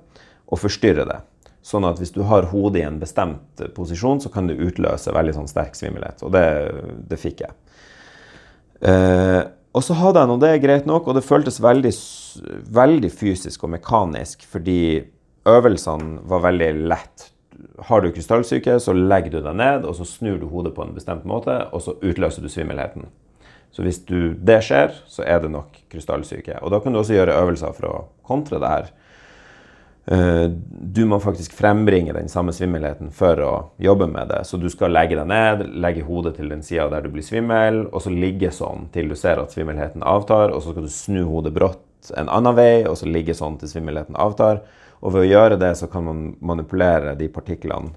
og 0.47 0.61
forstyrrer 0.61 1.09
det. 1.09 1.19
Sånn 1.67 1.85
at 1.87 1.99
hvis 1.99 2.13
du 2.15 2.21
har 2.29 2.47
hodet 2.53 2.81
i 2.81 2.87
en 2.87 2.99
bestemt 3.01 3.63
posisjon, 3.75 4.21
så 4.23 4.31
kan 4.31 4.47
du 4.47 4.55
utløse 4.55 5.11
veldig 5.11 5.35
sånn 5.35 5.49
sterk 5.51 5.75
svimmelhet. 5.75 6.23
Og 6.23 6.31
det, 6.31 6.45
det 7.11 7.19
fikk 7.19 7.43
jeg. 7.43 7.55
Eh, 8.87 9.43
og 9.75 9.83
så 9.83 9.97
hadde 9.99 10.23
jeg 10.23 10.31
nå 10.31 10.37
det 10.41 10.53
greit 10.63 10.87
nok, 10.89 11.09
og 11.09 11.17
det 11.17 11.25
føltes 11.27 11.59
veldig, 11.61 11.91
veldig 12.79 13.11
fysisk 13.13 13.65
og 13.67 13.75
mekanisk 13.75 14.45
fordi 14.49 14.79
øvelsene 15.47 16.23
var 16.27 16.45
veldig 16.47 16.71
lett. 16.89 17.27
Har 17.89 18.01
du 18.01 18.09
krystallsyke, 18.13 18.79
så 18.81 18.95
legger 18.95 19.35
du 19.35 19.39
deg 19.41 19.59
ned, 19.59 19.85
og 19.85 19.97
så 19.97 20.07
snur 20.07 20.39
du 20.41 20.47
hodet 20.49 20.73
på 20.77 20.85
en 20.85 20.95
bestemt 20.95 21.27
måte, 21.29 21.59
og 21.73 21.83
så 21.83 21.97
utløser 22.01 22.45
du 22.45 22.49
svimmelheten. 22.53 23.07
Så 23.71 23.83
hvis 23.85 23.99
du, 24.07 24.33
det 24.33 24.61
skjer, 24.65 24.95
så 25.09 25.25
er 25.27 25.43
det 25.43 25.51
nok 25.53 25.75
krystallsyke. 25.91 26.61
Og 26.63 26.73
da 26.73 26.79
kan 26.81 26.93
du 26.93 27.01
også 27.01 27.17
gjøre 27.17 27.35
øvelser 27.43 27.75
for 27.77 27.89
å 27.89 27.97
kontre 28.25 28.61
det 28.61 28.71
her. 28.71 28.89
Eh, 30.07 30.45
du 30.97 31.03
må 31.05 31.19
faktisk 31.19 31.53
frembringe 31.57 32.15
den 32.15 32.29
samme 32.31 32.53
svimmelheten 32.55 33.11
for 33.15 33.41
å 33.43 33.51
jobbe 33.83 34.07
med 34.07 34.31
det. 34.31 34.41
Så 34.47 34.59
du 34.61 34.69
skal 34.71 34.95
legge 34.95 35.19
deg 35.19 35.27
ned, 35.27 35.65
legge 35.83 36.05
hodet 36.07 36.37
til 36.39 36.49
den 36.53 36.63
sida 36.63 36.87
der 36.93 37.03
du 37.03 37.11
blir 37.11 37.25
svimmel, 37.27 37.83
og 37.91 38.05
så 38.05 38.13
ligge 38.13 38.53
sånn 38.55 38.87
til 38.95 39.11
du 39.11 39.17
ser 39.19 39.41
at 39.41 39.53
svimmelheten 39.53 40.05
avtar, 40.07 40.55
og 40.55 40.63
så 40.63 40.71
skal 40.71 40.87
du 40.87 40.93
snu 40.93 41.21
hodet 41.27 41.53
brått 41.55 41.83
en 42.15 42.31
annen 42.31 42.55
vei, 42.55 42.85
og 42.87 42.95
så 42.99 43.09
ligge 43.09 43.35
sånn 43.35 43.59
til 43.59 43.71
svimmelheten 43.71 44.15
avtar. 44.15 44.63
Og 45.03 45.13
ved 45.13 45.25
å 45.25 45.31
gjøre 45.31 45.59
det, 45.61 45.73
så 45.77 45.89
kan 45.91 46.07
man 46.07 46.27
manipulere 46.39 47.17
de 47.19 47.27
partiklene 47.29 47.91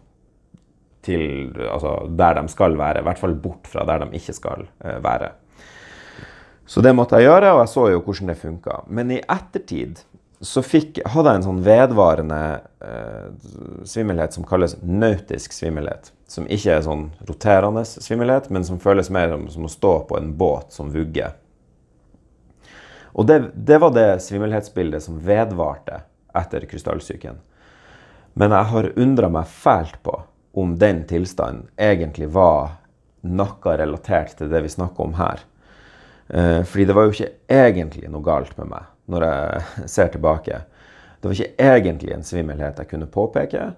til 1.07 1.55
altså, 1.71 1.95
der 2.13 2.37
de 2.37 2.51
skal 2.53 2.75
være, 2.77 3.01
i 3.01 3.07
hvert 3.07 3.21
fall 3.23 3.37
bort 3.41 3.71
fra 3.71 3.87
der 3.89 4.05
de 4.05 4.19
ikke 4.19 4.35
skal 4.37 4.67
uh, 4.85 4.99
være. 5.01 5.31
Så 6.71 6.83
det 6.87 6.93
måtte 6.95 7.19
jeg 7.19 7.27
gjøre, 7.27 7.51
og 7.57 7.65
jeg 7.65 7.71
så 7.73 7.85
jo 7.91 8.01
hvordan 8.05 8.31
det 8.31 8.39
funka. 8.39 8.75
Men 8.87 9.11
i 9.11 9.19
ettertid 9.19 10.05
så 10.41 10.63
fikk, 10.63 11.01
hadde 11.13 11.33
jeg 11.33 11.41
en 11.41 11.47
sånn 11.49 11.65
vedvarende 11.67 12.39
eh, 12.87 13.27
svimmelhet 13.91 14.37
som 14.37 14.47
kalles 14.47 14.77
nautisk 14.81 15.53
svimmelhet. 15.57 16.13
Som 16.31 16.47
ikke 16.47 16.77
er 16.77 16.87
sånn 16.87 17.09
roterende 17.27 17.83
svimmelhet, 17.91 18.49
men 18.55 18.65
som 18.65 18.79
føles 18.81 19.11
mer 19.11 19.35
som, 19.35 19.49
som 19.51 19.67
å 19.67 19.73
stå 19.73 19.93
på 20.07 20.21
en 20.21 20.31
båt 20.39 20.71
som 20.77 20.95
vugger. 20.95 21.35
Og 23.19 23.27
det, 23.27 23.43
det 23.59 23.83
var 23.83 23.91
det 23.99 24.09
svimmelhetsbildet 24.23 25.03
som 25.03 25.19
vedvarte 25.27 26.05
etter 26.39 26.71
krystallsyken. 26.71 27.43
Men 28.39 28.55
jeg 28.55 28.71
har 28.71 28.93
undra 28.95 29.35
meg 29.41 29.51
fælt 29.51 29.99
på 30.07 30.21
om 30.55 30.79
den 30.79 31.03
tilstanden 31.11 31.67
egentlig 31.75 32.31
var 32.31 32.77
noe 33.27 33.79
relatert 33.83 34.39
til 34.39 34.55
det 34.55 34.63
vi 34.63 34.71
snakker 34.79 35.11
om 35.11 35.19
her. 35.19 35.43
Eh, 36.31 36.63
fordi 36.63 36.85
det 36.87 36.95
var 36.95 37.09
jo 37.09 37.15
ikke 37.15 37.33
egentlig 37.51 38.11
noe 38.11 38.23
galt 38.23 38.57
med 38.61 38.71
meg 38.71 38.89
når 39.11 39.27
jeg 39.27 39.87
ser 39.97 40.11
tilbake. 40.15 40.65
Det 41.21 41.29
var 41.29 41.37
ikke 41.37 41.71
egentlig 41.75 42.13
en 42.15 42.27
svimmelhet 42.27 42.79
jeg 42.79 42.91
kunne 42.93 43.11
påpeke. 43.11 43.73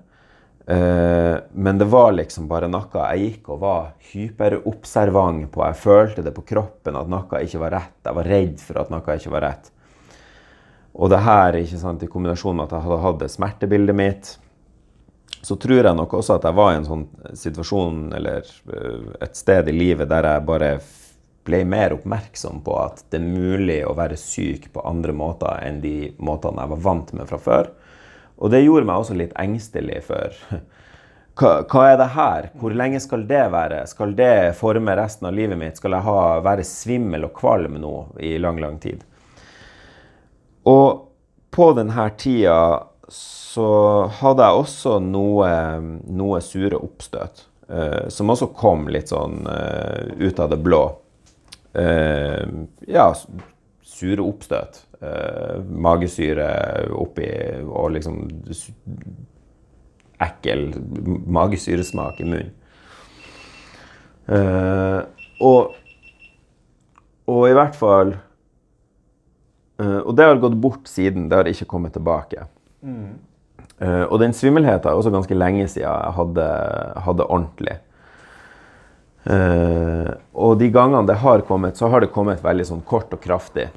Eh, 0.66 1.36
men 1.52 1.78
det 1.80 1.88
var 1.90 2.12
liksom 2.14 2.46
bare 2.50 2.68
noe 2.70 3.06
jeg 3.08 3.24
gikk 3.24 3.48
og 3.54 3.62
var 3.64 3.88
hyperobservant 4.12 5.48
på. 5.54 5.64
Jeg 5.64 5.80
følte 5.80 6.26
det 6.26 6.34
på 6.36 6.44
kroppen 6.52 6.98
at 7.00 7.10
noe 7.10 7.42
ikke 7.42 7.62
var 7.64 7.78
rett. 7.78 7.96
Jeg 8.04 8.20
var 8.20 8.30
redd 8.34 8.60
for 8.62 8.82
at 8.84 8.92
noe 8.92 9.16
ikke 9.16 9.34
var 9.34 9.48
rett. 9.48 9.72
Og 10.92 11.08
det 11.08 11.22
her 11.24 11.56
ikke 11.56 11.80
sant, 11.80 12.02
i 12.04 12.10
kombinasjon 12.12 12.56
med 12.58 12.68
at 12.68 12.76
jeg 12.76 12.84
hadde 12.84 13.02
hatt 13.06 13.30
smertebildet 13.32 13.96
mitt, 13.96 14.34
så 15.42 15.56
tror 15.58 15.80
jeg 15.80 15.96
nok 15.96 16.12
også 16.14 16.36
at 16.36 16.44
jeg 16.46 16.54
var 16.54 16.74
i 16.74 16.78
en 16.78 16.86
sånn 16.86 17.06
situasjon 17.34 18.02
eller 18.14 18.44
eh, 18.44 19.06
et 19.24 19.38
sted 19.38 19.70
i 19.72 19.74
livet 19.74 20.10
der 20.10 20.28
jeg 20.28 20.44
bare 20.46 20.74
ble 21.44 21.64
mer 21.66 21.96
oppmerksom 21.96 22.60
på 22.64 22.76
at 22.78 23.02
det 23.10 23.18
er 23.18 23.26
mulig 23.26 23.80
å 23.86 23.94
være 23.98 24.18
syk 24.20 24.68
på 24.74 24.84
andre 24.86 25.14
måter 25.16 25.62
enn 25.66 25.80
de 25.82 26.12
måtene 26.22 26.62
jeg 26.62 26.72
var 26.74 26.84
vant 26.86 27.12
med 27.18 27.30
fra 27.30 27.40
før. 27.42 27.72
Og 28.42 28.52
det 28.52 28.62
gjorde 28.62 28.86
meg 28.88 29.02
også 29.02 29.16
litt 29.18 29.34
engstelig 29.38 30.00
for 30.06 30.36
hva, 31.38 31.52
hva, 31.66 31.84
er 31.88 31.98
det 31.98 32.10
her? 32.14 32.50
Hvor 32.58 32.76
lenge 32.78 33.02
skal 33.02 33.26
det 33.30 33.42
være? 33.54 33.82
Skal 33.90 34.14
det 34.18 34.34
forme 34.58 34.96
resten 34.98 35.30
av 35.30 35.36
livet 35.36 35.58
mitt? 35.58 35.78
Skal 35.80 35.96
jeg 35.96 36.06
ha, 36.06 36.20
være 36.44 36.66
svimmel 36.66 37.26
og 37.28 37.34
kvalm 37.38 37.80
nå 37.82 37.96
i 38.22 38.36
lang, 38.42 38.60
lang 38.62 38.78
tid? 38.82 39.02
Og 40.70 41.08
på 41.52 41.72
denne 41.76 42.06
tida 42.16 42.58
så 43.12 43.68
hadde 44.22 44.46
jeg 44.46 44.62
også 44.62 44.98
noe, 45.04 45.48
noe 46.06 46.38
sure 46.44 46.78
oppstøt. 46.78 47.48
Uh, 47.72 48.08
som 48.12 48.30
også 48.30 48.50
kom 48.58 48.86
litt 48.92 49.08
sånn 49.08 49.46
uh, 49.46 50.12
ut 50.20 50.40
av 50.42 50.50
det 50.52 50.58
blå 50.60 50.82
ja, 51.72 53.06
sure 53.82 54.24
oppstøt. 54.24 54.82
Eh, 55.02 55.58
magesyre 55.66 56.46
oppi 56.94 57.26
og 57.66 57.88
liksom 57.96 58.20
ekkel 60.22 60.68
magesyresmak 61.26 62.20
i 62.22 62.26
munnen. 62.28 62.52
Eh, 64.30 65.00
og, 65.42 65.72
og 67.26 67.40
i 67.48 67.54
hvert 67.58 67.74
fall 67.74 68.12
eh, 68.14 69.98
Og 70.06 70.14
det 70.14 70.28
har 70.28 70.38
gått 70.38 70.54
bort 70.62 70.86
siden. 70.86 71.26
Det 71.26 71.40
har 71.40 71.50
ikke 71.50 71.70
kommet 71.74 71.96
tilbake. 71.98 72.46
Mm. 72.82 73.18
Og 73.82 74.14
den 74.22 74.30
svimmelheten 74.30 74.86
er 74.86 74.94
også 74.94 75.10
ganske 75.10 75.34
lenge 75.34 75.64
siden 75.66 75.88
jeg 75.88 76.14
hadde, 76.14 76.44
hadde 77.02 77.24
ordentlig. 77.26 77.80
Uh, 79.22 80.10
og 80.34 80.56
de 80.58 80.66
gangene 80.74 81.06
det 81.06 81.20
har 81.22 81.44
kommet, 81.46 81.78
så 81.78 81.90
har 81.92 82.02
det 82.02 82.10
kommet 82.14 82.42
veldig 82.42 82.66
sånn 82.66 82.86
kort 82.86 83.12
og 83.14 83.22
kraftig. 83.22 83.68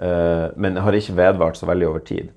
Uh, 0.00 0.48
men 0.56 0.72
det 0.72 0.84
har 0.84 0.96
ikke 0.96 1.18
vedvart 1.18 1.60
så 1.60 1.68
veldig 1.68 1.90
over 1.90 2.04
tid. 2.06 2.30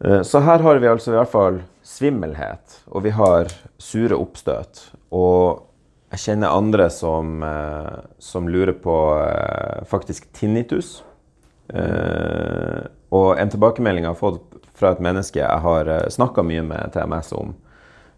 Uh, 0.00 0.22
så 0.24 0.40
her 0.44 0.64
har 0.64 0.80
vi 0.80 0.88
altså 0.88 1.12
i 1.12 1.18
hvert 1.18 1.32
fall 1.32 1.60
svimmelhet, 1.86 2.80
og 2.88 3.04
vi 3.04 3.12
har 3.16 3.52
sure 3.78 4.16
oppstøt. 4.16 4.86
Og 5.14 5.66
jeg 6.14 6.22
kjenner 6.22 6.54
andre 6.54 6.86
som, 6.90 7.42
som 8.22 8.46
lurer 8.48 8.72
på 8.78 8.94
faktisk 9.90 10.28
tinnitus. 10.32 11.02
og 13.10 13.26
en 13.38 13.50
tilbakemelding 13.50 14.06
jeg 14.06 14.12
har 14.12 14.20
fått 14.20 14.70
fra 14.78 14.92
et 14.94 15.02
menneske 15.02 15.42
jeg 15.42 15.64
har 15.66 15.90
snakka 16.14 16.44
mye 16.46 16.62
med 16.62 16.94
TMS 16.94 17.32
om, 17.34 17.52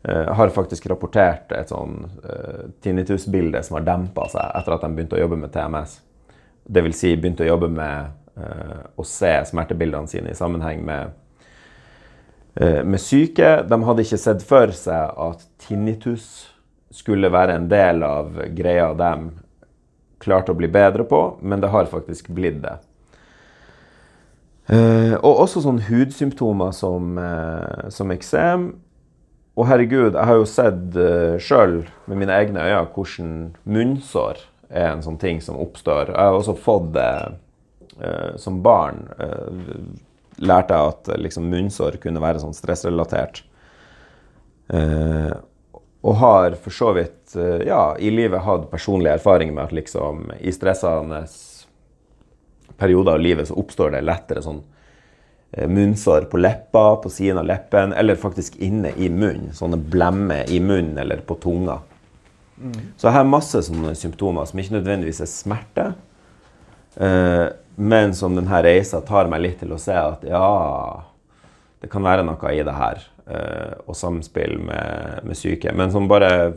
har 0.06 0.52
faktisk 0.54 0.86
rapportert 0.86 1.50
et 1.52 1.72
sånn 1.72 2.04
uh, 2.22 2.68
tinnitusbilde 2.84 3.58
som 3.66 3.78
har 3.78 3.86
dempa 3.86 4.28
seg 4.30 4.52
etter 4.54 4.76
at 4.76 4.84
de 4.84 4.90
begynte 4.94 5.18
å 5.18 5.22
jobbe 5.24 5.38
med 5.40 5.50
TMS. 5.52 5.96
Dvs. 6.68 7.00
Si 7.00 7.10
begynte 7.16 7.42
å 7.42 7.48
jobbe 7.48 7.70
med 7.74 8.12
uh, 8.38 8.84
å 8.94 9.06
se 9.06 9.32
smertebildene 9.50 10.08
sine 10.08 10.30
i 10.30 10.38
sammenheng 10.38 10.84
med 10.86 11.16
uh, 12.60 12.84
med 12.86 13.02
syke. 13.02 13.50
De 13.66 13.80
hadde 13.88 14.06
ikke 14.06 14.20
sett 14.22 14.46
for 14.46 14.72
seg 14.76 15.18
at 15.26 15.42
tinnitus 15.66 16.46
skulle 16.94 17.32
være 17.34 17.58
en 17.58 17.68
del 17.68 18.06
av 18.06 18.38
greia 18.56 18.92
de 18.96 19.12
klarte 20.22 20.52
å 20.52 20.58
bli 20.58 20.68
bedre 20.70 21.04
på, 21.08 21.22
men 21.42 21.60
det 21.62 21.70
har 21.72 21.90
faktisk 21.90 22.30
blitt 22.34 22.62
det. 22.62 22.78
Eh, 24.68 25.14
og 25.24 25.44
også 25.44 25.62
sånn 25.64 25.80
hudsymptomer 25.86 26.74
som, 26.76 27.16
eh, 27.18 27.88
som 27.88 28.10
eksem. 28.12 28.74
Og 29.58 29.66
herregud, 29.66 30.14
jeg 30.14 30.28
har 30.30 30.38
jo 30.38 30.46
sett 30.46 30.94
uh, 30.94 31.34
sjøl 31.42 31.80
med 32.06 32.20
mine 32.20 32.34
egne 32.36 32.62
øyne 32.62 32.84
hvordan 32.94 33.32
munnsår 33.66 34.44
er 34.68 34.92
en 34.92 35.02
sånn 35.02 35.18
ting 35.18 35.40
som 35.42 35.58
oppstår. 35.58 36.12
Jeg 36.12 36.28
har 36.30 36.36
også 36.36 36.54
fått 36.62 36.92
det 36.94 37.10
uh, 37.98 38.36
som 38.38 38.60
barn. 38.62 39.02
Uh, 39.18 39.82
lærte 40.38 40.76
jeg 40.76 40.92
at 40.92 41.12
liksom, 41.24 41.48
munnsår 41.50 41.98
kunne 42.02 42.22
være 42.22 42.44
sånn 42.44 42.54
stressrelatert. 42.54 43.42
Uh, 44.70 45.34
og 46.06 46.18
har 46.20 46.54
for 46.62 46.70
så 46.70 46.92
vidt 46.94 47.34
ja, 47.66 47.96
i 47.98 48.12
livet 48.14 48.44
hatt 48.46 48.68
personlig 48.70 49.10
erfaring 49.10 49.50
med 49.50 49.64
at 49.66 49.72
liksom, 49.74 50.28
i 50.38 50.52
stressende 50.54 51.24
perioder 52.78 53.18
av 53.18 53.24
livet 53.24 53.50
så 53.50 53.56
oppstår 53.58 53.96
det 53.96 54.04
lettere 54.06 54.44
sånn 54.44 54.62
munnsår 55.52 56.26
på 56.30 56.40
leppa, 56.40 56.96
på 57.02 57.10
siden 57.10 57.38
av 57.40 57.46
leppen, 57.48 57.92
eller 57.96 58.18
faktisk 58.20 58.58
inne 58.60 58.92
i 58.96 59.08
munnen. 59.08 59.54
Sånne 59.56 59.78
blemmer 59.80 60.50
i 60.52 60.60
munnen 60.60 60.98
eller 61.00 61.22
på 61.24 61.38
tunga. 61.40 61.78
Mm. 62.60 62.74
Så 62.96 63.08
jeg 63.08 63.16
har 63.16 63.28
masse 63.28 63.62
sånne 63.64 63.94
symptomer 63.96 64.48
som 64.48 64.60
ikke 64.60 64.76
nødvendigvis 64.76 65.22
er 65.24 65.30
smerte, 65.30 65.86
eh, 67.00 67.46
men 67.78 68.14
som 68.18 68.34
denne 68.36 68.62
reisa 68.66 69.00
tar 69.06 69.30
meg 69.30 69.44
litt 69.44 69.60
til 69.62 69.72
å 69.72 69.80
se 69.80 69.94
at 69.94 70.26
ja, 70.26 70.48
det 71.78 71.90
kan 71.92 72.04
være 72.04 72.26
noe 72.26 72.52
i 72.52 72.64
det 72.66 72.74
her. 72.74 73.04
Eh, 73.28 73.72
og 73.84 73.96
samspill 73.96 74.54
med, 74.56 75.20
med 75.28 75.36
syke. 75.36 75.72
Men 75.76 75.92
som 75.92 76.08
bare 76.08 76.48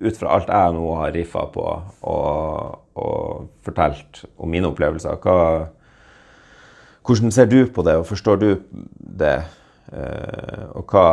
ut 0.00 0.16
fra 0.18 0.32
alt 0.34 0.48
jeg 0.50 0.74
nå 0.74 0.86
har 0.98 1.12
riffa 1.14 1.44
på 1.54 1.66
og, 2.10 2.80
og 2.98 3.44
fortalt 3.62 4.24
om 4.34 4.50
mine 4.50 4.66
opplevelser, 4.66 5.20
hva, 5.22 5.68
hvordan 7.06 7.32
ser 7.32 7.48
du 7.50 7.60
på 7.70 7.84
det, 7.86 7.96
og 8.00 8.06
forstår 8.08 8.36
du 8.42 8.48
det? 8.98 9.36
Eh, 9.92 10.64
og 10.74 10.90
hva 10.90 11.06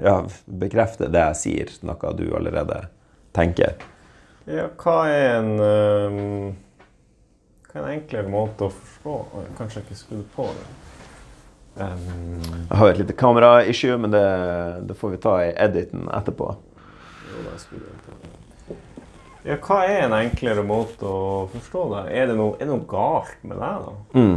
ja, 0.00 0.20
bekrefter 0.46 1.10
det 1.12 1.24
jeg 1.28 1.40
sier, 1.40 1.74
noe 1.86 2.14
du 2.16 2.26
allerede 2.34 2.86
tenker? 3.36 3.76
Ja, 4.48 4.68
hva 4.80 4.96
er 5.08 5.38
en 5.38 5.52
um, 5.56 6.56
Hva 7.70 7.80
er 7.80 7.84
en 7.84 7.92
enklere 7.94 8.28
måte 8.28 8.66
å 8.66 8.72
forstå 8.74 9.44
Kanskje 9.56 9.80
jeg 9.80 9.86
ikke 9.86 9.96
skulle 9.96 10.26
på 10.34 10.48
det. 10.52 10.66
Um, 11.74 12.42
jeg 12.68 12.78
har 12.78 12.90
et 12.90 13.00
lite 13.00 13.16
kamera-issue, 13.18 13.96
men 13.98 14.12
det, 14.12 14.26
det, 14.88 14.96
får 14.98 15.14
vi 15.16 15.22
ta 15.24 15.38
i 15.42 15.50
editen 15.64 16.06
etterpå. 16.12 16.52
Ja, 19.44 19.58
hva 19.60 19.82
er 19.84 20.06
en 20.06 20.16
enklere 20.16 20.64
måte 20.64 21.08
å 21.08 21.46
forstå 21.52 21.86
det? 21.92 22.04
Er 22.16 22.30
det 22.30 22.36
noe, 22.38 22.54
er 22.56 22.64
det 22.64 22.72
noe 22.72 22.86
galt 22.88 23.40
med 23.44 23.58
deg, 23.60 23.88
da? 23.88 24.20
Mm. 24.20 24.36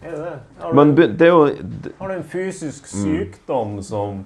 Er 0.00 0.14
det 0.14 0.22
det? 0.24 0.36
Har, 0.62 0.72
Men, 0.74 0.94
du, 0.96 1.02
det 1.06 1.26
er 1.28 1.34
jo, 1.34 1.44
har 2.00 2.10
du 2.10 2.16
en 2.16 2.30
fysisk 2.32 2.88
mm. 2.88 3.02
sykdom 3.04 3.76
som 3.86 4.24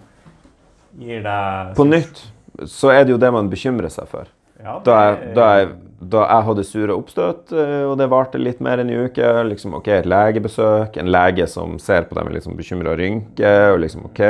gir 0.97 1.25
deg 1.25 1.75
På 1.77 1.85
nytt 1.89 2.23
så 2.71 2.93
er 2.95 3.05
det 3.05 3.15
jo 3.15 3.21
det 3.21 3.31
man 3.35 3.51
bekymrer 3.51 3.91
seg 3.93 4.09
for. 4.11 4.29
Ja, 4.63 4.79
da, 4.87 4.99
jeg, 5.03 5.33
da, 5.37 5.47
jeg, 5.59 5.71
da, 5.99 6.21
jeg, 6.23 6.47
hadde 6.49 6.67
sure 6.69 6.95
oppstøt, 6.97 7.53
eh, 7.53 7.83
og 7.89 7.97
det 8.01 8.09
varte 8.13 8.41
litt 8.41 8.63
mer 8.65 8.81
enn 8.81 8.93
en 8.93 9.09
uke 9.09 9.33
liksom, 9.51 9.75
ok, 9.81 9.91
Et 9.99 10.09
legebesøk, 10.09 11.01
en 11.01 11.11
lege 11.13 11.49
som 11.51 11.77
ser 11.83 12.07
på 12.09 12.17
deg 12.17 12.29
med 12.29 12.39
liksom 12.39 12.57
bekymra 12.57 12.95
rynke. 12.99 13.55
og 13.73 13.81
liksom, 13.83 14.07
ok, 14.11 14.23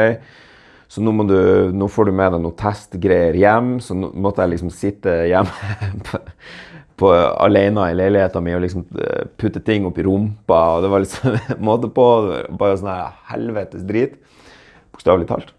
Så 0.89 1.03
nå, 1.03 1.13
du, 1.29 1.37
nå, 1.75 1.89
får 1.91 2.09
du 2.09 2.15
med 2.15 2.35
deg 2.35 2.45
noen 2.45 2.57
testgreier 2.59 3.37
hjem. 3.39 3.77
Så 3.83 3.97
nå 3.99 4.13
måtte 4.15 4.45
jeg 4.45 4.55
liksom 4.55 4.73
sitte 4.75 5.15
hjemme 5.31 6.09
på, 7.01 7.13
alene 7.13 7.91
i 7.91 7.99
leiligheten 7.99 8.45
min 8.45 8.59
og 8.59 8.65
liksom 8.67 8.87
eh, 9.03 9.29
putte 9.41 9.63
ting 9.65 9.89
opp 9.89 9.99
i 9.99 10.07
rumpa. 10.07 10.61
og 10.77 10.85
Det 10.85 10.93
var 10.93 11.05
liksom 11.07 11.39
måte 11.71 11.91
på. 11.93 12.09
Bare 12.61 12.81
sånn 12.81 13.17
helvetes 13.33 13.87
drit. 13.89 14.21
Bokstavelig 14.95 15.31
talt. 15.33 15.57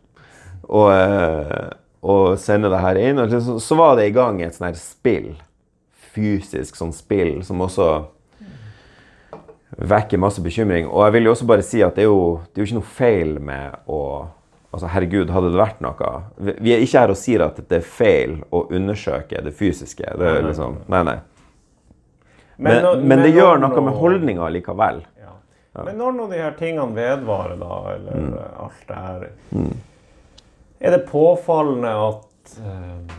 Og... 0.67 0.91
Eh, 0.93 1.73
og 2.05 2.35
sende 2.37 2.69
det 2.69 2.81
her 2.83 2.99
inn. 3.01 3.21
Og 3.21 3.31
så, 3.33 3.57
så 3.61 3.77
var 3.79 3.97
det 3.97 4.09
i 4.09 4.15
gang 4.15 4.41
et 4.43 4.55
sånt 4.55 4.69
her 4.69 4.77
spill. 4.79 5.31
Fysisk 6.15 6.77
sånn 6.77 6.93
spill 6.95 7.39
som 7.43 7.63
også 7.65 7.87
vekker 9.75 10.21
masse 10.21 10.43
bekymring. 10.43 10.87
Og 10.87 11.07
jeg 11.07 11.17
vil 11.17 11.27
jo 11.27 11.33
også 11.35 11.47
bare 11.49 11.65
si 11.65 11.81
at 11.83 11.97
det 11.97 12.05
er 12.05 12.11
jo, 12.11 12.41
det 12.53 12.61
er 12.61 12.63
jo 12.63 12.69
ikke 12.69 12.79
noe 12.79 12.93
feil 12.99 13.33
med 13.43 13.79
å 13.91 14.01
Altså, 14.75 14.89
herregud, 14.91 15.31
hadde 15.31 15.53
det 15.53 15.59
vært 15.61 15.81
noe 15.85 16.11
Vi 16.59 16.73
er 16.75 16.83
ikke 16.83 17.05
her 17.05 17.13
og 17.13 17.19
sier 17.19 17.45
at 17.45 17.61
det 17.63 17.79
er 17.79 17.87
feil 17.87 18.37
å 18.51 18.65
undersøke 18.75 19.39
det 19.45 19.55
fysiske. 19.55 20.09
Det 20.19 20.29
er 20.29 20.43
liksom, 20.43 20.81
nei, 20.91 21.01
nei. 21.07 21.17
Men, 22.55 22.85
men, 23.03 23.23
det 23.23 23.33
gjør 23.35 23.59
noe 23.63 23.83
med 23.83 23.95
holdninga 23.99 24.51
likevel. 24.51 25.01
Ja. 25.19 25.33
Ja. 25.75 25.87
Men 25.89 25.97
når 25.99 26.15
nå 26.15 26.29
de 26.31 26.39
her 26.39 26.53
tingene 26.59 26.95
vedvarer, 26.95 27.57
da, 27.59 27.81
eller 27.95 28.23
mm. 28.27 28.39
alt 28.63 28.87
det 28.87 29.01
her 29.07 29.27
mm 29.55 29.75
er 30.79 30.91
det 30.91 31.05
påfallende 31.09 31.91
at 31.91 32.57
uh, 32.61 33.15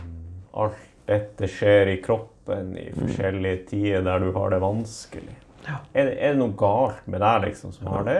alt 0.61 0.83
dette 1.07 1.49
skjer 1.51 1.93
i 1.93 1.97
kroppen 2.03 2.73
i 2.77 2.89
mm. 2.91 2.99
forskjellige 3.01 3.63
tider 3.71 4.05
der 4.05 4.23
du 4.23 4.31
har 4.35 4.53
det 4.53 4.61
vanskelig? 4.63 5.37
Ja. 5.67 5.79
Er, 5.93 6.05
det, 6.05 6.13
er, 6.15 6.35
det, 6.35 6.39
noe 6.39 6.55
galt 6.57 7.07
med 7.11 7.23
deg 7.23 7.49
liksom, 7.49 7.73
som 7.75 7.89
har 7.91 8.05
det? 8.07 8.19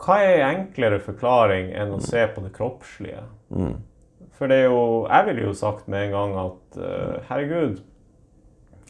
Hva 0.00 0.16
er 0.24 0.38
en 0.38 0.48
enklere 0.54 1.00
forklaring 1.04 1.70
enn 1.76 1.92
å 1.92 2.00
mm. 2.00 2.06
se 2.08 2.24
på 2.32 2.42
det 2.44 2.54
kroppslige? 2.56 3.22
Mm. 3.52 3.76
For 4.38 4.48
det 4.48 4.62
er 4.62 4.70
jo 4.70 4.82
Jeg 5.10 5.26
ville 5.28 5.44
jo 5.44 5.54
sagt 5.56 5.88
med 5.92 6.06
en 6.06 6.14
gang 6.16 6.36
at 6.40 6.80
uh, 6.80 7.16
herregud, 7.28 7.82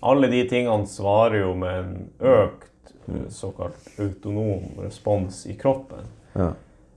alle 0.00 0.30
de 0.32 0.44
tingene 0.48 0.86
svarer 0.88 1.42
jo 1.42 1.52
med 1.58 1.78
en 1.80 1.94
økt 2.36 2.94
uh, 3.08 3.26
såkalt 3.34 3.90
autonom 3.98 4.78
respons 4.84 5.42
i 5.50 5.58
kroppen. 5.58 6.06
Ja. 6.38 6.52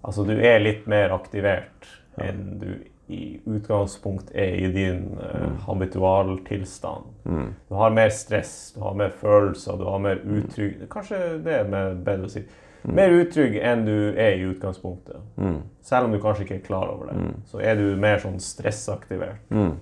Altså 0.06 0.28
du 0.28 0.36
er 0.38 0.62
litt 0.62 0.86
mer 0.92 1.16
aktivert 1.16 1.90
ja. 2.16 2.30
enn 2.30 2.60
du 2.62 2.72
i 3.14 3.40
utgangspunkt 3.50 4.30
er 4.32 4.54
i 4.62 4.70
din 4.72 5.18
uh, 5.18 5.58
habitualtilstand. 5.66 7.10
Mm. 7.26 7.50
Du 7.68 7.76
har 7.76 7.98
mer 7.98 8.14
stress, 8.14 8.74
du 8.76 8.84
har 8.86 8.94
mer 8.96 9.12
følelser, 9.18 9.78
du 9.78 9.90
har 9.90 10.00
mer 10.00 10.22
utrygg 10.24 10.86
Kanskje 10.94 11.20
det 11.44 11.58
er 11.64 11.74
bedre 11.74 12.30
å 12.30 12.32
si. 12.32 12.46
Mm. 12.84 12.94
Mer 12.98 13.16
utrygg 13.22 13.56
enn 13.64 13.86
du 13.88 13.96
er 14.20 14.36
i 14.36 14.46
utgangspunktet. 14.50 15.24
Mm. 15.40 15.62
Selv 15.84 16.08
om 16.08 16.14
du 16.14 16.20
kanskje 16.24 16.48
ikke 16.48 16.60
er 16.60 16.66
klar 16.66 16.92
over 16.92 17.12
det. 17.12 17.18
Mm. 17.20 17.34
Så 17.48 17.62
er 17.64 17.80
du 17.80 17.86
mer 18.00 18.20
sånn 18.24 18.40
stressaktivert. 18.44 19.44
Mm. 19.54 19.76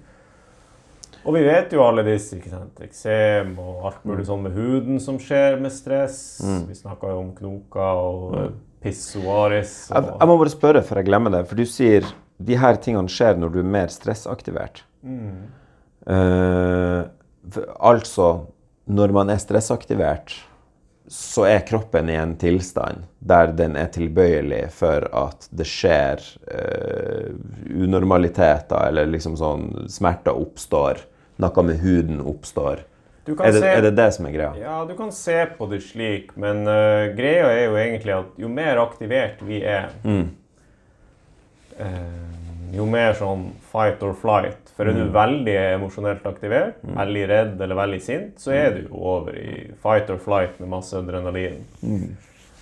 Og 1.21 1.35
vi 1.37 1.43
vet 1.45 1.73
jo 1.73 1.83
alle 1.85 2.03
disse. 2.05 2.37
ikke 2.37 2.51
sant? 2.53 2.81
Eksem 2.81 3.53
og 3.61 3.87
alt 3.89 4.05
mulig 4.09 4.25
sånn 4.29 4.45
med 4.45 4.57
huden 4.57 5.01
som 5.01 5.19
skjer 5.21 5.59
med 5.61 5.73
stress. 5.73 6.19
Vi 6.41 6.77
snakka 6.77 7.13
jo 7.13 7.21
om 7.21 7.31
knoker 7.37 8.03
og 8.05 8.37
mm. 8.37 8.59
Pissoaris 8.81 9.75
og... 9.91 9.97
jeg, 9.99 10.13
jeg, 10.15 10.29
må 10.29 10.37
bare 10.41 10.53
spørre 10.53 10.81
før 10.85 11.01
jeg 11.01 11.09
glemmer 11.11 11.33
det. 11.35 11.43
For 11.49 11.59
du 11.59 11.69
sier 11.69 12.07
de 12.41 12.57
her 12.57 12.79
tingene 12.81 13.11
skjer 13.11 13.37
når 13.37 13.53
du 13.53 13.59
er 13.61 13.73
mer 13.77 13.91
stressaktivert. 13.93 14.81
Mm. 15.05 15.43
Uh, 16.09 17.05
altså, 17.77 18.31
når 18.89 19.13
man 19.13 19.29
er 19.29 19.41
stressaktivert, 19.41 20.33
så 21.07 21.45
er 21.49 21.65
kroppen 21.67 22.09
i 22.09 22.15
en 22.15 22.35
tilstand 22.39 23.07
der 23.19 23.51
den 23.53 23.75
er 23.77 23.89
tilbøyelig 23.93 24.63
for 24.73 25.05
at 25.13 25.47
det 25.53 25.67
skjer 25.69 26.21
eh, 26.49 27.33
unormaliteter, 27.69 28.87
eller 28.89 29.09
liksom 29.11 29.35
sånn 29.37 29.89
smerter 29.91 30.37
oppstår. 30.37 31.03
Noe 31.41 31.65
med 31.65 31.81
huden 31.81 32.21
oppstår. 32.21 32.85
Er 33.29 33.35
det, 33.37 33.59
se, 33.59 33.67
er, 33.69 33.81
det, 33.85 33.91
det 33.97 34.07
som 34.15 34.25
er 34.25 34.33
greia? 34.33 34.51
Ja, 34.57 34.79
du 34.89 34.95
kan 34.97 35.11
se 35.13 35.37
på 35.57 35.67
det 35.69 35.83
slik, 35.85 36.33
men 36.41 36.63
uh, 36.65 37.11
greia 37.13 37.51
er 37.53 37.63
jo 37.67 37.77
egentlig 37.77 38.15
at 38.15 38.39
jo 38.41 38.49
mer 38.49 38.81
aktivert 38.81 39.43
vi 39.45 39.59
er, 39.61 39.91
mm. 40.01 40.23
uh, 41.77 42.73
jo 42.73 42.87
mer 42.89 43.13
sånn 43.19 43.51
fight 43.71 44.01
or 44.05 44.17
flight. 44.17 44.70
For 44.81 44.89
er 44.89 44.95
du 44.97 45.03
mm. 45.05 45.13
veldig 45.13 45.53
emosjonelt 45.75 46.23
aktivert, 46.25 46.79
mm. 46.81 46.95
veldig 46.97 47.23
redd 47.29 47.59
eller 47.61 47.77
veldig 47.77 47.99
sint, 48.01 48.39
så 48.41 48.55
er 48.57 48.71
du 48.79 48.87
over 48.97 49.35
i 49.37 49.67
fight 49.83 50.09
or 50.09 50.17
flight 50.17 50.55
med 50.57 50.71
masse 50.71 50.95
adrenalin. 50.97 51.59
Mm. 51.85 52.15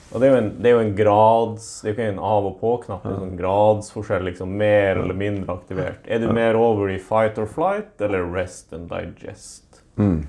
Og 0.09 0.19
det 0.19 0.27
er, 0.27 0.35
en, 0.35 0.49
det 0.57 0.67
er, 0.67 0.73
jo 0.73 0.81
en, 0.81 0.91
grads 0.97 1.69
Det 1.79 1.87
er 1.87 1.93
jo 1.93 1.95
ikke 1.95 2.09
en 2.09 2.19
av- 2.33 2.49
og 2.49 2.57
på-knapp. 2.59 3.05
Det 3.05 3.07
er 3.07 3.15
en 3.15 3.23
sånn 3.23 3.39
gradsforskjell. 3.39 4.27
liksom 4.27 4.51
Mer 4.59 4.99
eller 4.99 5.15
mindre 5.15 5.55
aktivert. 5.55 6.03
Er 6.11 6.19
du 6.19 6.27
mer 6.35 6.59
over 6.59 6.91
i 6.91 6.99
fight 6.99 7.39
or 7.39 7.47
flight 7.47 8.03
eller 8.03 8.27
rest 8.35 8.75
and 8.75 8.91
digest? 8.91 9.79
Mm. 9.95 10.25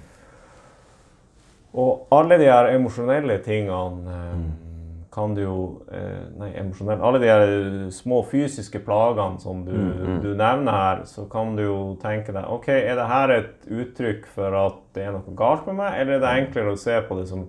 Og 1.75 2.07
alle 2.15 2.39
de 2.39 2.53
her 2.53 2.71
emosjonelle 2.77 3.41
tingene 3.43 4.15
eh, 4.15 4.39
mm. 4.39 4.70
Kan 5.11 5.35
du 5.35 5.43
jo 5.43 5.61
eh, 5.93 6.27
Nei, 6.39 6.51
emosjonelle 6.61 7.03
Alle 7.03 7.21
de 7.21 7.91
små 7.95 8.23
fysiske 8.31 8.83
plagene 8.87 9.41
som 9.43 9.65
du, 9.67 9.73
mm, 9.75 9.93
mm. 9.99 10.19
du, 10.23 10.29
nevner 10.39 10.77
her, 10.77 11.01
så 11.11 11.27
kan 11.31 11.57
du 11.59 11.65
jo 11.65 11.79
tenke 12.03 12.35
deg 12.35 12.47
OK, 12.47 12.69
er 12.75 12.99
det 12.99 13.09
her 13.11 13.35
et 13.35 13.71
uttrykk 13.71 14.29
for 14.31 14.59
at 14.59 14.79
det 14.95 15.07
er 15.07 15.17
noe 15.17 15.35
galt 15.39 15.67
med 15.71 15.81
meg, 15.83 15.97
eller 16.01 16.19
er 16.19 16.23
det 16.25 16.37
enklere 16.45 16.75
å 16.75 16.81
se 16.81 17.01
på 17.07 17.19
det 17.19 17.27
som 17.31 17.49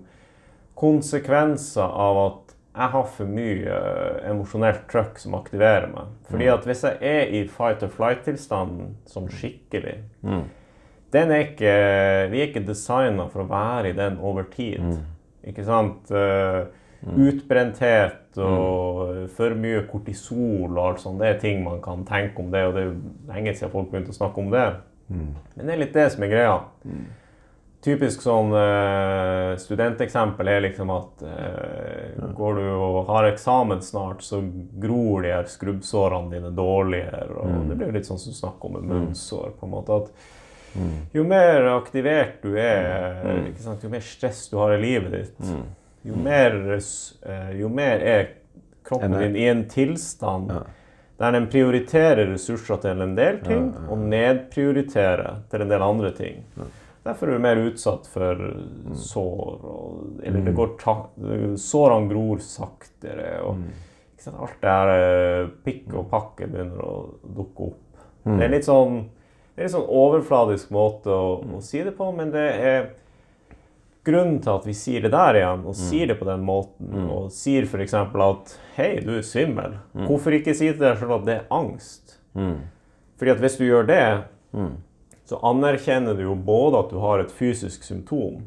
konsekvenser 0.78 1.86
av 1.86 2.18
at 2.22 2.56
jeg 2.72 2.88
har 2.94 3.08
for 3.14 3.28
mye 3.28 3.76
eh, 3.76 4.18
emosjonelt 4.32 4.86
trøkk 4.90 5.20
som 5.20 5.36
aktiverer 5.36 5.90
meg. 5.92 6.12
Fordi 6.30 6.48
at 6.48 6.66
hvis 6.66 6.84
jeg 6.88 6.98
er 7.04 7.34
i 7.36 7.44
fight 7.50 7.84
or 7.84 7.92
flight-tilstanden 7.92 8.94
sånn 9.12 9.28
skikkelig 9.30 9.98
den 11.12 11.28
er 11.28 11.42
ikke, 11.44 11.72
Vi 12.32 12.38
er 12.40 12.46
ikke 12.48 12.62
designa 12.64 13.26
for 13.28 13.44
å 13.44 13.50
være 13.50 13.90
i 13.90 13.96
den 13.96 14.16
over 14.24 14.46
tid. 14.48 14.80
Ikke 15.44 15.66
sant? 15.66 16.08
Eh, 16.08 16.62
Utbrenthet 17.02 18.38
og 18.38 19.26
for 19.34 19.56
mye 19.58 19.82
kortisol 19.90 20.70
og 20.70 20.84
alt 20.84 21.02
sånt, 21.02 21.18
det 21.20 21.28
er 21.28 21.40
ting 21.42 21.64
man 21.64 21.80
kan 21.82 22.04
tenke 22.08 22.40
om 22.40 22.52
det. 22.52 22.62
Og 22.68 22.76
det 22.76 22.84
er 22.84 22.90
jo 22.90 22.94
lenge 23.32 23.56
siden 23.56 23.72
folk 23.74 23.90
begynte 23.90 24.14
å 24.14 24.20
snakke 24.20 24.40
om 24.44 24.52
det. 24.54 24.68
Men 25.12 25.66
det 25.66 25.74
er 25.74 25.82
litt 25.82 25.98
det 25.98 26.06
som 26.14 26.24
er 26.24 26.32
greia. 26.32 26.54
Typisk 27.82 28.22
sånn 28.22 28.52
uh, 28.54 29.58
studenteksempel 29.58 30.46
er 30.52 30.60
liksom 30.62 30.92
at 30.94 31.24
uh, 31.26 32.28
går 32.38 32.60
du 32.60 32.66
og 32.70 33.08
har 33.08 33.26
eksamen 33.32 33.82
snart, 33.82 34.22
så 34.22 34.38
gror 34.84 35.24
de 35.24 35.32
her 35.34 35.50
skrubbsårene 35.50 36.30
dine 36.30 36.52
dårligere. 36.54 37.26
Og 37.42 37.66
det 37.72 37.80
blir 37.80 37.90
litt 37.98 38.06
sånn 38.06 38.22
som 38.22 38.36
snakk 38.36 38.62
om 38.68 38.78
med 38.78 38.86
munnsår. 38.86 39.56
på 39.58 39.66
en 39.66 39.74
måte, 39.74 39.98
at 39.98 40.38
Jo 41.12 41.26
mer 41.28 41.66
aktivert 41.74 42.38
du 42.46 42.54
er, 42.56 43.50
sant? 43.60 43.82
jo 43.82 43.90
mer 43.92 44.00
stress 44.00 44.46
du 44.48 44.56
har 44.62 44.72
i 44.72 44.80
livet 44.80 45.12
ditt, 45.12 45.50
jo, 46.02 46.18
mer, 46.18 46.56
eh, 46.74 47.50
jo 47.60 47.68
mer 47.72 48.04
er 48.04 48.30
kroppen 48.86 49.18
din 49.18 49.36
i 49.36 49.48
en 49.50 49.66
tilstand 49.70 50.52
der 51.22 51.32
den 51.36 51.46
prioriterer 51.46 52.32
ressurser 52.32 52.80
til 52.82 53.02
en 53.04 53.12
del 53.14 53.36
ting, 53.44 53.68
og 53.86 54.00
nedprioriterer 54.10 55.44
til 55.50 55.62
en 55.62 55.70
del 55.70 55.84
andre 55.86 56.10
ting. 56.16 56.40
Derfor 57.02 57.28
er 57.28 57.38
du 57.38 57.42
mer 57.42 57.60
utsatt 57.62 58.06
for 58.10 58.42
sår. 58.98 59.62
Og, 59.62 60.02
eller 60.22 60.44
det 60.46 60.54
går 60.54 60.74
ta, 60.80 60.96
sårene 61.58 62.10
gror 62.10 62.42
saktere. 62.42 63.36
Og, 63.46 63.64
ikke 64.14 64.26
sant? 64.26 64.38
Alt 64.42 64.60
det 64.62 64.74
her 64.76 64.92
eh, 64.96 65.48
pikk 65.66 65.96
og 65.98 66.08
pakke 66.10 66.46
begynner 66.50 66.82
å 66.86 66.94
dukke 67.22 67.70
opp. 67.70 68.04
Det 68.22 68.46
er 68.46 68.54
litt 68.54 68.66
sånn 68.68 69.04
det 69.52 69.60
er 69.60 69.66
litt 69.66 69.74
sånn 69.74 69.90
overfladisk 70.00 70.70
måte 70.72 71.12
å, 71.12 71.32
å 71.42 71.58
si 71.60 71.82
det 71.84 71.92
på, 71.98 72.06
men 72.16 72.30
det 72.32 72.44
er 72.56 72.86
grunnen 74.04 74.40
til 74.42 74.50
at 74.50 74.64
vi 74.66 74.72
sier 74.74 75.00
det 75.04 75.12
der 75.12 75.34
igjen, 75.38 75.64
og 75.66 75.74
sier 75.78 76.06
det 76.10 76.18
på 76.18 76.26
den 76.26 76.40
måten, 76.44 76.88
og 77.10 77.30
sier 77.30 77.62
f.eks. 77.68 77.94
at 77.94 78.58
'hei, 78.76 79.00
du 79.04 79.12
er 79.16 79.22
svimmel', 79.22 79.76
hvorfor 80.08 80.32
ikke 80.34 80.54
si 80.54 80.68
til 80.72 80.78
deg 80.82 80.98
selv 80.98 81.12
at 81.20 81.24
det 81.26 81.34
er 81.36 81.46
angst? 81.50 82.18
Fordi 83.18 83.30
at 83.30 83.38
hvis 83.40 83.56
du 83.58 83.64
gjør 83.64 83.86
det, 83.86 84.24
så 85.24 85.38
anerkjenner 85.42 86.14
du 86.18 86.22
jo 86.22 86.34
både 86.34 86.78
at 86.78 86.90
du 86.90 86.98
har 86.98 87.18
et 87.22 87.30
fysisk 87.30 87.84
symptom, 87.84 88.42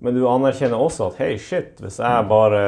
men 0.00 0.14
du 0.14 0.28
anerkjenner 0.28 0.76
også 0.78 1.06
at 1.08 1.16
hei, 1.18 1.32
shit, 1.38 1.80
hvis 1.80 1.98
jeg 1.98 2.28
bare 2.28 2.60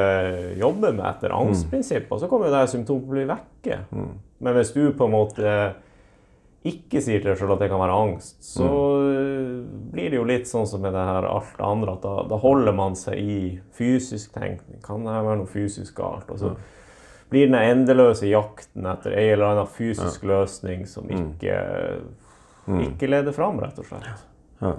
jobber 0.59 0.91
med 0.91 1.05
etter 1.05 1.31
angstprinsipper, 1.37 2.17
så 2.19 2.27
kommer 2.27 2.47
jo 2.47 2.51
det 2.57 2.65
her 2.65 2.91
å 2.91 2.99
bli 3.13 3.23
vekke. 3.29 3.77
Men 4.41 4.53
hvis 4.57 4.73
du 4.73 4.91
på 4.91 5.05
en 5.05 5.11
måte 5.13 5.53
ikke 6.67 6.99
sier 7.01 7.21
til 7.21 7.31
deg 7.31 7.37
selv 7.39 7.53
at 7.55 7.59
det 7.63 7.69
kan 7.71 7.79
være 7.81 7.95
angst, 8.03 8.35
så 8.43 8.65
øh, 8.67 9.30
blir 9.91 10.09
det 10.09 10.19
jo 10.19 10.27
litt 10.27 10.47
sånn 10.47 10.67
som 10.67 10.83
med 10.83 10.93
det 10.95 11.03
her 11.03 11.27
alt 11.27 11.55
det 11.57 11.65
andre, 11.67 11.95
at 11.97 12.05
da, 12.05 12.13
da 12.31 12.37
holder 12.39 12.75
man 12.75 12.95
seg 12.95 13.19
i 13.19 13.39
fysisk 13.75 14.33
tenkning. 14.37 14.79
Kan 14.85 15.03
det 15.05 15.15
her 15.15 15.25
være 15.27 15.41
noe 15.41 15.51
fysisk 15.51 15.97
galt? 15.99 16.31
Og 16.31 16.39
så 16.39 16.53
blir 17.31 17.47
den 17.47 17.59
endeløse 17.59 18.27
jakten 18.27 18.87
etter 18.91 19.15
en 19.15 19.29
eller 19.33 19.45
annen 19.49 19.69
fysisk 19.71 20.23
løsning 20.27 20.83
som 20.87 21.07
ikke, 21.11 21.57
ikke 22.87 23.11
leder 23.11 23.35
fram, 23.35 23.59
rett 23.63 23.79
og 23.79 23.87
slett. 23.87 24.25
Ja. 24.59 24.73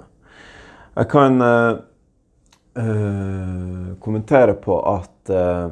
Jeg 0.93 1.09
kan 1.09 1.41
uh, 1.41 1.71
uh, 2.77 3.87
kommentere 4.01 4.53
på 4.61 4.77
at 4.85 5.33
eh, 5.33 5.71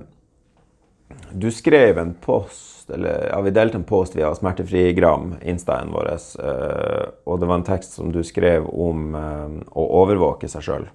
du 1.31 1.51
skrev 1.51 1.97
en 1.97 2.13
post, 2.13 2.89
eller 2.89 3.27
ja, 3.29 3.41
vi 3.41 3.53
delte 3.55 3.79
en 3.79 3.87
post 3.87 4.15
via 4.15 4.33
Smertefri 4.35 4.91
Gram, 4.93 5.35
instaen 5.41 5.91
vår, 5.93 6.11
eh, 6.11 7.05
og 7.25 7.39
det 7.39 7.47
var 7.49 7.59
en 7.59 7.67
tekst 7.67 7.95
som 7.97 8.11
du 8.11 8.21
skrev 8.27 8.67
om 8.67 9.15
eh, 9.15 9.55
å 9.71 9.87
overvåke 10.01 10.49
seg 10.51 10.65
sjøl. 10.65 10.89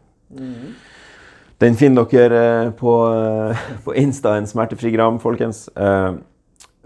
Den 1.63 1.79
finner 1.79 2.09
dere 2.11 2.43
eh, 2.67 2.71
på, 2.77 2.95
på 3.87 3.97
instaen 3.97 4.49
Smertefrigram, 4.49 5.21
folkens. 5.23 5.67
Eh, 5.73 6.13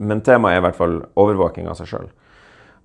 men 0.00 0.24
temaet 0.24 0.56
er 0.56 0.62
i 0.62 0.66
hvert 0.68 0.78
fall 0.78 1.00
overvåking 1.18 1.68
av 1.68 1.78
seg 1.80 1.90
sjøl. 1.90 2.08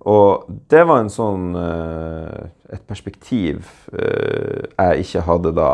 Og 0.06 0.50
det 0.70 0.84
var 0.86 1.00
en 1.02 1.10
sånn 1.10 1.56
et 1.56 2.82
perspektiv 2.86 3.64
jeg 3.90 5.02
ikke 5.02 5.22
hadde 5.26 5.50
da, 5.56 5.70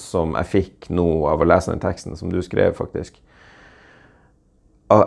som 0.00 0.38
jeg 0.38 0.48
fikk 0.48 0.88
nå 0.94 1.04
av 1.28 1.42
å 1.42 1.48
lese 1.50 1.68
den 1.74 1.82
teksten 1.82 2.16
som 2.16 2.30
du 2.32 2.38
skrev, 2.46 2.72
faktisk. 2.78 3.18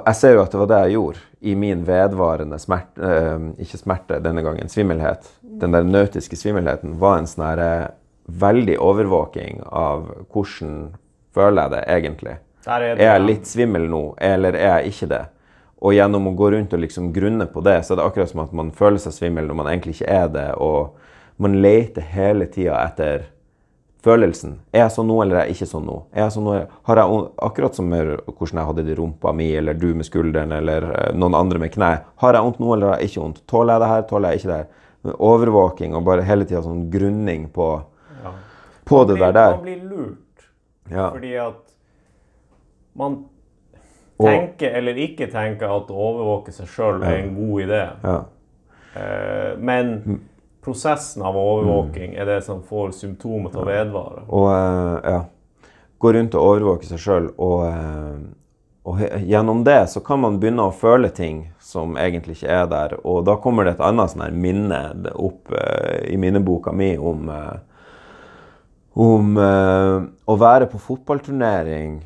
Jeg 0.06 0.16
ser 0.20 0.36
jo 0.36 0.44
at 0.44 0.54
det 0.54 0.60
var 0.62 0.70
det 0.72 0.82
jeg 0.86 0.96
gjorde 0.96 1.24
i 1.46 1.54
min 1.56 1.84
vedvarende 1.86 2.58
smerte, 2.60 3.02
eh, 3.06 3.46
ikke 3.66 3.78
smerte 3.82 4.20
denne 4.24 4.42
gangen, 4.46 4.70
svimmelhet. 4.72 5.28
Den 5.42 5.76
der 5.76 5.86
nautiske 5.86 6.38
svimmelheten 6.40 6.98
var 7.00 7.20
en 7.20 7.30
sånn 7.30 7.62
eh, 7.62 7.88
veldig 8.26 8.80
overvåking 8.82 9.62
av 9.70 10.08
hvordan 10.34 10.96
føler 11.36 11.62
jeg 11.62 11.74
det 11.76 11.84
egentlig. 11.98 12.36
Er 12.66 12.82
Er 12.82 12.98
jeg 12.98 13.22
litt 13.26 13.48
svimmel 13.48 13.90
nå, 13.90 14.16
eller 14.18 14.56
er 14.58 14.80
jeg 14.80 14.94
ikke 14.94 15.10
det? 15.12 15.24
Og 15.86 15.94
gjennom 15.94 16.32
å 16.32 16.36
gå 16.36 16.52
rundt 16.52 16.74
og 16.74 16.82
liksom 16.82 17.12
grunne 17.14 17.46
på 17.46 17.62
det, 17.62 17.84
så 17.86 17.94
er 17.94 18.00
det 18.00 18.06
akkurat 18.06 18.32
som 18.32 18.42
at 18.42 18.54
man 18.54 18.72
føler 18.72 18.98
seg 18.98 19.14
svimmel 19.14 19.46
når 19.46 19.56
man 19.60 19.68
egentlig 19.68 20.00
ikke 20.00 20.14
er 20.18 20.28
det, 20.34 20.48
og 20.58 20.96
man 21.38 21.60
leter 21.62 22.02
hele 22.02 22.48
tida 22.50 22.80
etter 22.88 23.28
følelsen. 24.06 24.60
Er 24.74 24.84
jeg 24.86 24.94
sånn 24.96 25.08
nå, 25.10 25.18
eller 25.24 25.40
er 25.42 25.48
jeg 25.50 25.56
ikke 25.58 25.68
sånn 25.72 25.86
nå? 25.90 25.98
Er 26.14 26.22
jeg 26.28 26.34
sånn 26.36 26.46
nå, 26.48 26.54
har 26.90 27.02
jeg, 27.02 27.20
akkurat 27.48 27.76
som 27.78 27.88
med 27.90 28.12
hvordan 28.28 28.60
jeg 28.62 28.70
hadde 28.70 28.86
det 28.86 28.94
i 28.94 28.98
rumpa 29.00 29.34
mi, 29.36 29.50
eller 29.58 29.74
du 29.82 29.88
med 29.98 30.06
skulderen, 30.08 30.54
eller 30.56 30.86
eh, 30.92 31.12
noen 31.18 31.36
andre 31.38 31.60
med 31.64 31.74
kne. 31.74 31.90
Har 32.22 32.38
jeg 32.38 32.46
vondt 32.48 32.60
nå, 32.62 32.74
eller 32.76 32.94
har 32.94 33.02
jeg 33.02 33.10
ikke 33.12 33.24
vondt? 33.26 33.42
Tåler 33.50 33.74
jeg 33.76 33.82
det 33.86 33.90
her, 33.94 34.02
tåler 34.12 34.30
jeg 34.36 34.42
ikke 34.44 34.52
det 34.54 34.60
her? 34.62 35.16
Overvåking 35.22 35.94
og 35.98 36.06
bare 36.08 36.24
hele 36.26 36.46
tida 36.50 36.62
sånn 36.66 36.88
grunning 36.94 37.48
på, 37.54 37.70
Ja. 38.24 38.32
på 38.86 39.04
det 39.08 39.18
blir- 39.18 39.26
der 39.26 39.32
der. 39.34 39.56
Man 39.58 39.64
blir 39.66 39.84
lurt. 39.90 40.48
Ja. 40.92 41.10
Fordi 41.12 41.34
at 41.48 41.62
man 42.96 43.26
Og- 44.20 44.28
tenker 44.30 44.72
eller 44.78 44.94
ikke 44.96 45.28
tenker 45.32 45.66
at 45.76 45.88
å 45.90 45.98
overvåke 46.10 46.52
seg 46.54 46.68
sjøl 46.68 47.04
er 47.04 47.18
en 47.24 47.36
god 47.36 47.62
idé. 47.68 47.82
Ja. 48.04 48.24
Eh, 48.96 49.56
Men 49.60 50.22
prosessen 50.66 51.22
av 51.26 51.38
overvåking 51.38 52.16
er 52.18 52.26
det 52.26 52.40
som 52.46 52.64
får 52.66 52.96
symptomet 52.98 53.54
til 53.54 53.62
å 53.62 53.68
vedvare. 53.70 54.24
Og 54.34 54.48
eh, 54.50 55.12
ja, 55.14 55.20
gå 56.02 56.14
rundt 56.16 56.38
og 56.38 56.48
overvåke 56.50 56.90
seg 56.90 57.04
sjøl. 57.04 57.30
Og, 57.38 57.68
eh, 57.70 58.24
og 58.86 59.04
gjennom 59.30 59.62
det 59.66 59.84
så 59.94 60.02
kan 60.06 60.24
man 60.24 60.40
begynne 60.42 60.66
å 60.66 60.74
føle 60.74 61.12
ting 61.14 61.46
som 61.62 61.96
egentlig 62.02 62.40
ikke 62.40 62.58
er 62.58 62.66
der. 62.74 62.98
Og 63.06 63.22
da 63.30 63.38
kommer 63.42 63.68
det 63.68 63.76
et 63.76 63.86
annet 63.86 64.16
sånn 64.16 64.42
minne 64.42 64.82
opp 65.14 65.54
eh, 65.54 66.10
i 66.10 66.18
minneboka 66.22 66.74
mi 66.74 66.96
om, 66.98 67.30
om 69.06 69.32
å 69.38 70.36
være 70.40 70.70
på 70.72 70.82
fotballturnering 70.82 71.98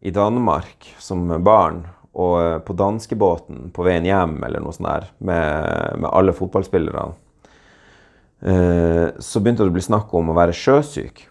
i 0.00 0.10
Danmark 0.14 0.94
som 1.02 1.28
barn. 1.44 1.84
Og 2.18 2.64
på 2.66 2.74
danskebåten 2.74 3.68
på 3.70 3.84
veien 3.86 4.06
hjem 4.08 4.40
eller 4.42 4.62
noe 4.64 4.74
sånt 4.74 4.88
der, 4.88 5.10
med, 5.22 5.98
med 6.02 6.08
alle 6.10 6.32
fotballspillerne. 6.34 7.12
Eh, 8.40 9.08
så 9.18 9.40
begynte 9.40 9.64
det 9.64 9.72
å 9.72 9.74
bli 9.74 9.82
snakk 9.82 10.12
om 10.14 10.30
å 10.30 10.36
være 10.36 10.54
sjøsyk. 10.54 11.24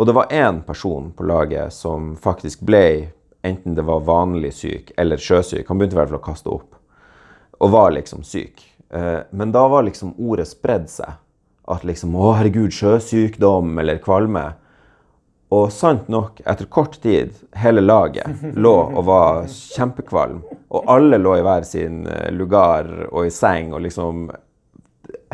Og 0.00 0.08
det 0.08 0.14
var 0.16 0.32
én 0.32 0.62
person 0.64 1.10
på 1.12 1.26
laget 1.28 1.72
som 1.76 2.14
faktisk 2.16 2.62
ble, 2.64 3.12
enten 3.44 3.76
det 3.76 3.84
var 3.84 4.06
vanlig 4.06 4.54
syk 4.56 4.92
eller 4.96 5.20
sjøsyk, 5.20 5.66
han 5.68 5.78
begynte 5.78 5.98
i 5.98 6.00
hvert 6.00 6.12
fall 6.12 6.20
å 6.22 6.24
kaste 6.24 6.52
opp, 6.52 6.78
og 7.60 7.74
var 7.74 7.92
liksom 7.92 8.24
syk. 8.24 8.64
Eh, 8.90 9.20
men 9.30 9.52
da 9.52 9.66
var 9.68 9.84
liksom 9.86 10.14
ordet 10.18 10.48
spredd 10.48 10.88
seg. 10.90 11.18
At 11.68 11.84
liksom 11.86 12.16
'Å, 12.16 12.32
herregud, 12.34 12.72
sjøsykdom', 12.74 13.78
eller 13.80 14.00
kvalme. 14.02 14.54
Og 15.52 15.70
sant 15.72 16.08
nok, 16.08 16.40
etter 16.44 16.66
kort 16.66 16.96
tid, 17.02 17.30
hele 17.54 17.80
laget 17.80 18.26
lå 18.56 18.74
og 18.96 19.04
var 19.04 19.44
kjempekvalm. 19.46 20.42
Og 20.72 20.88
alle 20.88 21.20
lå 21.20 21.36
i 21.36 21.44
hver 21.44 21.64
sin 21.68 22.06
eh, 22.06 22.32
lugar 22.32 22.88
og 23.12 23.26
i 23.26 23.30
seng, 23.30 23.72
og 23.72 23.84
liksom 23.84 24.30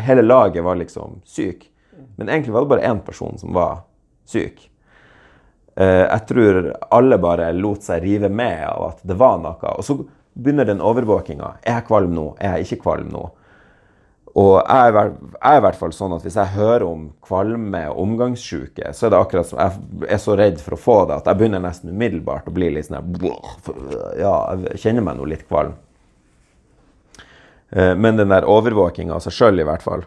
Hele 0.05 0.23
laget 0.23 0.65
var 0.65 0.77
liksom 0.81 1.21
syk. 1.25 1.69
Men 2.17 2.29
egentlig 2.29 2.53
var 2.55 2.63
det 2.67 2.69
bare 2.73 2.87
én 2.91 3.01
person 3.05 3.39
som 3.39 3.53
var 3.55 3.81
syk. 4.27 4.69
Eh, 5.77 6.05
jeg 6.09 6.27
tror 6.27 6.73
alle 6.91 7.19
bare 7.23 7.53
lot 7.55 7.83
seg 7.87 8.03
rive 8.03 8.29
med 8.29 8.65
av 8.67 8.87
at 8.93 9.03
det 9.07 9.17
var 9.19 9.39
noe. 9.43 9.75
Og 9.79 9.85
så 9.87 9.99
begynner 10.39 10.67
den 10.67 10.81
overvåkinga. 10.85 11.53
Er 11.63 11.81
jeg 11.81 11.87
kvalm 11.91 12.15
nå? 12.15 12.33
Er 12.41 12.59
jeg 12.59 12.67
ikke 12.69 12.83
kvalm 12.87 13.11
nå? 13.15 13.29
Og 14.39 14.53
jeg 14.61 14.77
er, 14.79 14.89
i 14.89 14.93
hvert- 14.95 15.39
er 15.43 15.61
fall 15.81 15.91
sånn 15.95 16.13
at 16.15 16.23
hvis 16.23 16.37
jeg 16.37 16.53
hører 16.55 16.85
om 16.87 17.09
kvalme 17.25 17.81
og 17.91 17.99
omgangssyke, 18.05 18.93
så 18.95 19.07
er 19.07 19.11
det 19.11 19.19
akkurat 19.19 19.47
som 19.47 19.59
jeg 19.59 20.11
er 20.13 20.21
så 20.23 20.37
redd 20.39 20.61
for 20.61 20.77
å 20.77 20.79
få 20.79 20.97
det 21.09 21.17
at 21.17 21.25
jeg 21.31 21.39
begynner 21.41 21.63
nesten 21.65 21.91
umiddelbart 21.91 22.47
å 22.47 22.55
bli 22.55 22.69
litt 22.71 22.87
sånn 22.87 23.17
Ja, 24.21 24.55
jeg 24.55 24.79
kjenner 24.79 25.03
meg 25.03 25.17
nå 25.19 25.27
litt 25.27 25.49
kvalm. 25.49 25.75
Eh, 27.71 27.95
Men 27.97 28.17
den 28.17 28.29
der 28.33 28.47
overvåkinga 28.49 29.15
av 29.15 29.21
seg 29.25 29.33
sjøl, 29.37 29.61
i 29.61 29.65
hvert 29.69 29.83
fall. 29.85 30.05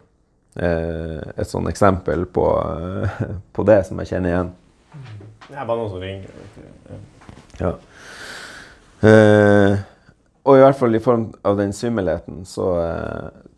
eh, 0.56 1.22
Et 1.38 1.48
sånn 1.48 1.68
eksempel 1.70 2.26
på, 2.26 2.46
eh, 3.06 3.22
på 3.54 3.64
det 3.68 3.86
som 3.88 4.00
jeg 4.00 4.08
kjenner 4.16 4.30
igjen. 4.34 4.52
Det 5.50 5.58
er 5.60 5.66
bare 5.66 5.78
noen 5.78 5.90
som 5.90 6.02
ringer. 6.02 6.30
Ja. 7.60 7.74
Eh, 9.02 9.78
og 10.44 10.58
i 10.58 10.62
hvert 10.64 10.78
fall 10.80 10.96
i 10.98 11.02
form 11.04 11.28
av 11.46 11.58
den 11.60 11.74
svimmelheten, 11.74 12.44
så, 12.50 12.68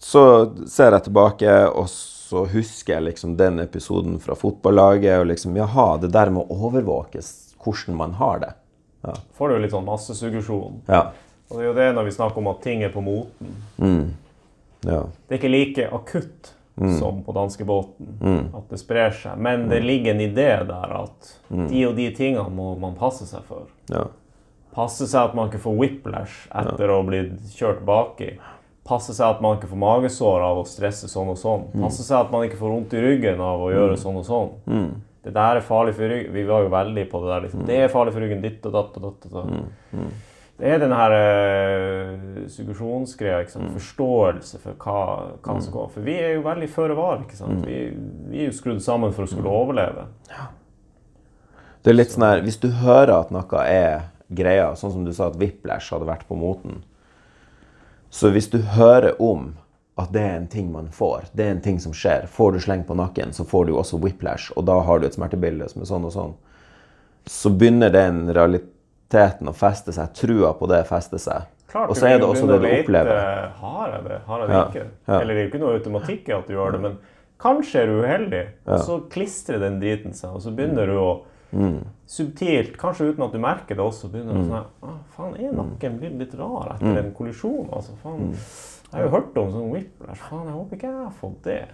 så 0.04 0.24
ser 0.68 0.96
jeg 0.98 1.06
tilbake, 1.08 1.54
og 1.72 1.88
så 1.92 2.44
husker 2.52 2.98
jeg 2.98 3.06
liksom 3.12 3.38
den 3.40 3.62
episoden 3.64 4.18
fra 4.24 4.36
fotballaget, 4.40 5.20
og 5.22 5.30
liksom 5.32 5.56
Jaha, 5.60 5.98
det 6.02 6.12
der 6.16 6.32
med 6.34 6.44
å 6.50 6.58
overvåkes, 6.68 7.30
hvordan 7.64 7.96
man 8.00 8.16
har 8.20 8.42
det. 8.44 8.52
Ja. 9.08 9.16
Får 9.38 9.52
du 9.54 9.60
litt 9.64 9.72
sånn 9.76 9.88
massesuggesjon. 9.88 10.82
Ja. 10.92 11.06
Og 11.54 11.60
det 11.60 11.64
er 11.64 11.70
jo 11.70 11.74
det 11.78 11.88
når 11.96 12.04
vi 12.10 12.12
snakker 12.18 12.38
om 12.42 12.48
at 12.52 12.62
ting 12.66 12.82
er 12.84 12.90
på 12.90 13.02
moten. 13.06 13.54
Mm. 13.78 14.14
ja. 14.90 15.04
Det 15.30 15.38
er 15.38 15.40
ikke 15.42 15.54
like 15.54 15.88
akutt 15.94 16.54
som 16.98 17.20
på 17.24 17.32
danskebåten, 17.36 18.08
Mm. 18.20 18.48
at 18.58 18.70
det 18.70 18.80
sprer 18.82 19.12
seg. 19.14 19.38
Men 19.38 19.68
det 19.70 19.84
ligger 19.84 20.12
en 20.16 20.22
idé 20.26 20.48
der 20.66 20.94
at 21.04 21.40
de 21.70 21.84
og 21.86 21.96
de 21.96 22.08
tingene 22.18 22.50
må 22.50 22.72
man 22.80 22.96
passe 22.98 23.28
seg 23.30 23.44
for. 23.46 23.68
ja. 23.90 24.08
Passe 24.74 25.06
seg 25.06 25.22
at 25.30 25.36
man 25.38 25.52
ikke 25.52 25.62
får 25.62 25.76
whiplash 25.78 26.48
etter 26.50 26.90
å 26.90 26.96
ha 26.98 27.04
blitt 27.06 27.44
kjørt 27.54 27.84
baki. 27.86 28.32
Passe 28.84 29.14
seg 29.14 29.36
at 29.36 29.42
man 29.42 29.60
ikke 29.60 29.70
får 29.70 29.78
magesår 29.78 30.42
av 30.42 30.58
å 30.58 30.66
stresse 30.66 31.06
sånn 31.08 31.30
og 31.30 31.38
sånn. 31.38 31.68
Passe 31.80 32.02
seg 32.02 32.18
at 32.26 32.32
man 32.34 32.48
ikke 32.48 32.58
får 32.58 32.72
vondt 32.74 32.94
i 32.98 33.02
ryggen 33.06 33.40
av 33.40 33.62
å 33.62 33.70
gjøre 33.70 33.96
sånn 34.02 34.18
og 34.18 34.26
sånn. 34.26 34.50
Mm. 34.66 34.90
Det 35.24 35.34
der 35.38 35.58
er 35.58 35.62
farlig 35.62 35.94
for 35.94 36.10
ryggen. 36.10 36.34
Vi 36.34 36.44
var 36.50 36.64
jo 36.66 36.70
veldig 36.74 37.06
på 37.12 37.22
det 37.22 37.30
der. 37.36 37.42
Liksom. 37.46 37.66
Det 37.70 37.78
er 37.84 37.88
farlig 37.94 38.14
for 38.18 38.26
ryggen. 38.26 38.42
Ditt 38.42 38.66
og 38.66 38.74
datt 38.74 38.98
og 38.98 39.04
datt. 39.06 39.30
Og 39.30 39.32
datt. 39.38 40.10
Det 40.62 40.70
er 40.70 40.82
den 40.84 40.94
her 40.94 41.14
uh, 41.18 42.44
suggesjonsgreia. 42.52 43.42
sant? 43.50 43.72
Forståelse 43.74 44.60
for 44.62 44.78
hva, 44.78 45.00
hva 45.42 45.56
som 45.60 45.74
går. 45.74 45.88
For 45.96 46.06
vi 46.06 46.18
er 46.22 46.36
jo 46.36 46.44
veldig 46.46 46.70
føre 46.72 46.98
var. 46.98 47.24
ikke 47.26 47.40
sant? 47.40 47.66
Vi, 47.66 47.80
vi 48.30 48.44
er 48.44 48.52
jo 48.52 48.58
skrudd 48.58 48.84
sammen 48.86 49.16
for 49.16 49.26
å 49.26 49.32
skulle 49.32 49.50
overleve. 49.50 50.06
Ja. 50.30 50.52
Det 51.84 51.92
er 51.92 51.98
litt 51.98 52.14
sånn 52.14 52.28
her, 52.28 52.44
Hvis 52.46 52.62
du 52.64 52.70
hører 52.84 53.18
at 53.18 53.34
noe 53.34 53.66
er 53.68 54.06
greia, 54.32 54.72
sånn 54.80 54.94
som 54.94 55.04
du 55.06 55.12
sa 55.14 55.28
at 55.28 55.40
whiplash 55.42 55.92
hadde 55.92 56.08
vært 56.08 56.24
på 56.30 56.38
moten 56.40 56.82
Så 58.14 58.32
hvis 58.32 58.48
du 58.54 58.62
hører 58.78 59.20
om 59.22 59.52
at 60.00 60.14
det 60.14 60.24
er 60.24 60.38
en 60.38 60.48
ting 60.50 60.72
man 60.74 60.88
får, 60.90 61.28
det 61.38 61.44
er 61.46 61.52
en 61.54 61.62
ting 61.62 61.82
som 61.84 61.94
skjer 61.94 62.26
Får 62.32 62.56
du 62.56 62.62
sleng 62.64 62.86
på 62.88 62.96
nakken, 62.98 63.34
så 63.36 63.46
får 63.46 63.68
du 63.68 63.76
også 63.76 64.00
whiplash, 64.02 64.54
og 64.56 64.66
da 64.70 64.80
har 64.82 65.02
du 65.02 65.06
et 65.10 65.18
smertebilde 65.18 65.68
som 65.70 65.84
er 65.84 65.90
sånn 65.92 66.08
og 66.08 66.16
sånn. 66.16 66.34
Så 67.30 67.52
begynner 67.54 67.94
den 67.94 68.26
realiteten 69.14 69.48
å 69.48 69.53
feste 69.56 69.94
seg. 69.94 70.14
Trua 70.14 70.53
på 70.57 70.68
det 70.68 70.84
fester 70.88 71.18
seg. 71.22 71.44
Klart, 71.73 71.90
og 71.90 71.95
så 71.98 72.06
er 72.07 72.19
det 72.19 72.27
også 72.27 72.48
det 72.48 72.60
du 72.61 72.68
opplever. 72.68 73.15
lete, 73.15 73.52
Har 73.60 73.90
jeg 73.90 74.03
det? 74.03 74.19
Har 74.27 74.40
jeg 74.40 74.48
det 74.49 74.56
Ja, 74.56 74.65
ikke? 74.69 74.88
ja. 75.07 75.19
Eller 75.22 75.34
det 75.34 75.40
er 75.41 75.48
jo 75.48 75.52
ikke 75.52 75.60
noe 75.64 75.77
automatikk 75.80 76.30
i 76.30 76.34
at 76.38 76.48
du 76.48 76.53
gjør 76.53 76.72
det, 76.72 76.81
men 76.81 76.98
kanskje 77.40 77.76
er 77.81 77.85
du 77.88 78.02
uheldig, 78.03 78.44
og 78.68 78.80
så 78.80 78.99
klistrer 79.10 79.60
den 79.60 79.80
driten 79.81 80.14
seg, 80.14 80.30
og 80.35 80.41
så 80.41 80.52
begynner 80.56 80.85
du 80.85 80.98
å 80.98 81.22
Mm. 81.53 81.85
subtilt, 82.07 82.77
kanskje 82.77 83.11
uten 83.14 83.23
at 83.26 83.31
du 83.31 83.38
merker 83.38 83.76
det 83.76 83.80
også, 83.80 84.10
begynner 84.10 84.34
du 84.34 84.40
sånn 84.49 84.53
her, 84.57 84.65
ah, 84.81 84.98
Faen, 85.15 85.35
er 85.38 85.52
nakken 85.53 85.99
blitt 85.99 86.18
litt 86.18 86.34
rar 86.34 86.73
etter 86.76 86.85
Mm. 86.94 86.98
en 86.98 87.11
kollisjon? 87.14 87.69
Altså, 87.72 87.91
faen. 88.03 88.31
Jeg 88.34 89.02
har 89.02 89.03
jo 89.03 89.10
hørt 89.10 89.38
om 89.38 89.52
sånn 89.52 89.69
whiplash. 89.72 90.18
Faen, 90.30 90.45
jeg 90.45 90.53
håper 90.56 90.76
ikke 90.76 90.81
jeg 90.81 91.03
har 91.03 91.14
fått 91.22 91.41
det. 91.44 91.68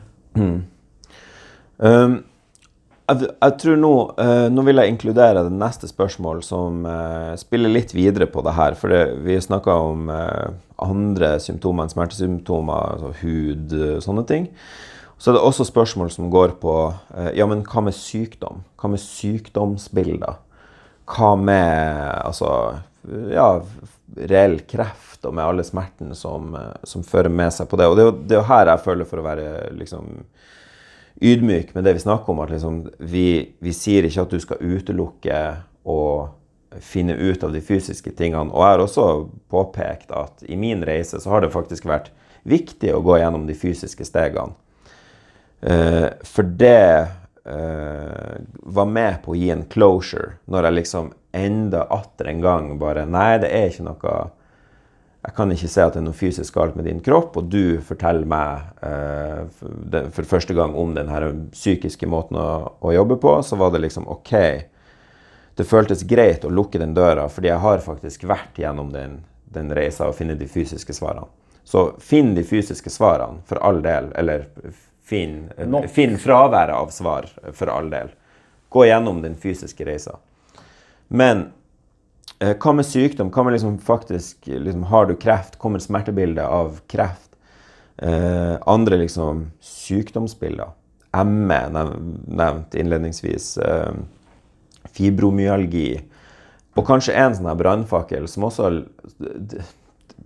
Um, 1.79 2.23
jeg, 3.09 3.29
jeg 3.33 3.55
tror 3.61 3.79
nå 3.79 3.93
eh, 4.21 4.45
Nå 4.53 4.63
vil 4.67 4.81
jeg 4.81 4.93
inkludere 4.93 5.45
det 5.47 5.55
neste 5.55 5.89
spørsmål 5.89 6.43
som 6.45 6.85
eh, 6.89 7.33
spiller 7.41 7.73
litt 7.73 7.93
videre 7.97 8.29
på 8.29 8.43
det 8.45 8.53
her. 8.57 8.77
For 8.79 8.93
det, 8.93 9.01
vi 9.25 9.39
snakka 9.41 9.75
om 9.89 10.11
eh, 10.13 10.51
andre 10.85 11.33
symptomer 11.43 11.85
enn 11.85 11.93
smertesymptomer, 11.93 12.93
altså 12.95 13.13
hud, 13.23 13.75
og 13.75 14.05
sånne 14.05 14.25
ting. 14.29 14.47
Så 15.19 15.33
det 15.33 15.35
er 15.35 15.41
det 15.41 15.47
også 15.49 15.67
spørsmål 15.67 16.11
som 16.15 16.29
går 16.31 16.55
på 16.61 16.75
eh, 17.17 17.33
ja, 17.39 17.47
men 17.49 17.65
hva 17.67 17.83
med 17.83 17.97
sykdom? 17.97 18.63
Hva 18.79 18.91
med 18.93 19.03
sykdomsbilder? 19.03 20.39
Hva 21.09 21.33
med 21.35 22.05
altså, 22.23 22.51
ja, 23.33 23.49
reell 24.29 24.61
kreft 24.69 25.25
og 25.27 25.35
med 25.35 25.43
alle 25.43 25.65
smertene 25.67 26.15
som, 26.15 26.53
eh, 26.55 26.75
som 26.87 27.03
fører 27.03 27.33
med 27.33 27.51
seg 27.55 27.67
på 27.67 27.79
det? 27.79 27.89
Og 27.89 27.99
det 27.99 28.37
er 28.37 28.39
jo 28.39 28.47
her 28.47 28.71
jeg 28.71 28.85
føler 28.85 29.09
for 29.09 29.19
å 29.19 29.27
være 29.27 29.49
liksom 29.81 30.21
ydmyk 31.21 31.73
med 31.75 31.83
det 31.83 31.93
vi 31.97 32.03
snakker 32.03 32.33
om. 32.33 32.39
At 32.43 32.53
liksom, 32.53 32.83
vi, 32.97 33.55
vi 33.59 33.73
sier 33.75 34.07
ikke 34.07 34.25
at 34.25 34.35
du 34.35 34.43
skal 34.43 34.61
utelukke 34.63 35.39
å 35.89 36.01
finne 36.85 37.15
ut 37.17 37.43
av 37.43 37.53
de 37.53 37.61
fysiske 37.65 38.13
tingene. 38.17 38.51
Og 38.53 38.63
jeg 38.63 38.75
har 38.75 38.83
også 38.83 39.05
påpekt 39.51 40.11
at 40.15 40.43
i 40.45 40.57
min 40.59 40.83
reise 40.85 41.19
så 41.21 41.33
har 41.33 41.43
det 41.43 41.53
faktisk 41.53 41.87
vært 41.89 42.11
viktig 42.47 42.93
å 42.93 43.03
gå 43.03 43.19
gjennom 43.19 43.47
de 43.49 43.55
fysiske 43.57 44.05
stegene. 44.07 44.55
Eh, 45.61 46.07
for 46.23 46.47
det 46.59 47.09
eh, 47.43 48.35
var 48.63 48.87
med 48.87 49.19
på 49.25 49.33
å 49.33 49.39
gi 49.39 49.49
en 49.51 49.65
closure, 49.71 50.37
når 50.47 50.69
jeg 50.69 50.77
liksom 50.77 51.09
enda 51.35 51.83
atter 51.93 52.29
en 52.31 52.41
gang 52.41 52.69
bare 52.81 53.03
Nei, 53.05 53.37
det 53.41 53.51
er 53.53 53.67
ikke 53.69 53.89
noe 53.89 54.13
jeg 55.19 55.35
kan 55.35 55.51
ikke 55.51 55.67
se 55.67 55.83
at 55.83 55.95
det 55.95 55.99
er 55.99 56.05
noe 56.05 56.15
fysisk 56.15 56.55
galt 56.55 56.77
med 56.79 56.85
din 56.87 57.01
kropp, 57.03 57.35
og 57.37 57.49
du 57.51 57.79
forteller 57.83 58.27
meg 58.29 58.69
eh, 58.87 59.41
for, 60.15 60.27
første 60.27 60.55
gang 60.55 60.75
om 60.79 60.93
den 60.95 61.11
psykiske 61.51 62.07
måten 62.07 62.39
å, 62.39 62.77
å 62.79 62.93
jobbe 62.95 63.19
på, 63.19 63.33
så 63.43 63.59
var 63.59 63.73
det 63.73 63.83
liksom 63.83 64.07
OK. 64.07 64.31
Det 65.59 65.67
føltes 65.67 66.05
greit 66.07 66.47
å 66.47 66.53
lukke 66.53 66.79
den 66.79 66.95
døra, 66.95 67.27
fordi 67.27 67.51
jeg 67.51 67.59
har 67.65 67.83
faktisk 67.83 68.23
vært 68.31 68.61
gjennom 68.63 68.93
den, 68.95 69.19
den 69.51 69.75
reisa 69.75 70.07
og 70.07 70.15
funnet 70.15 70.39
de 70.39 70.47
fysiske 70.47 70.95
svarene. 70.95 71.27
Så 71.67 71.83
finn 71.99 72.31
de 72.33 72.45
fysiske 72.47 72.89
svarene, 72.89 73.43
for 73.45 73.59
all 73.61 73.83
del. 73.83 74.07
Eller 74.17 74.47
finn, 75.05 75.49
finn 75.91 76.15
fraværet 76.17 76.73
av 76.73 76.89
svar, 76.95 77.27
for 77.53 77.69
all 77.69 77.91
del. 77.91 78.15
Gå 78.71 78.87
gjennom 78.87 79.19
den 79.21 79.35
fysiske 79.37 79.85
reisa. 79.85 80.15
Men 81.09 81.49
hva 82.39 82.73
med 82.73 82.87
sykdom? 82.87 83.31
Hva 83.35 83.43
med 83.43 83.57
liksom 83.57 83.77
faktisk 83.83 84.47
liksom, 84.47 84.83
Har 84.83 85.05
du 85.05 85.15
kreft? 85.19 85.57
Kommer 85.59 85.79
smertebildet 85.79 86.45
av 86.45 86.79
kreft? 86.87 87.35
Eh, 87.97 88.55
andre 88.65 88.97
liksom 88.97 89.51
sykdomsbilder? 89.59 90.71
ME 91.25 91.59
nevnt 92.27 92.75
innledningsvis. 92.75 93.57
Eh, 93.57 93.91
fibromyalgi. 94.95 96.01
Og 96.79 96.87
kanskje 96.87 97.17
en 97.19 97.35
sånn 97.35 97.51
brannfakkel 97.59 98.27
som 98.31 98.47
også 98.47 98.71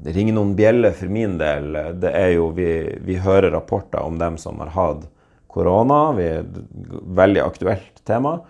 ringer 0.03 0.35
noen 0.35 0.53
bjeller 0.57 0.93
for 0.93 1.09
min 1.09 1.39
del. 1.39 1.73
Det 1.97 2.11
er 2.13 2.35
jo 2.35 2.51
vi, 2.53 2.69
vi 3.01 3.17
hører 3.17 3.55
rapporter 3.55 4.03
om 4.05 4.19
dem 4.21 4.37
som 4.37 4.61
har 4.61 4.73
hatt 4.75 5.07
korona. 5.49 6.11
Veldig 6.13 7.41
aktuelt 7.41 8.03
tema 8.05 8.41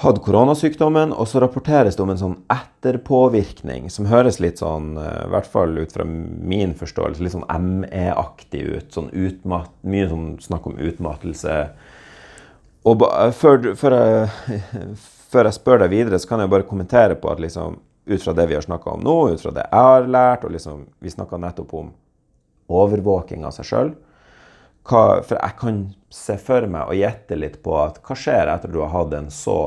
hatt 0.00 0.20
koronasykdommen, 0.24 1.12
og 1.12 1.28
så 1.28 1.42
rapporteres 1.42 1.96
det 1.96 2.02
om 2.04 2.12
en 2.12 2.20
sånn 2.20 2.36
etterpåvirkning 2.52 3.90
som 3.92 4.08
høres 4.08 4.40
litt 4.40 4.62
sånn, 4.62 4.94
eh, 4.96 5.26
i 5.26 5.30
hvert 5.34 5.50
fall 5.50 5.76
ut 5.78 5.92
fra 5.92 6.06
min 6.06 6.72
forståelse, 6.78 7.20
litt 7.22 7.34
sånn 7.34 7.48
ME-aktig 7.60 8.62
ut. 8.64 8.88
Sånn 8.94 9.10
utmatt, 9.12 9.72
mye 9.82 10.08
sånn 10.08 10.30
snakk 10.40 10.66
om 10.70 10.80
utmattelse. 10.80 11.60
Og 12.88 12.96
ba, 13.02 13.30
før, 13.36 13.74
før, 13.76 13.96
jeg, 14.00 14.62
før 15.32 15.50
jeg 15.50 15.58
spør 15.58 15.84
deg 15.84 15.92
videre, 15.92 16.20
så 16.20 16.32
kan 16.32 16.44
jeg 16.44 16.52
bare 16.52 16.68
kommentere 16.68 17.18
på 17.20 17.32
at 17.32 17.42
liksom, 17.42 17.76
ut 18.10 18.22
fra 18.24 18.34
det 18.36 18.48
vi 18.48 18.56
har 18.56 18.64
snakka 18.64 18.96
om 18.96 19.04
nå, 19.04 19.18
ut 19.34 19.42
fra 19.42 19.52
det 19.54 19.66
jeg 19.66 19.90
har 19.90 20.08
lært, 20.08 20.46
og 20.48 20.56
liksom, 20.56 20.86
vi 20.98 21.12
snakka 21.12 21.40
nettopp 21.40 21.74
om 21.76 21.92
overvåking 22.70 23.44
av 23.44 23.54
seg 23.56 23.66
sjøl 23.66 23.88
For 24.86 25.34
jeg 25.34 25.56
kan 25.58 25.80
se 26.14 26.36
for 26.40 26.66
meg 26.70 26.90
og 26.90 26.98
gjette 26.98 27.38
litt 27.38 27.60
på 27.64 27.74
at 27.82 27.98
hva 28.06 28.16
skjer 28.18 28.50
etter 28.50 28.70
du 28.72 28.80
har 28.82 28.92
hatt 28.94 29.14
en 29.18 29.30
så 29.34 29.58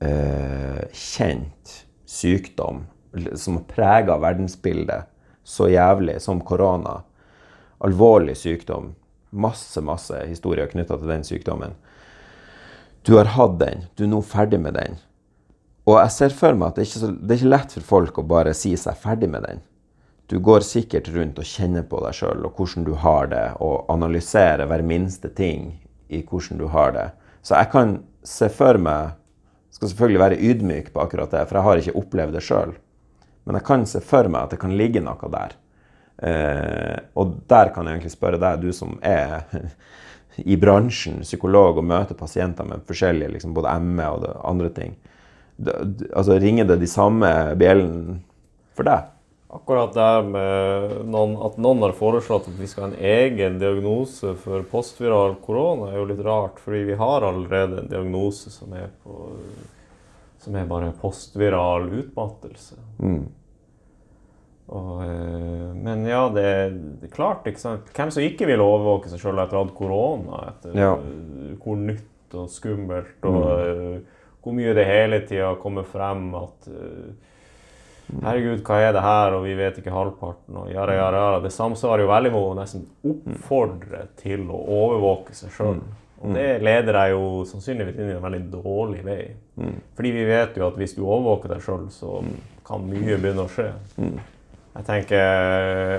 eh, 0.00 0.82
kjent 0.92 1.80
sykdom 2.06 2.84
som 3.38 3.60
har 3.60 3.66
prega 3.70 4.16
verdensbildet 4.18 5.10
så 5.44 5.68
jævlig 5.68 6.20
som 6.22 6.40
korona. 6.40 7.02
Alvorlig 7.84 8.36
sykdom. 8.36 8.94
Masse, 9.30 9.80
masse 9.84 10.24
historier 10.26 10.70
knytta 10.70 10.96
til 10.98 11.10
den 11.10 11.24
sykdommen. 11.26 11.74
Du 13.04 13.18
har 13.18 13.28
hatt 13.36 13.58
den. 13.60 13.84
Du 13.94 14.06
er 14.06 14.12
nå 14.14 14.22
ferdig 14.24 14.60
med 14.64 14.78
den. 14.78 14.96
Og 15.84 15.98
jeg 16.00 16.12
ser 16.14 16.32
for 16.32 16.56
meg 16.56 16.72
at 16.72 16.78
det 16.78 16.86
er 16.86 16.90
så, 16.94 17.10
det 17.12 17.34
er 17.34 17.42
ikke 17.42 17.52
lett 17.52 17.74
for 17.76 17.88
folk 17.90 18.18
å 18.18 18.28
bare 18.28 18.54
si 18.56 18.72
seg 18.80 18.96
ferdig 18.96 19.28
med 19.34 19.44
den. 19.44 19.60
Du 20.32 20.38
går 20.40 20.64
sikkert 20.64 21.10
rundt 21.12 21.36
og 21.36 21.44
kjenner 21.44 21.84
på 21.84 22.00
deg 22.00 22.16
sjøl 22.16 22.46
og 22.48 22.56
hvordan 22.56 22.86
du 22.86 22.94
har 22.96 23.28
det, 23.28 23.44
og 23.60 23.90
analyserer 23.92 24.64
hver 24.70 24.80
minste 24.86 25.28
ting 25.36 25.74
i 26.08 26.22
hvordan 26.24 26.62
du 26.62 26.64
har 26.72 26.94
det. 26.96 27.10
Så 27.44 27.58
jeg 27.58 27.68
kan 27.74 27.98
se 28.24 28.48
for 28.48 28.80
meg 28.80 29.18
Skal 29.74 29.90
selvfølgelig 29.90 30.22
være 30.22 30.38
ydmyk 30.38 30.92
på 30.94 31.02
akkurat 31.02 31.32
det, 31.34 31.44
for 31.48 31.58
jeg 31.58 31.66
har 31.66 31.82
ikke 31.82 31.98
opplevd 31.98 32.36
det 32.36 32.42
sjøl. 32.46 32.74
Men 33.44 33.58
jeg 33.58 33.66
kan 33.66 33.86
se 33.88 34.00
for 34.04 34.30
meg 34.30 34.46
at 34.46 34.54
det 34.54 34.60
kan 34.62 34.76
ligge 34.78 35.02
noe 35.04 35.30
der. 35.32 35.56
Eh, 36.24 36.98
og 37.18 37.40
der 37.50 37.72
kan 37.74 37.88
jeg 37.88 37.98
egentlig 37.98 38.14
spørre 38.14 38.38
deg, 38.40 38.62
du 38.62 38.70
som 38.76 38.94
er 39.04 39.42
i 40.54 40.58
bransjen, 40.60 41.22
psykolog, 41.26 41.80
og 41.80 41.88
møter 41.90 42.18
pasienter 42.18 42.66
med 42.68 42.86
forskjellige, 42.88 43.32
liksom, 43.34 43.54
både 43.56 43.74
ME 43.82 44.06
og 44.14 44.28
andre 44.46 44.70
ting. 44.74 44.94
Altså, 45.64 46.38
ringer 46.42 46.70
det 46.70 46.80
de 46.82 46.90
samme 46.90 47.30
bjellene 47.58 48.20
for 48.74 48.86
deg? 48.86 49.10
Akkurat 49.54 49.94
det 49.94 50.30
med 50.34 50.94
noen, 51.06 51.36
at 51.46 51.60
noen 51.62 51.84
har 51.86 51.92
foreslått 51.94 52.48
at 52.50 52.56
vi 52.58 52.66
skal 52.66 52.88
ha 52.88 52.88
en 52.90 53.04
egen 53.06 53.60
diagnose 53.60 54.32
for 54.42 54.64
postviral 54.66 55.36
korona, 55.44 55.92
er 55.92 56.00
jo 56.00 56.08
litt 56.10 56.22
rart. 56.26 56.58
Fordi 56.62 56.80
vi 56.88 56.96
har 56.98 57.22
allerede 57.22 57.84
en 57.84 57.90
diagnose 57.92 58.50
som 58.50 58.74
er, 58.74 58.88
på, 59.04 59.28
som 60.42 60.58
er 60.58 60.66
bare 60.70 60.90
postviral 60.98 61.86
utmattelse. 62.00 62.80
Mm. 62.98 63.22
Og, 64.74 65.04
eh, 65.04 65.70
men 65.86 66.02
ja, 66.08 66.24
det, 66.32 66.44
er 66.44 67.12
klart, 67.12 67.46
ikke 67.46 67.62
sant. 67.62 67.92
Hvem 67.94 68.10
som 68.14 68.24
ikke 68.24 68.48
vil 68.48 68.64
overvåke 68.64 69.12
seg 69.12 69.20
sjøl 69.22 69.38
etter 69.42 69.58
å 69.58 69.60
ha 69.60 69.68
hatt 69.68 69.76
korona? 69.76 70.40
Etter 70.50 70.78
Ja. 70.78 70.94
eh, 70.96 71.54
hvor 71.62 71.76
nytt 71.78 72.34
og 72.34 72.48
skummelt, 72.50 73.20
og 73.22 73.44
mm. 73.44 74.02
hvor 74.42 74.56
mye 74.56 74.74
det 74.74 74.88
hele 74.88 75.20
tida 75.28 75.52
kommer 75.62 75.86
frem 75.86 76.32
at 76.34 76.66
eh, 76.72 77.30
Herregud, 78.12 78.60
hva 78.66 78.78
er 78.84 78.92
det 78.94 79.02
her, 79.02 79.34
og 79.36 79.44
vi 79.46 79.54
vet 79.58 79.78
ikke 79.80 79.92
halvparten, 79.94 80.56
og 80.60 80.70
jara, 80.72 80.94
jara, 80.98 81.20
jara. 81.24 81.42
Det 81.44 81.52
samsvarer 81.54 82.04
jo 82.04 82.10
veldig 82.10 82.32
med 82.34 82.40
å 82.40 82.54
nesten 82.58 82.84
oppfordre 83.10 84.06
til 84.20 84.44
å 84.52 84.60
overvåke 84.78 85.36
seg 85.36 85.54
sjøl. 85.56 85.80
Og 86.24 86.32
det 86.36 86.46
leder 86.64 86.96
deg 86.96 87.10
jo 87.12 87.24
sannsynligvis 87.48 87.98
inn 88.00 88.12
i 88.12 88.14
en 88.16 88.22
veldig 88.24 88.42
dårlig 88.52 89.02
vei. 89.04 89.24
Fordi 89.96 90.12
vi 90.14 90.24
vet 90.28 90.56
jo 90.56 90.68
at 90.68 90.78
hvis 90.80 90.94
du 90.96 91.02
overvåker 91.04 91.52
deg 91.52 91.64
sjøl, 91.64 91.88
så 91.92 92.22
kan 92.64 92.86
mye 92.88 93.18
begynne 93.20 93.44
å 93.44 93.50
skje. 93.52 93.70
Jeg 94.74 94.86
tenker, 94.88 95.20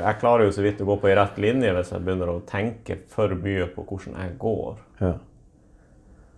jeg 0.02 0.18
klarer 0.20 0.50
jo 0.50 0.56
så 0.56 0.64
vidt 0.66 0.82
å 0.84 0.88
gå 0.90 0.98
på 1.00 1.08
ei 1.08 1.16
rett 1.16 1.38
linje 1.40 1.70
hvis 1.78 1.94
jeg 1.94 2.04
begynner 2.04 2.34
å 2.34 2.42
tenke 2.50 2.98
for 3.14 3.32
mye 3.40 3.70
på 3.72 3.86
hvordan 3.88 4.18
jeg 4.20 4.34
går. 4.42 4.82
Ja. 5.00 5.14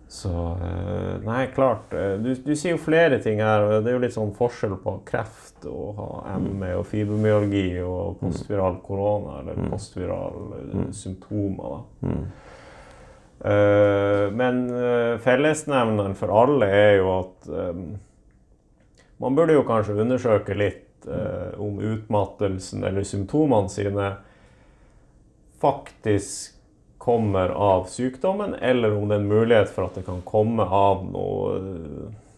Så 0.08 0.56
eh, 0.62 1.20
Nei, 1.24 1.46
klart. 1.54 1.92
eh, 1.92 2.16
Du, 2.18 2.34
du 2.34 2.54
sier 2.56 2.72
jo 2.72 2.80
flere 2.80 3.18
ting 3.22 3.42
her. 3.44 3.60
og 3.60 3.84
Det 3.84 3.92
er 3.92 3.98
jo 3.98 4.02
litt 4.06 4.16
sånn 4.16 4.34
forskjell 4.36 4.78
på 4.80 4.94
kreft 5.08 5.66
og 5.68 5.98
ha 6.00 6.38
ME 6.40 6.72
og 6.78 6.86
fibromyalgi 6.88 7.80
og 7.84 8.20
postviral 8.22 8.78
korona, 8.84 9.42
eller 9.42 9.68
postvirale 9.68 10.62
eh, 10.64 10.84
symptomer. 10.96 11.82
da. 12.02 12.18
Uh, 13.38 14.32
men 14.34 14.64
fellesnevneren 15.22 16.16
for 16.18 16.32
alle 16.34 16.66
er 16.74 16.96
jo 16.96 17.10
at 17.12 17.44
um, 17.46 17.84
man 19.22 19.36
burde 19.38 19.54
jo 19.54 19.62
kanskje 19.68 19.94
undersøke 20.02 20.56
litt 20.58 21.06
uh, 21.06 21.54
om 21.62 21.78
utmattelsen 21.78 22.82
eller 22.88 23.06
symptomene 23.06 23.70
sine 23.70 24.08
faktisk 25.62 26.57
kommer 27.08 27.56
av 27.56 27.86
sykdommen, 27.88 28.52
eller 28.60 28.92
om 28.92 29.08
det 29.08 29.16
er 29.16 29.22
en 29.22 29.30
mulighet 29.30 29.70
for 29.72 29.88
at 29.88 29.94
det 29.96 30.04
kan 30.04 30.20
komme 30.28 30.66
av 30.68 31.06
noe 31.08 31.54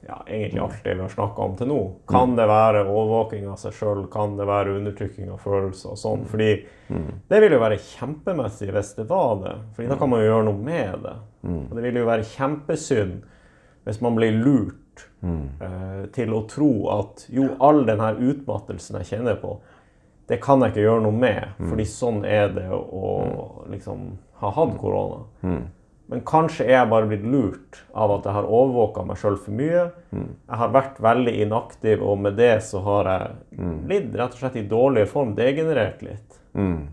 ja, 0.06 0.20
egentlig 0.26 0.60
alt 0.62 0.84
det 0.84 0.94
vi 0.94 1.02
har 1.02 1.10
snakka 1.10 1.42
om 1.42 1.56
til 1.58 1.68
nå. 1.70 1.78
Kan 2.10 2.36
det 2.38 2.46
være 2.50 2.84
overvåking 2.84 3.48
av 3.50 3.58
seg 3.60 3.74
sjøl? 3.76 4.04
Kan 4.12 4.36
det 4.38 4.46
være 4.48 4.76
undertrykking 4.78 5.30
av 5.30 5.42
følelser 5.42 5.92
og 5.92 5.98
sånn? 6.00 6.22
Fordi 6.30 6.52
det 7.30 7.42
vil 7.44 7.54
jo 7.54 7.60
være 7.62 7.80
kjempemessig 7.82 8.70
hvis 8.74 8.94
det 8.96 9.08
var 9.10 9.36
det. 9.42 9.56
Fordi 9.76 9.90
da 9.90 9.98
kan 9.98 10.10
man 10.10 10.22
jo 10.22 10.30
gjøre 10.30 10.46
noe 10.48 10.70
med 10.70 11.04
det. 11.04 11.16
Og 11.70 11.76
det 11.76 11.84
vil 11.86 12.00
jo 12.00 12.06
være 12.08 12.30
kjempesynd 12.30 13.20
hvis 13.86 14.00
man 14.04 14.16
blir 14.18 14.38
lurt 14.38 15.04
eh, 15.24 16.02
til 16.14 16.34
å 16.36 16.42
tro 16.50 16.72
at 16.94 17.26
jo, 17.32 17.46
all 17.58 17.84
den 17.88 18.02
her 18.02 18.18
utmattelsen 18.18 18.98
jeg 19.00 19.12
kjenner 19.14 19.38
på, 19.40 19.54
det 20.30 20.38
kan 20.42 20.62
jeg 20.62 20.74
ikke 20.74 20.84
gjøre 20.84 21.04
noe 21.08 21.16
med, 21.16 21.54
fordi 21.58 21.86
sånn 21.90 22.20
er 22.28 22.52
det 22.54 22.68
å 22.70 23.06
liksom 23.72 24.12
ha 24.40 24.50
hatt 24.56 24.72
korona. 24.80 25.24
Men 26.10 26.24
kanskje 26.26 26.64
er 26.66 26.74
jeg 26.74 26.90
bare 26.90 27.06
blitt 27.06 27.26
lurt 27.30 27.84
av 27.94 28.10
at 28.16 28.24
jeg 28.26 28.34
har 28.34 28.48
overvåka 28.48 29.04
meg 29.06 29.20
sjøl 29.20 29.36
for 29.38 29.54
mye. 29.54 29.84
Jeg 30.10 30.58
har 30.62 30.72
vært 30.74 30.96
veldig 30.98 31.34
inaktiv, 31.44 32.02
og 32.02 32.18
med 32.24 32.34
det 32.40 32.56
så 32.66 32.80
har 32.82 33.10
jeg 33.12 33.68
blitt 33.86 34.10
rett 34.18 34.34
og 34.34 34.42
slett 34.42 34.58
i 34.58 34.66
dårligere 34.66 35.10
form, 35.12 35.36
degenerert 35.38 36.02
litt. 36.02 36.40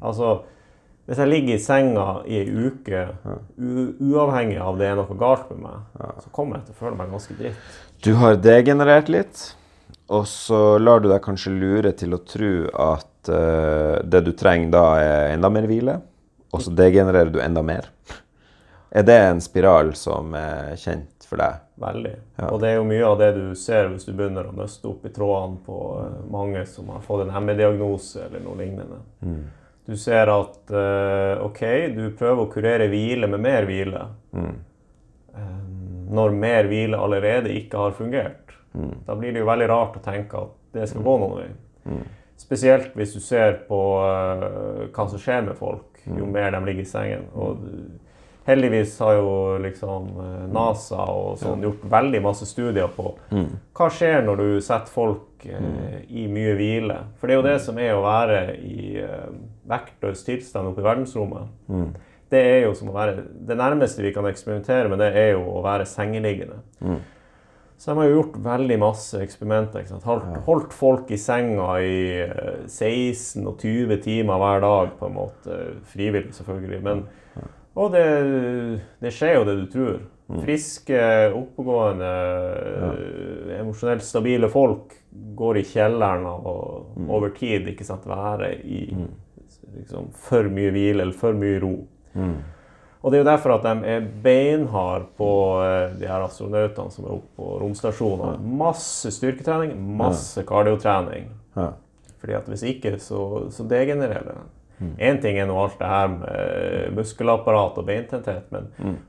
Altså, 0.05 0.35
hvis 1.07 1.21
jeg 1.23 1.31
ligger 1.31 1.55
i 1.55 1.63
senga 1.63 2.05
i 2.27 2.41
ei 2.43 2.67
uke, 2.67 3.05
uavhengig 3.57 4.59
av 4.61 4.77
det 4.77 4.89
er 4.91 4.99
noe 4.99 5.17
galt 5.17 5.49
med 5.53 5.63
meg, 5.65 5.85
så 6.19 6.33
kommer 6.35 6.59
jeg 6.59 6.67
til 6.67 6.75
å 6.75 6.81
føle 6.83 6.99
meg 6.99 7.15
ganske 7.15 7.37
dritt. 7.39 7.77
Du 8.05 8.11
har 8.21 8.37
degenerert 8.43 9.09
litt, 9.09 9.45
og 10.13 10.27
så 10.29 10.77
lar 10.77 11.01
du 11.01 11.09
deg 11.09 11.23
kanskje 11.23 11.55
lure 11.55 11.95
til 11.97 12.13
å 12.13 12.21
tro 12.27 12.51
at 12.69 13.31
uh, 13.31 13.97
det 14.03 14.21
du 14.27 14.33
trenger 14.37 14.75
da, 14.75 14.83
er 14.99 15.33
enda 15.33 15.49
mer 15.51 15.65
hvile, 15.71 15.97
og 16.51 16.63
så 16.63 16.73
degenererer 16.75 17.31
du 17.33 17.41
enda 17.43 17.63
mer. 17.65 17.89
Er 18.89 19.03
det 19.03 19.17
en 19.19 19.41
spiral 19.43 19.91
som 19.99 20.31
er 20.37 20.75
kjent 20.79 21.27
for 21.27 21.41
deg? 21.41 21.59
Veldig. 21.77 22.13
Og 22.47 22.61
det 22.63 22.69
er 22.71 22.77
jo 22.79 22.87
mye 22.87 23.05
av 23.05 23.17
det 23.19 23.29
du 23.35 23.43
ser 23.59 23.91
hvis 23.91 24.07
du 24.07 24.13
begynner 24.15 24.47
å 24.47 24.55
nøste 24.55 24.87
opp 24.89 25.05
i 25.05 25.11
trådene 25.13 25.59
på 25.65 25.79
eh, 26.01 26.19
mange 26.33 26.63
som 26.69 26.89
har 26.95 27.03
fått 27.05 27.27
en 27.27 27.33
ME-diagnose 27.45 28.23
eller 28.25 28.41
noe 28.45 28.57
lignende. 28.57 29.01
Du 29.87 29.93
ser 29.99 30.31
at 30.31 30.71
eh, 30.71 31.43
OK, 31.43 31.61
du 31.93 32.07
prøver 32.17 32.41
å 32.43 32.49
kurere 32.51 32.89
hvile 32.91 33.29
med 33.29 33.43
mer 33.43 33.69
hvile. 33.69 34.07
Mm. 34.31 34.55
når 36.17 36.33
mer 36.33 36.65
hvile 36.65 36.97
allerede 36.97 37.51
ikke 37.53 37.77
har 37.77 37.91
fungert. 37.93 38.55
Da 39.05 39.15
blir 39.15 39.33
det 39.33 39.41
jo 39.43 39.49
veldig 39.49 39.67
rart 39.69 39.97
å 39.99 40.01
tenke 40.01 40.39
at 40.39 40.55
det 40.73 40.87
skal 40.89 41.03
gå 41.05 41.17
noen 41.21 41.35
vei. 41.37 41.97
Spesielt 42.37 42.93
hvis 42.97 43.15
du 43.17 43.21
ser 43.23 43.63
på 43.67 43.79
eh, 44.05 44.87
hva 44.93 45.05
som 45.09 45.21
skjer 45.21 45.45
med 45.47 45.57
folk 45.57 45.86
jo 46.17 46.27
mer 46.29 46.51
de 46.55 46.61
ligger 46.65 46.85
i 46.85 46.89
sengen. 46.89 47.25
Og 47.35 47.63
heldigvis 48.47 48.95
har 49.03 49.17
jo 49.17 49.31
liksom 49.61 50.07
eh, 50.23 50.43
NASA 50.53 51.03
og 51.11 51.37
sånn 51.41 51.65
gjort 51.67 51.83
veldig 51.91 52.21
masse 52.23 52.47
studier 52.47 52.87
på 52.95 53.11
hva 53.75 53.89
skjer 53.91 54.23
når 54.23 54.41
du 54.41 54.61
setter 54.63 54.93
folk 54.93 55.45
eh, 55.45 55.99
i 56.07 56.27
mye 56.31 56.55
hvile. 56.59 57.01
For 57.19 57.27
det 57.27 57.35
er 57.35 57.41
jo 57.41 57.47
det 57.49 57.57
som 57.65 57.81
er 57.83 57.95
å 57.95 58.05
være 58.05 58.39
i 58.63 58.95
eh, 59.03 59.27
vektløs 59.67 60.23
tilstand 60.27 60.71
oppe 60.71 60.83
i 60.83 60.87
verdensrommet. 60.87 61.51
Det 62.27 62.39
er 62.43 62.65
jo 62.65 62.73
som 62.75 62.89
å 62.91 62.95
være 62.95 63.21
Det 63.47 63.55
nærmeste 63.55 64.03
vi 64.03 64.09
kan 64.15 64.25
eksperimentere 64.27 64.89
med 64.91 64.99
det, 64.99 65.13
er 65.15 65.29
jo 65.37 65.45
å 65.47 65.61
være 65.63 65.85
sengeliggende. 65.87 66.59
Så 67.77 67.91
de 67.91 67.97
har 67.99 68.07
jo 68.09 68.15
gjort 68.17 68.37
veldig 68.41 68.77
masse 68.81 69.19
eksperimenter. 69.21 69.85
Holdt, 70.03 70.31
holdt 70.47 70.73
folk 70.73 71.11
i 71.13 71.19
senga 71.21 71.75
i 71.85 71.97
eh, 72.23 72.63
16 72.65 73.45
og 73.45 73.61
20 73.61 73.99
timer 74.01 74.41
hver 74.41 74.63
dag, 74.65 74.91
på 74.97 75.09
en 75.09 75.17
måte. 75.19 75.57
Frivillig, 75.91 76.33
selvfølgelig. 76.33 76.79
Men, 76.87 77.03
og 77.77 77.91
det, 77.93 78.05
det 79.03 79.13
skjer 79.13 79.37
jo 79.37 79.45
det 79.45 79.57
du 79.59 79.67
tror. 79.75 79.99
Friske, 80.41 80.97
oppegående, 81.37 82.09
eh, 82.89 83.53
emosjonelt 83.61 84.03
stabile 84.03 84.49
folk 84.51 84.97
går 85.37 85.61
i 85.61 85.63
kjelleren 85.69 86.25
og 86.27 86.97
over 87.07 87.31
tid 87.37 87.69
ikke 87.71 87.85
sant, 87.87 88.03
være 88.09 88.49
i 88.65 88.81
liksom, 89.77 90.09
for 90.17 90.49
mye 90.51 90.73
hvile 90.73 91.05
eller 91.05 91.15
for 91.15 91.37
mye 91.37 91.61
ro. 91.63 91.75
Og 93.07 93.13
det 93.13 93.21
er 93.21 93.23
jo 93.23 93.29
derfor 93.29 93.53
at 93.55 93.63
de 93.63 93.87
er 93.87 94.07
beinharde 94.23 95.05
på 95.15 95.29
eh, 95.63 95.93
de 95.95 96.09
her 96.09 96.25
astronautene 96.25 96.91
som 96.91 97.05
er 97.07 97.13
oppe 97.15 97.39
på 97.39 97.53
romstasjonen. 97.61 98.41
Masse 98.59 99.13
styrketrening, 99.15 99.71
masse 99.97 100.43
kardiotrening. 100.43 101.29
Fordi 102.19 102.33
at 102.35 102.49
hvis 102.51 102.65
ikke, 102.67 102.97
så, 102.99 103.21
så 103.53 103.63
degenererer 103.63 104.27
det. 104.33 104.37
Én 105.01 105.21
ting 105.21 105.39
er 105.39 105.47
nå 105.49 105.55
alt 105.57 105.79
det 105.79 105.87
her 105.89 106.07
med 106.11 106.91
muskelapparat 106.99 107.79
og 107.81 107.85
beintetthet, 107.87 108.51
men 108.53 108.67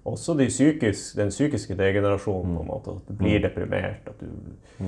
også 0.08 0.36
de 0.38 0.46
psykisk, 0.48 1.16
den 1.18 1.28
psykiske 1.34 1.74
degenerasjonen. 1.76 2.54
på 2.56 2.62
en 2.62 2.70
måte, 2.70 2.94
At 2.96 3.08
du 3.08 3.18
blir 3.18 3.42
deprimert, 3.42 4.06
at 4.06 4.22
du 4.22 4.86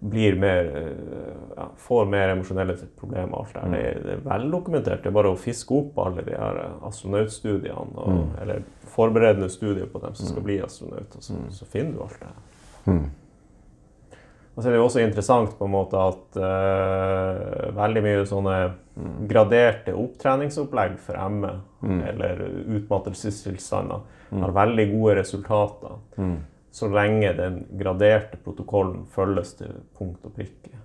blir 0.00 0.36
mer, 0.40 0.64
eh, 0.76 1.32
ja, 1.56 1.66
får 1.76 2.06
mer 2.08 2.28
emosjonelle 2.32 2.74
problemer. 2.96 3.34
alt 3.38 3.52
det 3.54 3.60
her. 3.60 3.70
Det, 3.70 3.80
er- 3.86 4.02
det 4.06 4.12
er 4.14 4.22
veldokumentert. 4.30 5.02
Det 5.02 5.06
er 5.10 5.16
bare 5.18 5.32
å 5.34 5.36
fiske 5.38 5.74
opp 5.76 5.98
alle 6.06 6.22
de 6.24 6.32
her 6.40 6.56
eh, 6.64 6.86
astronautstudiene, 6.88 7.96
og, 8.00 8.28
eller 8.40 8.62
forberedende 8.94 9.50
studier 9.52 9.86
på 9.92 10.00
dem 10.00 10.14
som 10.14 10.26
skal 10.26 10.42
bli 10.42 10.60
astronauter, 10.64 11.20
så, 11.20 11.34
så 11.50 11.64
finner 11.68 11.92
du 11.98 12.02
alt 12.06 12.20
det 12.20 12.28
her. 12.30 13.02
Og 14.56 14.62
så 14.64 14.68
er 14.68 14.72
det 14.74 14.78
jo 14.80 14.86
også 14.88 15.00
interessant 15.04 15.52
på 15.58 15.64
en 15.64 15.70
måte 15.72 15.96
at 15.96 16.36
uh, 16.42 17.70
veldig 17.76 18.00
mye 18.02 18.24
sånne 18.26 18.56
graderte 19.30 19.94
opptreningsopplegg 19.94 20.96
for 20.98 21.16
ME, 21.30 21.52
eller 22.10 22.42
utmattelsestilstander, 22.76 24.00
har 24.42 24.52
veldig 24.52 24.88
gode 24.92 25.14
resultater. 25.20 25.94
Så 26.70 26.86
lenge 26.88 27.32
den 27.34 27.64
graderte 27.80 28.38
protokollen 28.44 29.06
følges 29.10 29.56
til 29.58 29.72
punkt 29.98 30.24
og 30.28 30.34
prikke. 30.36 30.76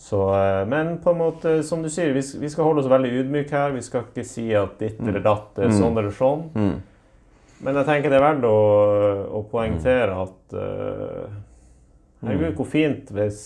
Så, 0.00 0.20
eh, 0.34 0.66
men 0.68 0.94
på 1.04 1.10
en 1.12 1.18
måte, 1.18 1.62
som 1.62 1.82
du 1.84 1.88
sier, 1.92 2.12
vi, 2.16 2.22
vi 2.40 2.48
skal 2.48 2.64
holde 2.64 2.80
oss 2.80 2.88
veldig 2.88 3.10
ydmyke 3.20 3.52
her. 3.52 3.74
Vi 3.76 3.82
skal 3.84 4.06
ikke 4.06 4.24
si 4.24 4.46
at 4.56 4.78
ditt 4.80 5.00
eller 5.00 5.20
datt 5.24 5.58
er 5.60 5.68
sånn 5.76 5.98
eller 6.00 6.14
sånn. 6.16 6.46
Men 7.60 7.76
jeg 7.76 7.84
tenker 7.88 8.08
det 8.08 8.16
er 8.16 8.24
verdt 8.24 8.46
å, 8.48 8.58
å 9.36 9.42
poengtere 9.50 10.14
at 10.16 10.54
uh, 10.56 11.26
Herregud, 12.24 12.54
hvor 12.56 12.68
fint 12.68 13.10
hvis 13.16 13.42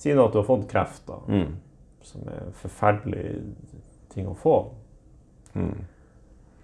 Si 0.00 0.12
nå 0.16 0.24
at 0.24 0.32
du 0.34 0.40
har 0.40 0.46
fått 0.48 0.64
kreft, 0.70 1.04
da. 1.06 1.18
Som 2.02 2.24
er 2.28 2.40
en 2.46 2.56
forferdelig 2.58 3.26
ting 4.10 4.26
å 4.26 4.34
få. 4.34 4.56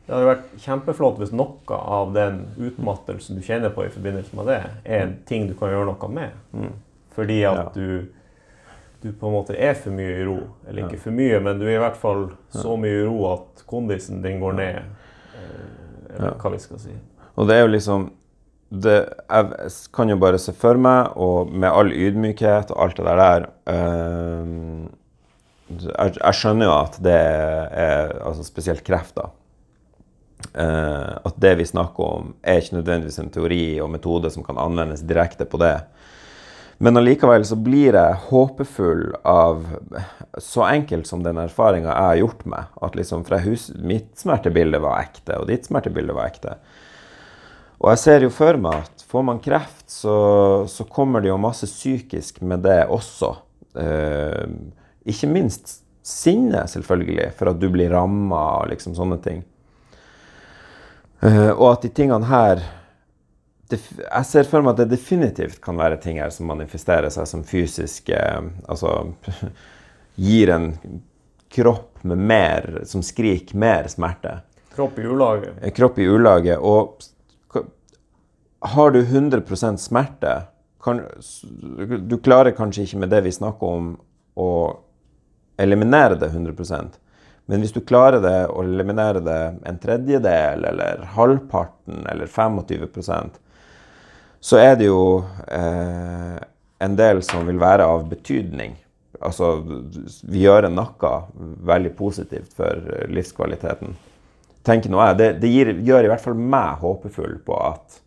Det 0.09 0.15
hadde 0.17 0.29
vært 0.31 0.53
kjempeflott 0.65 1.19
hvis 1.21 1.35
noe 1.37 1.77
av 1.77 2.15
den 2.17 2.39
utmattelsen 2.57 3.37
du 3.37 3.43
kjenner 3.45 3.69
på 3.75 3.85
i 3.85 3.91
forbindelse 3.93 4.33
med 4.39 4.47
det, 4.49 4.63
er 4.89 5.03
en 5.05 5.19
ting 5.29 5.45
du 5.51 5.53
kan 5.59 5.69
gjøre 5.69 5.91
noe 5.91 6.09
med. 6.09 6.71
Fordi 7.13 7.43
at 7.45 7.59
Ja. 7.59 7.67
du 7.75 8.07
du 9.03 9.13
på 9.13 9.29
en 9.29 9.35
måte 9.37 9.55
er 9.55 9.75
for 9.79 9.95
mye 9.95 10.17
i 10.19 10.25
ro. 10.27 10.39
Eller 10.67 10.83
ikke 10.89 10.99
for 10.99 11.15
mye, 11.15 11.39
men 11.41 11.61
du 11.61 11.67
er 11.69 11.77
i 11.77 11.83
hvert 11.85 11.97
fall 11.97 12.33
så 12.51 12.73
mye 12.77 13.03
i 13.03 13.07
ro 13.07 13.33
at 13.33 13.63
kondisen 13.71 14.23
din 14.25 14.41
går 14.41 14.57
ned. 14.59 14.81
Eller 16.11 16.17
eller 16.17 16.39
hva 16.41 16.51
vi 16.51 16.59
skal 16.59 16.81
si. 16.83 16.95
Og 17.37 17.47
det 17.47 17.55
er 17.57 17.61
jo 17.61 17.71
liksom 17.77 18.09
det, 18.71 18.97
Jeg 19.31 19.71
kan 19.95 20.09
jo 20.09 20.17
bare 20.17 20.39
se 20.39 20.53
for 20.53 20.75
meg, 20.75 21.13
og 21.17 21.53
med 21.53 21.69
all 21.71 21.93
ydmykhet 21.93 22.71
og 22.75 22.83
alt 22.83 22.97
det 22.97 23.07
der 23.07 23.47
øh, 23.71 24.89
jeg, 25.79 26.15
jeg 26.25 26.35
skjønner 26.35 26.67
jo 26.67 26.75
at 26.75 26.99
det 27.05 27.15
er 27.15 28.13
altså 28.27 28.45
spesielt 28.45 28.83
kreft, 28.85 29.15
da. 29.17 29.29
Eh, 30.55 31.13
at 31.25 31.37
det 31.37 31.55
vi 31.59 31.67
snakker 31.67 32.05
om, 32.19 32.33
er 32.43 32.63
ikke 32.63 32.79
nødvendigvis 32.79 33.19
en 33.23 33.33
teori 33.35 33.63
og 33.83 33.91
metode 33.93 34.31
som 34.33 34.45
kan 34.47 34.61
anvendes 34.61 35.05
direkte 35.07 35.47
på 35.49 35.61
det. 35.63 35.77
Men 36.79 37.01
allikevel 37.01 37.43
så 37.47 37.57
blir 37.59 37.97
jeg 37.99 38.19
håpefull 38.29 39.09
av 39.27 39.65
så 40.39 40.63
enkelt 40.69 41.09
som 41.11 41.25
den 41.25 41.41
erfaringa 41.43 41.91
jeg 41.91 42.11
har 42.11 42.21
gjort 42.21 42.45
meg. 42.53 42.69
At 42.87 42.95
liksom 42.99 43.25
fra 43.27 43.41
hus, 43.43 43.73
mitt 43.75 44.13
smertebilde 44.21 44.79
var 44.83 45.03
ekte, 45.03 45.41
og 45.41 45.49
ditt 45.51 45.67
smertebilde 45.67 46.15
var 46.15 46.31
ekte. 46.31 46.55
Og 47.79 47.91
jeg 47.93 48.03
ser 48.03 48.27
jo 48.27 48.31
for 48.35 48.59
meg 48.63 48.87
at 48.87 49.05
får 49.11 49.27
man 49.27 49.43
kreft, 49.43 49.85
så, 49.91 50.15
så 50.71 50.87
kommer 50.87 51.23
det 51.23 51.33
jo 51.33 51.43
masse 51.43 51.67
psykisk 51.67 52.41
med 52.47 52.63
det 52.67 52.81
også. 52.95 53.35
Eh, 53.79 54.47
ikke 55.11 55.31
minst 55.31 55.81
sinne, 56.07 56.63
selvfølgelig, 56.71 57.33
for 57.39 57.51
at 57.51 57.59
du 57.61 57.69
blir 57.75 57.91
ramma 57.95 58.43
og 58.61 58.71
liksom 58.71 58.95
sånne 58.99 59.19
ting. 59.23 59.43
Eh, 61.21 61.51
og 61.51 61.73
at 61.73 61.83
de 61.83 61.91
tingene 61.91 62.29
her 62.31 62.61
Jeg 63.69 64.25
ser 64.25 64.47
for 64.47 64.63
meg 64.63 64.77
at 64.77 64.85
det 64.85 64.93
definitivt 64.95 65.59
kan 65.65 65.77
være 65.77 65.99
ting 66.01 66.21
her 66.23 66.31
som 66.31 66.47
manifesterer 66.47 67.11
seg 67.11 67.27
som 67.27 67.43
fysiske 67.45 68.21
Altså 68.71 68.93
gir 70.29 70.53
en 70.55 70.71
kropp 71.51 72.05
med 72.07 72.23
mer 72.23 72.69
Som 72.87 73.03
skriker 73.03 73.59
mer 73.59 73.89
smerte. 73.91 74.39
Kropp 74.77 74.99
i 74.99 75.07
ulage. 75.11 75.51
Kropp 75.75 75.99
i 75.99 76.07
ulage. 76.07 76.55
Og 76.55 77.03
har 78.61 78.91
du 78.91 79.01
100% 79.03 79.77
smerte 79.77 80.43
kan, 80.83 81.03
Du 82.07 82.19
klarer 82.19 82.55
kanskje 82.55 82.87
ikke 82.87 83.03
med 83.03 83.11
det 83.11 83.25
vi 83.27 83.35
snakker 83.35 83.67
om, 83.67 83.91
å 84.39 84.51
eliminere 85.59 86.15
det 86.15 86.31
100 86.31 86.55
men 87.49 87.63
hvis 87.65 87.73
du 87.73 87.81
klarer 87.81 88.21
det 88.21 88.39
å 88.53 88.63
eliminere 88.63 89.23
det 89.25 89.41
en 89.67 89.79
tredjedel, 89.81 90.67
eller 90.69 91.05
halvparten, 91.17 92.05
eller 92.11 92.29
25% 92.29 93.39
så 94.41 94.59
er 94.61 94.77
det 94.79 94.87
jo 94.87 95.25
eh, 95.51 96.37
en 96.79 96.99
del 96.99 97.23
som 97.27 97.47
vil 97.49 97.59
være 97.61 97.87
av 97.87 98.07
betydning. 98.11 98.77
Altså, 99.19 99.57
vi 100.31 100.45
gjør 100.45 100.69
noe 100.71 101.15
veldig 101.67 101.95
positivt 101.99 102.53
for 102.55 103.09
livskvaliteten. 103.11 103.97
Tenker 104.67 104.93
nå 104.93 105.03
Det, 105.19 105.33
det 105.43 105.51
gir, 105.51 105.73
gjør 105.83 106.07
i 106.07 106.13
hvert 106.13 106.23
fall 106.23 106.39
meg 106.39 106.79
håpefull 106.85 107.39
på 107.47 107.59
at 107.67 107.99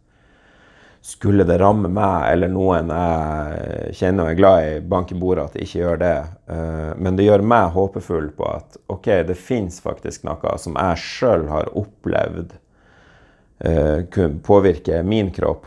skulle 1.01 1.43
det 1.49 1.57
ramme 1.57 1.89
meg 1.89 2.27
eller 2.29 2.51
noen 2.53 2.91
jeg 2.93 3.93
kjenner 3.97 4.27
og 4.27 4.31
er 4.31 4.37
glad 4.37 4.65
i, 4.67 4.73
bank 4.85 5.11
i 5.11 5.17
bordet 5.17 5.47
at 5.47 5.55
det 5.57 5.65
ikke 5.65 5.79
gjør 5.81 6.01
det. 6.01 6.17
Eh, 6.53 6.89
men 6.97 7.17
det 7.17 7.25
gjør 7.25 7.45
meg 7.53 7.71
håpefull 7.75 8.29
på 8.37 8.49
at 8.51 8.77
ok, 8.91 9.09
det 9.29 9.37
fins 9.39 9.81
faktisk 9.81 10.27
noe 10.29 10.57
som 10.61 10.77
jeg 10.77 11.05
sjøl 11.05 11.47
har 11.49 11.71
opplevd 11.73 12.57
påvirker 13.61 14.39
påvirke 14.41 15.03
min 15.03 15.27
kropp, 15.31 15.65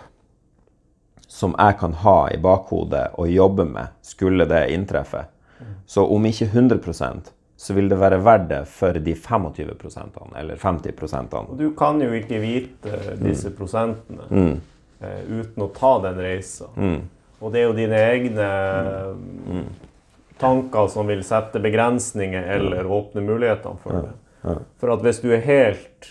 som 1.29 1.55
jeg 1.59 1.79
kan 1.79 1.93
ha 2.03 2.31
i 2.31 2.39
bakhodet 2.43 3.13
og 3.15 3.31
jobbe 3.31 3.65
med, 3.65 3.87
skulle 4.03 4.45
det 4.51 4.69
inntreffe. 4.75 5.25
Så 5.87 6.03
om 6.07 6.27
ikke 6.27 6.47
100% 6.47 7.31
så 7.57 7.75
vil 7.75 7.89
det 7.89 7.97
være 7.97 8.19
verdt 8.19 8.49
det 8.51 8.61
for 8.69 8.99
de 8.99 9.15
25% 9.15 10.37
eller 10.37 10.57
50% 10.57 11.59
Du 11.59 11.71
kan 11.79 12.01
jo 12.03 12.11
ikke 12.13 12.41
vite 12.43 12.99
disse 13.23 13.51
prosentene. 13.55 14.27
Mm. 14.31 14.57
Eh, 15.05 15.41
uten 15.41 15.63
å 15.65 15.71
ta 15.75 15.99
den 16.05 16.21
reisa. 16.23 16.69
Mm. 16.77 17.01
Og 17.41 17.53
det 17.53 17.61
er 17.61 17.67
jo 17.69 17.77
dine 17.77 17.99
egne 18.13 18.49
mm. 19.51 19.67
tanker 20.41 20.89
som 20.93 21.09
vil 21.11 21.25
sette 21.27 21.61
begrensninger 21.63 22.47
eller 22.57 22.89
åpne 22.89 23.25
mulighetene 23.25 23.83
for 23.83 24.07
det. 24.07 24.15
For 24.81 24.93
at 24.93 25.05
hvis 25.05 25.23
du 25.25 25.31
er 25.33 25.41
helt 25.45 26.11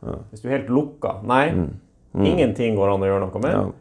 Hvis 0.00 0.40
du 0.40 0.46
er 0.48 0.54
helt 0.58 0.70
lukka 0.72 1.18
Nei, 1.28 1.50
mm. 1.52 1.66
Mm. 2.14 2.26
ingenting 2.28 2.76
går 2.76 2.94
an 2.94 3.04
å 3.04 3.08
gjøre 3.08 3.24
noe 3.26 3.42
med. 3.44 3.72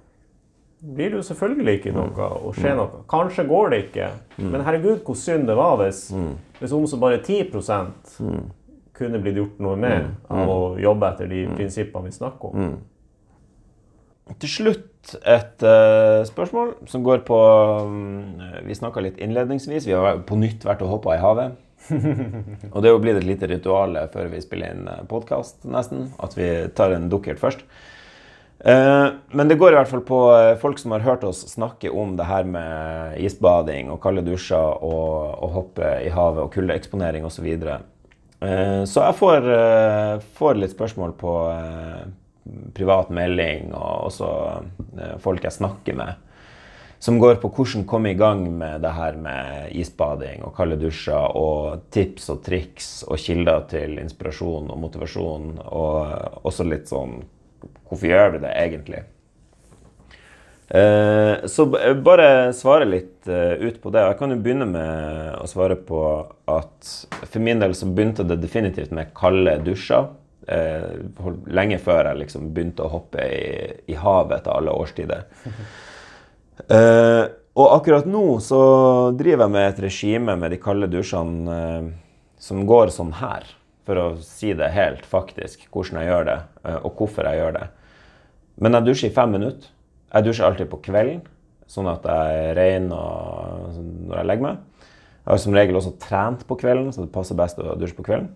Blir 0.83 1.11
det 1.11 1.19
jo 1.21 1.25
selvfølgelig 1.29 1.77
ikke 1.79 1.93
noe 1.95 2.27
å 2.43 2.51
skje 2.55 2.73
noe. 2.75 3.03
Kanskje 3.11 3.45
går 3.47 3.69
det 3.71 3.79
ikke. 3.85 4.07
Men 4.41 4.65
herregud, 4.65 5.03
hvor 5.05 5.15
synd 5.19 5.47
det 5.47 5.55
var 5.55 5.77
hvis, 5.79 6.09
hvis 6.59 6.73
om 6.75 6.87
så 6.89 6.99
bare 6.99 7.21
10% 7.23 8.11
kunne 8.93 9.21
blitt 9.23 9.39
gjort 9.39 9.61
noe 9.63 9.77
med 9.79 10.09
av 10.27 10.51
å 10.51 10.57
jobbe 10.81 11.11
etter 11.13 11.31
de 11.31 11.45
prinsippene 11.53 12.09
vi 12.09 12.17
snakker 12.17 12.51
om. 12.51 12.73
Til 14.23 14.49
slutt 14.49 15.15
et 15.27 15.63
uh, 15.67 16.23
spørsmål 16.27 16.75
som 16.87 17.03
går 17.03 17.25
på 17.27 17.37
um, 17.83 18.39
Vi 18.63 18.77
snakka 18.77 19.03
litt 19.03 19.19
innledningsvis. 19.21 19.87
Vi 19.89 19.95
har 19.97 20.21
på 20.27 20.37
nytt 20.39 20.63
vært 20.63 20.83
og 20.85 20.95
hoppa 20.95 21.17
i 21.17 21.23
havet. 21.23 21.57
og 22.71 22.77
det 22.79 22.87
er 22.87 22.93
jo 22.93 23.01
blitt 23.03 23.19
et 23.19 23.27
lite 23.27 23.49
ritual 23.51 23.97
før 24.13 24.29
vi 24.31 24.39
spiller 24.39 24.71
inn 24.71 24.85
eh, 24.87 25.01
podkast, 25.09 25.65
nesten. 25.67 26.05
At 26.23 26.37
vi 26.37 26.47
tar 26.71 26.95
en 26.95 27.09
dukkert 27.11 27.41
først. 27.41 27.65
Uh, 28.63 29.19
men 29.35 29.51
det 29.51 29.59
går 29.59 29.75
i 29.75 29.79
hvert 29.81 29.91
fall 29.91 30.05
på 30.07 30.21
folk 30.61 30.79
som 30.79 30.95
har 30.95 31.03
hørt 31.03 31.25
oss 31.27 31.41
snakke 31.51 31.91
om 31.91 32.15
det 32.15 32.29
her 32.29 32.47
med 32.47 33.19
isbading 33.19 33.91
og 33.91 33.99
kalde 34.05 34.23
dusjer 34.23 34.79
og, 34.79 35.33
og 35.35 35.57
hoppe 35.57 35.97
i 36.05 36.07
havet 36.15 36.45
og 36.45 36.53
kuldeeksponering 36.55 37.27
osv. 37.27 37.49
Så, 37.59 37.81
uh, 38.39 38.81
så 38.87 39.09
jeg 39.09 39.19
får, 39.19 39.53
får, 40.39 40.61
litt 40.63 40.79
spørsmål 40.79 41.17
på 41.19 41.39
privat 42.75 43.11
melding 43.13 43.71
og 43.71 44.09
også 44.09 44.29
eh, 44.99 45.15
folk 45.23 45.43
jeg 45.45 45.55
snakker 45.55 45.97
med, 45.97 46.19
som 47.03 47.19
går 47.19 47.39
på 47.41 47.51
hvordan 47.51 47.85
komme 47.87 48.13
i 48.13 48.19
gang 48.19 48.45
med 48.57 48.83
det 48.83 48.93
her 48.95 49.17
med 49.19 49.71
isbading 49.75 50.43
og 50.47 50.55
kalde 50.55 50.79
dusjer, 50.79 51.35
og 51.35 51.87
tips 51.91 52.29
og 52.31 52.43
triks 52.45 52.91
og 53.07 53.19
kilder 53.19 53.65
til 53.71 53.97
inspirasjon 53.99 54.71
og 54.71 54.83
motivasjon, 54.85 55.49
og 55.65 56.45
også 56.47 56.67
litt 56.67 56.91
sånn 56.91 57.21
Hvorfor 57.87 58.09
gjør 58.09 58.31
vi 58.33 58.39
det 58.41 58.49
egentlig? 58.57 58.99
Eh, 60.73 61.45
så 61.47 61.65
bare 62.03 62.27
svare 62.57 62.87
litt 62.89 63.27
eh, 63.29 63.61
ut 63.61 63.77
på 63.79 63.91
det. 63.93 64.01
Jeg 64.07 64.17
kan 64.19 64.33
jo 64.33 64.39
begynne 64.41 64.65
med 64.67 65.35
å 65.37 65.45
svare 65.47 65.77
på 65.77 66.01
at 66.49 66.93
for 67.21 67.43
min 67.45 67.61
del 67.61 67.75
så 67.77 67.87
begynte 67.87 68.25
det 68.27 68.39
definitivt 68.41 68.91
med 68.95 69.13
kalde 69.15 69.59
dusjer 69.67 70.09
eh, 70.47 70.91
lenge 71.53 71.79
før 71.81 72.09
jeg 72.09 72.21
liksom 72.23 72.51
begynte 72.55 72.85
å 72.85 72.91
hoppe 72.93 73.25
i, 73.27 73.47
i 73.91 73.97
havet 73.99 74.45
til 74.45 74.55
alle 74.57 74.77
årstider. 74.83 75.25
Eh, 76.69 77.23
og 77.57 77.71
akkurat 77.73 78.05
nå 78.05 78.37
så 78.45 78.59
driver 79.17 79.47
jeg 79.47 79.53
med 79.55 79.67
et 79.67 79.79
regime 79.81 80.35
med 80.37 80.53
de 80.53 80.59
kalde 80.61 80.85
dusjene 80.89 81.55
eh, 81.57 81.87
som 82.37 82.61
går 82.69 82.91
sånn 82.93 83.13
her, 83.17 83.47
for 83.87 83.99
å 83.99 84.05
si 84.21 84.51
det 84.57 84.69
helt 84.75 85.07
faktisk, 85.09 85.65
hvordan 85.73 86.01
jeg 86.01 86.11
gjør 86.11 86.27
det, 86.29 86.37
eh, 86.63 86.77
og 86.77 86.99
hvorfor 87.01 87.29
jeg 87.29 87.41
gjør 87.41 87.55
det. 87.57 87.67
Men 88.61 88.77
jeg 88.77 88.87
dusjer 88.87 89.09
i 89.09 89.15
fem 89.15 89.33
minutter. 89.33 89.71
Jeg 90.13 90.27
dusjer 90.27 90.45
alltid 90.45 90.69
på 90.69 90.81
kvelden, 90.85 91.23
sånn 91.69 91.89
at 91.89 92.05
jeg 92.05 92.41
er 92.45 92.57
ren 92.59 92.89
når 92.91 94.17
jeg 94.19 94.29
legger 94.29 94.45
meg. 94.45 94.87
Jeg 95.23 95.31
har 95.31 95.41
som 95.41 95.57
regel 95.57 95.79
også 95.79 95.95
trent 96.03 96.43
på 96.45 96.57
kvelden, 96.61 96.91
så 96.93 97.05
det 97.05 97.13
passer 97.13 97.37
best 97.39 97.61
å 97.61 97.77
dusje 97.79 97.97
på 97.97 98.05
kvelden. 98.05 98.29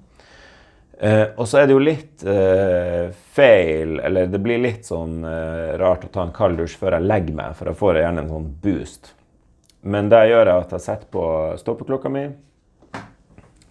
Eh, 0.98 1.28
og 1.38 1.46
så 1.46 1.62
er 1.62 1.68
det 1.68 1.76
jo 1.76 1.84
litt 1.84 2.24
eh, 2.26 3.12
feil, 3.36 4.00
eller 4.00 4.32
det 4.32 4.42
blir 4.42 4.64
litt 4.64 4.88
sånn 4.88 5.20
eh, 5.30 5.76
rart 5.78 6.08
å 6.08 6.10
ta 6.14 6.26
en 6.26 6.34
kald 6.34 6.58
dusj 6.58 6.80
før 6.80 6.98
jeg 6.98 7.06
legger 7.06 7.38
meg, 7.38 7.54
for 7.60 7.70
jeg 7.70 7.78
får 7.78 8.02
gjerne 8.02 8.24
en 8.24 8.34
sånn 8.34 8.50
boost. 8.64 9.14
Men 9.86 10.10
det 10.10 10.24
jeg 10.26 10.34
gjør, 10.34 10.50
er 10.50 10.66
at 10.66 10.74
jeg 10.74 10.86
setter 10.88 11.12
på 11.14 11.26
stoppeklokka 11.62 12.12
mi 12.12 12.26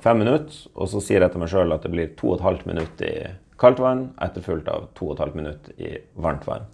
fem 0.06 0.22
minutter, 0.22 0.54
og 0.78 0.86
så 0.92 1.02
sier 1.02 1.24
jeg 1.24 1.34
til 1.34 1.42
meg 1.42 1.50
sjøl 1.50 1.74
at 1.74 1.82
det 1.82 1.90
blir 1.90 2.14
to 2.18 2.30
og 2.30 2.38
et 2.38 2.46
halvt 2.46 2.70
minutt 2.70 3.02
i 3.02 3.12
kaldt 3.58 3.82
vann, 3.82 4.06
etterfulgt 4.22 4.70
av 4.70 4.88
to 4.94 5.10
og 5.10 5.16
et 5.16 5.22
halvt 5.24 5.38
minutt 5.40 5.70
i 5.82 5.92
varmt 6.22 6.46
vann. 6.46 6.68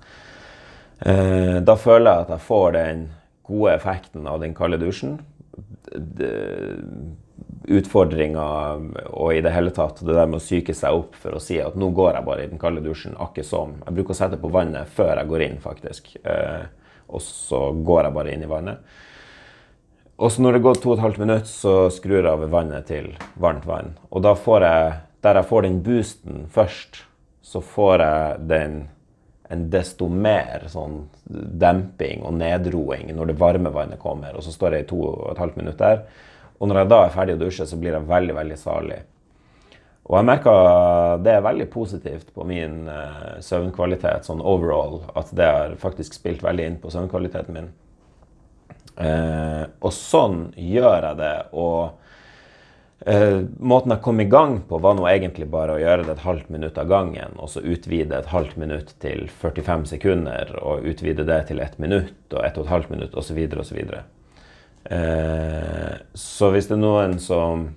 Eh, 1.01 1.59
da 1.65 1.77
føler 1.79 2.11
jeg 2.11 2.27
at 2.27 2.33
jeg 2.35 2.47
får 2.47 2.66
den 2.77 3.07
gode 3.49 3.77
effekten 3.79 4.29
av 4.29 4.43
den 4.43 4.53
kalde 4.59 4.79
dusjen. 4.83 5.16
Det, 5.93 6.33
utfordringer 7.68 8.82
og 9.12 9.34
i 9.34 9.43
det 9.44 9.52
hele 9.55 9.72
tatt 9.74 10.01
det 10.02 10.14
der 10.16 10.28
med 10.28 10.40
å 10.40 10.43
psyke 10.43 10.74
seg 10.74 10.97
opp 10.98 11.16
for 11.18 11.36
å 11.36 11.43
si 11.43 11.60
at 11.62 11.76
nå 11.78 11.93
går 11.94 12.16
jeg 12.18 12.26
bare 12.26 12.44
i 12.44 12.51
den 12.51 12.60
kalde 12.62 12.82
dusjen, 12.84 13.14
akkurat 13.20 13.48
som. 13.48 13.76
Jeg 13.84 13.97
bruker 13.98 14.14
å 14.14 14.18
sette 14.18 14.40
på 14.40 14.51
vannet 14.52 14.90
før 14.97 15.14
jeg 15.16 15.30
går 15.30 15.47
inn, 15.47 15.59
faktisk. 15.62 16.12
Eh, 16.22 16.64
og 17.12 17.22
så 17.24 17.68
går 17.84 18.09
jeg 18.09 18.16
bare 18.16 18.34
inn 18.34 18.44
i 18.47 18.51
vannet. 18.51 18.98
Og 20.22 20.30
så 20.32 20.43
når 20.44 20.56
det 20.56 20.64
går 20.66 20.80
to 20.80 20.93
og 20.93 20.98
et 20.98 21.05
halvt 21.06 21.22
minutt, 21.22 21.48
så 21.51 21.76
skrur 21.93 22.20
jeg 22.20 22.30
over 22.30 22.51
vannet 22.52 22.86
til 22.90 23.12
varmt 23.43 23.64
vann. 23.66 23.94
Og 24.10 24.22
da 24.24 24.34
får 24.39 24.66
jeg, 24.66 24.98
der 25.24 25.40
jeg 25.40 25.51
får 25.51 25.66
den 25.66 25.80
boosten 25.86 26.44
først, 26.52 27.05
så 27.43 27.62
får 27.64 28.05
jeg 28.05 28.43
den 28.51 28.76
en 29.52 29.64
desto 29.72 30.06
mer 30.09 30.64
sånn 30.72 31.02
demping 31.60 32.22
og 32.24 32.39
nedroing 32.39 33.10
når 33.12 33.32
det 33.32 33.40
varme 33.40 33.72
vannet 33.74 34.01
kommer. 34.01 34.36
Og 34.36 34.47
så 34.47 34.55
står 34.55 34.78
jeg 34.78 34.86
i 34.86 34.90
to 34.93 35.01
og 35.10 35.32
et 35.32 35.43
halvt 35.43 35.59
minutt 35.60 35.80
der. 35.82 36.05
Og 36.62 36.70
når 36.70 36.84
jeg 36.84 36.90
da 36.93 37.01
er 37.02 37.16
ferdig 37.16 37.34
å 37.34 37.40
dusje, 37.40 37.66
så 37.66 37.76
blir 37.78 37.97
jeg 37.97 38.06
veldig, 38.06 38.34
veldig 38.39 38.59
salig. 38.60 39.01
Og 40.06 40.18
jeg 40.18 40.26
merker 40.26 41.22
det 41.22 41.32
er 41.36 41.44
veldig 41.47 41.68
positivt 41.70 42.28
på 42.34 42.47
min 42.47 42.84
uh, 42.90 43.39
søvnkvalitet 43.43 44.28
sånn 44.28 44.43
overall. 44.43 45.01
At 45.18 45.32
det 45.34 45.48
har 45.48 45.74
faktisk 45.82 46.14
spilt 46.14 46.43
veldig 46.43 46.68
inn 46.68 46.78
på 46.82 46.93
søvnkvaliteten 46.94 47.59
min. 47.59 47.72
Uh, 48.94 49.66
og 49.80 49.90
sånn 49.97 50.47
gjør 50.55 51.09
jeg 51.09 51.20
det. 51.22 51.34
Og 51.59 53.10
uh, 53.10 53.39
måten 53.59 53.97
jeg 53.97 54.05
kom 54.06 54.22
i 54.22 54.30
gang 54.30 54.60
på, 54.68 54.78
var 54.86 54.98
nå 54.98 55.10
egentlig 55.10 55.51
bare 55.51 55.74
å 55.74 55.82
gjøre 55.82 56.06
det 56.06 56.14
et 56.14 56.26
halvt 56.28 56.55
minutt 56.55 56.78
av 56.78 56.90
gangen. 56.94 57.39
Og 57.43 57.51
så 57.55 57.66
utvide 57.66 58.22
et 58.22 58.32
halvt 58.34 58.59
minutt 58.62 58.94
til 59.02 59.26
45 59.43 59.86
sekunder, 59.97 60.55
og 60.62 60.86
utvide 60.86 61.26
det 61.26 61.44
til 61.51 61.62
ett 61.62 61.78
minutt 61.82 62.34
og 62.34 62.43
ett 62.47 62.59
og 62.59 62.68
et 62.68 62.74
halvt 62.78 62.94
minutt 62.94 63.18
osv. 63.18 63.47
osv. 63.66 63.86
Eh, 64.84 65.94
så 66.14 66.50
hvis 66.50 66.68
det 66.68 66.76
er 66.76 66.82
noen 66.82 67.18
som 67.22 67.68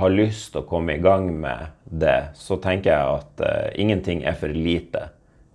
har 0.00 0.12
lyst 0.12 0.52
til 0.52 0.62
å 0.62 0.68
komme 0.68 0.96
i 0.96 1.02
gang 1.02 1.30
med 1.40 1.72
det, 1.84 2.30
så 2.38 2.56
tenker 2.62 2.92
jeg 2.92 3.16
at 3.18 3.42
uh, 3.42 3.66
ingenting 3.74 4.22
er 4.24 4.36
for 4.38 4.52
lite. 4.54 5.08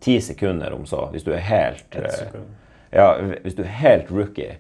Ti 0.04 0.20
sekunder 0.22 0.76
om 0.76 0.84
så, 0.86 1.06
hvis 1.14 1.24
du 1.26 1.32
er 1.34 1.42
helt 1.48 1.96
uh, 1.96 2.36
ja, 2.92 3.08
du 3.42 3.64
er 3.66 3.76
helt 3.82 4.14
rookie, 4.14 4.60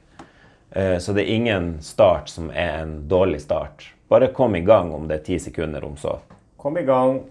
Uh, 0.75 0.97
så 0.99 1.13
det 1.15 1.21
er 1.23 1.37
ingen 1.37 1.67
start 1.79 2.27
som 2.27 2.49
er 2.51 2.81
en 2.81 3.05
dårlig 3.07 3.37
start. 3.45 3.85
Bare 4.11 4.27
kom 4.35 4.57
i 4.57 4.59
gang 4.65 4.89
om 4.91 5.05
det 5.07 5.21
er 5.21 5.23
ti 5.23 5.37
sekunder 5.39 5.85
om 5.87 5.93
så. 5.95 6.17
Kom 6.59 6.75
i 6.75 6.83
gang. 6.83 7.21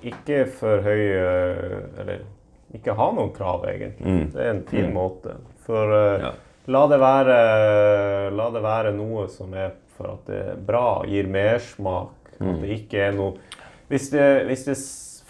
Ikke 0.00 0.46
for 0.48 0.80
høye 0.86 1.26
Eller 2.00 2.22
ikke 2.72 2.94
ha 2.96 3.10
noen 3.12 3.34
krav, 3.36 3.66
egentlig. 3.68 4.30
Det 4.32 4.40
er 4.40 4.50
en 4.54 4.62
fin 4.70 4.88
måte. 4.94 5.36
For 5.66 5.92
Ja. 6.22 6.32
La, 6.66 6.84
det 6.90 6.98
være, 7.00 7.38
la 8.34 8.50
det 8.54 8.62
være 8.64 8.92
noe 8.96 9.26
som 9.32 9.54
er 9.56 9.74
for 9.94 10.14
at 10.16 10.28
det 10.28 10.42
er 10.52 10.60
bra, 10.66 11.04
gir 11.08 11.28
mersmak. 11.30 12.14
At 12.34 12.62
det 12.62 12.78
ikke 12.80 12.98
er 13.08 13.12
noe 13.14 13.36
Hvis 13.86 14.08
det, 14.10 14.24
hvis 14.48 14.64
det 14.66 14.74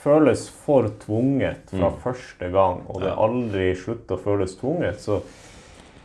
føles 0.04 0.46
for 0.64 0.86
tvunget 1.02 1.72
fra 1.72 1.90
første 2.00 2.48
gang, 2.52 2.84
og 2.88 3.02
det 3.02 3.12
aldri 3.12 3.72
slutter 3.76 4.16
å 4.16 4.22
føles 4.24 4.54
tvunget, 4.60 5.00
så 5.02 5.18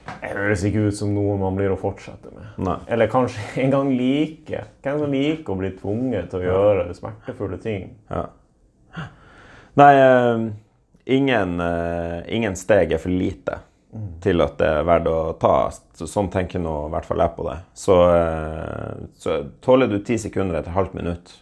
det 0.10 0.32
høres 0.34 0.64
ikke 0.66 0.88
ut 0.88 0.98
som 0.98 1.12
noe 1.14 1.36
man 1.40 1.56
blir 1.56 1.72
å 1.72 1.78
fortsette 1.80 2.32
med. 2.34 2.48
Nei. 2.66 2.78
Eller 2.90 3.12
kanskje 3.12 3.44
en 3.64 3.76
gang 3.76 3.92
like. 3.94 4.64
Hvem 4.84 5.04
som 5.04 5.14
liker 5.14 5.54
å 5.54 5.60
bli 5.62 5.72
tvunget 5.78 6.32
til 6.32 6.42
å 6.42 6.48
gjøre 6.48 6.98
smertefulle 6.98 7.62
ting? 7.62 7.92
Ja. 8.10 8.26
Nei, 9.80 9.94
eh, 9.96 10.46
ingen, 11.16 11.60
eh, 11.64 12.18
ingen 12.36 12.58
steg 12.60 12.96
er 12.96 13.04
for 13.04 13.14
lite 13.14 13.62
til 14.22 14.44
at 14.44 14.58
det 14.60 14.68
er 14.70 14.86
verdt 14.86 15.08
å 15.10 15.20
ta. 15.42 15.54
Sånn 15.98 16.30
tenker 16.34 16.62
nå 16.62 16.76
i 16.88 16.92
hvert 16.94 17.08
fall 17.08 17.24
jeg 17.24 17.36
på 17.38 17.46
det. 17.48 17.56
Så, 17.78 17.96
eh, 18.14 19.08
så 19.18 19.40
tåler 19.66 19.90
du 19.90 19.98
ti 20.06 20.20
sekunder 20.22 20.60
etter 20.60 20.76
halvt 20.76 20.94
minutt, 21.00 21.34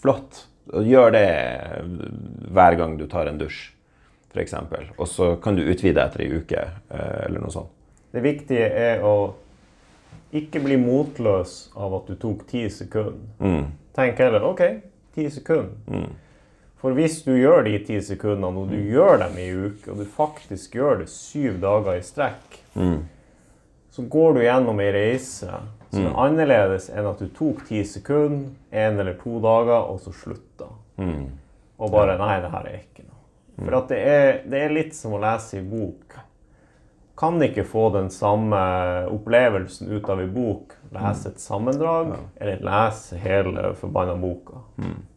flott. 0.00 0.44
Gjør 0.66 1.14
det 1.14 1.28
hver 2.52 2.76
gang 2.76 2.96
du 2.98 3.06
tar 3.08 3.30
en 3.30 3.38
dusj, 3.40 3.70
f.eks. 4.34 4.54
Og 4.98 5.08
så 5.08 5.32
kan 5.40 5.56
du 5.56 5.64
utvide 5.64 6.02
etter 6.02 6.26
ei 6.26 6.30
uke, 6.36 6.68
eh, 6.90 7.18
eller 7.26 7.40
noe 7.40 7.54
sånt. 7.54 7.72
Det 8.12 8.22
viktige 8.24 8.68
er 8.68 9.02
å 9.04 9.16
ikke 10.36 10.60
bli 10.64 10.76
motløs 10.80 11.56
av 11.78 11.94
at 12.00 12.10
du 12.10 12.16
tok 12.20 12.44
ti 12.50 12.66
sekunder. 12.72 13.18
Mm. 13.40 13.66
Tenk 13.96 14.20
heller 14.20 14.44
OK, 14.44 14.62
ti 15.16 15.28
sekunder. 15.32 15.76
For 16.76 16.92
hvis 16.92 17.22
du 17.24 17.32
gjør 17.38 17.64
de 17.64 17.78
ti 17.86 17.96
sekundene, 18.04 18.50
og 18.60 18.68
du 18.70 18.76
gjør 18.76 19.18
dem 19.24 19.38
i 19.40 19.46
uke, 19.52 19.90
og 19.90 19.96
du 20.02 20.04
faktisk 20.04 20.74
gjør 20.76 20.98
det 21.00 21.08
syv 21.08 21.56
dager 21.62 21.96
i 21.96 22.02
strekk, 22.04 22.58
så 23.96 24.02
går 24.12 24.34
du 24.36 24.40
gjennom 24.44 24.80
ei 24.84 24.90
reise 24.92 25.48
som 25.88 26.02
er 26.10 26.18
annerledes 26.26 26.90
enn 26.92 27.06
at 27.08 27.18
du 27.22 27.30
tok 27.32 27.62
ti 27.68 27.80
sekunder, 27.88 28.50
én 28.76 29.00
eller 29.00 29.14
to 29.22 29.38
dager, 29.40 29.88
og 29.88 30.00
så 30.04 30.12
slutta. 30.12 30.68
Og 31.78 31.90
bare 31.92 32.18
Nei, 32.20 32.40
det 32.44 32.50
her 32.52 32.66
er 32.68 32.78
ikke 32.82 33.06
noe. 33.06 33.22
For 33.64 33.78
at 33.78 33.88
det 33.88 33.98
er, 34.04 34.32
det 34.44 34.60
er 34.66 34.74
litt 34.76 34.94
som 34.94 35.14
å 35.16 35.20
lese 35.22 35.62
i 35.62 35.64
bok. 35.64 36.18
Kan 37.16 37.40
ikke 37.40 37.64
få 37.64 37.86
den 37.94 38.10
samme 38.12 38.60
opplevelsen 39.08 39.88
ut 39.96 40.10
av 40.12 40.20
ei 40.20 40.28
bok, 40.28 40.75
lese 40.94 41.32
et 41.32 41.42
sammendrag, 41.42 42.14
eller 42.36 42.62
lese 42.64 43.18
hele 43.20 43.72
forbanna 43.80 44.16
boka. 44.20 44.62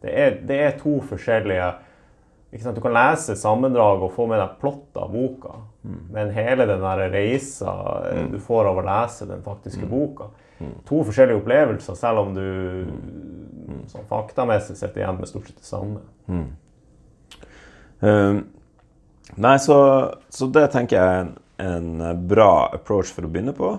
Det, 0.00 0.10
er, 0.10 0.36
det 0.48 0.58
er 0.64 0.76
to 0.80 0.98
forskjellige? 1.06 1.70
Du 2.50 2.80
kan 2.82 2.94
lese 2.96 3.36
sammendrag 3.38 4.02
og 4.02 4.14
få 4.16 4.26
med 4.26 4.40
deg 4.42 4.56
plott 4.62 4.98
av 4.98 5.12
boka, 5.14 5.60
men 6.10 6.32
hele 6.34 6.66
den 6.66 6.82
reisa 7.12 7.74
mm. 8.10 8.30
du 8.32 8.38
får 8.42 8.72
av 8.72 8.80
å 8.80 8.86
lese 8.86 9.28
den 9.30 9.44
faktiske 9.46 9.86
boka 9.90 10.32
To 10.88 11.00
forskjellige 11.08 11.40
opplevelser, 11.40 11.96
selv 11.96 12.20
om 12.20 12.34
du 12.36 12.48
sånn 13.88 14.08
faktamessig 14.10 14.76
sitter 14.76 15.02
igjen 15.02 15.20
med 15.20 15.30
stort 15.30 15.46
sett 15.48 15.60
det 15.60 15.68
samme. 15.68 16.02
Um, 18.00 18.42
nei, 19.40 19.54
så, 19.62 19.78
så 20.32 20.48
det 20.52 20.66
tenker 20.74 20.98
jeg 20.98 21.14
er 21.14 21.22
en, 21.22 21.32
en 21.64 22.26
bra 22.28 22.68
approach 22.76 23.12
for 23.14 23.24
å 23.24 23.32
begynne 23.32 23.54
på. 23.56 23.72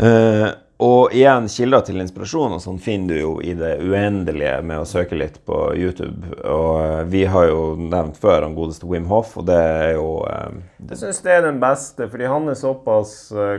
Eh, 0.00 0.48
og 0.80 1.12
igjen, 1.12 1.44
kilder 1.52 1.82
til 1.84 2.00
inspirasjon 2.00 2.54
og 2.56 2.60
sånn 2.64 2.78
finner 2.80 3.12
du 3.12 3.20
jo 3.20 3.32
i 3.44 3.52
det 3.52 3.74
uendelige 3.84 4.62
med 4.64 4.80
å 4.80 4.86
søke 4.88 5.18
litt 5.20 5.36
på 5.44 5.58
YouTube. 5.76 6.30
Og 6.40 6.70
eh, 6.80 7.02
vi 7.12 7.26
har 7.28 7.50
jo 7.50 7.74
nevnt 7.76 8.16
før 8.22 8.46
han 8.46 8.54
godeste 8.56 8.88
Wim 8.88 9.04
Hof, 9.10 9.34
og 9.42 9.44
det 9.50 9.58
er 9.60 9.92
jo 9.98 10.06
eh, 10.30 10.56
Jeg 10.88 11.02
syns 11.02 11.20
det 11.26 11.34
er 11.36 11.44
den 11.50 11.60
beste, 11.60 12.08
fordi 12.08 12.30
han 12.32 12.48
er 12.48 12.56
såpass 12.56 13.12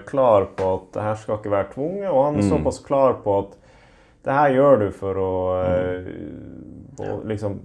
klar 0.09 0.49
på 0.57 0.71
at 0.79 0.89
det 0.97 1.05
her 1.11 1.19
skal 1.21 1.37
ikke 1.37 1.53
være 1.53 1.73
tvunget, 1.75 2.09
og 2.09 2.23
han 2.25 2.41
er 2.41 2.49
såpass 2.49 2.81
klar 2.89 3.19
på 3.21 3.37
at 3.43 3.57
det 4.25 4.33
her 4.37 4.51
gjør 4.53 4.75
du 4.83 4.89
for 4.93 5.17
å, 5.17 5.29
å 7.01 7.13
liksom 7.25 7.55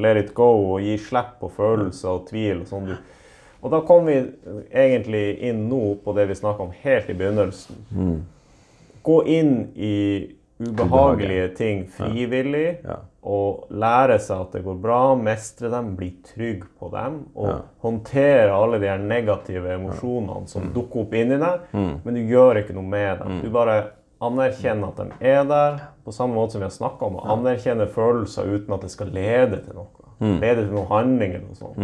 let 0.00 0.18
it 0.20 0.32
go 0.36 0.48
og 0.74 0.82
gi 0.84 0.96
slipp 1.00 1.38
på 1.40 1.48
følelser 1.56 2.10
og 2.16 2.26
tvil 2.28 2.64
og 2.64 2.68
sånn. 2.68 2.90
Du- 2.94 3.20
Og 3.62 3.70
da 3.70 3.80
kommer 3.86 4.10
vi 4.10 4.16
egentlig 4.74 5.38
inn 5.46 5.68
nå 5.70 5.94
på 6.04 6.14
det 6.16 6.26
vi 6.28 6.34
snakka 6.34 6.62
om 6.66 6.72
helt 6.82 7.10
i 7.10 7.14
begynnelsen. 7.14 8.24
Gå 9.02 9.16
inn 9.26 9.52
i 9.76 9.94
ubehagelige 10.62 11.48
ting 11.58 11.84
frivillig. 11.90 12.76
Ja. 12.84 12.96
Og 13.22 13.68
lære 13.70 14.16
seg 14.22 14.40
at 14.40 14.52
det 14.56 14.64
går 14.64 14.80
bra, 14.82 14.98
mestre 15.18 15.70
dem, 15.70 15.92
bli 15.98 16.10
trygg 16.26 16.64
på 16.80 16.90
dem. 16.90 17.20
Og 17.34 17.48
Ja. 17.48 17.56
håndtere 17.82 18.50
alle 18.52 18.78
de 18.82 18.98
negative 18.98 19.68
emosjonene 19.76 20.48
som 20.48 20.62
Mm. 20.62 20.72
dukker 20.74 21.00
opp 21.00 21.14
inni 21.14 21.38
deg. 21.38 21.60
Men 22.04 22.14
du 22.14 22.20
gjør 22.20 22.56
ikke 22.62 22.74
noe 22.74 22.82
med 22.88 23.18
dem. 23.18 23.40
Du 23.42 23.50
bare 23.50 23.84
anerkjenner 24.20 24.88
at 24.88 24.96
de 24.96 25.10
er 25.20 25.44
der, 25.44 25.80
på 26.04 26.12
samme 26.12 26.34
måte 26.34 26.52
som 26.52 26.60
vi 26.60 26.64
har 26.64 26.70
snakka 26.70 27.02
om. 27.06 27.16
Å 27.16 27.26
anerkjenne 27.38 27.86
følelser 27.86 28.44
uten 28.44 28.74
at 28.74 28.80
det 28.80 28.90
skal 28.90 29.06
lede 29.06 29.62
til 29.64 29.74
noe. 29.74 29.86
Mm. 30.20 30.40
Lede 30.40 30.66
til 30.66 30.74
noe 30.74 30.86
handling 30.86 31.34
eller 31.34 31.46
noe 31.46 31.54
sånt. 31.54 31.76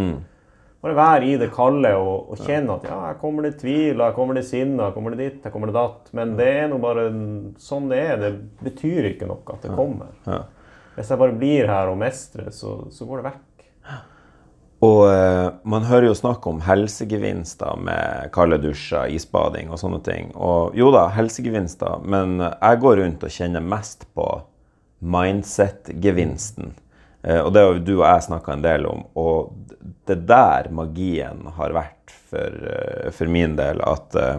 Bare 0.79 0.95
være 0.95 1.27
i 1.27 1.39
det 1.41 1.49
kalde 1.51 1.91
og, 1.99 2.29
og 2.31 2.45
kjenne 2.47 2.77
at 2.79 2.85
ja, 2.87 2.99
her 3.09 3.17
kommer 3.19 3.49
det 3.49 3.57
tvil, 3.59 3.99
her 3.99 4.13
kommer 4.15 4.39
det 4.39 4.45
sinne, 4.47 4.79
her 4.85 4.95
kommer 4.95 5.15
det 5.15 5.25
ditt, 5.25 5.41
her 5.43 5.51
kommer 5.51 5.73
det 5.73 5.75
datt. 5.75 6.13
Men 6.15 6.37
det 6.39 6.47
er 6.61 6.69
nå 6.71 6.79
bare 6.83 7.09
sånn 7.59 7.91
det 7.91 7.99
er. 7.99 8.23
Det 8.23 8.31
betyr 8.63 9.11
ikke 9.11 9.27
noe 9.27 9.43
at 9.57 9.67
det 9.67 9.75
kommer. 9.75 10.15
Ja. 10.29 10.45
Hvis 10.95 11.11
jeg 11.11 11.21
bare 11.21 11.35
blir 11.39 11.71
her 11.71 11.91
og 11.91 11.99
mestrer, 11.99 12.53
så, 12.55 12.77
så 12.95 13.07
går 13.09 13.21
det 13.21 13.33
vekk. 13.33 13.45
Og 14.87 15.01
eh, 15.11 15.49
man 15.67 15.87
hører 15.89 16.07
jo 16.07 16.15
snakk 16.15 16.47
om 16.47 16.61
helsegevinster 16.63 17.81
med 17.83 18.31
kalde 18.35 18.61
dusjer, 18.63 19.11
isbading 19.11 19.73
og 19.75 19.81
sånne 19.83 19.99
ting. 20.07 20.31
Og 20.39 20.77
jo 20.79 20.93
da, 20.95 21.09
helsegevinster, 21.17 22.05
men 22.07 22.39
jeg 22.39 22.83
går 22.85 23.01
rundt 23.03 23.27
og 23.27 23.35
kjenner 23.35 23.65
mest 23.75 24.07
på 24.15 24.29
mindset-gevinsten. 25.03 26.77
Eh, 27.29 27.41
og 27.41 27.53
det 27.53 27.61
har 27.61 27.81
du 27.85 27.95
og 27.99 28.07
jeg 28.07 28.27
snakka 28.29 28.55
en 28.55 28.65
del 28.65 28.87
om, 28.89 29.03
og 29.21 29.53
det 30.09 30.15
er 30.17 30.29
der 30.31 30.71
magien 30.73 31.43
har 31.59 31.75
vært 31.77 32.15
for, 32.31 32.55
eh, 32.73 33.11
for 33.13 33.29
min 33.29 33.57
del. 33.59 33.83
At 33.85 34.17
eh, 34.17 34.39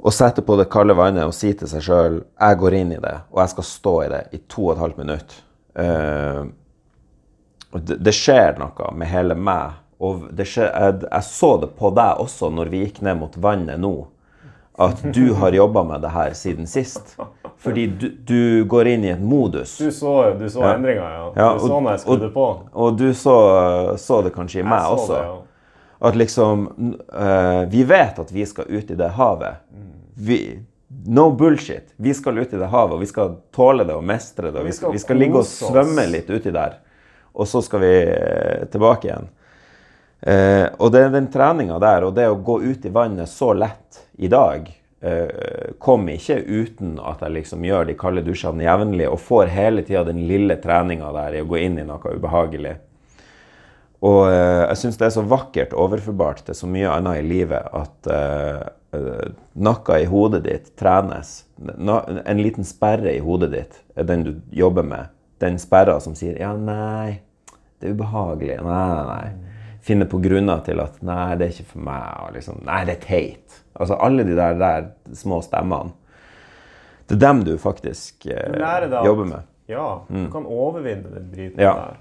å 0.00 0.10
sette 0.14 0.42
på 0.42 0.56
det 0.58 0.70
kalde 0.72 0.96
vannet 0.98 1.28
og 1.28 1.36
si 1.36 1.52
til 1.54 1.70
seg 1.70 1.84
sjøl 1.86 2.16
jeg 2.24 2.58
går 2.62 2.78
inn 2.80 2.96
i 2.96 3.02
det, 3.02 3.16
og 3.30 3.44
jeg 3.44 3.54
skal 3.54 3.68
stå 3.68 3.94
i 4.02 4.10
det 4.14 4.22
i 4.32 4.40
to 4.50 4.66
og 4.66 4.72
et 4.74 4.82
halvt 4.82 5.02
minutt. 5.04 5.36
Det, 7.70 8.12
skjer 8.16 8.56
noe 8.58 8.88
med 8.98 9.08
hele 9.08 9.36
meg. 9.38 9.76
Og 10.02 10.24
skjer, 10.40 10.72
jeg, 10.72 11.04
jeg 11.04 11.26
så 11.28 11.50
det 11.62 11.68
på 11.78 11.92
deg 11.94 12.22
også 12.24 12.48
når 12.50 12.72
vi 12.72 12.80
gikk 12.82 13.02
ned 13.06 13.20
mot 13.20 13.36
vannet 13.38 13.78
nå. 13.78 13.92
At 14.80 15.02
du 15.14 15.32
har 15.36 15.52
jobba 15.52 15.82
med 15.84 16.00
det 16.00 16.08
her 16.14 16.32
siden 16.32 16.66
sist. 16.66 17.16
Fordi 17.60 17.86
du, 18.00 18.06
du 18.24 18.64
går 18.64 18.88
inn 18.94 19.04
i 19.04 19.10
en 19.12 19.24
modus. 19.28 19.74
Du 19.78 19.90
så, 19.92 20.14
du 20.40 20.46
så 20.48 20.62
Ja. 20.64 20.74
endringa, 20.78 21.10
ja. 21.12 21.26
Ja, 21.36 21.48
du 21.58 21.66
så 21.66 21.80
når 21.80 21.90
jeg 21.90 22.00
skrudde 22.06 22.30
på. 22.32 22.46
Og 22.72 22.96
du 22.96 23.10
så, 23.14 23.36
så 24.00 24.22
det 24.24 24.32
kanskje 24.32 24.62
i 24.62 24.64
meg 24.64 24.80
Jeg 24.80 24.94
også. 24.96 25.12
det, 25.12 25.26
ja. 25.26 25.36
At 26.08 26.16
liksom 26.16 26.62
uh, 27.12 27.64
Vi 27.68 27.82
vet 27.84 28.18
at 28.18 28.32
vi 28.32 28.46
skal 28.48 28.64
ut 28.72 28.90
i 28.90 28.96
det 28.96 29.08
havet. 29.18 29.60
Vi, 30.16 30.38
no 31.06 31.26
bullshit. 31.30 31.92
Vi 31.96 32.14
skal 32.16 32.38
ut 32.38 32.52
i 32.52 32.56
det 32.62 32.70
havet, 32.72 32.94
og 32.96 33.00
vi 33.04 33.06
skal 33.10 33.34
tåle 33.52 33.84
det 33.84 33.94
og 33.94 34.04
mestre 34.04 34.48
det. 34.50 34.60
Og 34.62 34.66
vi, 34.66 34.72
skal 34.72 34.92
vi 34.96 35.02
skal 35.02 35.20
ligge 35.20 35.42
og 35.42 35.44
svømme 35.48 36.06
litt 36.08 36.30
uti 36.32 36.50
der. 36.56 36.78
Og 37.36 37.46
så 37.48 37.60
skal 37.62 37.84
vi 37.84 37.92
eh, 38.08 38.64
tilbake 38.72 39.10
igjen. 39.10 39.28
Eh, 40.20 40.66
og 40.78 40.92
det 40.92 41.06
er 41.06 41.14
den 41.14 41.30
treninga 41.32 41.78
der, 41.80 42.04
og 42.04 42.14
det 42.16 42.28
å 42.28 42.36
gå 42.44 42.58
ut 42.62 42.84
i 42.84 42.92
vannet 42.92 43.30
så 43.30 43.54
lett 43.56 44.02
i 44.20 44.28
dag, 44.28 44.68
eh, 45.00 45.72
kom 45.80 46.08
ikke 46.12 46.42
uten 46.44 46.98
at 47.00 47.24
jeg 47.24 47.36
liksom 47.38 47.64
gjør 47.64 47.88
de 47.88 47.96
kalde 48.00 48.24
dusjene 48.26 48.66
jevnlig 48.66 49.08
og 49.08 49.20
får 49.24 49.52
hele 49.54 49.84
tida 49.86 50.04
den 50.04 50.26
lille 50.28 50.60
treninga 50.60 51.12
der 51.16 51.38
i 51.38 51.42
å 51.44 51.48
gå 51.48 51.60
inn 51.64 51.80
i 51.80 51.88
noe 51.88 52.16
ubehagelig. 52.16 52.76
Og 54.00 54.30
eh, 54.30 54.64
jeg 54.70 54.80
syns 54.80 55.00
det 55.00 55.08
er 55.10 55.16
så 55.16 55.24
vakkert 55.28 55.74
overførbart 55.76 56.44
til 56.46 56.56
så 56.56 56.68
mye 56.70 56.92
annet 56.92 57.20
i 57.20 57.26
livet 57.26 57.66
at 57.76 58.08
eh, 58.08 58.62
eh, 58.96 59.26
noe 59.60 59.98
i 60.00 60.08
hodet 60.08 60.42
ditt 60.46 60.70
trenes. 60.80 61.34
En 61.60 62.40
liten 62.40 62.64
sperre 62.64 63.12
i 63.12 63.20
hodet 63.24 63.50
ditt 63.52 63.80
er 63.96 64.08
den 64.08 64.24
du 64.24 64.32
jobber 64.56 64.86
med. 64.88 65.12
Den 65.40 65.60
sperra 65.60 65.98
som 66.00 66.16
sier 66.16 66.36
'ja, 66.36 66.52
nei, 66.56 67.20
det 67.80 67.88
er 67.88 67.94
ubehagelig'. 67.94 68.60
Nei, 68.64 68.88
nei, 68.88 69.04
nei. 69.08 69.49
Finne 69.82 70.04
på 70.04 70.18
grunner 70.20 70.60
til 70.64 70.80
at 70.80 70.98
'nei, 71.02 71.36
det 71.38 71.46
er 71.46 71.52
ikke 71.54 71.70
for 71.72 71.78
meg'. 71.78 72.26
Og 72.26 72.32
liksom, 72.34 72.60
'Nei, 72.64 72.84
det 72.84 72.96
er 72.96 73.06
teit'. 73.06 73.60
Altså 73.80 73.94
alle 74.00 74.24
de 74.24 74.36
der, 74.36 74.54
der 74.58 74.86
små 75.14 75.40
stemmene. 75.42 75.92
Det 77.08 77.16
er 77.22 77.26
dem 77.32 77.44
du 77.44 77.56
faktisk 77.58 78.26
eh, 78.26 78.52
Du 78.52 79.04
jobber 79.06 79.24
med. 79.24 79.42
Ja, 79.68 79.98
du 80.08 80.30
kan 80.30 80.46
overvinne 80.46 81.14
den 81.14 81.30
driten 81.32 81.58
Ja. 81.60 81.72
der. 81.74 81.96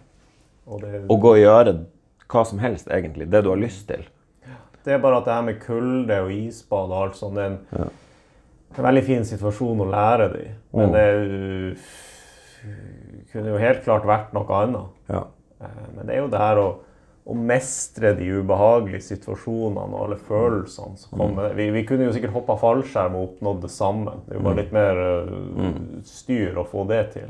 Og 0.68 0.82
det, 0.82 1.06
Og 1.10 1.22
gå 1.22 1.32
og 1.32 1.38
gjøre 1.38 1.86
hva 2.30 2.44
som 2.46 2.60
helst, 2.60 2.88
egentlig. 2.88 3.30
Det 3.32 3.44
du 3.44 3.50
har 3.50 3.58
lyst 3.58 3.88
til. 3.88 4.06
det 4.86 4.94
er 4.94 4.98
bare 4.98 5.18
at 5.18 5.26
det 5.26 5.34
her 5.34 5.42
med 5.42 5.60
kulde 5.62 6.22
og 6.22 6.32
isbad 6.32 6.92
og 6.92 7.04
alt 7.04 7.16
sånt, 7.16 7.36
det 7.36 7.44
er 7.44 7.48
en, 7.48 7.60
en 8.78 8.84
veldig 8.84 9.04
fin 9.04 9.24
situasjon 9.26 9.80
å 9.82 9.90
lære 9.92 10.34
det 10.34 10.42
i. 10.42 10.50
Men 10.78 10.90
Mm. 10.90 10.94
det 10.94 11.14
jo- 11.30 11.76
kunne 13.32 13.50
jo 13.50 13.58
helt 13.58 13.84
klart 13.84 14.04
vært 14.06 14.34
noe 14.34 14.46
annet. 14.64 14.88
Ja. 15.10 15.24
Eh, 15.62 15.68
Men 15.96 16.06
det 16.08 16.16
er 16.16 16.20
jo 16.22 16.28
det 16.28 16.40
her 16.40 16.56
å, 16.56 16.76
å 17.30 17.36
mestre 17.38 18.16
de 18.18 18.26
ubehagelige 18.40 19.06
situasjonene 19.06 19.94
og 19.94 20.06
alle 20.06 20.18
følelsene 20.26 20.98
som 20.98 21.20
kommer. 21.20 21.54
Vi, 21.58 21.68
vi 21.76 21.84
kunne 21.86 22.08
jo 22.08 22.14
sikkert 22.16 22.34
hoppa 22.34 22.56
fallskjerm 22.58 23.18
og 23.20 23.28
oppnådd 23.28 23.60
det 23.68 23.72
samme. 23.74 24.16
Det 24.26 24.34
er 24.34 24.40
jo 24.40 24.46
bare 24.48 24.60
litt 24.64 24.74
mer 24.74 25.02
uh, 25.30 25.76
styr 26.10 26.58
å 26.58 26.66
få 26.68 26.88
det 26.90 27.04
til. 27.14 27.30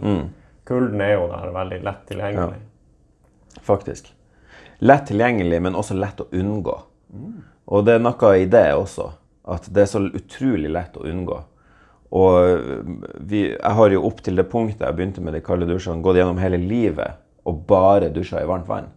Kulden 0.69 1.03
er 1.03 1.17
jo 1.17 1.27
der 1.31 1.51
veldig 1.55 1.81
lett 1.83 2.05
tilgjengelig. 2.07 2.61
Faktisk. 3.65 4.11
Lett 4.79 5.09
tilgjengelig, 5.09 5.59
men 5.65 5.75
også 5.75 5.97
lett 5.99 6.23
å 6.23 6.29
unngå. 6.31 6.75
Og 7.69 7.85
det 7.85 7.97
er 7.97 8.03
noe 8.03 8.33
i 8.39 8.45
det 8.49 8.67
også, 8.77 9.09
at 9.51 9.67
det 9.73 9.83
er 9.83 9.89
så 9.91 10.03
utrolig 10.05 10.71
lett 10.71 10.95
å 10.95 11.03
unngå. 11.09 11.41
Og 12.19 12.69
vi, 13.29 13.43
jeg 13.51 13.75
har 13.79 13.93
jo 13.93 14.05
opp 14.07 14.23
til 14.25 14.39
det 14.39 14.47
punktet 14.49 14.87
jeg 14.87 14.97
begynte 14.97 15.21
med 15.25 15.35
de 15.35 15.43
kalde 15.45 15.67
dusjene, 15.69 16.01
gått 16.05 16.17
gjennom 16.17 16.39
hele 16.41 16.57
livet 16.61 17.19
og 17.49 17.65
bare 17.69 18.09
dusja 18.13 18.41
i 18.41 18.47
varmt 18.49 18.69
vann. 18.69 18.89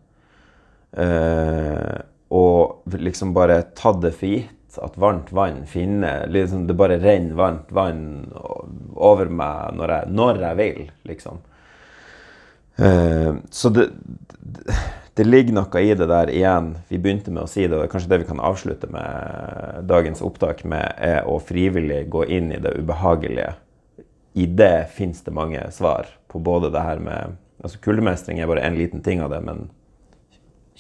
Eh, 0.97 2.01
og 2.33 2.97
liksom 2.99 3.33
bare 3.37 3.63
tatt 3.77 4.01
det 4.03 4.13
for 4.17 4.29
gitt 4.29 4.79
at 4.81 4.97
varmt 5.01 5.33
vann 5.33 5.67
finner 5.69 6.27
liksom 6.33 6.67
Det 6.67 6.75
bare 6.77 6.99
renner 7.01 7.37
varmt 7.37 7.73
vann 7.73 8.33
over 8.97 9.29
meg 9.29 9.77
når 9.77 9.93
jeg, 9.93 10.13
når 10.17 10.41
jeg 10.47 10.59
vil, 10.61 10.83
liksom. 11.09 11.43
Eh, 12.77 13.35
så 13.51 13.69
det, 13.69 13.89
det, 14.41 14.79
det 15.15 15.27
ligger 15.27 15.59
noe 15.59 15.83
i 15.83 15.93
det 15.97 16.09
der 16.09 16.33
igjen. 16.33 16.71
Vi 16.89 17.01
begynte 17.03 17.35
med 17.35 17.45
å 17.45 17.51
si 17.51 17.67
det, 17.67 17.75
og 17.75 17.83
det 17.83 17.91
er 17.91 17.93
kanskje 17.93 18.13
det 18.15 18.23
vi 18.23 18.31
kan 18.31 18.41
avslutte 18.41 18.89
med 18.93 19.85
dagens 19.91 20.25
opptak 20.25 20.65
med, 20.65 20.95
er 20.97 21.29
å 21.29 21.37
frivillig 21.43 22.07
gå 22.13 22.25
inn 22.33 22.49
i 22.55 22.61
det 22.63 22.73
ubehagelige. 22.79 23.53
I 24.33 24.49
det 24.49 24.89
fins 24.97 25.21
det 25.27 25.37
mange 25.37 25.67
svar 25.77 26.09
på 26.33 26.41
både 26.41 26.73
det 26.73 26.85
her 26.87 27.03
med 27.05 27.37
altså 27.63 27.79
Kuldemestring 27.85 28.41
er 28.41 28.49
bare 28.51 28.65
en 28.65 28.79
liten 28.79 29.05
ting 29.05 29.21
av 29.23 29.31
det, 29.31 29.43
men 29.45 29.69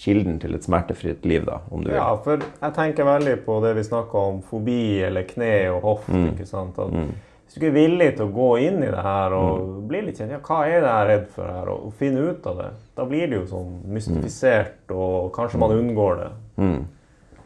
kilden 0.02 0.38
til 0.42 0.54
et 0.56 0.64
smertefritt 0.66 1.24
liv, 1.30 1.44
da, 1.46 1.60
om 1.70 1.82
du 1.84 1.90
vil. 1.92 1.96
Ja, 2.00 2.08
for 2.24 2.40
jeg 2.42 2.74
tenker 2.74 3.06
veldig 3.06 3.36
på 3.46 3.60
det 3.62 3.76
vi 3.78 3.84
snakka 3.86 4.22
om 4.32 4.40
fobi 4.42 4.80
eller 5.06 5.22
kne 5.28 5.52
og 5.76 5.82
hoft, 5.86 6.08
Mm. 6.10 6.32
ikke 6.32 6.46
sant? 6.48 6.78
At 6.82 6.90
Hvis 6.92 7.54
du 7.54 7.60
ikke 7.60 7.68
er 7.70 7.76
villig 7.88 8.16
til 8.16 8.26
å 8.26 8.32
gå 8.32 8.48
inn 8.66 8.82
i 8.82 8.90
det 8.90 9.02
her 9.04 9.32
og 9.36 9.60
Mm. 9.60 9.88
bli 9.88 10.00
litt 10.00 10.16
kjent, 10.18 10.30
ja, 10.32 10.38
hva 10.38 10.60
er 10.66 10.80
det 10.80 10.88
jeg 10.88 11.02
er 11.02 11.06
redd 11.12 11.28
for 11.34 11.44
her, 11.52 11.68
og, 11.68 11.86
og 11.86 11.92
finne 11.98 12.18
ut 12.30 12.46
av 12.46 12.56
det, 12.58 12.70
da 12.96 13.04
blir 13.04 13.26
det 13.28 13.36
jo 13.38 13.46
sånn 13.46 13.82
mystifisert, 13.92 14.90
og 14.90 15.32
kanskje 15.32 15.58
man 15.58 15.70
unngår 15.70 16.16
det. 16.22 16.30
Mm. 16.58 16.84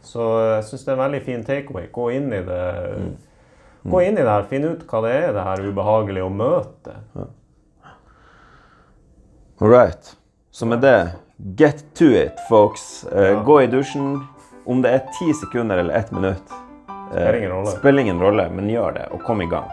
Så 0.01 0.19
jeg 0.55 0.63
syns 0.63 0.85
det 0.85 0.93
er 0.93 0.97
en 1.01 1.11
veldig 1.11 1.21
fin 1.25 1.43
takeaway. 1.43 1.87
Gå 1.91 2.09
inn 2.15 2.31
i 2.33 2.41
det. 2.41 2.63
Mm. 2.97 3.15
Gå 3.91 4.01
inn 4.07 4.13
i 4.17 4.21
det 4.23 4.27
her, 4.31 4.43
finne 4.43 4.71
ut 4.71 4.85
hva 4.87 5.01
det 5.03 5.11
er 5.23 5.33
det 5.33 5.43
her 5.43 5.57
ubehagelige 5.71 6.23
å 6.23 6.31
møte. 6.33 6.95
All 9.59 9.67
right. 9.69 10.15
Så 10.51 10.65
med 10.65 10.81
det, 10.81 11.11
get 11.55 11.83
to 11.95 12.05
it, 12.05 12.39
folks. 12.49 13.05
Eh, 13.15 13.23
Ja. 13.31 13.43
Gå 13.43 13.61
i 13.61 13.67
dusjen. 13.67 14.23
Om 14.65 14.81
det 14.81 14.91
er 14.91 14.99
ti 15.19 15.33
sekunder 15.33 15.77
eller 15.77 15.93
ett 15.93 16.11
minutt, 16.11 16.43
eh, 16.49 17.11
Spiller 17.13 17.33
ingen 17.37 17.51
rolle. 17.51 17.67
spiller 17.67 18.01
ingen 18.01 18.19
rolle, 18.19 18.49
men 18.49 18.67
gjør 18.69 18.93
det, 18.93 19.05
og 19.11 19.23
kom 19.23 19.41
i 19.41 19.45
gang. 19.45 19.69